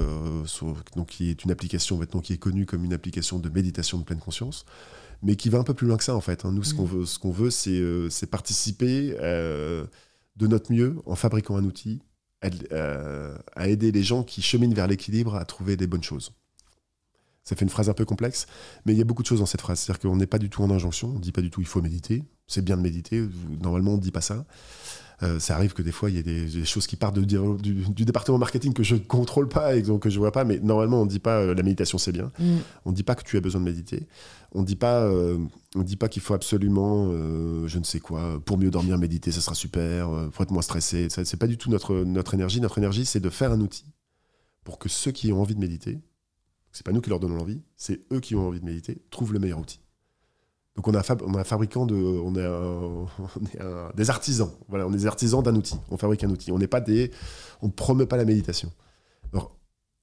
sur- 0.45 0.77
donc, 0.95 1.09
qui 1.09 1.31
est 1.31 1.45
une 1.45 1.51
application 1.51 1.97
maintenant 1.97 2.21
qui 2.21 2.35
est 2.35 2.39
connue 2.39 2.67
comme 2.67 2.85
une 2.85 2.93
application 2.93 3.39
de 3.41 3.49
méditation 3.49 3.99
de 3.99 4.05
pleine 4.05 4.19
conscience, 4.21 4.65
mais 5.23 5.35
qui 5.37 5.49
va 5.49 5.59
un 5.59 5.63
peu 5.65 5.73
plus 5.75 5.87
loin 5.89 5.97
que 5.97 6.05
ça 6.05 6.15
en 6.15 6.21
fait. 6.21 6.45
hein. 6.45 6.53
Nous, 6.53 6.63
ce 6.63 6.73
Mhm. 6.73 6.77
qu'on 6.79 6.85
veut, 6.85 7.07
ce 7.07 7.19
qu'on 7.19 7.31
veut, 7.33 7.51
c'est, 7.51 7.71
euh, 7.81 8.09
participer 8.31 9.17
euh, 9.21 9.87
de 10.37 10.47
notre 10.47 10.73
mieux 10.73 10.97
en 11.07 11.17
fabriquant 11.17 11.57
un 11.57 11.65
outil 11.65 12.03
à, 12.43 12.49
euh, 12.73 13.37
aider 13.61 13.93
les 13.93 14.03
gens 14.03 14.23
qui 14.23 14.43
cheminent 14.43 14.75
vers 14.75 14.87
l'équilibre 14.87 15.35
à 15.35 15.45
trouver 15.45 15.77
des 15.77 15.87
bonnes 15.87 16.03
choses. 16.03 16.33
Ça 17.45 17.55
fait 17.55 17.65
une 17.65 17.71
phrase 17.71 17.89
un 17.89 17.95
peu 17.95 18.05
complexe, 18.05 18.47
mais 18.85 18.93
il 18.93 18.99
y 18.99 19.01
a 19.01 19.05
beaucoup 19.05 19.23
de 19.23 19.29
choses 19.29 19.39
dans 19.39 19.47
cette 19.47 19.61
phrase. 19.61 19.81
C'est-à-dire 19.81 20.01
qu'on 20.01 20.17
n'est 20.17 20.27
pas 20.27 20.39
du 20.39 20.51
tout 20.51 20.63
en 20.63 20.71
injonction, 20.71 21.11
on 21.11 21.15
ne 21.15 21.21
dit 21.21 21.33
pas 21.33 21.43
du 21.43 21.51
tout 21.51 21.61
il 21.61 21.67
faut 21.67 21.81
méditer. 21.81 22.25
C'est 22.49 22.63
bien 22.63 22.77
de 22.77 22.83
méditer, 22.83 23.25
normalement 23.61 23.93
on 23.93 23.97
ne 23.97 24.03
dit 24.03 24.11
pas 24.11 24.21
ça. 24.21 24.45
Euh, 25.23 25.39
ça 25.39 25.55
arrive 25.57 25.73
que 25.73 25.81
des 25.81 25.93
fois 25.93 26.11
il 26.11 26.17
y 26.17 26.19
a 26.19 26.23
des, 26.23 26.45
des 26.45 26.65
choses 26.67 26.87
qui 26.87 26.97
partent 26.97 27.17
de- 27.19 27.25
du, 27.25 27.73
du 27.89 28.05
département 28.05 28.37
marketing 28.37 28.75
que 28.75 28.83
je 28.83 28.97
ne 28.97 29.01
contrôle 29.01 29.49
pas 29.49 29.75
et 29.75 29.81
donc 29.81 30.03
que 30.03 30.11
je 30.11 30.19
vois 30.19 30.31
pas, 30.31 30.45
mais 30.45 30.59
normalement 30.59 31.01
on 31.01 31.05
ne 31.07 31.11
dit 31.11 31.21
pas 31.21 31.39
euh, 31.41 31.55
la 31.55 31.63
méditation 31.63 31.97
c'est 31.97 32.13
bien. 32.13 32.31
Mm. 32.39 32.57
On 32.85 32.91
ne 32.91 32.95
dit 32.95 33.03
pas 33.03 33.15
que 33.15 33.23
tu 33.23 33.39
as 33.39 33.41
besoin 33.41 33.61
de 33.63 33.65
méditer. 33.65 34.07
On 34.53 34.61
ne 34.61 34.67
dit 34.67 34.77
pas, 34.77 35.05
euh, 35.05 35.39
on 35.75 35.83
dit 35.83 35.97
pas 35.97 36.09
qu'il 36.09 36.21
faut 36.23 36.35
absolument, 36.35 37.11
je 37.67 37.79
ne 37.79 37.85
sais 37.85 37.99
quoi, 38.01 38.41
pour 38.45 38.57
mieux 38.59 38.71
dormir, 38.71 38.97
méditer, 38.99 39.31
ça 39.33 39.41
sera 39.41 39.55
super, 39.55 40.09
pour 40.33 40.43
être 40.43 40.51
moins 40.51 40.63
stressé. 40.63 41.09
Ça, 41.11 41.25
C'est 41.25 41.37
pas 41.37 41.47
du 41.47 41.59
tout 41.59 41.69
notre, 41.71 41.95
notre 42.05 42.33
énergie. 42.35 42.61
Notre 42.61 42.79
énergie, 42.79 43.05
c'est 43.05 43.21
de 43.21 43.29
faire 43.31 43.53
un 43.53 43.61
outil 43.61 43.85
pour 44.65 44.79
que 44.79 44.89
ceux 44.89 45.11
qui 45.13 45.33
ont 45.33 45.41
envie 45.43 45.55
de 45.55 45.61
méditer, 45.61 45.99
c'est 46.73 46.85
pas 46.87 46.93
nous 46.93 47.01
qui 47.01 47.11
leur 47.11 47.21
donnons 47.21 47.37
l'envie, 47.37 47.61
c'est 47.77 48.01
eux 48.13 48.21
qui 48.21 48.35
ont 48.35 48.47
envie 48.49 48.61
de 48.61 48.65
méditer, 48.65 49.03
trouvent 49.11 49.33
le 49.33 49.39
meilleur 49.39 49.59
outil. 49.61 49.81
On 50.89 50.95
a, 50.95 51.03
un 51.41 51.45
fabricant 51.45 51.87
de, 51.87 51.95
on 51.95 52.35
est, 52.37 53.97
des 53.97 54.11
artisans. 54.11 54.51
Voilà, 54.69 54.87
on 54.87 54.93
est 54.93 54.99
des 54.99 55.07
artisans 55.07 55.43
d'un 55.43 55.55
outil. 55.55 55.77
On 55.91 55.97
fabrique 55.97 56.25
un 56.25 56.31
outil. 56.31 56.53
On 56.53 56.59
n'est 56.59 56.67
pas 56.67 56.81
des, 56.81 57.11
on 57.63 57.71
promeut 57.71 58.07
pas 58.07 58.17
la 58.17 58.25
méditation. 58.25 58.71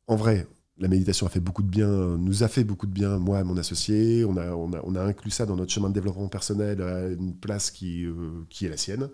En 0.08 0.16
vrai, 0.16 0.48
la 0.78 0.88
méditation 0.88 1.26
a 1.28 1.30
fait 1.30 1.40
beaucoup 1.40 1.64
de 1.64 1.70
bien, 1.70 1.88
nous 1.88 2.44
a 2.44 2.48
fait 2.48 2.64
beaucoup 2.64 2.88
de 2.88 2.92
bien, 2.92 3.18
moi 3.18 3.44
mon 3.44 3.58
associé. 3.58 4.26
On 4.26 4.38
a, 4.38 5.02
inclus 5.02 5.32
ça 5.32 5.46
dans 5.46 5.56
notre 5.56 5.72
chemin 5.72 5.90
de 5.90 5.94
développement 5.94 6.28
personnel 6.28 6.82
à 6.82 7.08
une 7.08 7.36
place 7.36 7.72
qui, 7.72 8.06
euh, 8.06 8.46
est 8.62 8.70
la 8.70 8.78
sienne. 8.78 9.10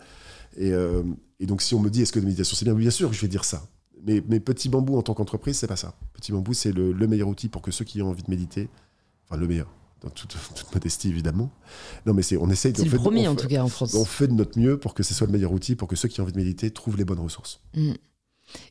Et, 0.57 0.71
euh, 0.71 1.03
et 1.39 1.45
donc, 1.45 1.61
si 1.61 1.75
on 1.75 1.79
me 1.79 1.89
dit 1.89 2.01
est-ce 2.01 2.11
que 2.11 2.19
la 2.19 2.25
méditation 2.25 2.55
c'est 2.55 2.65
bien, 2.65 2.73
bien 2.73 2.89
sûr, 2.89 3.13
je 3.13 3.21
vais 3.21 3.27
dire 3.27 3.45
ça. 3.45 3.67
Mais, 4.05 4.23
mais 4.27 4.39
Petit 4.39 4.69
Bambou 4.69 4.97
en 4.97 5.01
tant 5.01 5.13
qu'entreprise, 5.13 5.57
c'est 5.57 5.67
pas 5.67 5.75
ça. 5.75 5.93
Petit 6.13 6.31
Bambou, 6.31 6.53
c'est 6.53 6.71
le, 6.71 6.93
le 6.93 7.07
meilleur 7.07 7.27
outil 7.27 7.49
pour 7.49 7.61
que 7.61 7.71
ceux 7.71 7.85
qui 7.85 8.01
ont 8.01 8.09
envie 8.09 8.23
de 8.23 8.31
méditer, 8.31 8.69
enfin 9.25 9.39
le 9.39 9.47
meilleur, 9.47 9.67
dans 10.01 10.09
toute, 10.09 10.35
toute 10.55 10.73
modestie 10.73 11.09
évidemment. 11.09 11.51
Non, 12.05 12.13
mais 12.13 12.21
c'est, 12.21 12.37
on 12.37 12.49
essaye. 12.49 12.73
C'est 12.75 12.83
le 12.83 12.89
fait- 12.89 12.97
premier 12.97 13.27
on 13.27 13.31
en 13.31 13.35
tout 13.35 13.47
cas 13.47 13.61
en 13.63 13.67
France. 13.67 13.93
On 13.95 14.05
fait 14.05 14.27
de 14.27 14.33
notre 14.33 14.57
mieux 14.59 14.77
pour 14.77 14.93
que 14.93 15.03
ce 15.03 15.13
soit 15.13 15.27
le 15.27 15.33
meilleur 15.33 15.51
outil, 15.51 15.75
pour 15.75 15.87
que 15.87 15.95
ceux 15.95 16.07
qui 16.07 16.19
ont 16.21 16.23
envie 16.23 16.33
de 16.33 16.37
méditer 16.37 16.71
trouvent 16.71 16.97
les 16.97 17.05
bonnes 17.05 17.19
ressources. 17.19 17.61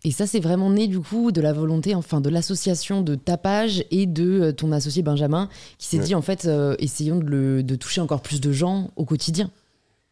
Et 0.05 0.11
ça, 0.11 0.26
c'est 0.26 0.41
vraiment 0.41 0.70
né 0.70 0.89
du 0.89 0.99
coup 0.99 1.31
de 1.31 1.41
la 1.41 1.53
volonté, 1.53 1.95
enfin 1.95 2.20
de 2.20 2.29
l'association 2.29 3.01
de 3.03 3.14
tapage 3.14 3.85
et 3.93 4.07
de 4.07 4.41
euh, 4.41 4.53
ton 4.53 4.72
associé 4.72 5.03
Benjamin, 5.03 5.49
qui 5.79 5.87
s'est 5.87 5.99
Ouais. 5.99 6.05
dit 6.05 6.14
en 6.16 6.22
fait, 6.22 6.47
euh, 6.47 6.74
essayons 6.81 7.18
de, 7.20 7.24
le- 7.24 7.62
de 7.62 7.76
toucher 7.76 8.01
encore 8.01 8.20
plus 8.22 8.41
de 8.41 8.51
gens 8.51 8.91
au 8.97 9.05
quotidien. 9.05 9.51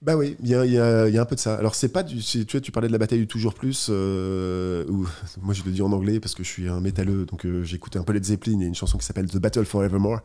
Bah 0.03 0.17
oui, 0.17 0.37
il 0.43 0.47
y 0.49 0.51
y 0.51 0.55
a- 0.55 1.09
il 1.09 1.15
y 1.15 1.19
a 1.19 1.23
un 1.23 1.25
peu 1.25 1.35
de 1.35 1.41
ça. 1.41 1.57
Alors 1.57 1.75
c'est 1.75 1.89
pas 1.89 2.05
du, 2.05 2.19
tu 2.23 2.45
vois, 2.53 2.61
tu 2.61 2.71
parlais 2.71 2.87
de 2.87 2.93
la 2.93 2.99
bataille 2.99 3.19
du 3.19 3.27
toujours 3.27 3.55
plus. 3.55 3.89
euh, 3.91 4.85
où, 4.89 5.05
moi 5.43 5.53
je 5.55 5.65
le 5.65 5.73
dis 5.73 5.83
en 5.83 5.91
anglais 5.91 6.21
parce 6.21 6.35
que 6.37 6.45
je 6.45 6.49
suis 6.49 6.69
un 6.69 6.81
métalleux, 6.81 7.25
donc 7.25 7.45
euh, 7.45 7.65
j'écoutais 7.65 7.99
un 7.99 8.05
peu 8.05 8.13
Led 8.13 8.23
Zeppelin 8.25 8.61
et 8.61 8.67
une 8.67 8.75
chanson 8.77 8.99
qui 8.99 9.05
s'appelle 9.07 9.29
The 9.29 9.39
Battle 9.39 9.65
Forevermore. 9.65 10.21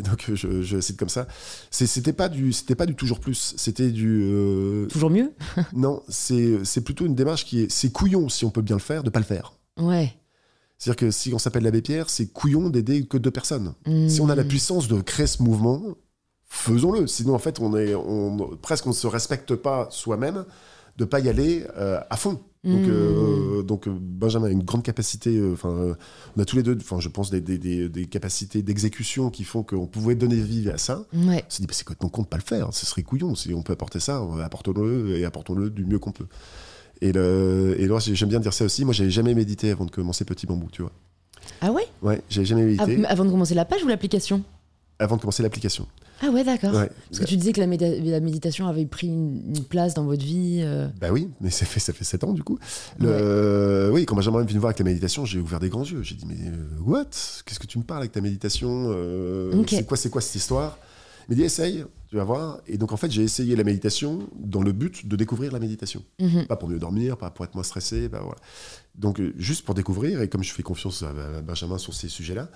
Et 0.00 0.02
donc 0.02 0.30
je, 0.34 0.62
je 0.62 0.80
cite 0.80 0.98
comme 0.98 1.08
ça. 1.10 1.28
C'était 1.70 2.14
pas 2.14 2.28
du, 2.30 2.52
c'était 2.54 2.74
pas 2.74 2.86
du 2.86 2.94
toujours 2.94 3.20
plus. 3.20 3.54
C'était 3.58 3.90
du, 3.90 4.22
euh, 4.24 4.86
Toujours 4.86 5.10
mieux? 5.10 5.32
Non, 5.74 6.02
c'est 6.08 6.80
plutôt 6.84 7.04
une 7.06 7.14
démarche 7.14 7.44
qui 7.44 7.60
est, 7.62 7.70
c'est 7.70 7.92
couillon 7.92 8.28
si 8.30 8.44
on 8.46 8.50
peut 8.50 8.62
bien 8.62 8.76
le 8.76 8.80
faire, 8.82 9.02
de 9.04 9.10
pas 9.10 9.18
le 9.20 9.26
faire. 9.26 9.52
Ouais. 9.78 10.14
C'est-à-dire 10.78 10.96
que 10.96 11.10
si 11.10 11.34
on 11.34 11.38
s'appelle 11.38 11.64
l'abbé 11.64 11.82
Pierre, 11.82 12.08
c'est 12.08 12.28
couillon 12.32 12.70
d'aider 12.70 13.04
que 13.06 13.18
deux 13.18 13.30
personnes. 13.30 13.74
Si 14.08 14.20
on 14.22 14.30
a 14.30 14.34
la 14.34 14.44
Mm. 14.44 14.48
puissance 14.48 14.88
de 14.88 15.00
créer 15.02 15.26
ce 15.26 15.42
mouvement, 15.42 15.82
faisons-le. 16.46 17.06
Sinon, 17.06 17.34
en 17.34 17.38
fait, 17.38 17.60
on 17.60 17.76
est, 17.76 17.94
on, 17.94 18.56
presque 18.62 18.86
on 18.86 18.90
ne 18.90 18.94
se 18.94 19.06
respecte 19.06 19.54
pas 19.54 19.88
soi-même 19.90 20.46
de 20.96 21.04
pas 21.04 21.20
y 21.20 21.28
aller 21.28 21.64
euh, 21.76 22.00
à 22.10 22.16
fond. 22.16 22.40
Donc, 22.62 22.82
Mm. 22.82 22.90
euh, 22.90 23.62
donc 23.62 23.88
euh, 23.88 23.96
Benjamin 23.98 24.48
a 24.48 24.50
une 24.50 24.62
grande 24.62 24.82
capacité. 24.82 25.40
Enfin, 25.50 25.70
euh, 25.70 25.94
on 26.36 26.42
a 26.42 26.44
tous 26.44 26.56
les 26.56 26.62
deux, 26.62 26.76
enfin, 26.78 27.00
je 27.00 27.08
pense 27.08 27.30
des, 27.30 27.40
des- 27.40 27.56
des- 27.56 27.88
des 27.88 28.04
capacités 28.04 28.60
d'exécution 28.62 29.30
qui 29.30 29.44
font 29.44 29.62
qu'on 29.62 29.86
pouvait 29.86 30.14
donner 30.14 30.36
vie 30.36 30.68
à 30.68 30.76
ça. 30.76 31.04
Ouais. 31.14 31.42
On 31.46 31.50
s'est 31.50 31.62
dit, 31.62 31.66
bah, 31.66 31.72
c'est 31.74 31.84
complètement 31.84 32.10
con 32.10 32.20
de 32.22 32.26
pas 32.26 32.36
le 32.36 32.42
faire. 32.42 32.68
Ce 32.74 32.84
serait 32.84 33.02
couillon. 33.02 33.34
Si 33.34 33.54
on 33.54 33.62
peut 33.62 33.72
apporter 33.72 33.98
ça, 33.98 34.22
apportons-le 34.44 35.16
et 35.16 35.24
apportons-le 35.24 35.70
du 35.70 35.86
mieux 35.86 35.98
qu'on 35.98 36.12
peut. 36.12 36.26
Et, 37.00 37.12
le, 37.12 37.76
et 37.78 37.88
j'aime 38.14 38.28
bien 38.28 38.40
dire 38.40 38.52
ça 38.52 38.66
aussi. 38.66 38.84
Moi, 38.84 38.92
j'avais 38.92 39.10
jamais 39.10 39.34
médité 39.34 39.70
avant 39.70 39.86
de 39.86 39.90
commencer 39.90 40.26
Petit 40.26 40.46
Bambou, 40.46 40.68
tu 40.70 40.82
vois. 40.82 40.92
Ah 41.62 41.72
ouais? 41.72 41.86
Ouais, 42.02 42.20
j'avais 42.28 42.44
jamais 42.44 42.64
médité 42.64 43.02
Avant 43.06 43.24
de 43.24 43.30
commencer 43.30 43.54
la 43.54 43.64
page 43.64 43.82
ou 43.82 43.88
l'application? 43.88 44.42
Avant 44.98 45.16
de 45.16 45.22
commencer 45.22 45.42
l'application. 45.42 45.86
Ah 46.22 46.30
ouais, 46.30 46.44
d'accord. 46.44 46.74
Ouais. 46.74 46.90
Parce 47.08 47.20
que 47.20 47.24
tu 47.24 47.36
disais 47.36 47.52
que 47.52 47.60
la, 47.60 47.66
méditation 47.66 48.66
avait 48.66 48.84
pris 48.86 49.06
une, 49.06 49.42
une 49.56 49.64
place 49.64 49.94
dans 49.94 50.04
votre 50.04 50.24
vie. 50.24 50.60
euh. 50.62 50.88
Bah 51.00 51.08
oui, 51.12 51.28
mais 51.40 51.50
ça 51.50 51.64
fait, 51.66 51.80
ça 51.80 51.92
fait 51.92 52.04
7 52.04 52.24
ans 52.24 52.32
du 52.32 52.42
coup. 52.42 52.58
Le, 52.98 53.90
Oui, 53.92 54.04
quand 54.06 54.14
Benjamin 54.16 54.40
est 54.40 54.44
venu 54.44 54.54
me 54.54 54.60
voir 54.60 54.68
avec 54.70 54.78
la 54.78 54.84
méditation, 54.84 55.24
j'ai 55.24 55.38
ouvert 55.40 55.60
des 55.60 55.68
grands 55.68 55.84
yeux. 55.84 56.02
J'ai 56.02 56.14
dit, 56.14 56.26
mais 56.26 56.36
euh, 56.48 56.80
what? 56.84 57.06
Qu'est-ce 57.44 57.58
que 57.58 57.66
tu 57.66 57.78
me 57.78 57.84
parles 57.84 58.00
avec 58.00 58.12
ta 58.12 58.20
méditation 58.20 58.86
Euh, 58.90 59.52
Ok. 59.54 59.70
C'est 59.70 60.10
quoi, 60.10 60.20
cette 60.20 60.34
histoire? 60.34 60.78
Il 61.28 61.32
m'a 61.32 61.36
dit, 61.36 61.42
essaye, 61.42 61.84
tu 62.08 62.16
vas 62.16 62.24
voir. 62.24 62.60
Et 62.66 62.76
donc 62.76 62.92
en 62.92 62.96
fait, 62.96 63.10
j'ai 63.10 63.22
essayé 63.22 63.54
la 63.56 63.64
méditation 63.64 64.18
dans 64.38 64.62
le 64.62 64.72
but 64.72 65.06
de 65.06 65.16
découvrir 65.16 65.52
la 65.52 65.58
méditation. 65.60 66.02
Mhm. 66.20 66.46
Pas 66.46 66.56
pour 66.56 66.68
mieux 66.68 66.78
dormir, 66.78 67.16
pas 67.16 67.30
pour 67.30 67.44
être 67.44 67.54
moins 67.54 67.62
stressé, 67.64 68.08
bah 68.08 68.20
voilà. 68.22 68.38
Donc 68.96 69.20
euh, 69.20 69.32
juste 69.38 69.64
pour 69.64 69.74
découvrir, 69.74 70.20
et 70.20 70.28
comme 70.28 70.42
je 70.42 70.52
fais 70.52 70.62
confiance 70.64 71.02
à 71.02 71.40
Benjamin 71.40 71.78
sur 71.78 71.94
ces 71.94 72.08
sujets-là, 72.08 72.48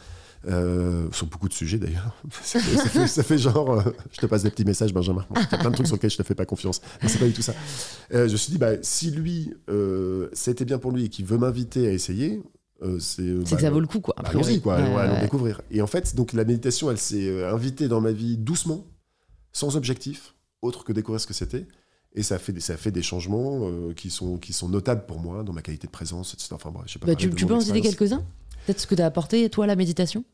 euh, 0.47 1.09
sur 1.13 1.27
beaucoup 1.27 1.49
de 1.49 1.55
sujets 1.55 1.79
d'ailleurs, 1.79 2.15
ça, 2.43 2.61
fait- 2.61 2.77
ça 2.77 2.89
fait, 2.89 3.07
ça 3.07 3.23
fait 3.23 3.39
genre, 3.39 3.71
euh, 3.81 3.83
je 4.13 4.19
te 4.21 4.27
passe 4.27 4.43
des 4.43 4.51
petits 4.51 4.65
messages 4.65 4.93
Benjamin, 4.93 5.27
il 5.35 5.41
y 5.41 5.55
a 5.55 5.59
plein 5.59 5.71
de 5.71 5.75
trucs 5.75 5.87
sur 5.87 5.97
lesquels 5.97 6.11
je 6.11 6.17
te 6.17 6.23
fais 6.23 6.35
pas 6.35 6.45
confiance, 6.47 6.81
mais 7.03 7.09
c'est 7.09 7.19
pas 7.19 7.27
du 7.27 7.33
tout 7.33 7.43
ça. 7.43 7.55
Euh, 8.13 8.27
je 8.29 8.33
me 8.33 8.37
suis 8.37 8.53
dit, 8.53 8.59
bah, 8.59 8.73
si 8.83 9.11
lui, 9.11 9.55
euh, 9.71 10.29
été 10.47 10.65
bien 10.65 10.79
pour 10.79 10.93
lui 10.93 11.07
et 11.07 11.09
qu'il 11.09 11.25
veut 11.25 11.39
m'inviter 11.39 11.87
à 11.89 11.93
essayer, 11.93 12.43
c'est... 12.99 13.23
C'est 13.23 13.25
bah, 13.25 13.57
que 13.57 13.63
ça 13.63 13.71
vaut 13.71 13.81
le 13.81 13.87
coup, 13.87 14.01
quoi. 14.01 14.15
bah, 14.19 14.29
allons-y, 14.29 14.61
quoi, 14.61 14.77
allons, 14.77 14.99
allons 14.99 15.21
découvrir. 15.21 15.63
Et 15.71 15.81
en 15.81 15.87
fait, 15.87 16.15
donc 16.15 16.33
la 16.35 16.45
méditation, 16.45 16.91
elle 16.91 16.99
s'est 16.99 17.45
invitée 17.47 17.89
dans 17.89 18.01
ma 18.03 18.13
vie 18.13 18.37
doucement, 18.37 18.85
sans 19.53 19.77
objectif, 19.77 20.35
autre 20.61 20.85
que 20.85 20.93
découvrir 20.93 21.21
ce 21.21 21.27
que 21.27 21.35
c'était. 21.35 21.67
Et 22.15 22.23
ça 22.23 22.37
a 22.37 22.39
fait 22.39 22.53
des, 22.53 22.61
ça 22.61 22.77
fait 22.77 22.93
des 22.93 23.03
changements 23.03 23.69
qui, 23.95 24.11
sont, 24.11 24.37
qui 24.39 24.53
sont 24.53 24.69
notables 24.69 25.07
pour 25.07 25.19
moi 25.19 25.43
dans 25.43 25.53
ma 25.53 25.63
qualité 25.63 25.87
de 25.87 25.93
présence, 25.93 26.35
etc. 26.35 26.51
Enfin, 26.53 26.71
bref, 26.71 26.85
je 26.87 26.93
sais 26.93 26.99
pas 27.01 27.07
Bah, 27.07 27.17
tu, 27.17 27.31
tu 27.31 27.47
peux 27.47 27.55
en 27.55 27.61
citer 27.61 27.81
quelques-uns? 27.81 28.23
Peut-être 28.67 28.81
ce 28.81 28.87
que 28.87 28.95
tu 28.95 29.03
as 29.03 29.07
apporté, 29.07 29.49
toi, 29.51 29.67
la 29.67 29.77
méditation? 29.77 30.25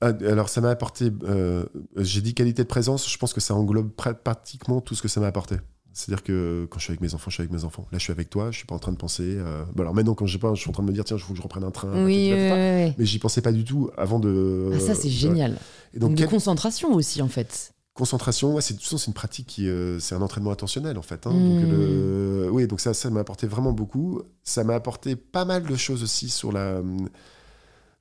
Ah, 0.00 0.12
Alors, 0.28 0.48
ça 0.48 0.60
m'a 0.60 0.70
apporté. 0.70 1.10
euh, 1.24 1.64
J'ai 1.96 2.20
dit 2.20 2.34
qualité 2.34 2.62
de 2.62 2.68
présence, 2.68 3.10
je 3.10 3.16
pense 3.18 3.32
que 3.32 3.40
ça 3.40 3.54
englobe 3.54 3.90
pr- 3.96 4.14
pratiquement 4.14 4.80
tout 4.80 4.94
ce 4.94 5.02
que 5.02 5.08
ça 5.08 5.20
m'a 5.20 5.26
apporté. 5.26 5.56
C'est-à-dire 5.92 6.22
que 6.22 6.66
quand 6.70 6.78
je 6.78 6.84
suis 6.84 6.90
avec 6.90 7.00
mes 7.00 7.14
enfants, 7.14 7.30
je 7.30 7.36
suis 7.36 7.40
avec 7.40 7.52
mes 7.52 7.64
enfants. 7.64 7.86
Là, 7.90 7.96
je 7.98 8.02
suis 8.04 8.12
avec 8.12 8.28
toi, 8.28 8.50
je 8.50 8.58
suis 8.58 8.66
pas 8.66 8.74
en 8.74 8.78
train 8.78 8.92
de 8.92 8.98
penser. 8.98 9.22
euh, 9.38 9.64
bah 9.74 9.82
alors 9.82 9.94
maintenant, 9.94 10.14
quand 10.14 10.26
j'ai 10.26 10.38
pas, 10.38 10.52
je 10.54 10.60
suis 10.60 10.68
en 10.68 10.72
train 10.74 10.82
de 10.82 10.88
me 10.88 10.92
dire, 10.92 11.04
tiens, 11.04 11.16
il 11.16 11.22
faut 11.22 11.32
que 11.32 11.38
je 11.38 11.42
reprenne 11.42 11.64
un 11.64 11.70
train. 11.70 12.04
Oui, 12.04 12.30
ouais, 12.30 12.50
ouais. 12.50 12.94
Mais 12.98 13.06
j'y 13.06 13.18
pensais 13.18 13.40
pas 13.40 13.52
du 13.52 13.64
tout 13.64 13.90
avant 13.96 14.18
de. 14.18 14.72
Ah, 14.74 14.78
ça, 14.80 14.94
c'est 14.94 15.08
génial. 15.08 15.56
Et 15.94 15.98
Donc, 15.98 16.16
quelle- 16.16 16.28
concentration 16.28 16.92
aussi, 16.92 17.22
en 17.22 17.28
fait. 17.28 17.72
concentration, 17.94 18.54
ouais, 18.54 18.60
c'est 18.60 18.74
de 18.74 18.78
toute 18.78 18.84
façon, 18.84 18.98
c'est 18.98 19.06
une 19.06 19.14
pratique 19.14 19.46
qui, 19.46 19.66
euh, 19.68 19.98
c'est 19.98 20.14
un 20.14 20.20
entraînement 20.20 20.50
attentionnel 20.50 20.98
en 20.98 21.02
fait. 21.02 21.26
hein. 21.26 21.30
Donc, 21.40 21.62
le- 21.62 22.50
oui, 22.52 22.66
donc 22.66 22.80
ça, 22.80 22.92
ça 22.92 23.08
m'a 23.08 23.20
apporté 23.20 23.46
vraiment 23.46 23.72
beaucoup. 23.72 24.20
Ça 24.42 24.64
m'a 24.64 24.74
apporté 24.74 25.16
pas 25.16 25.46
mal 25.46 25.62
de 25.64 25.76
choses 25.76 26.02
aussi 26.02 26.28
sur 26.28 26.52
la. 26.52 26.82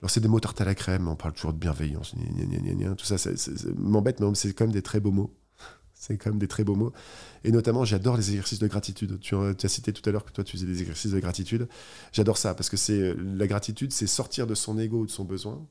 Alors 0.02 0.10
c'est 0.12 0.20
des 0.20 0.28
mots 0.28 0.40
tarte 0.40 0.60
à 0.62 0.66
la 0.66 0.76
crème, 0.76 1.08
on 1.08 1.16
parle 1.16 1.34
toujours 1.34 1.54
de 1.54 1.58
bienveillance, 1.58 2.14
gna, 2.16 2.46
gna, 2.46 2.74
gna, 2.74 2.96
tout 2.96 3.06
ça, 3.06 3.18
ça, 3.18 3.36
ça- 3.38 3.56
ça 3.58 3.68
m'embête, 3.78 4.20
mais 4.20 4.28
c'est 4.36 4.54
quand 4.54 4.66
même 4.66 4.74
des 4.74 4.82
très 4.82 5.00
beaux 5.00 5.12
mots. 5.12 5.34
C'est 5.94 6.18
quand 6.18 6.30
même 6.30 6.38
des 6.40 6.48
très 6.50 6.64
beaux 6.64 6.76
mots. 6.76 6.92
Et 7.46 7.52
notamment, 7.52 7.84
j'adore 7.86 8.18
les 8.18 8.30
exercices 8.30 8.60
de 8.60 8.68
gratitude. 8.68 9.18
Tu, 9.22 9.34
as- 9.36 9.68
cité 9.70 9.92
tout 9.94 10.08
à 10.08 10.12
l'heure 10.12 10.26
que 10.26 10.32
toi, 10.32 10.44
tu 10.44 10.52
faisais 10.58 10.68
des 10.68 10.82
exercices 10.82 11.12
de 11.12 11.20
gratitude. 11.20 11.68
J'adore 12.12 12.38
ça 12.38 12.54
parce 12.54 12.70
que 12.70 12.78
c'est 12.78 13.16
la 13.16 13.48
gratitude, 13.48 13.92
c'est 13.92 14.06
sortir 14.06 14.46
de 14.46 14.54
son 14.54 14.78
ego 14.78 15.00
ou 15.00 15.06
de 15.08 15.12
son 15.12 15.24
besoin 15.24 15.66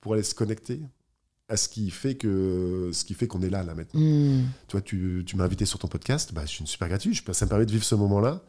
pour 0.00 0.14
aller 0.14 0.22
se 0.22 0.34
connecter 0.34 0.80
à 1.48 1.56
ce 1.58 1.68
qui 1.68 1.90
fait 1.90 2.14
que 2.14 2.90
ce 2.92 3.04
qui 3.04 3.12
fait 3.14 3.26
qu'on 3.26 3.42
est 3.42 3.50
là 3.50 3.64
là 3.64 3.74
maintenant. 3.74 4.00
Hmm. 4.00 4.44
Toi, 4.68 4.80
tu, 4.80 5.24
tu 5.26 5.36
m'as 5.36 5.44
invité 5.44 5.66
sur 5.66 5.78
ton 5.78 5.88
podcast, 5.88 6.32
bah, 6.32 6.42
je 6.46 6.50
suis 6.52 6.60
une 6.60 6.66
super 6.66 6.88
gratitude. 6.88 7.14
Ça 7.34 7.44
me 7.44 7.48
permet 7.50 7.66
de 7.66 7.72
vivre 7.72 7.84
ce 7.84 7.96
moment-là, 7.96 8.42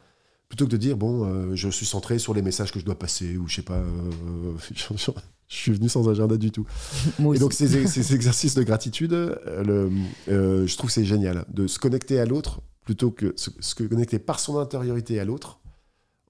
plutôt 0.50 0.66
que 0.66 0.72
de 0.72 0.78
dire 0.78 0.98
bon, 0.98 1.26
euh, 1.26 1.56
je 1.56 1.70
suis 1.70 1.86
centré 1.86 2.20
sur 2.20 2.34
les 2.34 2.42
messages 2.42 2.72
que 2.72 2.80
je 2.80 2.86
dois 2.86 2.98
passer 2.98 3.38
ou 3.38 3.48
je 3.48 3.56
sais 3.56 3.62
pas. 3.62 3.76
euh, 3.78 4.54
je, 4.74 5.12
suis 5.48 5.72
venu 5.74 5.90
sans 5.90 6.08
agenda 6.10 6.38
du 6.38 6.52
tout. 6.52 6.66
Moi 7.20 7.36
Et 7.36 7.40
donc 7.40 7.54
ces, 7.54 7.88
ces 7.88 8.14
exercices 8.16 8.56
de 8.56 8.64
gratitude, 8.64 9.14
euh, 9.14 9.64
le- 9.64 9.92
euh, 10.30 10.68
je 10.68 10.78
trouve 10.78 10.90
que 10.90 10.94
c'est 10.94 11.06
génial 11.06 11.46
de 11.50 11.68
se 11.68 11.80
connecter 11.80 12.20
à 12.20 12.26
l'autre 12.26 12.62
plutôt 12.84 13.12
que 13.12 13.34
se, 13.36 13.50
se 13.60 13.76
connecter 13.84 14.20
par 14.20 14.40
son 14.40 14.58
intériorité 14.60 15.20
à 15.20 15.26
l'autre 15.26 15.60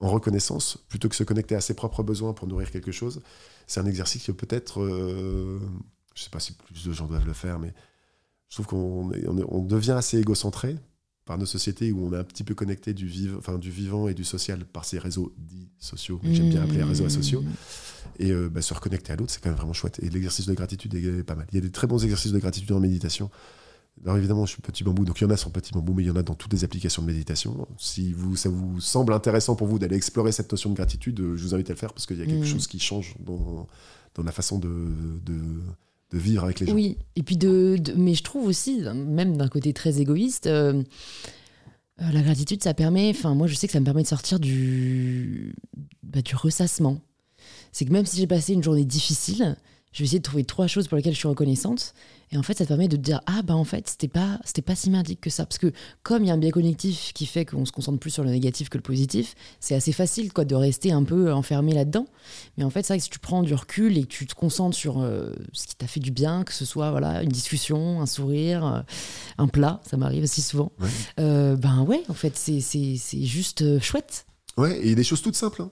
en 0.00 0.08
reconnaissance 0.10 0.78
plutôt 0.88 1.08
que 1.08 1.16
se 1.16 1.24
connecter 1.24 1.54
à 1.54 1.60
ses 1.60 1.74
propres 1.74 2.02
besoins 2.02 2.32
pour 2.32 2.46
nourrir 2.48 2.70
quelque 2.70 2.92
chose. 2.92 3.20
C'est 3.66 3.80
un 3.80 3.86
exercice 3.86 4.22
qui 4.24 4.32
peut 4.32 4.46
être, 4.50 4.80
euh, 4.80 5.58
je 6.14 6.22
sais 6.22 6.30
pas 6.30 6.40
si 6.40 6.54
plus 6.54 6.84
de 6.86 6.92
gens 6.92 7.06
doivent 7.06 7.26
le 7.26 7.32
faire, 7.32 7.58
mais 7.58 7.74
je 8.48 8.56
trouve 8.56 8.66
qu'on 8.66 9.10
on, 9.26 9.44
on 9.48 9.62
devient 9.62 9.92
assez 9.92 10.18
égocentré 10.18 10.76
par 11.28 11.36
nos 11.36 11.44
sociétés 11.44 11.92
où 11.92 12.06
on 12.06 12.12
est 12.14 12.16
un 12.16 12.24
petit 12.24 12.42
peu 12.42 12.54
connecté 12.54 12.94
du, 12.94 13.06
vive, 13.06 13.36
enfin, 13.36 13.58
du 13.58 13.70
vivant 13.70 14.08
et 14.08 14.14
du 14.14 14.24
social 14.24 14.64
par 14.64 14.86
ces 14.86 14.98
réseaux 14.98 15.34
dits 15.36 15.68
sociaux, 15.78 16.16
que 16.16 16.32
j'aime 16.32 16.48
bien 16.48 16.62
appeler 16.62 16.82
réseaux 16.82 17.08
sociaux. 17.10 17.44
Et 18.18 18.32
euh, 18.32 18.48
bah, 18.48 18.62
se 18.62 18.72
reconnecter 18.72 19.12
à 19.12 19.16
l'autre, 19.16 19.30
c'est 19.30 19.42
quand 19.42 19.50
même 19.50 19.58
vraiment 19.58 19.74
chouette. 19.74 20.00
Et 20.02 20.08
l'exercice 20.08 20.46
de 20.46 20.54
gratitude 20.54 20.94
est 20.94 21.22
pas 21.24 21.34
mal. 21.34 21.46
Il 21.52 21.56
y 21.56 21.58
a 21.58 21.60
des 21.60 21.70
très 21.70 21.86
bons 21.86 22.02
exercices 22.02 22.32
de 22.32 22.38
gratitude 22.38 22.72
en 22.72 22.80
méditation. 22.80 23.30
Alors 24.04 24.16
évidemment, 24.16 24.46
je 24.46 24.52
suis 24.52 24.62
petit 24.62 24.84
bambou, 24.84 25.04
donc 25.04 25.20
il 25.20 25.24
y 25.24 25.26
en 25.26 25.30
a 25.30 25.36
sur 25.36 25.50
petit 25.50 25.72
bambou, 25.72 25.92
mais 25.92 26.02
il 26.02 26.06
y 26.06 26.10
en 26.10 26.16
a 26.16 26.22
dans 26.22 26.34
toutes 26.34 26.54
les 26.54 26.64
applications 26.64 27.02
de 27.02 27.08
méditation. 27.08 27.68
Si 27.76 28.14
vous, 28.14 28.34
ça 28.34 28.48
vous 28.48 28.80
semble 28.80 29.12
intéressant 29.12 29.54
pour 29.54 29.66
vous 29.66 29.78
d'aller 29.78 29.96
explorer 29.96 30.32
cette 30.32 30.50
notion 30.50 30.70
de 30.70 30.76
gratitude, 30.76 31.18
je 31.18 31.42
vous 31.42 31.54
invite 31.54 31.68
à 31.68 31.74
le 31.74 31.78
faire 31.78 31.92
parce 31.92 32.06
qu'il 32.06 32.16
y 32.16 32.22
a 32.22 32.26
quelque 32.26 32.44
mmh. 32.44 32.46
chose 32.46 32.66
qui 32.66 32.78
change 32.78 33.16
dans, 33.20 33.66
dans 34.14 34.22
la 34.22 34.32
façon 34.32 34.58
de, 34.58 34.70
de, 35.26 35.60
de, 36.12 36.18
vivre 36.18 36.44
avec 36.44 36.60
les 36.60 36.66
gens. 36.66 36.74
Oui, 36.74 36.98
et 37.16 37.22
puis 37.22 37.36
de, 37.36 37.76
mais 37.96 38.14
je 38.14 38.22
trouve 38.22 38.46
aussi, 38.46 38.80
même 38.94 39.36
d'un 39.36 39.48
côté 39.48 39.72
très 39.72 40.00
égoïste, 40.00 40.46
euh, 40.46 40.82
euh, 42.00 42.12
la 42.12 42.22
gratitude, 42.22 42.62
ça 42.62 42.74
permet, 42.74 43.10
enfin 43.10 43.34
moi 43.34 43.46
je 43.46 43.54
sais 43.54 43.66
que 43.66 43.72
ça 43.72 43.80
me 43.80 43.84
permet 43.84 44.02
de 44.02 44.08
sortir 44.08 44.40
du, 44.40 45.54
bah, 46.02 46.22
du 46.22 46.34
ressassement. 46.34 47.00
C'est 47.72 47.84
que 47.84 47.92
même 47.92 48.06
si 48.06 48.18
j'ai 48.18 48.26
passé 48.26 48.54
une 48.54 48.62
journée 48.62 48.84
difficile, 48.84 49.56
je 49.92 50.00
vais 50.00 50.04
essayer 50.04 50.18
de 50.18 50.24
trouver 50.24 50.44
trois 50.44 50.66
choses 50.66 50.88
pour 50.88 50.96
lesquelles 50.96 51.14
je 51.14 51.18
suis 51.18 51.28
reconnaissante. 51.28 51.94
Et 52.30 52.36
en 52.36 52.42
fait, 52.42 52.58
ça 52.58 52.64
te 52.64 52.68
permet 52.68 52.88
de 52.88 52.96
te 52.96 53.00
dire 53.00 53.20
ah 53.26 53.40
bah 53.42 53.56
en 53.56 53.64
fait 53.64 53.88
c'était 53.88 54.08
pas 54.08 54.38
c'était 54.44 54.60
pas 54.60 54.74
si 54.74 54.90
merdique 54.90 55.20
que 55.20 55.30
ça 55.30 55.46
parce 55.46 55.56
que 55.56 55.72
comme 56.02 56.24
il 56.24 56.28
y 56.28 56.30
a 56.30 56.34
un 56.34 56.38
biais 56.38 56.50
cognitif 56.50 57.12
qui 57.14 57.24
fait 57.24 57.46
qu'on 57.46 57.64
se 57.64 57.72
concentre 57.72 57.98
plus 57.98 58.10
sur 58.10 58.22
le 58.22 58.30
négatif 58.30 58.68
que 58.68 58.76
le 58.76 58.82
positif, 58.82 59.34
c'est 59.60 59.74
assez 59.74 59.92
facile 59.92 60.32
quoi 60.32 60.44
de 60.44 60.54
rester 60.54 60.92
un 60.92 61.04
peu 61.04 61.32
enfermé 61.32 61.72
là-dedans. 61.72 62.06
Mais 62.56 62.64
en 62.64 62.70
fait, 62.70 62.82
c'est 62.82 62.92
vrai 62.92 62.98
que 62.98 63.04
si 63.04 63.10
tu 63.10 63.18
prends 63.18 63.42
du 63.42 63.54
recul 63.54 63.96
et 63.96 64.02
que 64.02 64.08
tu 64.08 64.26
te 64.26 64.34
concentres 64.34 64.76
sur 64.76 65.00
euh, 65.00 65.32
ce 65.52 65.66
qui 65.66 65.76
t'a 65.76 65.86
fait 65.86 66.00
du 66.00 66.10
bien, 66.10 66.44
que 66.44 66.52
ce 66.52 66.66
soit 66.66 66.90
voilà 66.90 67.22
une 67.22 67.30
discussion, 67.30 68.02
un 68.02 68.06
sourire, 68.06 68.66
euh, 68.66 68.80
un 69.38 69.48
plat, 69.48 69.80
ça 69.88 69.96
m'arrive 69.96 70.24
aussi 70.24 70.42
souvent. 70.42 70.72
Euh, 71.18 71.56
ben 71.56 71.82
ouais, 71.82 72.02
en 72.08 72.14
fait 72.14 72.36
c'est 72.36 72.60
c'est 72.60 73.24
juste 73.24 73.80
chouette. 73.80 74.26
Ouais, 74.58 74.86
et 74.86 74.94
des 74.94 75.04
choses 75.04 75.22
toutes 75.22 75.36
simples. 75.36 75.62
Hein 75.62 75.70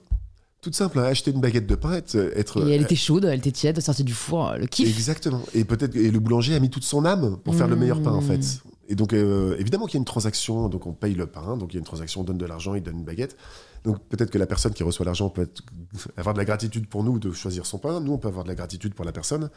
toute 0.61 0.75
simple, 0.75 0.99
hein, 0.99 1.03
acheter 1.03 1.31
une 1.31 1.39
baguette 1.39 1.67
de 1.67 1.75
pain, 1.75 1.93
être, 1.93 2.67
et 2.67 2.71
elle 2.71 2.81
était 2.81 2.95
chaude, 2.95 3.25
elle 3.25 3.39
était 3.39 3.51
tiède, 3.51 3.79
sortie 3.79 4.03
du 4.03 4.13
four, 4.13 4.53
le 4.57 4.65
kiff. 4.65 4.87
Exactement. 4.87 5.41
Et 5.53 5.63
peut-être 5.63 5.95
et 5.95 6.09
le 6.09 6.19
boulanger 6.19 6.55
a 6.55 6.59
mis 6.59 6.69
toute 6.69 6.83
son 6.83 7.05
âme 7.05 7.37
pour 7.43 7.55
faire 7.55 7.67
le 7.67 7.75
meilleur 7.75 8.01
pain 8.01 8.11
en 8.11 8.21
fait. 8.21 8.37
Mmh. 8.37 8.69
Et 8.89 8.95
donc 8.95 9.13
euh, 9.13 9.55
évidemment 9.59 9.85
qu'il 9.85 9.95
y 9.95 9.97
a 9.97 9.99
une 9.99 10.05
transaction, 10.05 10.69
donc 10.69 10.87
on 10.87 10.93
paye 10.93 11.13
le 11.13 11.27
pain, 11.27 11.57
donc 11.57 11.73
il 11.73 11.75
y 11.75 11.77
a 11.77 11.79
une 11.79 11.85
transaction, 11.85 12.21
on 12.21 12.23
donne 12.23 12.37
de 12.37 12.45
l'argent, 12.45 12.73
il 12.73 12.81
donne 12.81 12.97
une 12.97 13.05
baguette. 13.05 13.37
Donc 13.83 13.99
peut-être 14.09 14.31
que 14.31 14.37
la 14.37 14.47
personne 14.47 14.73
qui 14.73 14.83
reçoit 14.83 15.05
l'argent 15.05 15.29
peut 15.29 15.49
avoir 16.17 16.33
de 16.33 16.39
la 16.39 16.45
gratitude 16.45 16.87
pour 16.87 17.03
nous 17.03 17.19
de 17.19 17.31
choisir 17.31 17.65
son 17.65 17.77
pain. 17.77 17.99
Nous 17.99 18.13
on 18.13 18.17
peut 18.17 18.29
avoir 18.29 18.43
de 18.43 18.49
la 18.49 18.55
gratitude 18.55 18.93
pour 18.93 19.05
la 19.05 19.11
personne 19.11 19.49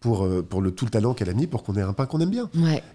pour, 0.00 0.24
euh, 0.24 0.42
pour 0.42 0.60
le, 0.60 0.70
tout 0.70 0.84
le 0.84 0.90
talent 0.90 1.14
qu'elle 1.14 1.30
a 1.30 1.34
mis 1.34 1.46
pour 1.46 1.62
qu'on 1.62 1.74
ait 1.74 1.82
un 1.82 1.92
pain 1.92 2.06
qu'on 2.06 2.20
aime 2.20 2.30
bien. 2.30 2.50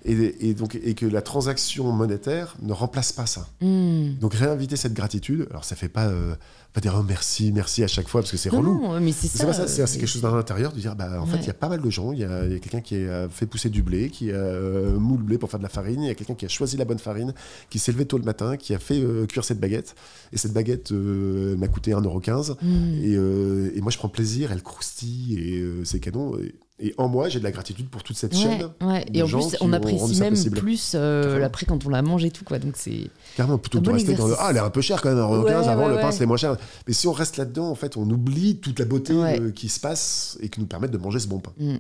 Et, 0.05 0.53
donc, 0.53 0.79
et 0.81 0.93
que 0.93 1.05
la 1.05 1.21
transaction 1.21 1.91
monétaire 1.91 2.55
ne 2.61 2.73
remplace 2.73 3.11
pas 3.11 3.25
ça. 3.25 3.47
Mmh. 3.61 4.19
Donc 4.19 4.33
réinviter 4.33 4.75
cette 4.75 4.93
gratitude, 4.93 5.47
alors 5.49 5.65
ça 5.65 5.75
fait 5.75 5.89
pas, 5.89 6.05
euh, 6.05 6.35
pas 6.73 6.81
dire 6.81 6.95
oh, 6.97 7.03
merci, 7.03 7.51
merci 7.51 7.83
à 7.83 7.87
chaque 7.87 8.07
fois 8.07 8.21
parce 8.21 8.31
que 8.31 8.37
c'est 8.37 8.49
relou. 8.49 8.81
Non, 8.81 8.99
mais 8.99 9.11
c'est 9.11 9.27
ça. 9.27 9.67
C'est 9.67 9.97
quelque 9.97 10.07
chose 10.07 10.21
dans 10.21 10.35
l'intérieur 10.35 10.71
de 10.71 10.79
dire 10.79 10.95
bah, 10.95 11.19
en 11.19 11.25
fait, 11.25 11.37
il 11.37 11.47
y 11.47 11.49
a 11.49 11.55
pas 11.55 11.69
mal 11.69 11.81
de 11.81 11.89
gens. 11.89 12.11
Il 12.11 12.19
y 12.19 12.23
a, 12.23 12.47
quelqu'un 12.59 12.81
qui 12.81 13.03
a 13.05 13.27
fait 13.29 13.45
pousser 13.45 13.69
du 13.69 13.81
blé, 13.81 14.09
qui 14.09 14.31
a 14.31 14.35
euh, 14.35 14.97
moule 14.97 15.19
le 15.19 15.25
blé 15.25 15.37
pour 15.37 15.49
faire 15.49 15.59
de 15.59 15.63
la 15.63 15.69
farine. 15.69 16.01
Il 16.03 16.07
y 16.07 16.11
a 16.11 16.15
quelqu'un 16.15 16.35
qui 16.35 16.45
a 16.45 16.49
choisi 16.49 16.77
la 16.77 16.85
bonne 16.85 16.99
farine, 16.99 17.33
qui 17.69 17.79
s'est 17.79 17.91
levé 17.91 18.05
tôt 18.05 18.17
le 18.17 18.23
matin, 18.25 18.57
qui 18.57 18.73
a 18.73 18.79
fait 18.79 19.03
cuire 19.27 19.43
cette 19.43 19.59
baguette. 19.59 19.95
Et 20.33 20.37
cette 20.37 20.53
baguette 20.53 20.91
m'a 20.91 21.67
coûté 21.67 21.91
1,15€. 21.91 22.57
Mmh. 22.61 23.03
Et, 23.03 23.77
et, 23.77 23.81
moi, 23.81 23.91
je 23.91 23.97
prends 23.97 24.09
plaisir, 24.09 24.51
elle 24.51 24.63
croustille 24.63 25.39
et 25.39 25.65
c'est 25.83 25.99
canon. 25.99 26.37
Et 26.37 26.55
en 26.97 27.07
moi, 27.07 27.29
j'ai 27.29 27.39
de 27.39 27.43
la 27.43 27.51
gratitude 27.51 27.89
pour 27.89 28.03
toute 28.03 28.17
cette 28.17 28.35
chaîne. 28.35 28.69
Ouais. 28.81 29.05
Et 29.13 29.21
en 29.21 29.27
plus, 29.27 29.55
on 29.61 29.73
apprécie 29.73 30.19
même 30.19 30.35
plus 30.51 30.93
euh, 30.95 31.39
l'après 31.39 31.65
quand 31.65 31.85
on 31.85 31.89
la 31.89 32.01
mange 32.01 32.25
et 32.25 32.31
tout. 32.31 32.43
Quoi. 32.43 32.59
Donc 32.59 32.73
c'est 32.75 33.09
Carrément, 33.35 33.57
plutôt 33.57 33.79
que 33.79 33.85
de 33.85 33.91
rester 33.91 34.13
dans 34.15 34.27
le 34.27 34.35
Ah, 34.39 34.47
elle 34.49 34.57
est 34.57 34.61
un 34.61 34.69
peu 34.69 34.81
chère 34.81 35.01
quand 35.01 35.09
même, 35.09 35.19
avant 35.19 35.87
le 35.87 35.95
pain 35.95 36.11
c'est 36.11 36.25
moins 36.25 36.37
cher. 36.37 36.57
Mais 36.87 36.93
si 36.93 37.07
on 37.07 37.13
reste 37.13 37.37
là-dedans, 37.37 37.69
en 37.69 37.75
fait, 37.75 37.97
on 37.97 38.09
oublie 38.09 38.57
toute 38.57 38.79
la 38.79 38.85
beauté 38.85 39.13
euh, 39.13 39.51
qui 39.51 39.69
se 39.69 39.79
passe 39.79 40.37
et 40.41 40.49
qui 40.49 40.59
nous 40.59 40.65
permet 40.65 40.87
de 40.87 40.97
manger 40.97 41.19
ce 41.19 41.27
bon 41.27 41.39
pain. 41.39 41.53
Mm. 41.57 41.77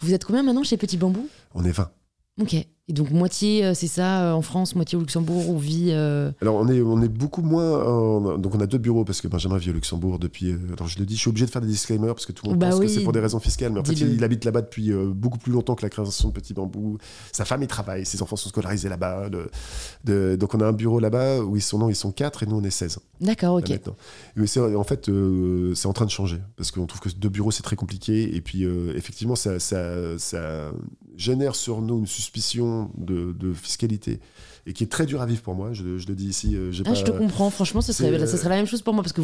Vous 0.00 0.12
êtes 0.12 0.24
combien 0.24 0.42
maintenant 0.42 0.64
chez 0.64 0.76
Petit 0.76 0.96
Bambou? 0.96 1.28
On 1.54 1.64
est 1.64 1.70
20. 1.70 1.90
Ok. 2.40 2.66
Et 2.90 2.94
donc 2.94 3.10
moitié, 3.10 3.66
euh, 3.66 3.74
c'est 3.74 3.86
ça, 3.86 4.22
euh, 4.22 4.32
en 4.32 4.40
France, 4.40 4.74
moitié 4.74 4.96
au 4.96 5.02
Luxembourg, 5.02 5.50
on 5.50 5.58
vit. 5.58 5.90
Euh, 5.90 6.32
alors 6.40 6.54
on 6.54 6.68
est, 6.68 6.80
on 6.80 7.02
est 7.02 7.08
beaucoup 7.08 7.42
moins. 7.42 8.38
donc 8.38 8.54
on 8.54 8.60
a 8.60 8.66
deux 8.66 8.78
bureaux 8.78 9.04
parce 9.04 9.20
que 9.20 9.28
Benjamin 9.28 9.58
vit 9.58 9.68
au 9.68 9.74
Luxembourg 9.74 10.18
depuis. 10.18 10.56
alors 10.72 10.88
je 10.88 10.98
le 10.98 11.04
dis, 11.04 11.14
je 11.14 11.20
suis 11.20 11.28
obligé 11.28 11.44
de 11.44 11.50
faire 11.50 11.60
des 11.60 11.68
disclaimers 11.68 12.14
parce 12.14 12.24
que 12.24 12.32
tout 12.32 12.46
le 12.46 12.52
monde 12.52 12.58
bah 12.58 12.70
pense 12.70 12.80
que 12.80 12.88
c'est 12.88 13.02
pour 13.02 13.12
des 13.12 13.20
raisons 13.20 13.40
fiscales, 13.40 13.72
mais 13.72 13.80
en 13.80 13.84
fait 13.84 13.92
il, 13.92 14.24
habite 14.24 14.46
là-bas 14.46 14.62
depuis 14.62 14.90
beaucoup 15.14 15.36
plus 15.36 15.52
longtemps 15.52 15.74
que 15.74 15.82
la 15.82 15.90
création 15.90 16.28
de 16.28 16.32
Petit 16.32 16.54
Bambou. 16.54 16.96
Sa 17.30 17.44
femme 17.44 17.62
y 17.62 17.66
travaille, 17.66 18.06
ses 18.06 18.22
enfants 18.22 18.36
sont 18.36 18.48
scolarisés 18.48 18.88
là-bas. 18.88 19.28
De, 20.04 20.36
donc 20.36 20.54
on 20.54 20.60
a 20.60 20.66
un 20.66 20.72
bureau 20.72 20.98
là-bas 20.98 21.40
où 21.40 21.56
ils 21.56 21.62
sont 21.62 21.78
non, 21.78 21.90
ils 21.90 21.94
sont 21.94 22.10
quatre 22.10 22.42
et 22.42 22.46
nous 22.46 22.56
on 22.56 22.64
est 22.64 22.70
16. 22.70 23.00
D'accord, 23.20 23.56
ok. 23.56 23.68
Mais 24.36 24.58
en 24.76 24.84
fait 24.84 25.10
c'est 25.74 25.86
en 25.86 25.92
train 25.92 26.06
de 26.06 26.10
changer 26.10 26.38
parce 26.56 26.70
qu'on 26.70 26.86
trouve 26.86 27.00
que 27.00 27.10
deux 27.10 27.28
bureaux 27.28 27.50
c'est 27.50 27.62
très 27.62 27.76
compliqué 27.76 28.34
et 28.34 28.40
puis 28.40 28.64
effectivement 28.94 29.36
ça, 29.36 29.60
ça, 29.60 30.18
ça 30.18 30.72
génère 31.18 31.56
sur 31.56 31.82
nous 31.82 31.98
une 31.98 32.06
suspicion 32.06 32.90
de, 32.96 33.52
fiscalité 33.52 34.20
et 34.66 34.72
qui 34.72 34.84
est 34.84 34.88
très 34.88 35.06
dur 35.06 35.22
à 35.22 35.26
vivre 35.26 35.40
pour 35.40 35.54
moi. 35.54 35.72
Je, 35.72 35.82
le 35.82 36.14
dis 36.14 36.26
ici. 36.26 36.54
Euh, 36.54 36.70
ah, 36.86 36.94
Je 36.94 37.02
te 37.02 37.10
comprends. 37.10 37.50
Franchement, 37.50 37.80
ce 37.80 37.92
serait, 37.92 38.26
ça 38.26 38.36
serait 38.36 38.50
la 38.50 38.56
même 38.56 38.66
chose 38.66 38.82
pour 38.82 38.92
moi 38.94 39.02
parce 39.02 39.14
que 39.14 39.22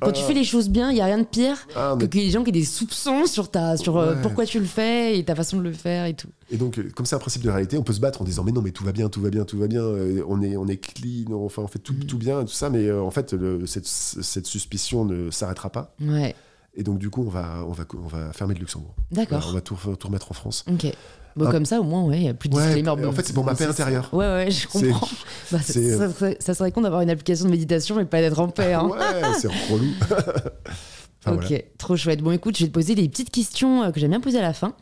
quand 0.00 0.12
tu 0.12 0.20
ah. 0.22 0.26
fais 0.26 0.34
les 0.34 0.44
choses 0.44 0.68
bien, 0.68 0.90
il 0.90 0.98
y 0.98 1.00
a 1.00 1.06
rien 1.06 1.18
de 1.18 1.24
pire 1.24 1.56
ah, 1.74 1.96
que, 1.98 2.04
les 2.16 2.30
gens 2.30 2.44
qui 2.44 2.50
aient 2.50 2.52
des 2.52 2.64
soupçons 2.64 3.26
sur 3.26 3.50
ta, 3.50 3.76
sur 3.76 3.96
euh, 3.96 4.14
pourquoi 4.22 4.44
tu 4.44 4.60
le 4.60 4.66
fais 4.66 5.18
et 5.18 5.24
ta 5.24 5.34
façon 5.34 5.56
de 5.56 5.62
le 5.62 5.72
faire 5.72 6.04
et 6.04 6.14
tout. 6.14 6.28
Et 6.50 6.58
donc, 6.58 6.78
euh, 6.78 6.90
comme 6.94 7.06
c'est 7.06 7.16
un 7.16 7.18
principe 7.18 7.42
de 7.42 7.50
réalité, 7.50 7.78
on 7.78 7.82
peut 7.82 7.94
se 7.94 8.00
battre 8.00 8.20
en 8.20 8.24
disant 8.24 8.44
mais 8.44 8.52
non, 8.52 8.60
mais 8.60 8.72
tout 8.72 8.84
va 8.84 8.92
bien, 8.92 9.08
tout 9.08 9.22
va 9.22 9.30
bien, 9.30 9.44
tout 9.44 9.58
va 9.58 9.66
bien. 9.66 9.84
on 10.28 10.42
est, 10.42 10.56
on 10.56 10.68
est 10.68 10.76
clean, 10.76 11.32
enfin 11.32 11.62
on 11.62 11.68
fait 11.68 11.78
tout, 11.78 11.94
mm. 11.94 12.04
tout 12.04 12.18
bien, 12.18 12.44
tout 12.44 12.52
ça. 12.52 12.68
Mais 12.68 12.92
en 12.92 13.10
fait, 13.10 13.34
cette, 13.66 13.86
cette, 13.86 14.46
suspicion 14.46 15.06
ne 15.06 15.30
s'arrêtera 15.30 15.70
pas. 15.70 15.94
Ouais. 16.00 16.34
Et 16.76 16.82
donc, 16.82 16.98
du 16.98 17.08
coup, 17.08 17.22
on 17.22 17.30
va, 17.30 17.64
on 17.66 17.72
va, 17.72 17.84
on 17.94 18.08
va 18.08 18.32
fermer 18.32 18.54
le 18.54 18.60
Luxembourg. 18.60 18.94
D'accord. 19.10 19.46
on 19.48 19.52
va 19.52 19.60
tout, 19.60 19.76
tout, 19.98 20.08
remettre 20.08 20.30
en 20.30 20.34
France. 20.34 20.64
Ok. 20.70 20.92
Comme 21.38 21.66
ça, 21.66 21.80
au 21.80 21.84
moins, 21.84 22.12
il 22.14 22.20
n'y 22.20 22.28
a 22.28 22.34
plus 22.34 22.48
de 22.48 22.56
disclaimer. 22.56 22.88
En 22.88 23.12
fait, 23.12 23.26
c'est 23.26 23.32
pour 23.32 23.44
ma 23.44 23.54
paix 23.54 23.66
intérieure. 23.66 24.08
Ouais, 24.12 24.26
ouais, 24.26 24.50
je 24.50 24.66
comprends. 24.66 25.08
Bah, 25.52 25.58
ça, 25.60 25.72
serait, 25.72 26.36
ça, 26.40 26.54
serait, 26.54 26.72
con 26.72 26.80
d'avoir 26.80 27.02
une 27.02 27.10
application 27.10 27.44
de 27.44 27.50
méditation 27.50 28.00
et 28.00 28.06
pas 28.06 28.20
d'être 28.20 28.40
en 28.40 28.48
paix. 28.48 28.72
Hein. 28.72 28.88
ouais, 28.88 29.22
c'est 29.38 29.48
relou. 29.70 29.92
ok, 31.26 31.64
trop 31.78 31.96
chouette. 31.96 32.22
Bon, 32.22 32.30
écoute, 32.30 32.56
je 32.56 32.64
vais 32.64 32.68
te 32.68 32.74
poser 32.74 32.94
des 32.94 33.08
petites 33.08 33.30
questions 33.30 33.84
euh, 33.84 33.90
que 33.90 34.00
j'aime 34.00 34.10
bien 34.10 34.20
poser 34.20 34.38
à 34.38 34.42
la 34.42 34.52
fin. 34.52 34.74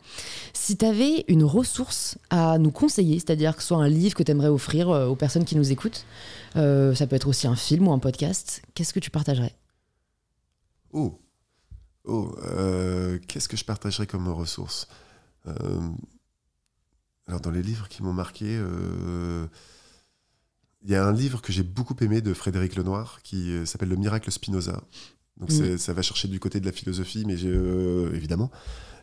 Si 0.53 0.77
tu 0.77 0.85
avais 0.85 1.25
une 1.27 1.43
ressource 1.43 2.17
à 2.29 2.57
nous 2.57 2.71
conseiller, 2.71 3.19
c'est-à-dire 3.19 3.55
que 3.55 3.61
ce 3.61 3.69
soit 3.69 3.77
un 3.77 3.87
livre 3.87 4.15
que 4.15 4.23
tu 4.23 4.31
aimerais 4.31 4.47
offrir 4.47 4.89
euh, 4.89 5.07
aux 5.07 5.15
personnes 5.15 5.45
qui 5.45 5.55
nous 5.55 5.71
écoutent, 5.71 6.05
euh, 6.55 6.95
ça 6.95 7.07
peut 7.07 7.15
être 7.15 7.27
aussi 7.27 7.47
un 7.47 7.55
film 7.55 7.87
ou 7.87 7.93
un 7.93 7.99
podcast, 7.99 8.61
qu'est-ce 8.73 8.93
que 8.93 8.99
tu 8.99 9.11
partagerais? 9.11 9.53
Oh, 10.91 11.19
oh 12.05 12.35
qu'est-ce 13.27 13.49
que 13.49 13.57
je 13.57 13.65
partagerais 13.65 14.07
comme 14.07 14.27
ressource? 14.29 14.87
Alors, 17.27 17.39
dans 17.39 17.51
les 17.51 17.61
livres 17.61 17.87
qui 17.87 18.03
m'ont 18.03 18.13
marqué, 18.13 18.45
euh, 18.49 19.45
il 20.83 20.91
y 20.91 20.95
a 20.95 21.05
un 21.05 21.13
livre 21.13 21.41
que 21.41 21.53
j'ai 21.53 21.63
beaucoup 21.63 21.95
aimé 22.01 22.21
de 22.21 22.33
Frédéric 22.33 22.75
Lenoir 22.75 23.21
qui 23.23 23.51
euh, 23.51 23.65
s'appelle 23.65 23.89
Le 23.89 23.95
miracle 23.95 24.29
Spinoza. 24.31 24.83
Donc, 25.37 25.51
mm. 25.51 25.77
ça 25.77 25.93
va 25.93 26.01
chercher 26.01 26.27
du 26.27 26.39
côté 26.39 26.59
de 26.59 26.65
la 26.65 26.71
philosophie, 26.71 27.23
mais 27.25 27.37
euh, 27.43 28.13
évidemment. 28.13 28.51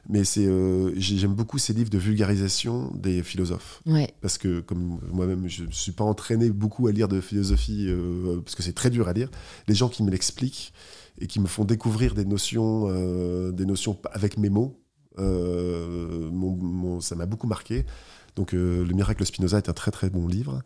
Mais 0.08 0.24
c'est, 0.24 0.48
j'aime 0.96 1.34
beaucoup 1.34 1.58
ces 1.58 1.74
livres 1.74 1.90
de 1.90 1.98
vulgarisation 1.98 2.90
des 2.94 3.22
philosophes. 3.22 3.82
Parce 4.22 4.38
que, 4.38 4.60
comme 4.60 4.98
moi-même, 5.12 5.46
je 5.46 5.64
ne 5.64 5.72
suis 5.72 5.92
pas 5.92 6.04
entraîné 6.04 6.50
beaucoup 6.50 6.86
à 6.86 6.92
lire 6.92 7.06
de 7.06 7.20
philosophie, 7.20 7.86
parce 8.42 8.54
que 8.54 8.62
c'est 8.62 8.72
très 8.72 8.88
dur 8.88 9.08
à 9.08 9.12
lire. 9.12 9.28
Les 9.68 9.74
gens 9.74 9.90
qui 9.90 10.02
me 10.02 10.10
l'expliquent 10.10 10.72
et 11.18 11.26
qui 11.26 11.38
me 11.38 11.46
font 11.46 11.66
découvrir 11.66 12.14
des 12.14 12.24
notions, 12.24 12.88
des 13.50 13.66
notions 13.66 14.00
avec 14.14 14.38
mes 14.38 14.48
mots, 14.48 14.80
ça 17.00 17.14
m'a 17.16 17.26
beaucoup 17.26 17.46
marqué. 17.46 17.84
Donc 18.36 18.54
euh, 18.54 18.84
Le 18.84 18.94
miracle 18.94 19.24
Spinoza 19.24 19.58
est 19.58 19.68
un 19.68 19.72
très 19.72 19.90
très 19.90 20.10
bon 20.10 20.26
livre. 20.26 20.62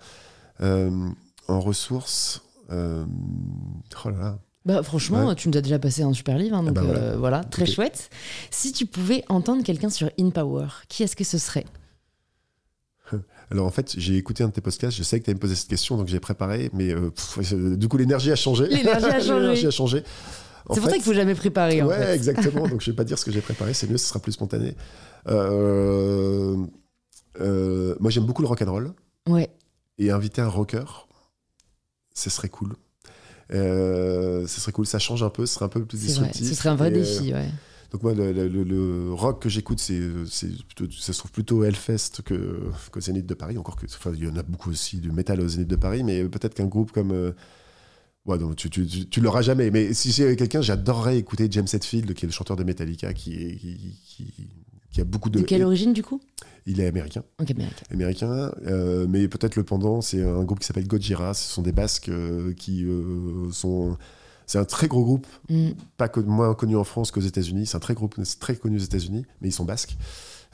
Euh, 0.60 1.08
en 1.48 1.60
ressources, 1.60 2.42
euh, 2.70 3.04
oh 4.04 4.10
là 4.10 4.18
là. 4.18 4.38
Bah, 4.64 4.82
franchement, 4.82 5.34
tu 5.34 5.50
nous 5.50 5.58
as 5.58 5.60
déjà 5.60 5.78
passé 5.78 6.02
un 6.02 6.14
super 6.14 6.38
livre, 6.38 6.56
hein, 6.56 6.64
ah 6.66 6.70
donc 6.70 6.86
bah 6.86 7.16
voilà. 7.16 7.44
très 7.44 7.66
chouette. 7.66 8.08
Si 8.50 8.72
tu 8.72 8.86
pouvais 8.86 9.22
entendre 9.28 9.62
quelqu'un 9.62 9.90
sur 9.90 10.08
In 10.18 10.30
Power, 10.30 10.68
qui 10.88 11.02
est-ce 11.02 11.16
que 11.16 11.24
ce 11.24 11.36
serait? 11.36 11.66
Alors 13.50 13.66
en 13.66 13.70
fait, 13.70 13.94
j'ai 13.98 14.16
écouté 14.16 14.42
un 14.42 14.48
de 14.48 14.52
tes 14.52 14.62
podcasts, 14.62 14.96
je 14.96 15.02
sais 15.02 15.20
que 15.20 15.24
tu 15.24 15.30
allais 15.30 15.36
me 15.36 15.40
poser 15.40 15.54
cette 15.54 15.68
question, 15.68 15.98
donc 15.98 16.08
j'ai 16.08 16.18
préparé, 16.18 16.70
mais 16.72 16.94
du 17.76 17.88
coup 17.88 17.98
l'énergie 17.98 18.32
a 18.32 18.36
changé. 18.36 18.66
L'énergie 18.68 19.66
a 19.66 19.70
changé. 19.70 20.02
C'est 20.72 20.80
pour 20.80 20.88
ça 20.88 20.94
qu'il 20.96 21.02
faut 21.04 21.12
jamais 21.14 21.34
préparer. 21.34 21.82
Ouais, 21.82 22.14
exactement. 22.14 22.66
donc 22.66 22.80
je 22.80 22.90
vais 22.90 22.96
pas 22.96 23.04
dire 23.04 23.18
ce 23.18 23.24
que 23.24 23.30
j'ai 23.32 23.40
préparé, 23.42 23.74
c'est 23.74 23.88
mieux, 23.90 23.98
ce 23.98 24.06
sera 24.06 24.18
plus 24.20 24.32
spontané. 24.32 24.74
Euh, 25.28 26.56
euh, 27.40 27.94
moi, 28.00 28.10
j'aime 28.10 28.24
beaucoup 28.24 28.42
le 28.42 28.48
rock 28.48 28.62
and 28.62 28.70
roll. 28.70 28.92
Ouais. 29.28 29.50
Et 29.98 30.10
inviter 30.10 30.40
un 30.40 30.48
rocker, 30.48 30.84
ce 32.14 32.30
serait 32.30 32.48
cool. 32.48 32.74
Euh, 33.52 34.46
ce 34.46 34.60
serait 34.60 34.72
cool, 34.72 34.86
ça 34.86 34.98
change 34.98 35.22
un 35.22 35.30
peu, 35.30 35.46
ce 35.46 35.54
serait 35.54 35.66
un 35.66 35.68
peu 35.68 35.84
plus 35.84 35.98
disruptif. 35.98 36.46
Ce 36.48 36.54
serait 36.54 36.70
un 36.70 36.76
vrai 36.76 36.90
défi, 36.90 37.32
ouais. 37.32 37.48
Donc 37.92 38.02
moi, 38.02 38.12
le, 38.12 38.32
le- 38.32 38.48
le- 38.48 38.64
le 38.64 39.12
rock 39.12 39.40
que 39.42 39.48
j'écoute, 39.48 39.78
c'est, 39.78 40.00
ça 40.28 41.12
se 41.12 41.18
trouve 41.18 41.30
plutôt 41.30 41.62
Hellfest 41.62 42.22
que, 42.24 42.60
qu'au 42.90 43.00
Zénith 43.00 43.26
de 43.26 43.34
Paris. 43.34 43.56
Encore 43.56 43.76
que, 43.76 43.86
enfin, 43.86 44.10
il 44.16 44.24
y 44.24 44.28
en 44.28 44.34
a 44.36 44.42
beaucoup 44.42 44.70
aussi 44.70 44.96
du 44.98 45.12
métal 45.12 45.40
au 45.40 45.46
Zénith 45.46 45.68
de 45.68 45.76
Paris, 45.76 46.02
mais 46.02 46.24
peut-être 46.24 46.54
qu'un 46.54 46.66
groupe 46.66 46.90
comme, 46.90 47.32
ouais, 48.26 48.38
non, 48.38 48.54
tu, 48.54 48.70
tu, 48.70 48.86
tu, 48.86 49.08
tu 49.08 49.20
l'auras 49.20 49.42
jamais. 49.42 49.70
Mais 49.70 49.92
si 49.94 50.10
j'ai 50.12 50.36
quelqu'un, 50.36 50.60
j'adorerais 50.62 51.18
écouter 51.18 51.48
James 51.50 51.66
Hetfield, 51.72 52.14
qui 52.14 52.24
est 52.24 52.28
le 52.28 52.32
chanteur 52.32 52.56
de 52.56 52.64
Metallica, 52.64 53.12
qui, 53.12 53.34
est, 53.34 53.56
qui, 53.56 53.94
qui- 54.06 54.48
qui 54.90 55.00
a 55.00 55.04
beaucoup 55.04 55.28
de. 55.30 55.40
De 55.40 55.44
quelle 55.44 55.64
origine 55.64 55.92
du 55.92 56.02
coup? 56.04 56.20
Il 56.66 56.80
est 56.80 56.86
américain 56.86 57.22
Ok, 57.40 57.50
américain. 57.50 57.82
américain, 57.90 58.52
euh, 58.66 59.06
mais 59.08 59.26
peut-être 59.28 59.56
le 59.56 59.64
pendant, 59.64 60.00
c'est 60.00 60.22
un 60.22 60.44
groupe 60.44 60.60
qui 60.60 60.66
s'appelle 60.66 60.86
Gojira. 60.86 61.34
Ce 61.34 61.52
sont 61.52 61.62
des 61.62 61.72
Basques 61.72 62.08
euh, 62.08 62.52
qui 62.54 62.84
euh, 62.84 63.50
sont. 63.50 63.96
C'est 64.46 64.58
un 64.58 64.64
très 64.64 64.88
gros 64.88 65.02
groupe, 65.04 65.26
Mm. 65.48 65.70
pas 65.96 66.08
co- 66.08 66.22
moins 66.22 66.54
connu 66.54 66.76
en 66.76 66.84
France 66.84 67.10
qu'aux 67.10 67.20
États-Unis. 67.20 67.66
C'est 67.66 67.76
un 67.76 67.80
très 67.80 67.94
groupe, 67.94 68.14
c'est 68.24 68.38
très 68.38 68.56
connu 68.56 68.76
aux 68.76 68.80
États-Unis, 68.84 69.24
mais 69.40 69.48
ils 69.48 69.52
sont 69.52 69.64
basques. 69.64 69.96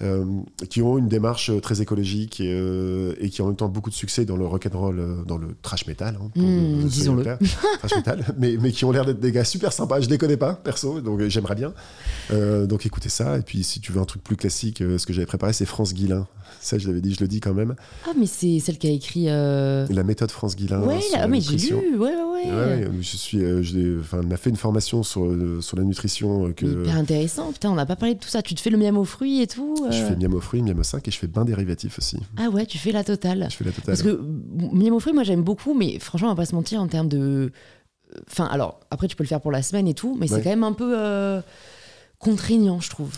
Euh, 0.02 0.24
qui 0.70 0.80
ont 0.82 0.96
une 0.98 1.08
démarche 1.08 1.50
euh, 1.50 1.60
très 1.60 1.82
écologique 1.82 2.40
et, 2.40 2.50
euh, 2.52 3.14
et 3.20 3.28
qui 3.30 3.42
ont 3.42 3.44
en 3.44 3.48
même 3.48 3.56
temps 3.56 3.68
beaucoup 3.68 3.90
de 3.90 3.94
succès 3.94 4.24
dans 4.24 4.36
le 4.36 4.46
rock'n'roll, 4.46 4.98
euh, 4.98 5.22
dans 5.24 5.36
le 5.38 5.48
trash 5.62 5.86
metal, 5.86 6.16
hein, 6.20 6.30
Mm, 6.36 6.82
le- 6.82 6.88
disons-le. 6.88 7.22
trash 7.78 7.94
metal, 7.96 8.24
mais, 8.38 8.56
mais 8.60 8.72
qui 8.72 8.84
ont 8.84 8.92
l'air 8.92 9.04
d'être 9.04 9.20
des 9.20 9.32
gars 9.32 9.44
super 9.44 9.72
sympas. 9.72 10.00
Je 10.00 10.08
les 10.08 10.18
connais 10.18 10.36
pas 10.38 10.54
perso, 10.54 11.00
donc 11.00 11.20
j'aimerais 11.28 11.54
bien. 11.56 11.72
Donc 12.30 12.86
écoutez 12.86 13.08
ça. 13.08 13.38
Et 13.38 13.42
puis 13.42 13.62
si 13.64 13.80
tu 13.80 13.92
veux 13.92 14.00
un 14.00 14.04
truc 14.04 14.22
plus 14.22 14.36
classique, 14.36 14.78
ce 14.78 15.04
que 15.04 15.12
j'avais 15.12 15.26
préparé, 15.26 15.52
c'est 15.52 15.66
France 15.66 15.92
Guillain. 15.94 16.26
Ça, 16.60 16.76
je 16.78 16.86
l'avais 16.88 17.00
dit, 17.00 17.14
je 17.14 17.20
le 17.20 17.26
dis 17.28 17.40
quand 17.40 17.54
même. 17.54 17.74
Ah, 18.06 18.10
mais 18.18 18.26
c'est 18.26 18.60
celle 18.60 18.76
qui 18.76 18.86
a 18.86 18.90
écrit. 18.90 19.24
euh, 19.28 19.86
La 19.90 20.02
méthode 20.02 20.30
France 20.30 20.56
Guillain. 20.56 20.82
Ouais, 20.82 21.00
ah, 21.14 21.20
la 21.20 21.26
mais 21.28 21.40
j'ai 21.40 21.56
lu. 21.56 21.96
Ouais, 21.96 22.10
ouais, 22.14 22.50
Ouais, 22.52 22.88
je 23.00 23.16
suis, 23.16 23.42
euh, 23.42 23.62
elle 24.12 24.26
m'a 24.26 24.36
fait 24.36 24.50
une 24.50 24.56
formation 24.56 25.02
sur, 25.02 25.24
euh, 25.24 25.60
sur 25.60 25.76
la 25.78 25.84
nutrition 25.84 26.46
euh, 26.48 26.52
que 26.52 26.66
Hyper 26.66 26.96
intéressant. 26.96 27.52
Putain, 27.52 27.70
on 27.70 27.74
n'a 27.74 27.86
pas 27.86 27.96
parlé 27.96 28.14
de 28.14 28.20
tout 28.20 28.28
ça. 28.28 28.42
Tu 28.42 28.54
te 28.54 28.60
fais 28.60 28.70
le 28.70 28.76
miam 28.78 28.96
aux 28.98 29.04
fruits 29.04 29.40
et 29.40 29.46
tout. 29.46 29.86
je 29.90 29.96
fais 29.96 30.16
miam 30.16 30.34
aux 30.34 30.40
fruits, 30.40 30.62
miam 30.62 30.78
aux 30.78 30.82
5 30.82 31.06
et 31.06 31.10
je 31.10 31.18
fais 31.18 31.26
bain 31.26 31.44
dérivatif 31.44 31.98
aussi. 31.98 32.18
Ah 32.36 32.48
ouais, 32.50 32.66
tu 32.66 32.76
fais 32.78 32.92
la 32.92 33.04
totale. 33.04 33.46
Je 33.50 33.56
fais 33.56 33.64
la 33.64 33.72
totale. 33.72 33.86
Parce 33.86 34.02
que 34.02 34.20
miam 34.72 34.92
aux 34.94 35.00
fruits, 35.00 35.14
moi 35.14 35.22
j'aime 35.24 35.42
beaucoup, 35.42 35.74
mais 35.74 35.98
franchement, 35.98 36.28
on 36.28 36.32
va 36.32 36.36
pas 36.42 36.46
se 36.46 36.54
mentir 36.54 36.80
en 36.82 36.88
termes 36.88 37.08
de. 37.08 37.52
Enfin, 38.30 38.46
alors, 38.46 38.80
après, 38.90 39.06
tu 39.08 39.16
peux 39.16 39.22
le 39.24 39.28
faire 39.28 39.40
pour 39.40 39.52
la 39.52 39.62
semaine 39.62 39.86
et 39.88 39.94
tout, 39.94 40.16
mais 40.18 40.26
c'est 40.26 40.42
quand 40.42 40.50
même 40.50 40.64
un 40.64 40.72
peu 40.72 40.94
contraignant, 42.18 42.80
je 42.80 42.90
trouve. 42.90 43.16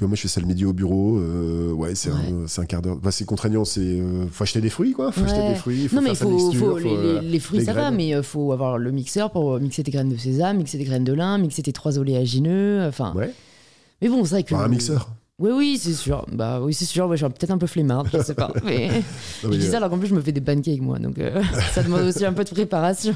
Tu 0.00 0.04
vois, 0.04 0.08
moi 0.08 0.16
je 0.16 0.22
fais 0.22 0.28
ça 0.28 0.40
le 0.40 0.46
midi 0.46 0.64
au 0.64 0.72
bureau. 0.72 1.18
euh, 1.18 1.72
ouais, 1.72 1.94
c'est 1.94 2.08
Ouais. 2.08 2.16
un, 2.56 2.64
quart 2.64 2.80
d'heure. 2.80 2.96
Bah, 2.96 3.10
c'est 3.10 3.26
contraignant, 3.26 3.66
c'est. 3.66 3.80
euh, 3.82 4.24
faut 4.32 4.44
acheter 4.44 4.62
des 4.62 4.70
fruits, 4.70 4.92
quoi. 4.92 5.12
Faut 5.12 5.24
acheter 5.26 5.46
des 5.46 5.54
fruits. 5.56 5.88
Faut 5.88 5.96
non, 5.96 6.00
mais 6.00 6.08
faire 6.14 6.16
sa 6.16 6.24
faut, 6.24 6.30
mixture, 6.30 6.58
faut- 6.58 6.70
faut, 6.70 6.78
les, 6.78 6.88
euh, 6.96 7.20
les- 7.20 7.38
fruits, 7.38 7.62
ça 7.62 7.74
va, 7.74 7.90
mais 7.90 8.08
il 8.08 8.22
faut 8.22 8.50
avoir 8.52 8.78
le 8.78 8.90
mixeur 8.92 9.30
pour 9.30 9.60
mixer 9.60 9.82
tes 9.82 9.90
graines 9.90 10.08
de 10.08 10.16
sésame, 10.16 10.56
mixer 10.56 10.78
tes 10.78 10.84
graines 10.84 11.04
de 11.04 11.12
lin, 11.12 11.36
mixer 11.36 11.60
tes 11.62 11.74
trois 11.74 11.98
oléagineux. 11.98 12.82
Enfin, 12.88 13.12
Ouais, 13.14 13.30
mais 14.00 14.08
bon, 14.08 14.24
c'est 14.24 14.30
vrai 14.30 14.42
que. 14.42 14.48
par 14.54 14.62
un 14.62 14.68
mixeur. 14.68 15.10
Oui, 15.38 15.50
oui, 15.54 15.78
c'est 15.78 15.92
sûr. 15.92 16.24
Bah 16.32 16.62
oui, 16.62 16.72
c'est 16.72 16.86
sûr. 16.86 17.06
Ouais, 17.06 17.18
je 17.18 17.26
suis 17.26 17.34
peut-être 17.34 17.50
un 17.50 17.58
peu 17.58 17.66
flemmarde, 17.66 18.08
je 18.10 18.22
sais 18.22 18.32
pas. 18.34 18.50
Mais 18.64 18.88
Non, 19.44 19.52
je 19.52 19.58
dis 19.58 19.66
ça 19.66 19.76
alors 19.76 19.90
qu'en 19.90 19.98
plus, 19.98 20.08
je 20.08 20.14
me 20.14 20.22
fais 20.22 20.32
des 20.32 20.40
pancakes, 20.40 20.80
moi. 20.80 20.98
Donc, 20.98 21.16
ça 21.74 21.82
demande 21.82 22.04
aussi 22.08 22.24
un 22.24 22.32
peu 22.32 22.44
de 22.44 22.48
préparation. 22.50 23.14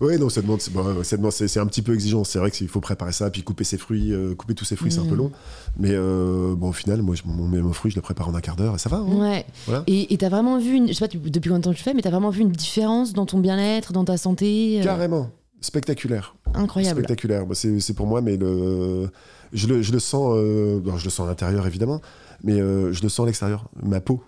Ouais, 0.00 0.16
non, 0.16 0.28
ça 0.30 0.40
demande, 0.40 0.60
c'est- 0.62 0.70
bon, 0.72 1.02
ça 1.04 1.16
demande- 1.16 1.30
c'est 1.32 1.58
un 1.60 1.66
petit 1.66 1.82
peu 1.82 1.92
exigeant. 1.94 2.24
C'est 2.24 2.38
vrai 2.38 2.50
qu'il 2.50 2.68
faut 2.68 2.80
préparer 2.80 3.12
ça, 3.12 3.28
puis 3.30 3.42
couper 3.42 3.64
ses 3.64 3.76
fruits, 3.76 4.12
euh, 4.12 4.34
couper 4.34 4.54
tous 4.54 4.64
ses 4.64 4.74
fruits, 4.76 4.90
c'est 4.90 5.00
un 5.00 5.04
peu 5.04 5.14
Mm. 5.14 5.18
long. 5.18 5.32
Mais 5.78 5.90
euh, 5.92 6.54
bon, 6.56 6.70
au 6.70 6.72
final, 6.72 7.02
moi, 7.02 7.14
je- 7.14 7.22
mon, 7.26 7.44
mon 7.46 7.72
fruit, 7.74 7.90
je 7.90 7.96
le 7.96 8.02
prépare 8.02 8.28
en 8.28 8.34
un 8.34 8.40
quart 8.40 8.56
d'heure 8.56 8.74
et 8.74 8.78
ça 8.78 8.88
va. 8.88 8.96
hein. 8.96 9.06
Ouais. 9.06 9.44
Voilà. 9.66 9.84
Et 9.86 10.16
t'as 10.18 10.28
vraiment 10.30 10.58
vu, 10.58 10.74
une, 10.74 10.88
je 10.88 10.94
sais 10.94 11.06
pas 11.06 11.08
depuis 11.08 11.48
combien 11.50 11.58
de 11.58 11.64
temps 11.64 11.72
tu 11.74 11.82
fais, 11.82 11.92
mais 11.94 12.00
t'as 12.02 12.10
vraiment 12.10 12.30
vu 12.30 12.40
une 12.40 12.50
différence 12.50 13.12
dans 13.12 13.26
ton 13.26 13.38
bien-être, 13.40 13.92
dans 13.92 14.04
ta 14.04 14.16
santé 14.16 14.80
euh, 14.80 14.84
Carrément, 14.84 15.30
spectaculaire. 15.60 16.34
Incroyable. 16.54 16.98
Spectaculaire. 17.00 17.44
Bah, 17.46 17.54
c'est 17.54 17.78
c'est 17.80 17.94
pour 17.94 18.06
moi, 18.06 18.22
mais 18.22 18.36
le, 18.38 19.10
je, 19.52 19.66
le, 19.66 19.82
je 19.82 19.92
le 19.92 19.98
sens. 19.98 20.34
bon, 20.82 20.96
je 20.96 21.04
le 21.04 21.10
sens 21.10 21.26
à 21.26 21.28
l'intérieur, 21.28 21.66
évidemment, 21.66 22.00
mais 22.42 22.56
je 22.58 23.02
le 23.02 23.08
sens 23.10 23.20
à 23.20 23.26
l'extérieur. 23.26 23.68
Ma 23.82 24.00
peau. 24.00 24.22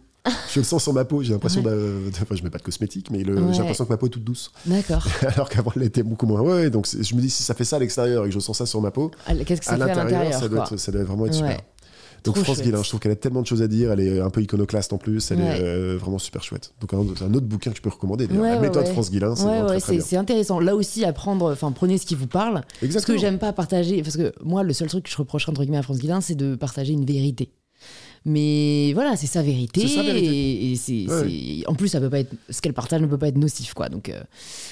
Je 0.52 0.60
le 0.60 0.64
sens 0.64 0.82
sur 0.82 0.92
ma 0.92 1.04
peau. 1.04 1.22
J'ai 1.22 1.32
l'impression. 1.32 1.62
Ouais. 1.62 1.72
Enfin, 2.10 2.34
je 2.34 2.42
mets 2.42 2.50
pas 2.50 2.58
de 2.58 2.62
cosmétiques, 2.62 3.10
mais 3.10 3.18
Ouais. 3.18 3.52
j'ai 3.52 3.58
l'impression 3.58 3.84
que 3.84 3.90
ma 3.90 3.96
peau 3.96 4.06
est 4.06 4.10
toute 4.10 4.24
douce. 4.24 4.52
D'accord. 4.66 5.04
Alors 5.34 5.48
qu'avant, 5.48 5.72
elle 5.76 5.82
était 5.84 6.02
beaucoup 6.02 6.26
moins. 6.26 6.40
Ouais, 6.42 6.70
donc 6.70 6.86
je 6.88 7.14
me 7.14 7.20
dis, 7.20 7.30
si 7.30 7.42
ça 7.42 7.54
fait 7.54 7.64
ça 7.64 7.76
à 7.76 7.78
l'extérieur 7.78 8.24
et 8.24 8.28
que 8.28 8.34
je 8.34 8.38
sens 8.40 8.56
ça 8.58 8.66
sur 8.66 8.80
ma 8.80 8.90
peau, 8.90 9.10
Ah, 9.26 9.34
Qu'est-ce 9.34 9.60
que 9.60 9.66
ça 9.66 9.72
à 9.72 9.76
l'intérieur, 9.78 10.32
ça, 10.34 10.48
doit 10.48 10.58
quoi. 10.58 10.66
être- 10.72 10.76
ça 10.78 10.92
doit 10.92 11.02
vraiment 11.04 11.26
être 11.26 11.32
Ouais. 11.32 11.38
super. 11.50 11.60
Donc 12.24 12.36
Trop 12.36 12.44
France. 12.44 12.62
Guillain, 12.62 12.80
je 12.84 12.88
trouve 12.88 13.00
qu'elle 13.00 13.10
a 13.10 13.16
tellement 13.16 13.42
de 13.42 13.48
choses 13.48 13.62
à 13.62 13.66
dire, 13.66 13.90
elle 13.90 13.98
est 13.98 14.20
un 14.20 14.30
peu 14.30 14.40
iconoclaste 14.42 14.92
en 14.92 14.96
plus, 14.98 15.28
elle 15.32 15.38
Ouais. 15.38 15.58
est 15.58 15.60
euh, 15.60 15.96
vraiment 16.00 16.20
super 16.20 16.44
chouette. 16.44 16.72
Donc 16.80 16.94
un, 16.94 16.98
un 16.98 17.34
autre 17.34 17.46
bouquin 17.46 17.72
que 17.72 17.78
je 17.78 17.82
peux 17.82 17.88
recommander. 17.90 18.26
Ouais, 18.26 18.34
la 18.36 18.40
ouais, 18.54 18.60
méthode. 18.60 18.86
France 18.86 19.10
Guillain, 19.10 19.34
c'est 19.80 20.00
c'est 20.00 20.16
intéressant. 20.16 20.60
Là 20.60 20.76
aussi, 20.76 21.04
à 21.04 21.12
prendre, 21.12 21.50
enfin, 21.50 21.72
prenez 21.72 21.98
ce 21.98 22.06
qui 22.06 22.14
vous 22.14 22.28
parle. 22.28 22.60
Parce 22.60 22.78
que 22.78 22.84
Exactement. 22.86 23.18
j'aime 23.18 23.38
pas 23.40 23.52
partager, 23.52 24.02
parce 24.04 24.16
que 24.16 24.32
moi, 24.44 24.62
le 24.62 24.72
seul 24.72 24.86
truc 24.86 25.02
que 25.06 25.10
je 25.10 25.16
reprocherais 25.16 25.50
entre 25.50 25.62
guillemets 25.62 25.78
à 25.78 25.82
France 25.82 25.98
Guillain, 25.98 26.20
c'est 26.20 26.36
de 26.36 26.54
partager 26.54 26.92
une 26.92 27.04
vérité. 27.04 27.50
Mais 28.24 28.92
voilà, 28.94 29.16
c'est 29.16 29.26
sa 29.26 29.42
vérité. 29.42 29.80
C'est 29.88 29.96
sa 29.96 30.02
vérité. 30.02 30.28
Et, 30.32 30.72
et 30.72 30.76
c'est, 30.76 31.06
Ouais. 31.08 31.28
c'est- 31.28 31.66
en 31.68 31.74
plus, 31.74 31.88
ça 31.88 31.98
peut 32.00 32.10
pas 32.10 32.20
être, 32.20 32.32
ce 32.50 32.60
qu'elle 32.60 32.72
partage 32.72 33.00
ne 33.00 33.06
peut 33.06 33.18
pas 33.18 33.28
être 33.28 33.36
nocif, 33.36 33.74
quoi. 33.74 33.88
Donc, 33.88 34.08
euh, 34.08 34.22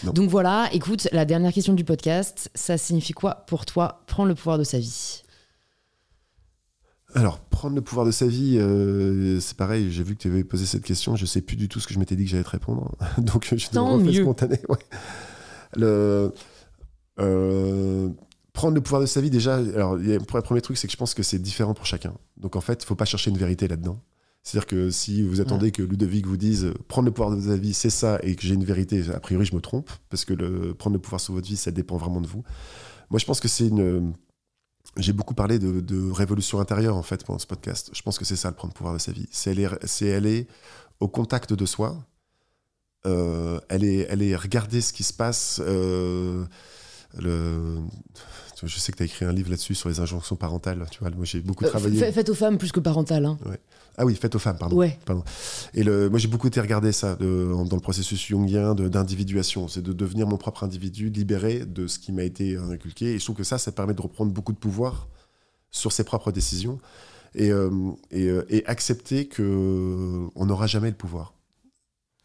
donc 0.05 0.31
voilà. 0.31 0.69
Écoute, 0.73 1.09
la 1.13 1.25
dernière 1.25 1.53
question 1.53 1.73
du 1.73 1.83
podcast, 1.85 2.51
ça 2.55 2.79
signifie 2.79 3.13
quoi 3.13 3.45
pour 3.49 3.67
toi 3.67 4.03
prendre 4.07 4.29
le 4.29 4.35
pouvoir 4.37 4.57
de 4.59 4.65
sa 4.65 4.79
vie? 4.79 5.23
Alors, 7.17 7.41
prendre 7.41 7.75
le 7.75 7.83
pouvoir 7.83 8.07
de 8.07 8.13
sa 8.13 8.27
vie, 8.27 8.57
euh, 8.57 9.41
c'est 9.41 9.57
pareil, 9.57 9.91
j'ai 9.91 10.05
vu 10.05 10.15
que 10.15 10.23
tu 10.23 10.29
avais 10.29 10.45
posé 10.45 10.65
cette 10.65 10.85
question, 10.85 11.17
je 11.17 11.27
sais 11.27 11.41
plus 11.41 11.57
du 11.57 11.69
tout 11.69 11.81
ce 11.81 11.89
que 11.89 11.95
je 11.95 11.99
m'étais 11.99 12.15
dit 12.15 12.23
que 12.25 12.31
j'allais 12.31 12.45
te 12.45 12.51
répondre. 12.51 12.95
Donc, 13.19 13.53
je 13.57 13.67
te 13.69 13.79
refais 13.81 14.13
spontané. 14.23 14.61
ouais. 14.69 14.79
Le, 15.77 16.33
euh, 17.19 18.09
prendre 18.53 18.75
le 18.75 18.81
pouvoir 18.81 19.01
de 19.01 19.07
sa 19.07 19.21
vie, 19.21 19.31
déjà, 19.31 19.57
alors, 19.57 19.97
le 19.97 20.19
premier 20.43 20.61
truc, 20.61 20.77
c'est 20.77 20.87
que 20.87 20.93
je 20.93 20.97
pense 20.97 21.15
que 21.15 21.23
c'est 21.23 21.39
différent 21.39 21.75
pour 21.75 21.87
chacun. 21.87 22.15
Donc, 22.37 22.57
en 22.57 22.61
fait, 22.61 22.83
il 22.83 22.87
faut 22.87 22.95
pas 22.95 23.05
chercher 23.05 23.31
une 23.31 23.39
vérité 23.39 23.69
là-dedans. 23.69 24.01
C'est-à-dire 24.43 24.67
que 24.67 24.91
si 24.91 25.23
vous 25.23 25.41
attendez 25.43 25.71
que 25.71 25.83
Ludovic 25.83 26.27
vous 26.27 26.39
dise 26.39 26.65
euh, 26.65 26.75
prendre 26.89 27.07
le 27.07 27.13
pouvoir 27.13 27.37
de 27.37 27.43
sa 27.43 27.57
vie, 27.57 27.75
c'est 27.75 27.91
ça, 27.91 28.19
et 28.23 28.35
que 28.37 28.43
j'ai 28.43 28.55
une 28.55 28.65
vérité, 28.65 29.03
a 29.15 29.21
priori, 29.21 29.45
je 29.45 29.55
me 29.55 29.61
trompe, 29.61 29.91
parce 30.09 30.25
que 30.25 30.33
le, 30.33 30.73
prendre 30.73 30.95
le 30.95 31.01
pouvoir 31.01 31.21
sur 31.21 31.35
votre 31.35 31.47
vie, 31.47 31.57
ça 31.57 31.71
dépend 31.71 31.99
vraiment 31.99 32.23
de 32.23 32.27
vous. 32.27 32.43
Moi, 33.11 33.19
je 33.19 33.27
pense 33.27 33.39
que 33.41 33.49
c'est 33.49 33.69
une. 33.69 34.15
J'ai 34.97 35.13
beaucoup 35.13 35.35
parlé 35.35 35.59
de, 35.59 35.81
de 35.81 36.11
révolution 36.11 36.59
intérieure, 36.59 36.97
en 36.97 37.03
fait, 37.03 37.25
pendant 37.25 37.39
ce 37.39 37.47
podcast. 37.47 37.91
Je 37.93 38.03
pense 38.03 38.19
que 38.19 38.25
c'est 38.25 38.37
ça, 38.37 38.49
le 38.49 38.55
prendre 38.57 38.73
le 38.73 38.77
pouvoir 38.77 38.95
de 38.95 38.99
sa 38.99 39.13
vie. 39.13 39.27
C'est 39.31 39.51
aller, 39.51 39.69
aller 40.13 40.47
au 41.01 41.09
contact 41.09 41.53
de 41.53 41.67
soi. 41.67 41.99
Euh, 43.07 43.61
elle 43.69 43.85
est 43.85 44.37
regarder 44.37 44.81
ce 44.81 44.93
qui 44.93 45.05
se 45.05 45.13
passe. 45.13 45.61
euh, 45.65 46.47
le... 47.19 47.79
Je 48.63 48.79
sais 48.79 48.93
que 48.93 48.99
tu 48.99 49.03
as 49.03 49.07
écrit 49.07 49.25
un 49.25 49.33
livre 49.33 49.49
là-dessus 49.49 49.75
sur 49.75 49.89
les 49.89 50.01
injonctions 50.01 50.37
parentales. 50.37 50.85
Tu 50.91 50.99
vois, 51.01 51.09
moi, 51.11 51.25
j'ai 51.25 51.41
beaucoup 51.41 51.65
Euh, 51.65 51.69
travaillé. 51.69 51.99
fa- 51.99 52.13
Faites 52.13 52.29
aux 52.29 52.35
femmes 52.35 52.59
plus 52.59 52.73
que 52.73 52.81
parentales. 52.81 53.25
Hein. 53.25 53.39
Ah 53.97 54.05
oui, 54.05 54.15
faites 54.15 54.35
aux 54.35 54.39
femmes, 54.39 54.59
pardon. 54.59 54.77
Ouais. 54.77 54.99
Pardon. 55.07 55.25
Et 55.73 55.83
le, 55.83 56.11
moi, 56.11 56.19
j'ai 56.19 56.29
beaucoup 56.29 56.47
été 56.47 56.61
regarder 56.61 56.93
ça 56.93 57.17
de- 57.17 57.53
dans 57.67 57.77
le 57.77 57.81
processus 57.81 58.21
jungien 58.27 58.75
d'individuation. 58.75 59.67
C'est 59.67 59.81
de 59.81 59.95
devenir 59.95 60.27
mon 60.27 60.37
propre 60.37 60.63
individu, 60.63 61.09
libéré 61.09 61.65
de 61.65 61.87
ce 61.87 61.99
qui 61.99 62.13
m'a 62.13 62.23
été 62.23 62.57
inculqué. 62.59 63.15
Et 63.15 63.19
je 63.19 63.25
trouve 63.25 63.37
que 63.37 63.45
ça, 63.45 63.57
ça 63.57 63.73
permet 63.73 63.95
de 63.95 64.03
reprendre 64.03 64.31
beaucoup 64.31 64.53
de 64.53 64.59
pouvoir 64.59 65.09
sur 65.71 65.91
ses 65.93 66.05
propres 66.05 66.31
décisions 66.31 66.79
et, 67.35 67.51
euh, 67.51 67.71
et, 68.11 68.27
euh, 68.27 68.45
et 68.51 68.67
accepter 68.67 69.27
que 69.27 70.27
on 70.35 70.47
n'aura 70.47 70.67
jamais 70.67 70.91
le 70.91 70.97
pouvoir 70.97 71.33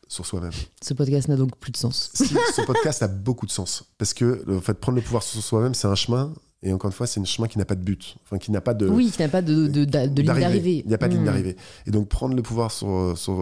sur 0.08 0.26
soi-même. 0.26 0.52
Ce 0.82 0.94
podcast 0.94 1.28
n'a 1.28 1.36
donc 1.36 1.56
plus 1.58 1.72
de 1.72 1.78
sens. 1.78 2.12
Si, 2.14 2.26
ce 2.56 2.62
podcast 2.66 3.02
a 3.04 3.08
beaucoup 3.08 3.46
de 3.46 3.52
sens 3.52 3.84
parce 3.98 4.14
que 4.14 4.44
en 4.56 4.62
fait, 4.62 4.74
prendre 4.76 4.96
le 4.98 5.02
pouvoir 5.02 5.24
sur 5.24 5.42
soi-même, 5.42 5.74
c'est 5.74 5.88
un 5.88 5.96
chemin. 5.96 6.34
Et 6.64 6.74
encore 6.74 6.90
une 6.90 6.96
fois, 6.96 7.06
c'est 7.06 7.20
un 7.20 7.26
chemin 7.26 7.48
qui 7.48 7.60
n'a 7.60 7.66
pas 7.66 7.76
de 7.76 7.84
but, 7.84 8.16
enfin 8.24 8.40
qui 8.40 8.50
n'a 8.52 8.62
pas 8.62 8.74
de, 8.74 8.88
oui, 8.88 9.12
qui 9.12 9.22
n'a 9.22 9.28
pas 9.30 9.44
de, 9.44 9.68
de, 9.68 9.86
de- 9.86 10.08
de 10.08 10.22
ligne 10.22 10.40
d'arrivée. 10.40 10.82
il 10.84 10.88
n'y 10.88 10.94
a 10.96 10.98
pas 10.98 11.08
de 11.08 11.14
ligne 11.14 11.22
Hmm. 11.22 11.26
d'arrivée. 11.26 11.56
Et 11.86 11.92
donc 11.92 12.08
prendre 12.08 12.36
le 12.36 12.42
pouvoir 12.42 12.72
sur, 12.72 13.14
sur, 13.16 13.38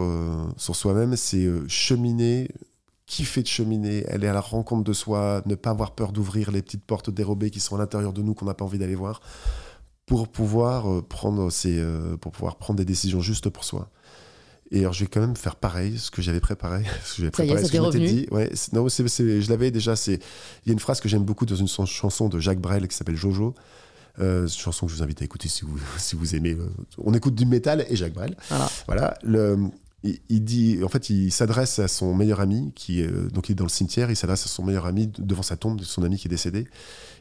sur 0.58 0.76
soi-même, 0.76 1.16
c'est 1.16 1.44
euh, 1.46 1.64
cheminer, 1.66 2.48
kiffer 3.06 3.42
de 3.42 3.46
cheminer, 3.46 4.06
aller 4.08 4.26
à 4.26 4.34
la 4.34 4.40
rencontre 4.42 4.84
de 4.84 4.92
soi, 4.92 5.42
ne 5.46 5.54
pas 5.54 5.70
avoir 5.70 5.92
peur 5.92 6.12
d'ouvrir 6.12 6.50
les 6.50 6.60
petites 6.60 6.84
portes 6.84 7.08
dérobées 7.08 7.50
qui 7.50 7.60
sont 7.60 7.76
à 7.76 7.78
l'intérieur 7.78 8.12
de 8.12 8.20
nous 8.20 8.34
qu'on 8.34 8.44
n'a 8.46 8.54
pas 8.54 8.64
envie 8.64 8.78
d'aller 8.78 8.94
voir, 8.94 9.22
pour 10.06 10.28
pouvoir, 10.28 10.90
euh, 10.92 11.00
prendre 11.00 11.48
ces, 11.50 11.78
euh, 11.78 12.18
pour 12.18 12.32
pouvoir 12.32 12.56
prendre 12.56 12.76
des 12.78 12.84
décisions 12.84 13.20
justes 13.22 13.48
pour 13.48 13.64
soi. 13.64 13.88
Et 14.70 14.80
alors, 14.80 14.92
je 14.92 15.04
vais 15.04 15.10
quand 15.10 15.20
même 15.20 15.36
faire 15.36 15.56
pareil, 15.56 15.98
ce 15.98 16.10
que 16.10 16.22
j'avais 16.22 16.40
préparé. 16.40 16.82
Ce 17.04 17.10
que 17.10 17.16
j'avais 17.18 17.28
est, 17.28 17.30
préparé, 17.30 17.64
ce 17.64 17.70
que 17.70 17.90
je 17.92 17.98
dit. 17.98 18.26
Ouais, 18.30 18.50
non, 18.72 18.88
c'est- 18.88 19.06
c'est- 19.08 19.40
je 19.42 19.48
l'avais 19.50 19.70
déjà. 19.70 19.94
C'est, 19.94 20.14
il 20.14 20.66
y 20.66 20.70
a 20.70 20.72
une 20.72 20.78
phrase 20.80 21.00
que 21.00 21.08
j'aime 21.08 21.22
beaucoup 21.24 21.46
dans 21.46 21.54
une 21.56 21.68
son- 21.68 21.86
chanson 21.86 22.28
de 22.28 22.40
Jacques 22.40 22.60
Brel 22.60 22.88
qui 22.88 22.96
s'appelle 22.96 23.16
Jojo. 23.16 23.54
Euh, 24.20 24.46
c'est 24.46 24.54
une 24.56 24.60
chanson 24.62 24.86
que 24.86 24.92
je 24.92 24.96
vous 24.96 25.02
invite 25.02 25.22
à 25.22 25.24
écouter 25.24 25.48
si 25.48 25.64
vous, 25.64 25.76
si 25.98 26.16
vous 26.16 26.34
aimez. 26.34 26.52
euh, 26.52 26.68
On 26.98 27.12
écoute 27.14 27.34
du 27.34 27.46
métal 27.46 27.84
et 27.88 27.96
Jacques 27.96 28.14
Brel. 28.14 28.36
Voilà. 28.48 28.70
Voilà. 28.86 29.14
Le, 29.22 29.58
il, 30.02 30.18
il 30.28 30.44
dit, 30.44 30.78
en 30.82 30.88
fait, 30.88 31.10
il 31.10 31.30
s'adresse 31.30 31.78
à 31.78 31.88
son 31.88 32.14
meilleur 32.14 32.40
ami 32.40 32.72
qui 32.74 33.00
est, 33.00 33.06
euh, 33.10 33.28
donc 33.30 33.48
il 33.48 33.52
est 33.52 33.56
dans 33.56 33.64
le 33.64 33.70
cimetière. 33.70 34.10
Il 34.10 34.16
s'adresse 34.16 34.44
à 34.46 34.48
son 34.48 34.64
meilleur 34.64 34.86
ami 34.86 35.10
devant 35.18 35.42
sa 35.42 35.56
tombe 35.56 35.78
de 35.78 35.84
son 35.84 36.02
ami 36.04 36.16
qui 36.18 36.28
est 36.28 36.30
décédé, 36.30 36.66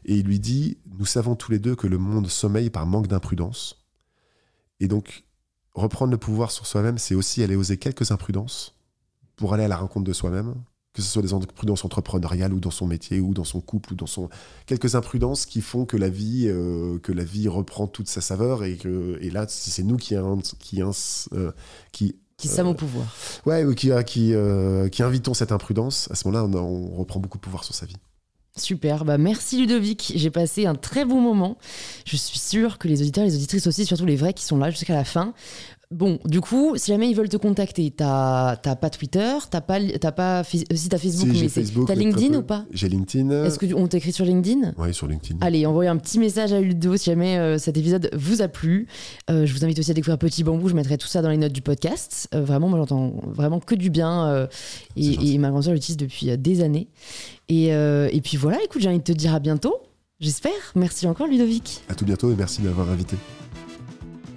et 0.05 0.15
il 0.15 0.25
lui 0.25 0.39
dit 0.39 0.77
Nous 0.97 1.05
savons 1.05 1.35
tous 1.35 1.51
les 1.51 1.59
deux 1.59 1.75
que 1.75 1.87
le 1.87 1.97
monde 1.97 2.27
sommeille 2.29 2.69
par 2.69 2.85
manque 2.85 3.07
d'imprudence. 3.07 3.85
Et 4.79 4.87
donc, 4.87 5.23
reprendre 5.73 6.11
le 6.11 6.17
pouvoir 6.17 6.51
sur 6.51 6.65
soi-même, 6.65 6.97
c'est 6.97 7.15
aussi 7.15 7.43
aller 7.43 7.55
oser 7.55 7.77
quelques 7.77 8.11
imprudences 8.11 8.75
pour 9.35 9.53
aller 9.53 9.63
à 9.63 9.67
la 9.67 9.77
rencontre 9.77 10.05
de 10.05 10.13
soi-même 10.13 10.55
que 10.93 11.01
ce 11.01 11.09
soit 11.09 11.23
des 11.23 11.33
imprudences 11.33 11.83
entrepreneuriales 11.83 12.53
ou 12.53 12.59
dans 12.59 12.71
son 12.71 12.85
métier 12.85 13.19
ou 13.19 13.33
dans 13.33 13.43
son 13.43 13.61
couple 13.61 13.93
ou 13.93 13.95
dans 13.95 14.05
son 14.05 14.29
quelques 14.67 14.93
imprudences 14.95 15.45
qui 15.45 15.61
font 15.61 15.85
que 15.85 15.97
la 15.97 16.09
vie 16.09 16.45
euh, 16.47 16.99
que 16.99 17.11
la 17.11 17.23
vie 17.23 17.47
reprend 17.47 17.87
toute 17.87 18.07
sa 18.07 18.21
saveur 18.21 18.63
et 18.63 18.77
que 18.77 19.17
et 19.19 19.31
là 19.31 19.45
si 19.47 19.71
c'est 19.71 19.83
nous 19.83 19.97
qui 19.97 20.15
qui 20.59 20.81
euh, 20.83 21.51
qui 21.91 22.15
qui 22.37 22.47
sommes 22.47 22.67
au 22.67 22.73
pouvoir. 22.73 23.07
Ouais, 23.45 23.63
ou 23.63 23.73
qui 23.73 23.91
qui 24.05 24.33
qui 24.91 25.03
invitons 25.03 25.33
cette 25.33 25.51
imprudence, 25.51 26.09
à 26.11 26.15
ce 26.15 26.27
moment-là 26.27 26.45
on, 26.45 26.91
on 26.93 26.95
reprend 26.95 27.19
beaucoup 27.19 27.37
de 27.37 27.43
pouvoir 27.43 27.63
sur 27.63 27.73
sa 27.73 27.85
vie. 27.85 27.97
Super, 28.55 29.03
bah 29.03 29.17
merci 29.17 29.57
Ludovic, 29.57 30.13
j'ai 30.15 30.29
passé 30.29 30.67
un 30.67 30.75
très 30.75 31.05
bon 31.05 31.19
moment. 31.19 31.57
Je 32.05 32.15
suis 32.15 32.37
sûre 32.37 32.77
que 32.77 32.87
les 32.87 33.01
auditeurs 33.01 33.23
et 33.23 33.27
les 33.27 33.35
auditrices 33.35 33.65
aussi, 33.65 33.83
surtout 33.83 34.05
les 34.05 34.15
vrais 34.15 34.33
qui 34.33 34.43
sont 34.43 34.57
là 34.57 34.69
jusqu'à 34.69 34.93
la 34.93 35.03
fin, 35.03 35.33
Bon, 35.93 36.17
du 36.25 36.41
coup, 36.41 36.75
si 36.75 36.91
jamais 36.91 37.07
ils 37.07 37.15
veulent 37.15 37.29
te 37.29 37.37
contacter, 37.37 37.91
t'as 37.91 38.55
pas 38.55 38.89
Twitter, 38.89 39.31
t'as 39.49 39.61
pas, 39.61 39.77
as 39.77 40.11
pas, 40.11 40.39
euh, 40.39 40.43
si 40.43 40.89
t'as 40.89 40.97
Facebook, 40.97 41.29
mais 41.31 41.47
Facebook, 41.47 41.87
t'as 41.87 41.93
LinkedIn 41.93 42.35
ou 42.35 42.41
pas 42.41 42.65
J'ai 42.71 42.89
LinkedIn. 42.89 43.45
Est-ce 43.45 43.59
qu'on 43.59 43.87
t'écrit 43.87 44.11
sur 44.11 44.25
LinkedIn 44.25 44.73
Oui, 44.77 44.91
sur 44.91 45.07
LinkedIn. 45.07 45.37
Allez, 45.41 45.67
envoyez 45.67 45.89
un 45.89 45.97
petit 45.97 46.17
message 46.17 46.51
à 46.51 46.59
Ludo 46.59 46.97
si 46.97 47.05
jamais 47.05 47.37
euh, 47.37 47.59
cet 47.59 47.77
épisode 47.77 48.09
vous 48.13 48.41
a 48.41 48.47
plu. 48.47 48.87
Euh, 49.29 49.45
je 49.45 49.53
vous 49.53 49.63
invite 49.63 49.77
aussi 49.77 49.91
à 49.91 49.93
découvrir 49.93 50.17
Petit 50.17 50.43
Bambou, 50.43 50.67
je 50.67 50.73
mettrai 50.73 50.97
tout 50.97 51.07
ça 51.07 51.21
dans 51.21 51.29
les 51.29 51.37
notes 51.37 51.53
du 51.53 51.61
podcast. 51.61 52.27
vraiment, 52.33 52.69
moi 52.69 52.79
j'entends 52.79 53.13
vraiment 53.27 53.59
que 53.59 53.75
du 53.75 53.91
bien 53.91 54.47
et, 54.95 55.37
ma 55.37 55.51
grand-sœur 55.51 55.73
l'utilise 55.73 55.97
depuis 55.97 56.35
des 56.37 56.61
années. 56.61 56.87
Et, 57.49 57.67
et 57.67 58.21
puis 58.23 58.37
voilà, 58.37 58.57
écoute, 58.63 58.81
j'ai 58.81 58.89
envie 58.89 58.97
de 58.97 59.03
te 59.03 59.11
dire 59.11 59.35
à 59.35 59.39
bientôt, 59.39 59.75
j'espère. 60.19 60.51
Merci 60.75 61.05
encore 61.05 61.27
Ludovic. 61.27 61.81
À 61.87 61.93
tout 61.93 62.05
bientôt 62.05 62.31
et 62.31 62.35
merci 62.35 62.61
de 62.61 62.67
m'avoir 62.67 62.89
invité. 62.89 63.15